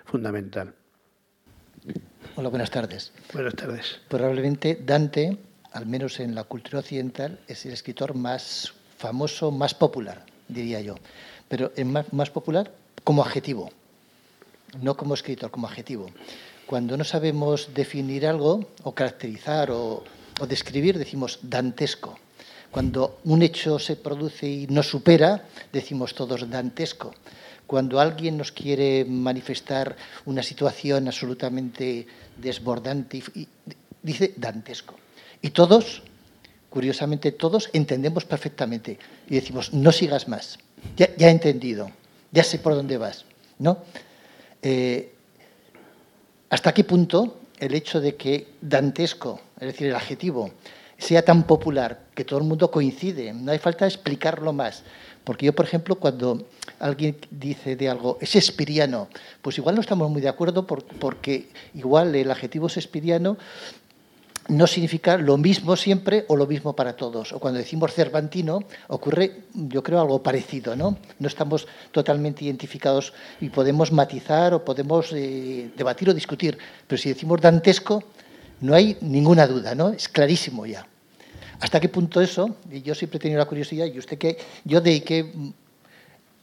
fundamental. 0.04 0.74
Hola, 2.36 2.48
buenas 2.48 2.70
tardes. 2.70 3.12
Buenas 3.32 3.54
tardes. 3.54 4.00
Probablemente 4.08 4.78
Dante, 4.84 5.38
al 5.72 5.86
menos 5.86 6.20
en 6.20 6.34
la 6.34 6.44
cultura 6.44 6.80
occidental, 6.80 7.40
es 7.48 7.66
el 7.66 7.72
escritor 7.72 8.14
más 8.14 8.72
famoso, 8.98 9.50
más 9.50 9.74
popular, 9.74 10.24
diría 10.48 10.80
yo. 10.80 10.96
Pero 11.48 11.72
es 11.76 11.86
más, 11.86 12.12
más 12.12 12.30
popular 12.30 12.72
como 13.04 13.22
adjetivo 13.22 13.70
no 14.80 14.96
como 14.96 15.14
escritor, 15.14 15.50
como 15.50 15.66
adjetivo. 15.66 16.06
Cuando 16.66 16.96
no 16.96 17.04
sabemos 17.04 17.74
definir 17.74 18.26
algo 18.26 18.70
o 18.82 18.94
caracterizar 18.94 19.70
o, 19.70 20.04
describir, 20.48 20.98
decimos 20.98 21.38
dantesco. 21.42 22.18
Cuando 22.72 23.20
un 23.24 23.42
hecho 23.42 23.78
se 23.78 23.96
produce 23.96 24.48
y 24.48 24.66
no 24.66 24.82
supera, 24.82 25.44
decimos 25.70 26.14
todos 26.14 26.48
dantesco. 26.48 27.14
Cuando 27.66 28.00
alguien 28.00 28.38
nos 28.38 28.50
quiere 28.50 29.04
manifestar 29.04 29.94
una 30.24 30.42
situación 30.42 31.06
absolutamente 31.06 32.06
desbordante, 32.38 33.22
dice 34.02 34.32
dantesco. 34.36 34.96
Y 35.42 35.50
todos, 35.50 36.02
curiosamente 36.70 37.32
todos, 37.32 37.68
entendemos 37.74 38.24
perfectamente 38.24 38.98
y 39.28 39.34
decimos, 39.34 39.74
no 39.74 39.92
sigas 39.92 40.26
más, 40.26 40.58
ya, 40.96 41.14
ya 41.16 41.28
he 41.28 41.30
entendido, 41.30 41.90
ya 42.30 42.42
sé 42.42 42.58
por 42.58 42.74
dónde 42.74 42.96
vas. 42.96 43.26
¿no? 43.58 43.84
Eh, 44.62 45.12
¿Hasta 46.48 46.72
qué 46.72 46.84
punto 46.84 47.40
el 47.58 47.74
hecho 47.74 48.00
de 48.00 48.16
que 48.16 48.54
dantesco, 48.62 49.40
es 49.60 49.66
decir, 49.68 49.88
el 49.88 49.94
adjetivo, 49.94 50.50
sea 51.02 51.24
tan 51.24 51.42
popular 51.44 52.06
que 52.14 52.24
todo 52.24 52.38
el 52.38 52.44
mundo 52.46 52.70
coincide? 52.70 53.32
No 53.32 53.52
hay 53.52 53.58
falta 53.58 53.86
explicarlo 53.86 54.52
más. 54.52 54.84
Porque 55.24 55.46
yo, 55.46 55.54
por 55.54 55.66
ejemplo, 55.66 55.96
cuando 55.96 56.46
alguien 56.80 57.16
dice 57.30 57.76
de 57.76 57.88
algo 57.88 58.18
es 58.20 58.34
espiriano, 58.34 59.08
pues 59.40 59.58
igual 59.58 59.74
no 59.74 59.80
estamos 59.80 60.10
muy 60.10 60.20
de 60.20 60.28
acuerdo 60.28 60.66
porque 60.66 61.48
igual 61.74 62.14
el 62.14 62.30
adjetivo 62.30 62.66
es 62.66 62.76
espiriano 62.76 63.36
no 64.48 64.66
significa 64.66 65.16
lo 65.16 65.36
mismo 65.36 65.76
siempre 65.76 66.24
o 66.28 66.36
lo 66.36 66.46
mismo 66.46 66.74
para 66.74 66.96
todos. 66.96 67.32
O 67.32 67.38
cuando 67.38 67.58
decimos 67.58 67.94
cervantino, 67.94 68.64
ocurre, 68.88 69.44
yo 69.54 69.82
creo, 69.82 70.00
algo 70.00 70.22
parecido, 70.22 70.74
¿no? 70.74 70.98
No 71.18 71.28
estamos 71.28 71.68
totalmente 71.92 72.44
identificados 72.44 73.12
y 73.40 73.50
podemos 73.50 73.92
matizar 73.92 74.54
o 74.54 74.64
podemos 74.64 75.12
eh, 75.12 75.70
debatir 75.76 76.10
o 76.10 76.14
discutir. 76.14 76.58
Pero 76.86 77.00
si 77.00 77.10
decimos 77.10 77.40
dantesco, 77.40 78.02
no 78.60 78.74
hay 78.74 78.96
ninguna 79.00 79.46
duda, 79.46 79.74
¿no? 79.74 79.90
Es 79.90 80.08
clarísimo 80.08 80.66
ya. 80.66 80.86
¿Hasta 81.62 81.78
qué 81.78 81.88
punto 81.88 82.20
eso? 82.20 82.56
Y 82.70 82.82
yo 82.82 82.92
siempre 82.94 83.18
he 83.18 83.20
tenido 83.20 83.38
la 83.38 83.44
curiosidad, 83.46 83.86
y 83.86 83.96
usted 83.96 84.18
que 84.18 84.36
yo 84.64 84.80
dediqué 84.80 85.32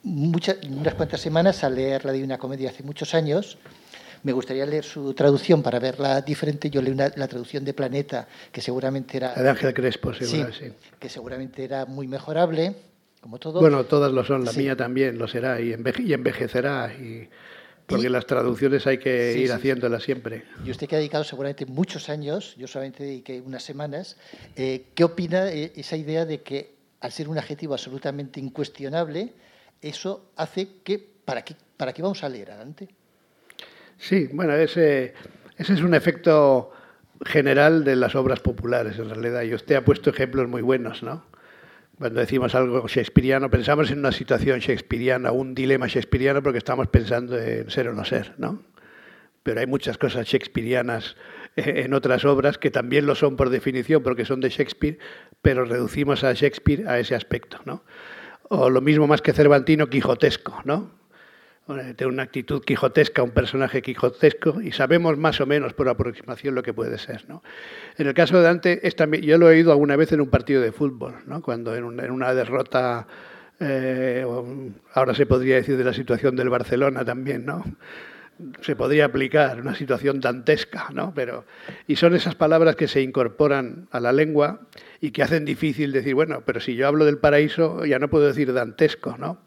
muchas, 0.04 0.58
unas 0.66 0.94
cuantas 0.94 1.20
semanas 1.20 1.62
a 1.66 1.70
leer 1.70 2.06
la 2.06 2.14
Divina 2.14 2.38
Comedia 2.38 2.70
hace 2.70 2.84
muchos 2.84 3.14
años, 3.14 3.58
me 4.24 4.32
gustaría 4.32 4.66
leer 4.66 4.86
su 4.86 5.14
traducción 5.14 5.62
para 5.62 5.80
verla 5.80 6.22
diferente. 6.22 6.70
Yo 6.70 6.82
leí 6.82 6.94
la 6.94 7.28
traducción 7.28 7.66
de 7.66 7.74
Planeta, 7.74 8.28
que 8.52 8.62
seguramente 8.62 9.18
era... 9.18 9.34
de 9.34 9.50
Ángel 9.50 9.74
Crespo, 9.74 10.14
sí, 10.14 10.41
Que 11.00 11.10
seguramente 11.10 11.66
era 11.66 11.86
muy 11.86 12.08
mejorable, 12.08 12.76
como 13.20 13.40
todo. 13.40 13.60
Bueno, 13.60 13.84
todas 13.84 14.14
lo 14.14 14.24
son, 14.24 14.46
la 14.46 14.54
mía 14.54 14.76
también 14.78 15.18
lo 15.18 15.28
será 15.28 15.60
y, 15.60 15.74
envejecerá. 15.74 16.94
Y... 16.94 17.30
Porque 17.90 18.10
las 18.10 18.26
traducciones 18.26 18.86
hay 18.88 18.99
que 18.99 19.38
ir 19.38 19.52
haciéndolas 19.52 20.03
siempre. 20.03 20.44
Y 20.64 20.72
usted 20.72 20.88
que 20.88 20.95
ha 20.95 20.99
dedicado 20.99 21.24
seguramente 21.24 21.66
muchos 21.66 22.10
años, 22.10 22.56
yo 22.57 22.68
solamente 22.68 23.03
dediqué 23.03 23.41
unas 23.41 23.64
semanas, 23.64 24.18
eh, 24.56 24.86
¿qué 24.94 25.03
opina 25.03 25.49
esa 25.49 25.98
idea 25.98 26.26
de 26.26 26.41
que 26.41 26.76
al 27.02 27.11
ser 27.11 27.28
un 27.28 27.38
adjetivo 27.38 27.74
absolutamente 27.74 28.40
incuestionable, 28.40 29.34
eso 29.82 30.32
hace 30.36 30.68
que, 30.84 30.99
¿para 30.99 31.44
qué, 31.44 31.56
para 31.78 31.94
qué 31.94 32.02
vamos 32.02 32.24
a 32.24 32.30
leer 32.30 32.52
adelante? 32.52 32.90
Sí, 33.98 34.30
bueno, 34.32 34.53
ese, 34.56 35.14
ese 35.57 35.74
es 35.74 35.82
un 35.82 35.94
efecto 35.94 36.72
general 37.26 37.84
de 37.84 37.95
las 37.95 38.16
obras 38.16 38.40
populares, 38.40 38.98
en 38.98 39.10
realidad. 39.10 39.41
Y 39.44 39.53
usted 39.53 39.76
ha 39.76 39.84
puesto 39.84 40.10
ejemplos 40.10 40.48
muy 40.48 40.61
buenos, 40.61 41.03
¿no? 41.03 41.24
Cuando 42.00 42.22
decimos 42.22 42.56
algo 42.56 42.88
shakespeariano, 42.88 43.50
pensamos 43.50 43.92
en 43.92 44.00
una 44.00 44.14
situación 44.14 44.60
shakespeariana, 44.60 45.34
un 45.34 45.54
dilema 45.54 45.88
shakespeariano, 45.88 46.42
porque 46.42 46.58
estamos 46.58 46.88
pensando 46.88 47.38
en 47.38 47.70
ser 47.70 47.90
o 47.90 47.94
no 47.94 48.06
ser, 48.06 48.36
¿no? 48.38 48.64
Pero 49.44 49.60
hay 49.60 49.68
muchas 49.68 49.98
cosas 49.98 50.26
shakespearianas 50.26 51.18
eh, 51.58 51.84
en 51.84 51.94
otras 51.94 52.24
obras 52.24 52.58
que 52.58 52.72
también 52.72 53.06
lo 53.06 53.16
son 53.16 53.36
por 53.36 53.50
definición, 53.50 54.02
porque 54.02 54.24
son 54.24 54.40
de 54.40 54.48
Shakespeare, 54.48 54.98
pero 55.42 55.66
reducimos 55.66 56.24
a 56.24 56.32
Shakespeare 56.32 56.88
a 56.88 57.00
ese 57.00 57.16
aspecto, 57.16 57.60
¿no? 57.66 57.84
O 58.44 58.70
lo 58.70 58.80
mismo 58.80 59.06
más 59.06 59.22
que 59.22 59.34
Cervantino, 59.34 59.90
quijotesco, 59.90 60.62
¿no? 60.64 60.92
Tiene 61.76 62.14
una 62.14 62.24
actitud 62.24 62.64
quijotesca, 62.64 63.22
un 63.24 63.32
personaje 63.32 63.82
quijotesco, 63.82 64.62
y 64.62 64.72
sabemos 64.72 65.18
más 65.18 65.40
o 65.41 65.46
menos 65.46 65.74
por 65.74 65.88
aproximación 65.90 66.56
lo 66.56 66.64
que 66.64 66.74
puede 66.74 66.98
ser. 66.98 67.26
¿no? 67.28 67.44
En 67.98 68.08
el 68.08 68.14
caso 68.14 68.38
de 68.38 68.44
Dante, 68.44 68.88
es 68.88 68.96
también, 68.96 69.24
yo 69.24 69.38
lo 69.38 69.50
he 69.50 69.56
oído 69.56 69.72
alguna 69.72 69.96
vez 69.96 70.12
en 70.12 70.22
un 70.22 70.30
partido 70.30 70.62
de 70.62 70.72
fútbol, 70.72 71.16
¿no? 71.28 71.41
cuando 71.41 71.76
en 71.76 71.84
una, 71.84 72.34
derrota, 72.34 73.08
eh, 73.60 74.26
ahora 74.94 75.14
se 75.14 75.26
podría 75.26 75.56
decir 75.56 75.78
de 75.78 75.84
la 75.84 75.94
situación 75.94 76.36
del 76.36 76.50
Barcelona 76.50 77.06
también, 77.06 77.46
¿no? 77.46 77.64
se 78.62 78.76
podría 78.76 79.06
aplicar 79.06 79.60
una 79.60 79.76
situación 79.76 80.22
dantesca, 80.22 80.88
¿no? 80.94 81.14
Pero, 81.14 81.44
y 81.88 81.98
son 81.98 82.16
esas 82.16 82.36
palabras 82.36 82.78
que 82.78 82.88
se 82.88 83.02
incorporan 83.02 83.90
a 83.91 84.00
la 84.00 84.14
lengua 84.14 84.62
y 85.02 85.12
que 85.12 85.24
hacen 85.24 85.44
difícil 85.44 85.91
decir, 85.91 86.16
bueno, 86.16 86.44
pero 86.46 86.62
si 86.62 86.76
yo 86.76 86.88
hablo 86.88 87.04
del 87.04 87.18
paraíso 87.18 87.86
ya 87.86 88.00
no 88.00 88.10
puedo 88.10 88.28
decir 88.28 88.54
dantesco, 88.54 89.18
¿no? 89.18 89.40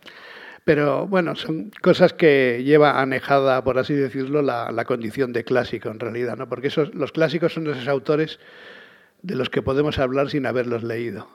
Pero 0.64 1.09
bueno, 1.09 1.34
son 1.34 1.70
cosas 1.80 2.12
que 2.12 2.62
lleva 2.64 3.01
anejada, 3.01 3.64
por 3.64 3.78
así 3.78 3.94
decirlo, 3.94 4.43
la, 4.43 4.84
condición 4.84 5.32
de 5.32 5.44
clásico 5.44 5.89
en 5.89 5.98
realidad, 5.98 6.36
¿no? 6.36 6.48
porque 6.48 6.68
esos, 6.68 6.94
los 6.94 7.10
clásicos 7.10 7.55
son 7.55 7.66
esos 7.66 7.89
autores 7.89 8.39
de 9.22 9.34
los 9.34 9.51
que 9.51 9.62
podemos 9.62 9.98
hablar 9.98 10.30
sin 10.30 10.47
haberlos 10.47 10.84
leído. 10.84 11.28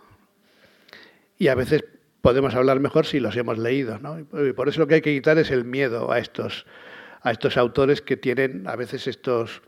Y 1.37 1.49
a 1.49 1.55
veces 1.55 1.83
podemos 2.21 2.55
hablar 2.55 2.79
mejor 2.79 3.05
si 3.05 3.19
los 3.19 3.35
hemos 3.35 3.57
leído. 3.57 3.99
¿no? 3.99 4.19
Y 4.19 4.53
por 4.53 4.69
eso 4.69 4.79
lo 4.79 4.87
que 4.87 4.95
hay 4.95 5.01
que 5.01 5.13
quitar 5.13 5.37
es 5.37 5.51
el 5.51 5.65
miedo 5.65 6.11
a 6.11 6.19
estos, 6.19 6.65
a 7.21 7.31
estos 7.31 7.57
autores 7.57 8.01
que 8.01 8.15
tienen 8.17 8.67
a 8.67 8.75
veces 8.75 9.07
estos, 9.07 9.61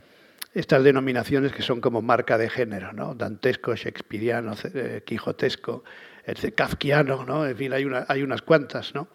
estas 0.54 0.84
denominaciones 0.84 1.52
que 1.52 1.62
son 1.62 1.82
como 1.82 2.02
marca 2.02 2.38
de 2.38 2.50
género, 2.50 2.94
¿no? 2.94 3.14
dantesco, 3.14 3.76
shakespeariano, 3.76 4.54
eh, 4.74 5.04
quijotesco, 5.06 5.84
el 6.32 6.54
kafkiano, 6.54 7.26
¿no? 7.26 7.46
En 7.46 7.56
fin, 7.56 7.74
hay, 7.74 7.86
hay 8.08 8.24
unas 8.24 8.42
cuantas, 8.42 8.94
¿no? 8.94 9.10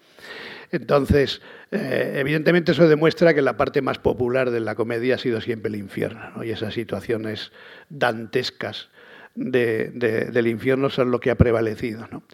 Entonces, 0.74 1.40
eh, 1.70 2.14
evidentemente 2.16 2.72
eso 2.72 2.88
demuestra 2.88 3.32
que 3.32 3.42
la 3.42 3.56
parte 3.56 3.80
más 3.80 3.98
popular 3.98 4.50
de 4.50 4.60
la 4.60 4.74
comedia 4.74 5.14
ha 5.14 5.18
sido 5.18 5.40
siempre 5.40 5.68
el 5.68 5.76
infierno, 5.76 6.30
¿no? 6.34 6.44
y 6.44 6.50
esas 6.50 6.74
situaciones 6.74 7.52
dantescas 7.88 8.88
del 9.36 10.46
infierno 10.46 10.90
son 10.90 11.10
lo 11.10 11.20
que 11.20 11.30
ha 11.30 11.36
prevalecido. 11.36 12.08
¿no? 12.10 12.24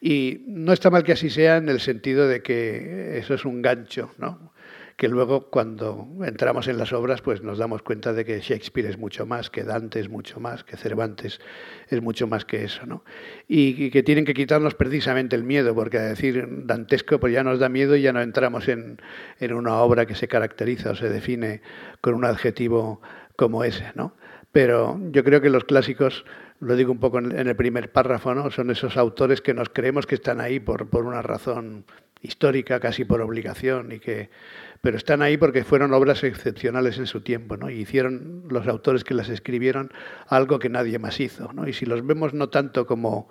Y 0.00 0.42
no 0.46 0.72
está 0.72 0.90
mal 0.90 1.04
que 1.04 1.12
así 1.12 1.30
sea 1.30 1.56
en 1.56 1.68
el 1.68 1.80
sentido 1.80 2.26
de 2.26 2.42
que 2.42 3.18
eso 3.18 3.34
es 3.34 3.44
un 3.44 3.62
gancho, 3.62 4.12
¿no? 4.18 4.53
Que 4.96 5.08
luego 5.08 5.50
cuando 5.50 6.08
entramos 6.24 6.68
en 6.68 6.78
las 6.78 6.92
obras 6.92 7.20
pues 7.20 7.42
nos 7.42 7.58
damos 7.58 7.82
cuenta 7.82 8.12
de 8.12 8.24
que 8.24 8.40
Shakespeare 8.40 8.86
es 8.86 8.98
mucho 8.98 9.26
más, 9.26 9.50
que 9.50 9.64
Dante 9.64 10.00
es 10.00 10.08
mucho 10.08 10.40
más, 10.40 10.64
que 10.64 10.76
Cervantes 10.76 11.40
es 11.88 12.02
mucho 12.02 12.26
más 12.26 12.44
que 12.44 12.64
eso, 12.64 12.86
¿no? 12.86 13.04
Y, 13.48 13.90
que 13.90 14.02
tienen 14.02 14.24
que 14.24 14.34
quitarnos 14.34 14.74
precisamente 14.74 15.34
el 15.36 15.44
miedo, 15.44 15.74
porque 15.74 15.98
a 15.98 16.02
decir 16.02 16.46
dantesco 16.64 17.18
pues 17.18 17.32
ya 17.32 17.42
nos 17.42 17.58
da 17.58 17.68
miedo 17.68 17.96
y 17.96 18.02
ya 18.02 18.12
no 18.12 18.20
entramos 18.20 18.68
en, 18.68 19.00
en 19.40 19.52
una 19.52 19.76
obra 19.78 20.06
que 20.06 20.14
se 20.14 20.28
caracteriza 20.28 20.90
o 20.92 20.94
se 20.94 21.08
define 21.08 21.60
con 22.00 22.14
un 22.14 22.24
adjetivo 22.24 23.00
como 23.36 23.64
ese, 23.64 23.92
¿no? 23.94 24.16
Pero 24.52 25.00
yo 25.10 25.24
creo 25.24 25.40
que 25.40 25.50
los 25.50 25.64
clásicos 25.64 26.24
lo 26.60 26.76
digo 26.76 26.92
un 26.92 26.98
poco 26.98 27.18
en 27.18 27.32
el 27.48 27.56
primer 27.56 27.92
párrafo, 27.92 28.34
¿no? 28.34 28.50
son 28.50 28.70
esos 28.70 28.96
autores 28.96 29.40
que 29.40 29.52
nos 29.52 29.68
creemos 29.68 30.06
que 30.06 30.14
están 30.14 30.40
ahí 30.40 30.60
por, 30.60 30.88
por 30.88 31.04
una 31.04 31.20
razón 31.20 31.84
histórica, 32.22 32.80
casi 32.80 33.04
por 33.04 33.20
obligación, 33.20 33.92
y 33.92 33.98
que 33.98 34.30
pero 34.84 34.98
están 34.98 35.22
ahí 35.22 35.38
porque 35.38 35.64
fueron 35.64 35.94
obras 35.94 36.22
excepcionales 36.24 36.98
en 36.98 37.06
su 37.06 37.22
tiempo, 37.22 37.56
¿no? 37.56 37.70
Y 37.70 37.80
hicieron 37.80 38.44
los 38.50 38.68
autores 38.68 39.02
que 39.02 39.14
las 39.14 39.30
escribieron 39.30 39.90
algo 40.28 40.58
que 40.58 40.68
nadie 40.68 40.98
más 40.98 41.20
hizo, 41.20 41.50
¿no? 41.54 41.66
Y 41.66 41.72
si 41.72 41.86
los 41.86 42.06
vemos 42.06 42.34
no 42.34 42.50
tanto 42.50 42.86
como 42.86 43.30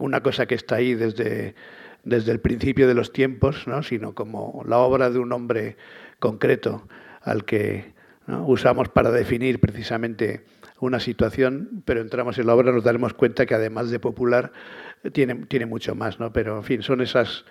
una 0.00 0.20
cosa 0.20 0.46
que 0.46 0.56
está 0.56 0.74
ahí 0.74 0.94
desde, 0.94 1.54
desde 2.02 2.32
el 2.32 2.40
principio 2.40 2.88
de 2.88 2.94
los 2.94 3.12
tiempos, 3.12 3.68
¿no? 3.68 3.84
sino 3.84 4.16
como 4.16 4.64
la 4.66 4.78
obra 4.78 5.10
de 5.10 5.20
un 5.20 5.32
hombre 5.32 5.76
concreto 6.18 6.88
al 7.22 7.44
que 7.44 7.92
usamos 8.26 8.88
para 8.88 9.12
definir 9.12 9.60
precisamente 9.60 10.44
una 10.80 10.98
situación, 10.98 11.84
pero 11.84 12.00
entramos 12.00 12.36
en 12.38 12.48
la 12.48 12.54
obra 12.56 12.72
nos 12.72 12.82
daremos 12.82 13.14
cuenta 13.14 13.46
que 13.46 13.54
además 13.54 13.90
de 13.90 14.00
popular 14.00 14.50
tiene, 15.12 15.36
tiene 15.46 15.66
mucho 15.66 15.94
más, 15.94 16.18
¿no? 16.18 16.32
Pero 16.32 16.56
en 16.56 16.64
fin, 16.64 16.82
son 16.82 17.00
esas 17.00 17.44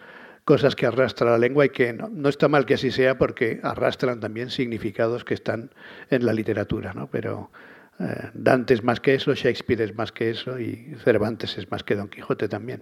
cosas 0.49 0.75
que 0.75 0.87
arrastra 0.87 1.29
la 1.29 1.37
lengua 1.37 1.67
y 1.67 1.69
que 1.69 1.93
no, 1.93 2.27
está 2.27 2.47
mal 2.47 2.65
que 2.65 2.73
así 2.73 2.89
sea 2.89 3.19
porque 3.19 3.59
arrastran 3.61 4.19
también 4.19 4.49
significados 4.49 5.23
que 5.23 5.35
están 5.35 5.69
en 6.09 6.25
la 6.25 6.33
literatura, 6.33 6.91
¿no? 6.91 7.05
Pero 7.05 7.51
eh, 7.99 8.31
Dante 8.33 8.73
es 8.73 8.83
más 8.83 8.99
que 8.99 9.13
eso, 9.13 9.35
Shakespeare 9.35 9.83
es 9.83 9.93
más 9.93 10.11
que 10.11 10.31
eso 10.31 10.59
y 10.59 10.95
Cervantes 11.03 11.55
es 11.59 11.69
más 11.69 11.83
que 11.83 11.95
Don 11.95 12.07
Quijote 12.07 12.47
también. 12.47 12.81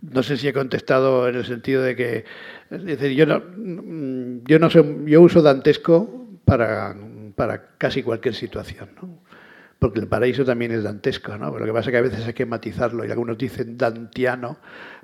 No 0.00 0.22
sé 0.22 0.38
si 0.38 0.48
he 0.48 0.54
contestado 0.54 1.28
en 1.28 1.34
el 1.34 1.44
sentido 1.44 1.82
de 1.82 1.96
que, 1.96 2.24
es 2.70 2.84
decir, 2.84 3.12
yo 3.12 3.26
no, 3.26 3.42
yo 4.48 4.58
no 4.58 4.68
yo 5.04 5.20
uso 5.20 5.42
dantesco 5.42 6.30
para, 6.46 6.96
para 7.36 7.76
casi 7.76 8.02
cualquier 8.02 8.34
situación, 8.34 8.88
¿no? 8.96 9.22
Porque 9.84 10.00
el 10.00 10.08
paraíso 10.08 10.46
también 10.46 10.72
es 10.72 10.82
dantesco, 10.82 11.36
¿no? 11.36 11.58
lo 11.58 11.66
que 11.66 11.70
pasa 11.70 11.90
es 11.90 11.92
que 11.92 11.98
a 11.98 12.00
veces 12.00 12.26
hay 12.26 12.32
que 12.32 12.46
matizarlo 12.46 13.04
y 13.04 13.10
algunos 13.10 13.36
dicen 13.36 13.76
dantiano 13.76 14.56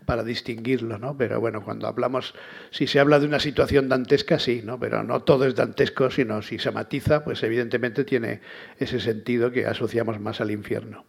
para 0.07 0.25
distinguirlo, 0.25 0.99
¿no? 0.99 1.19
Pero 1.19 1.39
bueno, 1.39 1.63
cuando 1.63 1.87
hablamos, 1.87 2.35
si 2.71 2.87
se 2.87 2.99
habla 2.99 3.21
de 3.21 3.27
una 3.27 3.41
situación 3.41 3.91
dantesca, 3.91 4.39
sí, 4.39 4.63
¿no? 4.65 4.81
Pero 4.81 5.03
no 5.03 5.21
todo 5.21 5.45
es 5.45 5.55
dantesco, 5.55 6.11
sino 6.11 6.41
si 6.41 6.59
se 6.59 6.71
matiza, 6.71 7.23
pues 7.25 7.43
evidentemente 7.43 8.05
tiene 8.05 8.41
ese 8.79 9.01
sentido 9.01 9.53
que 9.53 9.67
asociamos 9.67 10.19
más 10.19 10.41
al 10.41 10.51
infierno. 10.51 11.05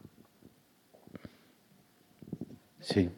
Sí. 2.81 3.09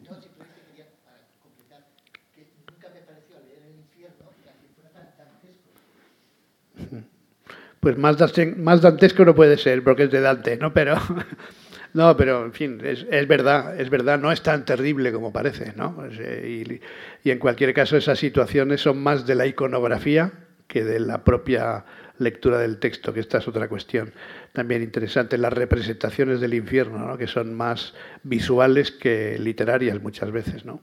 Pues 7.84 7.98
más, 7.98 8.16
más 8.56 8.80
dantesco 8.80 9.26
no 9.26 9.34
puede 9.34 9.58
ser, 9.58 9.84
porque 9.84 10.04
es 10.04 10.10
de 10.10 10.22
Dante, 10.22 10.56
¿no? 10.56 10.72
Pero, 10.72 10.96
no, 11.92 12.16
pero 12.16 12.46
en 12.46 12.52
fin, 12.54 12.80
es, 12.82 13.28
verdad, 13.28 13.78
es 13.78 13.90
verdad, 13.90 14.18
no 14.18 14.32
es 14.32 14.42
tan 14.42 14.64
terrible 14.64 15.12
como 15.12 15.32
parece, 15.32 15.74
¿no? 15.76 16.02
Y, 16.10 16.80
y, 17.22 17.30
en 17.30 17.38
cualquier 17.38 17.74
caso, 17.74 17.98
esas 17.98 18.18
situaciones 18.18 18.80
son 18.80 19.02
más 19.02 19.26
de 19.26 19.34
la 19.34 19.46
iconografía 19.46 20.32
que 20.66 20.82
de 20.82 20.98
la 20.98 21.24
propia 21.24 21.84
lectura 22.18 22.58
del 22.58 22.78
texto, 22.78 23.12
que 23.12 23.20
esta 23.20 23.38
es 23.38 23.48
otra 23.48 23.68
cuestión 23.68 24.12
también 24.54 24.82
interesante, 24.82 25.36
las 25.36 25.52
representaciones 25.52 26.40
del 26.40 26.54
infierno, 26.54 27.06
¿no? 27.06 27.18
que 27.18 27.26
son 27.26 27.52
más 27.52 27.92
visuales 28.22 28.92
que 28.92 29.38
literarias 29.38 30.00
muchas 30.00 30.30
veces, 30.30 30.64
¿no? 30.64 30.80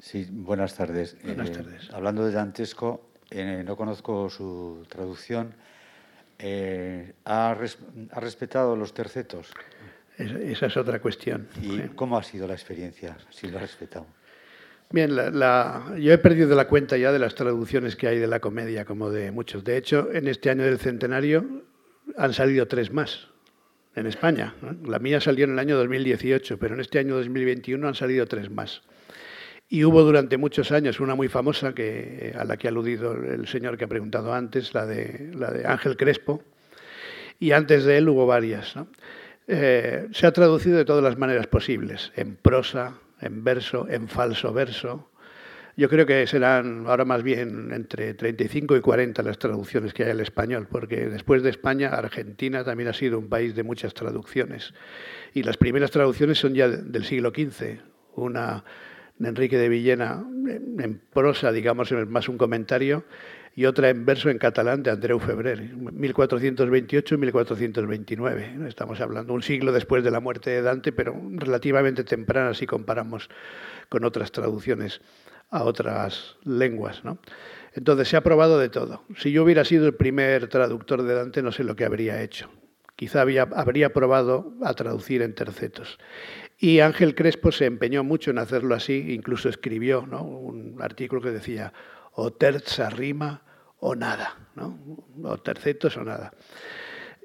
Sí, 0.00 0.26
buenas 0.30 0.74
tardes. 0.74 1.16
Buenas 1.22 1.48
eh, 1.48 1.52
tardes. 1.52 1.90
hablando 1.92 2.26
de 2.26 2.32
dantesco, 2.32 3.10
eh, 3.30 3.62
no 3.64 3.76
conozco 3.76 4.28
su 4.28 4.84
traducción, 4.88 5.54
eh, 6.42 7.12
¿ha, 7.24 7.54
respetado 8.16 8.76
los 8.76 8.94
tercetos? 8.94 9.52
esa 10.18 10.66
es 10.66 10.76
otra 10.76 11.00
cuestión. 11.00 11.48
¿Y 11.60 11.80
cómo 11.94 12.18
ha 12.18 12.22
sido 12.22 12.46
la 12.46 12.54
experiencia, 12.54 13.16
si 13.30 13.48
lo 13.48 13.58
ha 13.58 13.60
respetado? 13.62 14.06
Bien, 14.92 15.10
yo 15.14 16.12
he 16.12 16.18
perdido 16.18 16.56
la 16.56 16.66
cuenta 16.66 16.96
ya 16.96 17.12
de 17.12 17.20
las 17.20 17.36
traducciones 17.36 17.94
que 17.94 18.08
hay 18.08 18.18
de 18.18 18.26
la 18.26 18.40
comedia, 18.40 18.84
como 18.84 19.10
de 19.10 19.30
muchos. 19.30 19.62
De 19.62 19.76
hecho, 19.76 20.08
en 20.12 20.26
este 20.26 20.50
año 20.50 20.64
del 20.64 20.78
centenario 20.78 21.62
han 22.16 22.34
salido 22.34 22.66
tres 22.66 22.92
más 22.92 23.28
en 23.94 24.06
España. 24.06 24.54
La 24.84 24.98
mía 24.98 25.20
salió 25.20 25.44
en 25.44 25.52
el 25.52 25.58
año 25.58 25.76
2018, 25.76 26.58
pero 26.58 26.74
en 26.74 26.80
este 26.80 26.98
año 26.98 27.16
2021 27.16 27.86
han 27.86 27.94
salido 27.94 28.26
tres 28.26 28.50
más. 28.50 28.82
Y 29.72 29.84
hubo 29.84 30.02
durante 30.02 30.36
muchos 30.36 30.72
años 30.72 30.98
una 30.98 31.14
muy 31.14 31.28
famosa 31.28 31.72
que, 31.72 32.34
a 32.36 32.44
la 32.44 32.56
que 32.56 32.66
ha 32.66 32.70
aludido 32.70 33.14
el 33.14 33.46
señor 33.46 33.78
que 33.78 33.84
ha 33.84 33.88
preguntado 33.88 34.34
antes, 34.34 34.74
la 34.74 34.84
de, 34.84 35.30
la 35.32 35.52
de 35.52 35.64
Ángel 35.64 35.96
Crespo, 35.96 36.42
y 37.38 37.52
antes 37.52 37.84
de 37.84 37.98
él 37.98 38.08
hubo 38.08 38.26
varias. 38.26 38.74
Eh, 39.46 40.08
se 40.10 40.26
ha 40.26 40.32
traducido 40.32 40.76
de 40.76 40.84
todas 40.84 41.04
las 41.04 41.16
maneras 41.16 41.46
posibles, 41.46 42.10
en 42.16 42.34
prosa, 42.34 42.94
en 43.20 43.44
verso, 43.44 43.86
en 43.88 44.08
falso 44.08 44.52
verso. 44.52 45.08
Yo 45.76 45.88
creo 45.88 46.04
que 46.04 46.26
serán 46.26 46.86
ahora 46.88 47.04
más 47.04 47.22
bien 47.22 47.70
entre 47.72 48.14
35 48.14 48.76
y 48.76 48.80
40 48.80 49.22
las 49.22 49.38
traducciones 49.38 49.94
que 49.94 50.02
hay 50.02 50.10
al 50.10 50.20
español, 50.20 50.66
porque 50.68 51.08
después 51.08 51.44
de 51.44 51.50
España, 51.50 51.90
Argentina 51.90 52.64
también 52.64 52.88
ha 52.88 52.92
sido 52.92 53.20
un 53.20 53.28
país 53.28 53.54
de 53.54 53.62
muchas 53.62 53.94
traducciones. 53.94 54.74
Y 55.32 55.44
las 55.44 55.56
primeras 55.56 55.92
traducciones 55.92 56.38
son 56.38 56.54
ya 56.54 56.66
del 56.66 57.04
siglo 57.04 57.30
XV. 57.30 57.78
Una 58.16 58.64
Enrique 59.28 59.58
de 59.58 59.68
Villena 59.68 60.24
en 60.46 61.00
prosa, 61.12 61.52
digamos, 61.52 61.92
más 62.08 62.28
un 62.28 62.38
comentario, 62.38 63.04
y 63.54 63.64
otra 63.64 63.90
en 63.90 64.06
verso 64.06 64.30
en 64.30 64.38
catalán 64.38 64.82
de 64.82 64.90
Andreu 64.90 65.18
Febrer, 65.18 65.60
1428 65.60 67.14
y 67.14 67.18
1429. 67.18 68.56
Estamos 68.68 69.00
hablando 69.00 69.34
un 69.34 69.42
siglo 69.42 69.72
después 69.72 70.04
de 70.04 70.10
la 70.10 70.20
muerte 70.20 70.50
de 70.50 70.62
Dante, 70.62 70.92
pero 70.92 71.20
relativamente 71.32 72.04
temprana 72.04 72.54
si 72.54 72.66
comparamos 72.66 73.28
con 73.88 74.04
otras 74.04 74.30
traducciones 74.30 75.00
a 75.50 75.64
otras 75.64 76.36
lenguas. 76.44 77.04
¿no? 77.04 77.18
Entonces 77.74 78.08
se 78.08 78.16
ha 78.16 78.22
probado 78.22 78.58
de 78.58 78.68
todo. 78.68 79.04
Si 79.16 79.32
yo 79.32 79.42
hubiera 79.42 79.64
sido 79.64 79.86
el 79.86 79.94
primer 79.94 80.46
traductor 80.48 81.02
de 81.02 81.14
Dante, 81.14 81.42
no 81.42 81.52
sé 81.52 81.64
lo 81.64 81.74
que 81.74 81.84
habría 81.84 82.22
hecho. 82.22 82.48
Quizá 82.94 83.22
habría 83.22 83.92
probado 83.92 84.52
a 84.62 84.74
traducir 84.74 85.22
en 85.22 85.34
tercetos. 85.34 85.98
Y 86.62 86.80
Ángel 86.80 87.14
Crespo 87.14 87.52
se 87.52 87.64
empeñó 87.64 88.04
mucho 88.04 88.30
en 88.30 88.38
hacerlo 88.38 88.74
así, 88.74 89.14
incluso 89.14 89.48
escribió 89.48 90.02
un 90.02 90.76
artículo 90.82 91.22
que 91.22 91.30
decía 91.30 91.72
o 92.12 92.34
terza 92.34 92.90
rima 92.90 93.42
o 93.78 93.94
nada, 93.94 94.36
¿no? 94.56 94.78
o 95.24 95.38
tercetos 95.38 95.96
o 95.96 96.04
nada. 96.04 96.34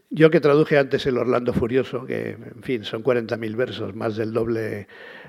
Yo 0.09 0.31
que 0.31 0.39
traduje 0.39 0.77
antes 0.77 1.05
el 1.05 1.17
Orlando 1.17 1.51
Furioso, 1.51 2.05
que 2.05 2.29
en 2.29 2.63
fin 2.63 2.85
son 2.85 3.03
40.000 3.03 3.55
versos, 3.57 3.93
más 3.93 4.15
del 4.15 4.31
doble 4.31 4.87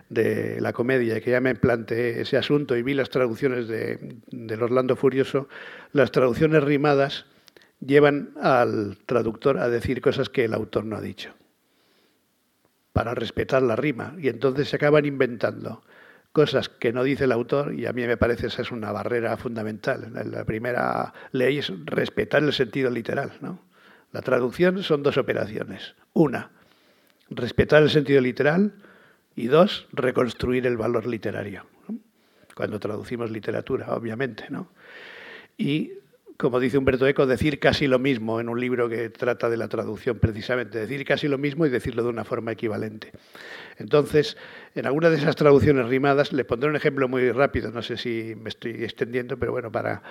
de 0.08 0.60
la 0.60 0.72
comedia, 0.72 1.20
que 1.20 1.32
ya 1.32 1.40
me 1.40 1.56
planteé 1.56 2.20
ese 2.20 2.36
asunto 2.36 2.76
y 2.76 2.84
vi 2.84 2.94
las 2.94 3.10
traducciones 3.10 3.66
de, 3.66 4.18
del 4.28 4.62
Orlando 4.62 4.94
Furioso, 4.94 5.48
las 5.92 6.12
traducciones 6.12 6.62
rimadas 6.62 7.26
llevan 7.80 8.34
al 8.40 8.98
traductor 9.04 9.58
a 9.58 9.68
decir 9.68 10.00
cosas 10.00 10.28
que 10.28 10.44
el 10.44 10.54
autor 10.54 10.84
no 10.84 10.94
ha 10.94 11.00
dicho 11.00 11.34
para 12.96 13.14
respetar 13.14 13.62
la 13.62 13.76
rima. 13.76 14.14
Y 14.18 14.28
entonces 14.28 14.70
se 14.70 14.76
acaban 14.76 15.04
inventando 15.04 15.82
cosas 16.32 16.70
que 16.70 16.94
no 16.94 17.04
dice 17.04 17.24
el 17.24 17.32
autor 17.32 17.74
y 17.74 17.84
a 17.84 17.92
mí 17.92 18.06
me 18.06 18.16
parece 18.16 18.46
esa 18.46 18.62
es 18.62 18.72
una 18.72 18.90
barrera 18.90 19.36
fundamental. 19.36 20.10
La 20.14 20.46
primera 20.46 21.12
ley 21.32 21.58
es 21.58 21.70
respetar 21.84 22.42
el 22.42 22.54
sentido 22.54 22.88
literal. 22.88 23.32
¿no? 23.42 23.60
La 24.12 24.22
traducción 24.22 24.82
son 24.82 25.02
dos 25.02 25.18
operaciones. 25.18 25.94
Una, 26.14 26.52
respetar 27.28 27.82
el 27.82 27.90
sentido 27.90 28.22
literal 28.22 28.72
y 29.34 29.48
dos, 29.48 29.88
reconstruir 29.92 30.66
el 30.66 30.78
valor 30.78 31.06
literario. 31.06 31.66
Cuando 32.54 32.80
traducimos 32.80 33.30
literatura, 33.30 33.94
obviamente. 33.94 34.46
¿no? 34.48 34.70
Y 35.58 35.92
como 36.36 36.60
dice 36.60 36.76
Humberto 36.76 37.06
Eco, 37.06 37.26
decir 37.26 37.58
casi 37.58 37.86
lo 37.86 37.98
mismo 37.98 38.40
en 38.40 38.48
un 38.48 38.60
libro 38.60 38.88
que 38.88 39.08
trata 39.08 39.48
de 39.48 39.56
la 39.56 39.68
traducción 39.68 40.18
precisamente, 40.18 40.78
decir 40.78 41.04
casi 41.04 41.28
lo 41.28 41.38
mismo 41.38 41.64
y 41.64 41.70
decirlo 41.70 42.02
de 42.02 42.10
una 42.10 42.24
forma 42.24 42.52
equivalente. 42.52 43.12
Entonces, 43.78 44.36
en 44.74 44.86
alguna 44.86 45.10
de 45.10 45.16
esas 45.16 45.36
traducciones 45.36 45.86
rimadas, 45.86 46.32
le 46.32 46.44
pondré 46.44 46.68
un 46.68 46.76
ejemplo 46.76 47.08
muy 47.08 47.30
rápido, 47.30 47.70
no 47.70 47.82
sé 47.82 47.96
si 47.96 48.34
me 48.36 48.48
estoy 48.48 48.84
extendiendo, 48.84 49.38
pero 49.38 49.52
bueno, 49.52 49.72
para 49.72 50.02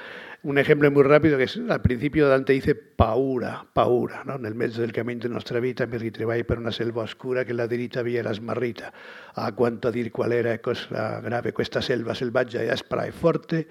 un 0.44 0.58
ejemplo 0.58 0.90
muy 0.92 1.04
rápido, 1.04 1.38
que 1.38 1.44
es 1.44 1.60
al 1.70 1.82
principio 1.82 2.28
Dante 2.28 2.54
dice 2.54 2.76
paura, 2.76 3.66
paura, 3.74 4.24
¿no? 4.26 4.36
en 4.36 4.46
el 4.46 4.56
medio 4.56 4.82
del 4.82 4.92
camino 4.92 5.22
de 5.22 5.30
nuestra 5.30 5.60
vida 5.60 5.86
mi 5.86 5.98
ritrovai 5.98 6.44
per 6.44 6.58
una 6.58 6.72
selva 6.72 7.04
oscura 7.04 7.46
que 7.46 7.54
la 7.54 7.68
dirita 7.68 8.02
via 8.02 8.34
smarrita. 8.34 8.94
A 9.36 9.52
cuanto 9.54 9.90
a 9.90 9.92
dir 9.92 10.12
cuál 10.12 10.34
era 10.34 10.58
cosa 10.60 11.22
grave 11.22 11.54
questa 11.54 11.82
selva 11.82 12.16
selvaggia 12.16 12.64
e 12.64 12.70
aspra 12.70 13.06
e 13.06 13.12
forte, 13.12 13.68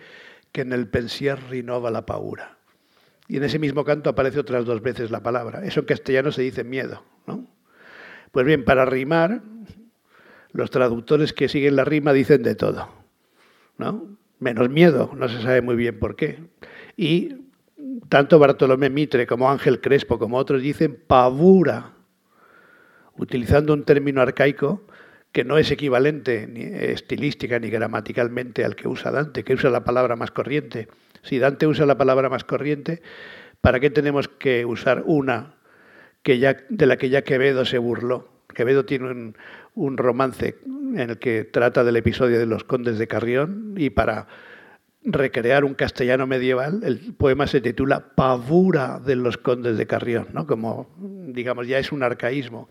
que 0.54 0.60
en 0.60 0.72
el 0.72 0.86
pensier 0.86 1.36
rinova 1.50 1.90
la 1.90 2.06
paura. 2.06 2.58
Y 3.26 3.38
en 3.38 3.42
ese 3.42 3.58
mismo 3.58 3.84
canto 3.84 4.08
aparece 4.08 4.38
otras 4.38 4.64
dos 4.64 4.80
veces 4.82 5.10
la 5.10 5.20
palabra. 5.20 5.64
Eso 5.64 5.80
en 5.80 5.86
castellano 5.86 6.30
se 6.30 6.42
dice 6.42 6.62
miedo. 6.62 7.02
¿no? 7.26 7.44
Pues 8.30 8.46
bien, 8.46 8.64
para 8.64 8.84
rimar, 8.84 9.42
los 10.52 10.70
traductores 10.70 11.32
que 11.32 11.48
siguen 11.48 11.74
la 11.74 11.84
rima 11.84 12.12
dicen 12.12 12.44
de 12.44 12.54
todo. 12.54 12.88
¿no? 13.78 14.16
Menos 14.38 14.70
miedo, 14.70 15.10
no 15.16 15.28
se 15.28 15.42
sabe 15.42 15.60
muy 15.60 15.74
bien 15.74 15.98
por 15.98 16.14
qué. 16.14 16.38
Y 16.96 17.34
tanto 18.08 18.38
Bartolomé 18.38 18.90
Mitre 18.90 19.26
como 19.26 19.50
Ángel 19.50 19.80
Crespo 19.80 20.20
como 20.20 20.36
otros 20.36 20.62
dicen 20.62 21.02
pavura, 21.04 21.94
utilizando 23.16 23.72
un 23.72 23.82
término 23.82 24.20
arcaico 24.20 24.86
que 25.34 25.42
no 25.42 25.58
es 25.58 25.72
equivalente 25.72 26.46
ni 26.46 26.62
estilística 26.62 27.58
ni 27.58 27.68
gramaticalmente 27.68 28.64
al 28.64 28.76
que 28.76 28.86
usa 28.86 29.10
Dante, 29.10 29.42
que 29.42 29.54
usa 29.54 29.68
la 29.68 29.82
palabra 29.82 30.14
más 30.14 30.30
corriente. 30.30 30.86
Si 31.22 31.40
Dante 31.40 31.66
usa 31.66 31.86
la 31.86 31.98
palabra 31.98 32.28
más 32.28 32.44
corriente, 32.44 33.02
¿para 33.60 33.80
qué 33.80 33.90
tenemos 33.90 34.28
que 34.28 34.64
usar 34.64 35.02
una 35.06 35.56
que 36.22 36.38
ya, 36.38 36.56
de 36.68 36.86
la 36.86 36.98
que 36.98 37.08
ya 37.08 37.22
Quevedo 37.22 37.64
se 37.64 37.78
burló? 37.78 38.28
Quevedo 38.54 38.84
tiene 38.84 39.10
un, 39.10 39.36
un 39.74 39.96
romance 39.96 40.54
en 40.64 41.10
el 41.10 41.18
que 41.18 41.42
trata 41.42 41.82
del 41.82 41.96
episodio 41.96 42.38
de 42.38 42.46
los 42.46 42.62
condes 42.62 42.96
de 42.96 43.08
Carrión 43.08 43.74
y 43.76 43.90
para 43.90 44.28
recrear 45.02 45.64
un 45.64 45.74
castellano 45.74 46.28
medieval, 46.28 46.82
el 46.84 47.12
poema 47.12 47.48
se 47.48 47.60
titula 47.60 48.14
Pavura 48.14 49.00
de 49.04 49.16
los 49.16 49.36
condes 49.36 49.78
de 49.78 49.86
Carrión, 49.88 50.28
¿no? 50.32 50.46
como 50.46 50.94
digamos 51.26 51.66
ya 51.66 51.80
es 51.80 51.90
un 51.90 52.04
arcaísmo. 52.04 52.68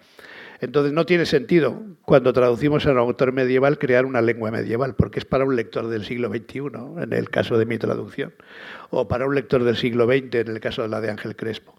Entonces 0.64 0.94
no 0.94 1.06
tiene 1.06 1.26
sentido 1.26 1.84
cuando 2.04 2.32
traducimos 2.32 2.86
a 2.86 2.92
un 2.92 2.98
autor 2.98 3.34
medieval 3.34 3.78
crear 3.78 4.06
una 4.06 4.22
lengua 4.22 4.50
medieval, 4.50 4.96
porque 4.96 5.20
es 5.20 5.26
para 5.26 5.44
un 5.44 5.56
lector 5.56 5.88
del 5.90 6.06
siglo 6.06 6.30
XXI, 6.30 6.62
en 7.02 7.12
el 7.14 7.30
caso 7.30 7.58
de 7.58 7.66
mi 7.66 7.78
traducción, 7.78 8.34
o 8.90 9.08
para 9.08 9.26
un 9.26 9.36
lector 9.36 9.64
del 9.64 9.76
siglo 9.76 10.06
XX, 10.06 10.36
en 10.36 10.48
el 10.48 10.60
caso 10.62 10.82
de 10.84 10.88
la 10.88 11.02
de 11.02 11.12
Ángel 11.12 11.36
Crespo. 11.36 11.76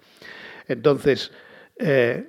Entonces, 0.69 1.33
eh, 1.79 2.29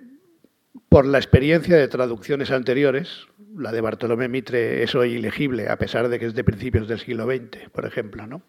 por 0.88 1.06
la 1.06 1.18
experiencia 1.18 1.76
de 1.76 1.90
traducciones 1.90 2.52
anteriores, 2.52 3.28
la 3.58 3.74
de 3.74 3.82
Bartolomé 3.82 4.30
Mitre 4.30 4.82
es 4.82 4.96
hoy 4.96 5.14
ilegible, 5.14 5.68
a 5.68 5.78
pesar 5.78 6.08
de 6.08 6.20
que 6.20 6.26
es 6.28 6.36
de 6.36 6.44
principios 6.46 6.88
del 6.88 7.00
siglo 7.00 7.26
XX, 7.26 7.70
por 7.72 7.86
ejemplo. 7.86 8.28
¿no? 8.28 8.44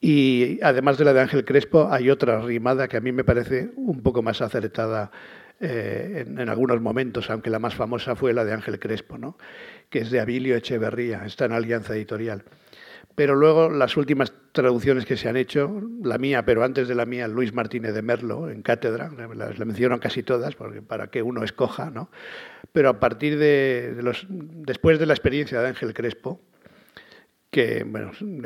Y 0.00 0.58
además 0.62 0.98
de 0.98 1.04
la 1.04 1.14
de 1.14 1.20
Ángel 1.20 1.44
Crespo, 1.44 1.88
hay 1.90 2.10
otra 2.10 2.40
rimada 2.40 2.88
que 2.88 2.96
a 2.96 3.00
mí 3.00 3.12
me 3.12 3.24
parece 3.24 3.70
un 3.76 4.02
poco 4.02 4.22
más 4.22 4.40
acertada 4.40 5.10
eh, 5.60 6.24
en, 6.26 6.48
algunos 6.48 6.80
momentos, 6.80 7.28
aunque 7.30 7.50
la 7.50 7.58
más 7.58 7.74
famosa 7.74 8.16
fue 8.16 8.32
la 8.32 8.44
de 8.44 8.52
Ángel 8.52 8.78
Crespo, 8.78 9.18
¿no? 9.18 9.36
que 9.90 10.00
es 10.00 10.10
de 10.10 10.18
Abilio 10.18 10.56
Echeverría, 10.56 11.26
está 11.26 11.44
en 11.44 11.52
Alianza 11.52 11.94
Editorial. 11.94 12.44
Pero 13.14 13.34
luego 13.34 13.68
las 13.68 13.96
últimas 13.96 14.32
traducciones 14.52 15.04
que 15.04 15.16
se 15.16 15.28
han 15.28 15.36
hecho, 15.36 15.82
la 16.02 16.16
mía, 16.16 16.44
pero 16.44 16.64
antes 16.64 16.88
de 16.88 16.94
la 16.94 17.04
mía, 17.04 17.28
Luis 17.28 17.52
Martínez 17.52 17.92
de 17.92 18.00
Merlo, 18.00 18.48
en 18.48 18.62
cátedra, 18.62 19.10
las 19.34 19.58
le 19.58 19.64
menciono 19.66 20.00
casi 20.00 20.22
todas, 20.22 20.54
porque 20.54 20.80
para 20.80 21.08
que 21.08 21.22
uno 21.22 21.44
escoja, 21.44 21.90
¿no? 21.90 22.10
Pero 22.72 22.88
a 22.88 23.00
partir 23.00 23.38
de, 23.38 23.94
de 23.96 24.02
los, 24.02 24.26
después 24.30 24.98
de 24.98 25.06
la 25.06 25.12
experiencia 25.12 25.60
de 25.60 25.68
Ángel 25.68 25.92
Crespo, 25.92 26.40
que 27.50 27.84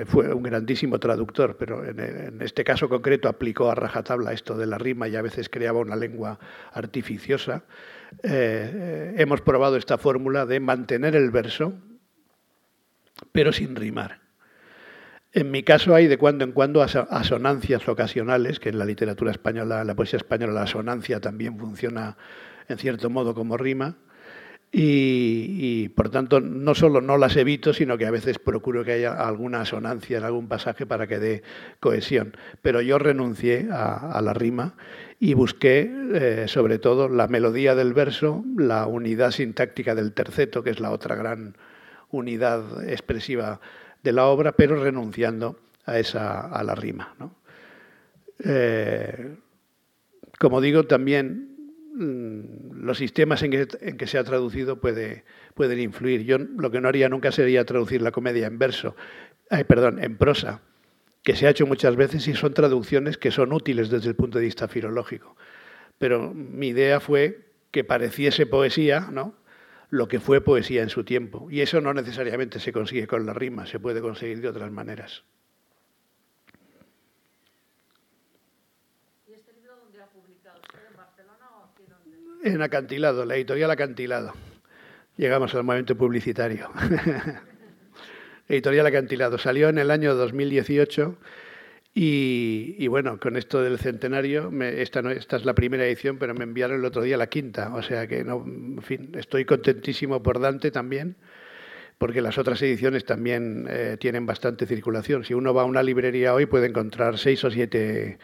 fue 0.07 0.33
un 0.33 0.43
grandísimo 0.43 0.99
traductor, 0.99 1.57
pero 1.59 1.85
en, 1.85 2.41
este 2.41 2.65
caso 2.65 2.89
concreto 2.89 3.29
aplicó 3.29 3.71
a 3.71 3.75
rajatabla 3.75 4.33
esto 4.33 4.57
de 4.57 4.67
la 4.67 4.79
rima 4.79 5.09
y 5.09 5.17
a 5.17 5.23
veces 5.23 5.51
creaba 5.51 5.81
una 5.81 5.95
lengua 5.95 6.39
artificiosa. 6.73 7.65
Eh, 8.23 9.15
hemos 9.19 9.43
probado 9.43 9.77
esta 9.77 9.99
fórmula 9.99 10.47
de 10.47 10.59
mantener 10.61 11.17
el 11.17 11.31
verso, 11.31 11.75
pero 13.33 13.53
sin 13.53 13.77
rimar. 13.77 14.21
En 15.33 15.51
mi 15.51 15.65
caso 15.65 15.95
hay 15.95 16.07
de 16.07 16.17
cuando 16.17 16.45
en 16.45 16.53
cuando 16.53 16.81
asonancias 16.81 17.87
ocasionales, 17.89 18.61
que 18.61 18.69
en 18.69 18.79
la 18.79 18.85
literatura 18.85 19.33
española, 19.33 19.81
en 19.81 19.89
la 19.89 19.97
poesía 19.97 20.17
española, 20.17 20.53
la 20.53 20.63
asonancia 20.63 21.21
también 21.21 21.59
funciona 21.59 22.17
en 22.69 22.79
cierto 22.79 23.11
modo 23.11 23.35
como 23.35 23.57
rima. 23.57 23.97
Y, 24.77 25.89
por 25.91 26.09
tanto 26.09 26.41
no 26.41 26.75
solo 26.75 27.01
no 27.01 27.17
las 27.17 27.37
evito, 27.37 27.73
sino 27.73 27.97
que 27.97 28.07
a 28.07 28.11
veces 28.11 28.41
procuro 28.41 28.83
que 28.83 28.95
haya 28.95 29.13
alguna 29.13 29.61
asonancia 29.61 30.19
en 30.19 30.25
algún 30.25 30.49
pasaje 30.49 30.85
para 30.85 31.07
que 31.07 31.21
dé 31.21 31.43
cohesión. 31.79 32.37
Pero 32.61 32.81
yo 32.81 32.99
renuncié 32.99 33.69
a, 33.71 34.21
la 34.21 34.35
rima 34.35 34.75
y 35.21 35.35
busqué 35.35 35.89
eh, 36.15 36.45
sobre 36.49 36.81
todo 36.81 37.09
la 37.09 37.29
melodía 37.29 37.77
del 37.77 37.95
verso, 37.95 38.45
la 38.57 38.89
unidad 38.89 39.31
sintáctica 39.31 39.95
del 39.95 40.13
terceto, 40.13 40.65
que 40.65 40.71
es 40.71 40.81
la 40.81 40.91
otra 40.91 41.15
gran 41.15 41.57
unidad 42.11 42.89
expresiva 42.89 43.61
de 44.03 44.13
la 44.13 44.27
obra, 44.27 44.53
pero 44.53 44.83
renunciando 44.83 45.57
a, 45.87 46.01
esa, 46.01 46.49
a 46.49 46.65
la 46.65 46.75
rima. 46.75 47.15
¿no? 47.21 47.37
Eh, 48.45 49.37
como 50.37 50.61
digo, 50.61 50.83
también 50.83 51.55
los 52.85 52.99
sistemas 52.99 53.43
en 53.43 53.51
que, 53.97 54.07
se 54.07 54.19
ha 54.19 54.25
traducido 54.25 54.81
puede, 54.81 55.25
pueden 55.55 55.81
influir. 55.81 56.25
Yo 56.25 56.39
lo 56.39 56.71
que 56.71 56.81
no 56.81 56.89
haría 56.89 57.09
nunca 57.09 57.33
sería 57.33 57.65
traducir 57.65 58.03
la 58.03 58.13
comedia 58.13 58.47
en 58.47 58.59
verso, 58.59 58.95
perdón, 59.67 60.03
en 60.03 60.17
prosa, 60.17 60.61
que 61.23 61.35
se 61.35 61.47
ha 61.47 61.51
hecho 61.51 61.67
muchas 61.67 61.97
veces 61.97 62.29
y 62.29 62.35
son 62.35 62.53
traducciones 62.55 63.17
que 63.17 63.31
son 63.31 63.53
útiles 63.53 63.89
desde 63.91 64.11
el 64.11 64.17
punto 64.17 64.39
de 64.39 64.45
vista 64.45 64.69
filológico. 64.69 65.37
Pero 65.99 66.35
mi 66.35 66.69
idea 66.69 67.01
fue 67.01 67.53
que 67.71 67.85
pareciese 67.85 68.47
poesía, 68.47 69.09
¿no? 69.11 69.35
lo 69.95 70.09
que 70.09 70.19
fue 70.19 70.41
poesía 70.41 70.83
en 70.83 70.89
su 70.89 71.05
tiempo. 71.05 71.49
Y 71.51 71.61
eso 71.61 71.81
no 71.81 71.95
necesariamente 71.95 72.59
se 72.59 72.73
consigue 72.73 73.07
con 73.07 73.27
la 73.27 73.33
rima, 73.33 73.65
se 73.65 73.79
puede 73.79 74.01
conseguir 74.01 74.41
de 74.41 74.49
otras 74.49 74.73
maneras. 74.73 75.25
En 82.45 82.61
Acantilado, 82.61 83.25
la 83.25 83.37
editorial 83.37 83.71
Acantilado. 83.71 84.35
Llegamos 85.17 85.55
al 85.55 85.65
momento 85.65 85.97
publicitario. 85.97 86.71
editorial 88.51 88.85
Acantilado. 88.85 89.39
Salió 89.39 89.71
en 89.71 89.79
el 89.79 89.91
año 89.91 90.15
2018 90.15 91.17
y, 91.95 92.77
y 92.79 92.87
bueno, 92.89 93.19
con 93.19 93.39
esto 93.39 93.63
del 93.63 93.79
centenario, 93.79 94.51
me, 94.51 94.83
esta, 94.83 95.01
no, 95.01 95.11
esta 95.11 95.37
es 95.37 95.47
la 95.47 95.55
primera 95.55 95.87
edición, 95.87 96.19
pero 96.19 96.35
me 96.35 96.45
enviaron 96.45 96.81
el 96.81 96.85
otro 96.85 97.01
día 97.01 97.17
la 97.17 97.29
quinta. 97.29 97.75
O 97.75 97.81
sea 97.81 98.07
que, 98.07 98.25
no, 98.25 98.45
en 98.47 98.83
fin, 98.83 99.13
estoy 99.15 99.47
contentísimo 99.47 100.23
por 100.23 100.39
Dante 100.39 100.71
también 100.71 101.17
porque 101.97 102.21
las 102.21 102.37
otras 102.37 102.61
ediciones 102.61 103.07
también 103.07 103.67
eh, 103.71 103.97
tienen 103.99 104.27
bastante 104.27 104.67
circulación. 104.67 105.25
Si 105.25 105.33
uno 105.33 105.55
va 105.55 105.63
a 105.63 105.65
una 105.65 105.83
librería 105.83 106.35
hoy 106.35 106.45
puede 106.45 106.67
encontrar 106.67 107.17
seis 107.17 107.43
o 107.43 107.51
siete 107.51 108.19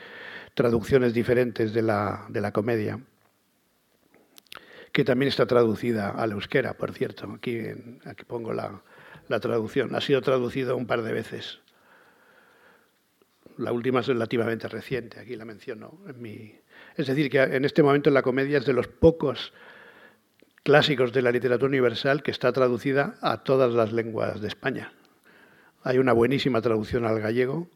traducciones 0.53 1.15
diferentes 1.15 1.73
de 1.73 1.81
la, 1.81 2.27
de 2.29 2.43
la 2.43 2.53
comedia 2.53 3.01
que 4.93 5.05
también 5.05 5.29
está 5.29 5.47
traducida 5.47 6.11
al 6.11 6.33
euskera, 6.33 6.75
por 6.75 6.93
cierto. 6.93 7.33
Aquí, 7.35 8.25
pongo 8.27 8.53
la, 8.53 8.83
traducción. 9.41 9.95
Ha 9.95 10.01
sido 10.01 10.21
traducido 10.21 10.77
un 10.77 10.87
par 10.87 11.03
de 11.03 11.13
veces. 11.13 11.61
La 13.57 13.73
última 13.73 14.01
es 14.01 14.07
relativamente 14.07 14.69
reciente, 14.69 15.21
aquí 15.21 15.37
la 15.37 15.45
menciono. 15.45 15.99
Es 16.97 17.07
decir, 17.07 17.31
que 17.31 17.43
en 17.43 17.65
este 17.65 17.83
momento 17.83 18.11
la 18.11 18.23
comedia 18.23 18.59
es 18.59 18.67
de 18.67 18.73
los 18.73 18.89
pocos 18.89 19.53
clásicos 20.63 21.13
de 21.13 21.23
la 21.23 21.31
literatura 21.31 21.69
universal 21.69 22.23
que 22.23 22.31
está 22.31 22.53
traducida 22.53 23.17
a 23.21 23.43
todas 23.43 23.73
las 23.73 23.93
lenguas 23.93 24.41
de 24.41 24.49
España. 24.49 24.93
Hay 25.83 25.99
una 25.99 26.13
buenísima 26.13 26.61
traducción 26.61 27.05
al 27.05 27.21
gallego 27.21 27.69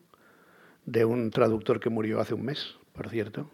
de 0.85 1.05
un 1.05 1.31
traductor 1.31 1.81
que 1.81 1.91
murió 1.91 2.21
hace 2.21 2.35
un 2.35 2.45
mes, 2.45 2.77
por 2.93 3.09
cierto, 3.09 3.51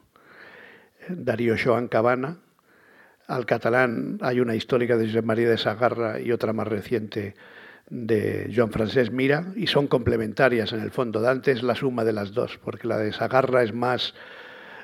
Darío 1.09 1.55
Joan 1.63 1.89
Cabana, 1.89 2.39
al 3.31 3.47
catalán 3.47 4.19
hay 4.23 4.41
una 4.41 4.57
histórica 4.57 4.97
de 4.97 5.07
Josep 5.07 5.25
María 5.25 5.49
de 5.49 5.57
Sagarra 5.57 6.21
y 6.21 6.33
otra 6.33 6.53
más 6.53 6.67
reciente 6.67 7.35
de 7.89 8.53
Joan 8.55 8.71
Francesc 8.71 9.13
Mira, 9.13 9.47
y 9.57 9.67
son 9.69 9.87
complementarias 9.87 10.73
en 10.73 10.81
el 10.81 10.91
fondo. 10.91 11.21
Dante 11.21 11.53
es 11.53 11.63
la 11.63 11.75
suma 11.75 12.05
de 12.05 12.13
las 12.13 12.33
dos, 12.33 12.59
porque 12.63 12.89
la 12.89 12.99
de 12.99 13.13
Sagarra 13.13 13.63
es 13.63 13.73
más, 13.73 14.15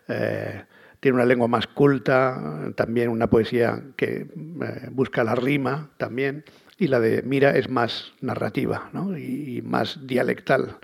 eh, 0.09 0.65
tiene 1.01 1.17
una 1.17 1.25
lengua 1.25 1.49
más 1.49 1.67
culta, 1.67 2.71
también 2.77 3.09
una 3.09 3.29
poesía 3.29 3.83
que 3.97 4.15
eh, 4.15 4.89
busca 4.91 5.25
la 5.25 5.35
rima 5.35 5.91
también, 5.97 6.45
y 6.79 6.87
la 6.87 7.01
de 7.01 7.23
Mira 7.23 7.57
es 7.57 7.69
más 7.69 8.13
narrativa 8.21 8.91
¿no? 8.93 9.17
y 9.19 9.61
más 9.63 10.07
dialectal, 10.07 10.79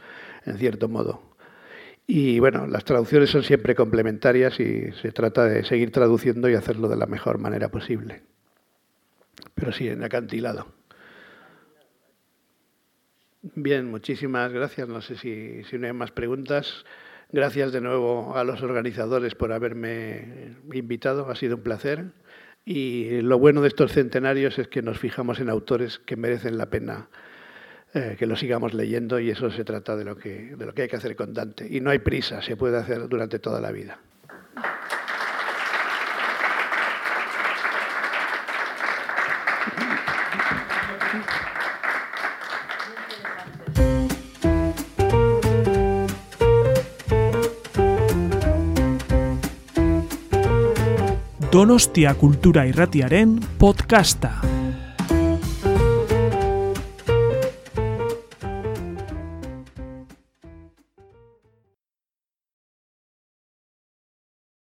en 0.47 0.59
cierto 0.59 0.89
modo. 0.89 1.32
Y 2.07 2.41
bueno, 2.41 2.67
las 2.67 2.85
traducciones 2.85 3.31
son 3.31 3.43
siempre 3.43 3.75
complementarias 3.75 4.59
y 4.61 4.93
se 5.01 5.13
trata 5.13 5.45
de 5.45 5.65
seguir 5.65 5.93
traduciendo 5.93 6.49
y 6.49 6.55
hacerlo 6.55 6.89
de 6.89 6.97
la 6.97 7.07
mejor 7.07 7.39
manera 7.39 7.69
posible. 7.69 8.23
Pero 9.55 9.73
sí, 9.73 9.89
en 9.89 10.03
acantilado. 10.03 10.67
Bien, 13.43 13.91
muchísimas 13.91 14.53
gracias. 14.53 14.89
No 14.89 15.01
sé 15.01 15.17
si, 15.17 15.65
si 15.65 15.79
no 15.79 15.87
hay 15.87 15.93
más 15.93 16.11
preguntas. 16.11 16.85
Gracias 17.31 17.73
de 17.73 17.81
nuevo 17.81 18.37
a 18.37 18.45
los 18.45 18.63
organizadores 18.63 19.35
por 19.35 19.53
haberme 19.53 20.57
invitado. 20.73 21.31
Ha 21.31 21.37
sido 21.37 21.57
un 21.57 21.63
placer. 21.63 22.05
Y 22.65 23.21
lo 23.23 23.39
bueno 23.39 23.63
de 23.63 23.69
estos 23.69 23.93
centenarios 23.93 24.59
es 24.59 24.69
que 24.69 24.83
nos 24.83 24.99
fijamos 24.99 25.41
en 25.41 25.49
autores 25.49 25.99
que 25.99 26.17
merecen 26.17 26.59
la 26.59 26.67
pena 26.67 27.09
eh, 27.95 28.17
que 28.19 28.27
lo 28.27 28.37
sigamos 28.37 28.73
leyendo 28.73 29.21
y 29.21 29.31
eso 29.31 29.51
se 29.51 29.65
trata 29.65 29.97
de 29.97 30.05
lo, 30.05 30.17
que, 30.17 30.57
de 30.57 30.67
lo 30.67 30.73
que 30.73 30.83
hay 30.83 30.89
que 30.89 30.97
hacer 30.97 31.15
con 31.15 31.35
Dante. 31.35 31.67
Y 31.69 31.81
no 31.81 31.91
hay 31.91 31.99
prisa, 31.99 32.41
se 32.41 32.57
puede 32.57 32.79
hacer 32.79 33.09
durante 33.09 33.39
toda 33.39 33.61
la 33.61 33.71
vida. 33.71 33.99
Donostia 51.53 52.15
Kultura 52.15 52.67
Irratiaren 52.67 53.39
podcasta. 53.59 54.41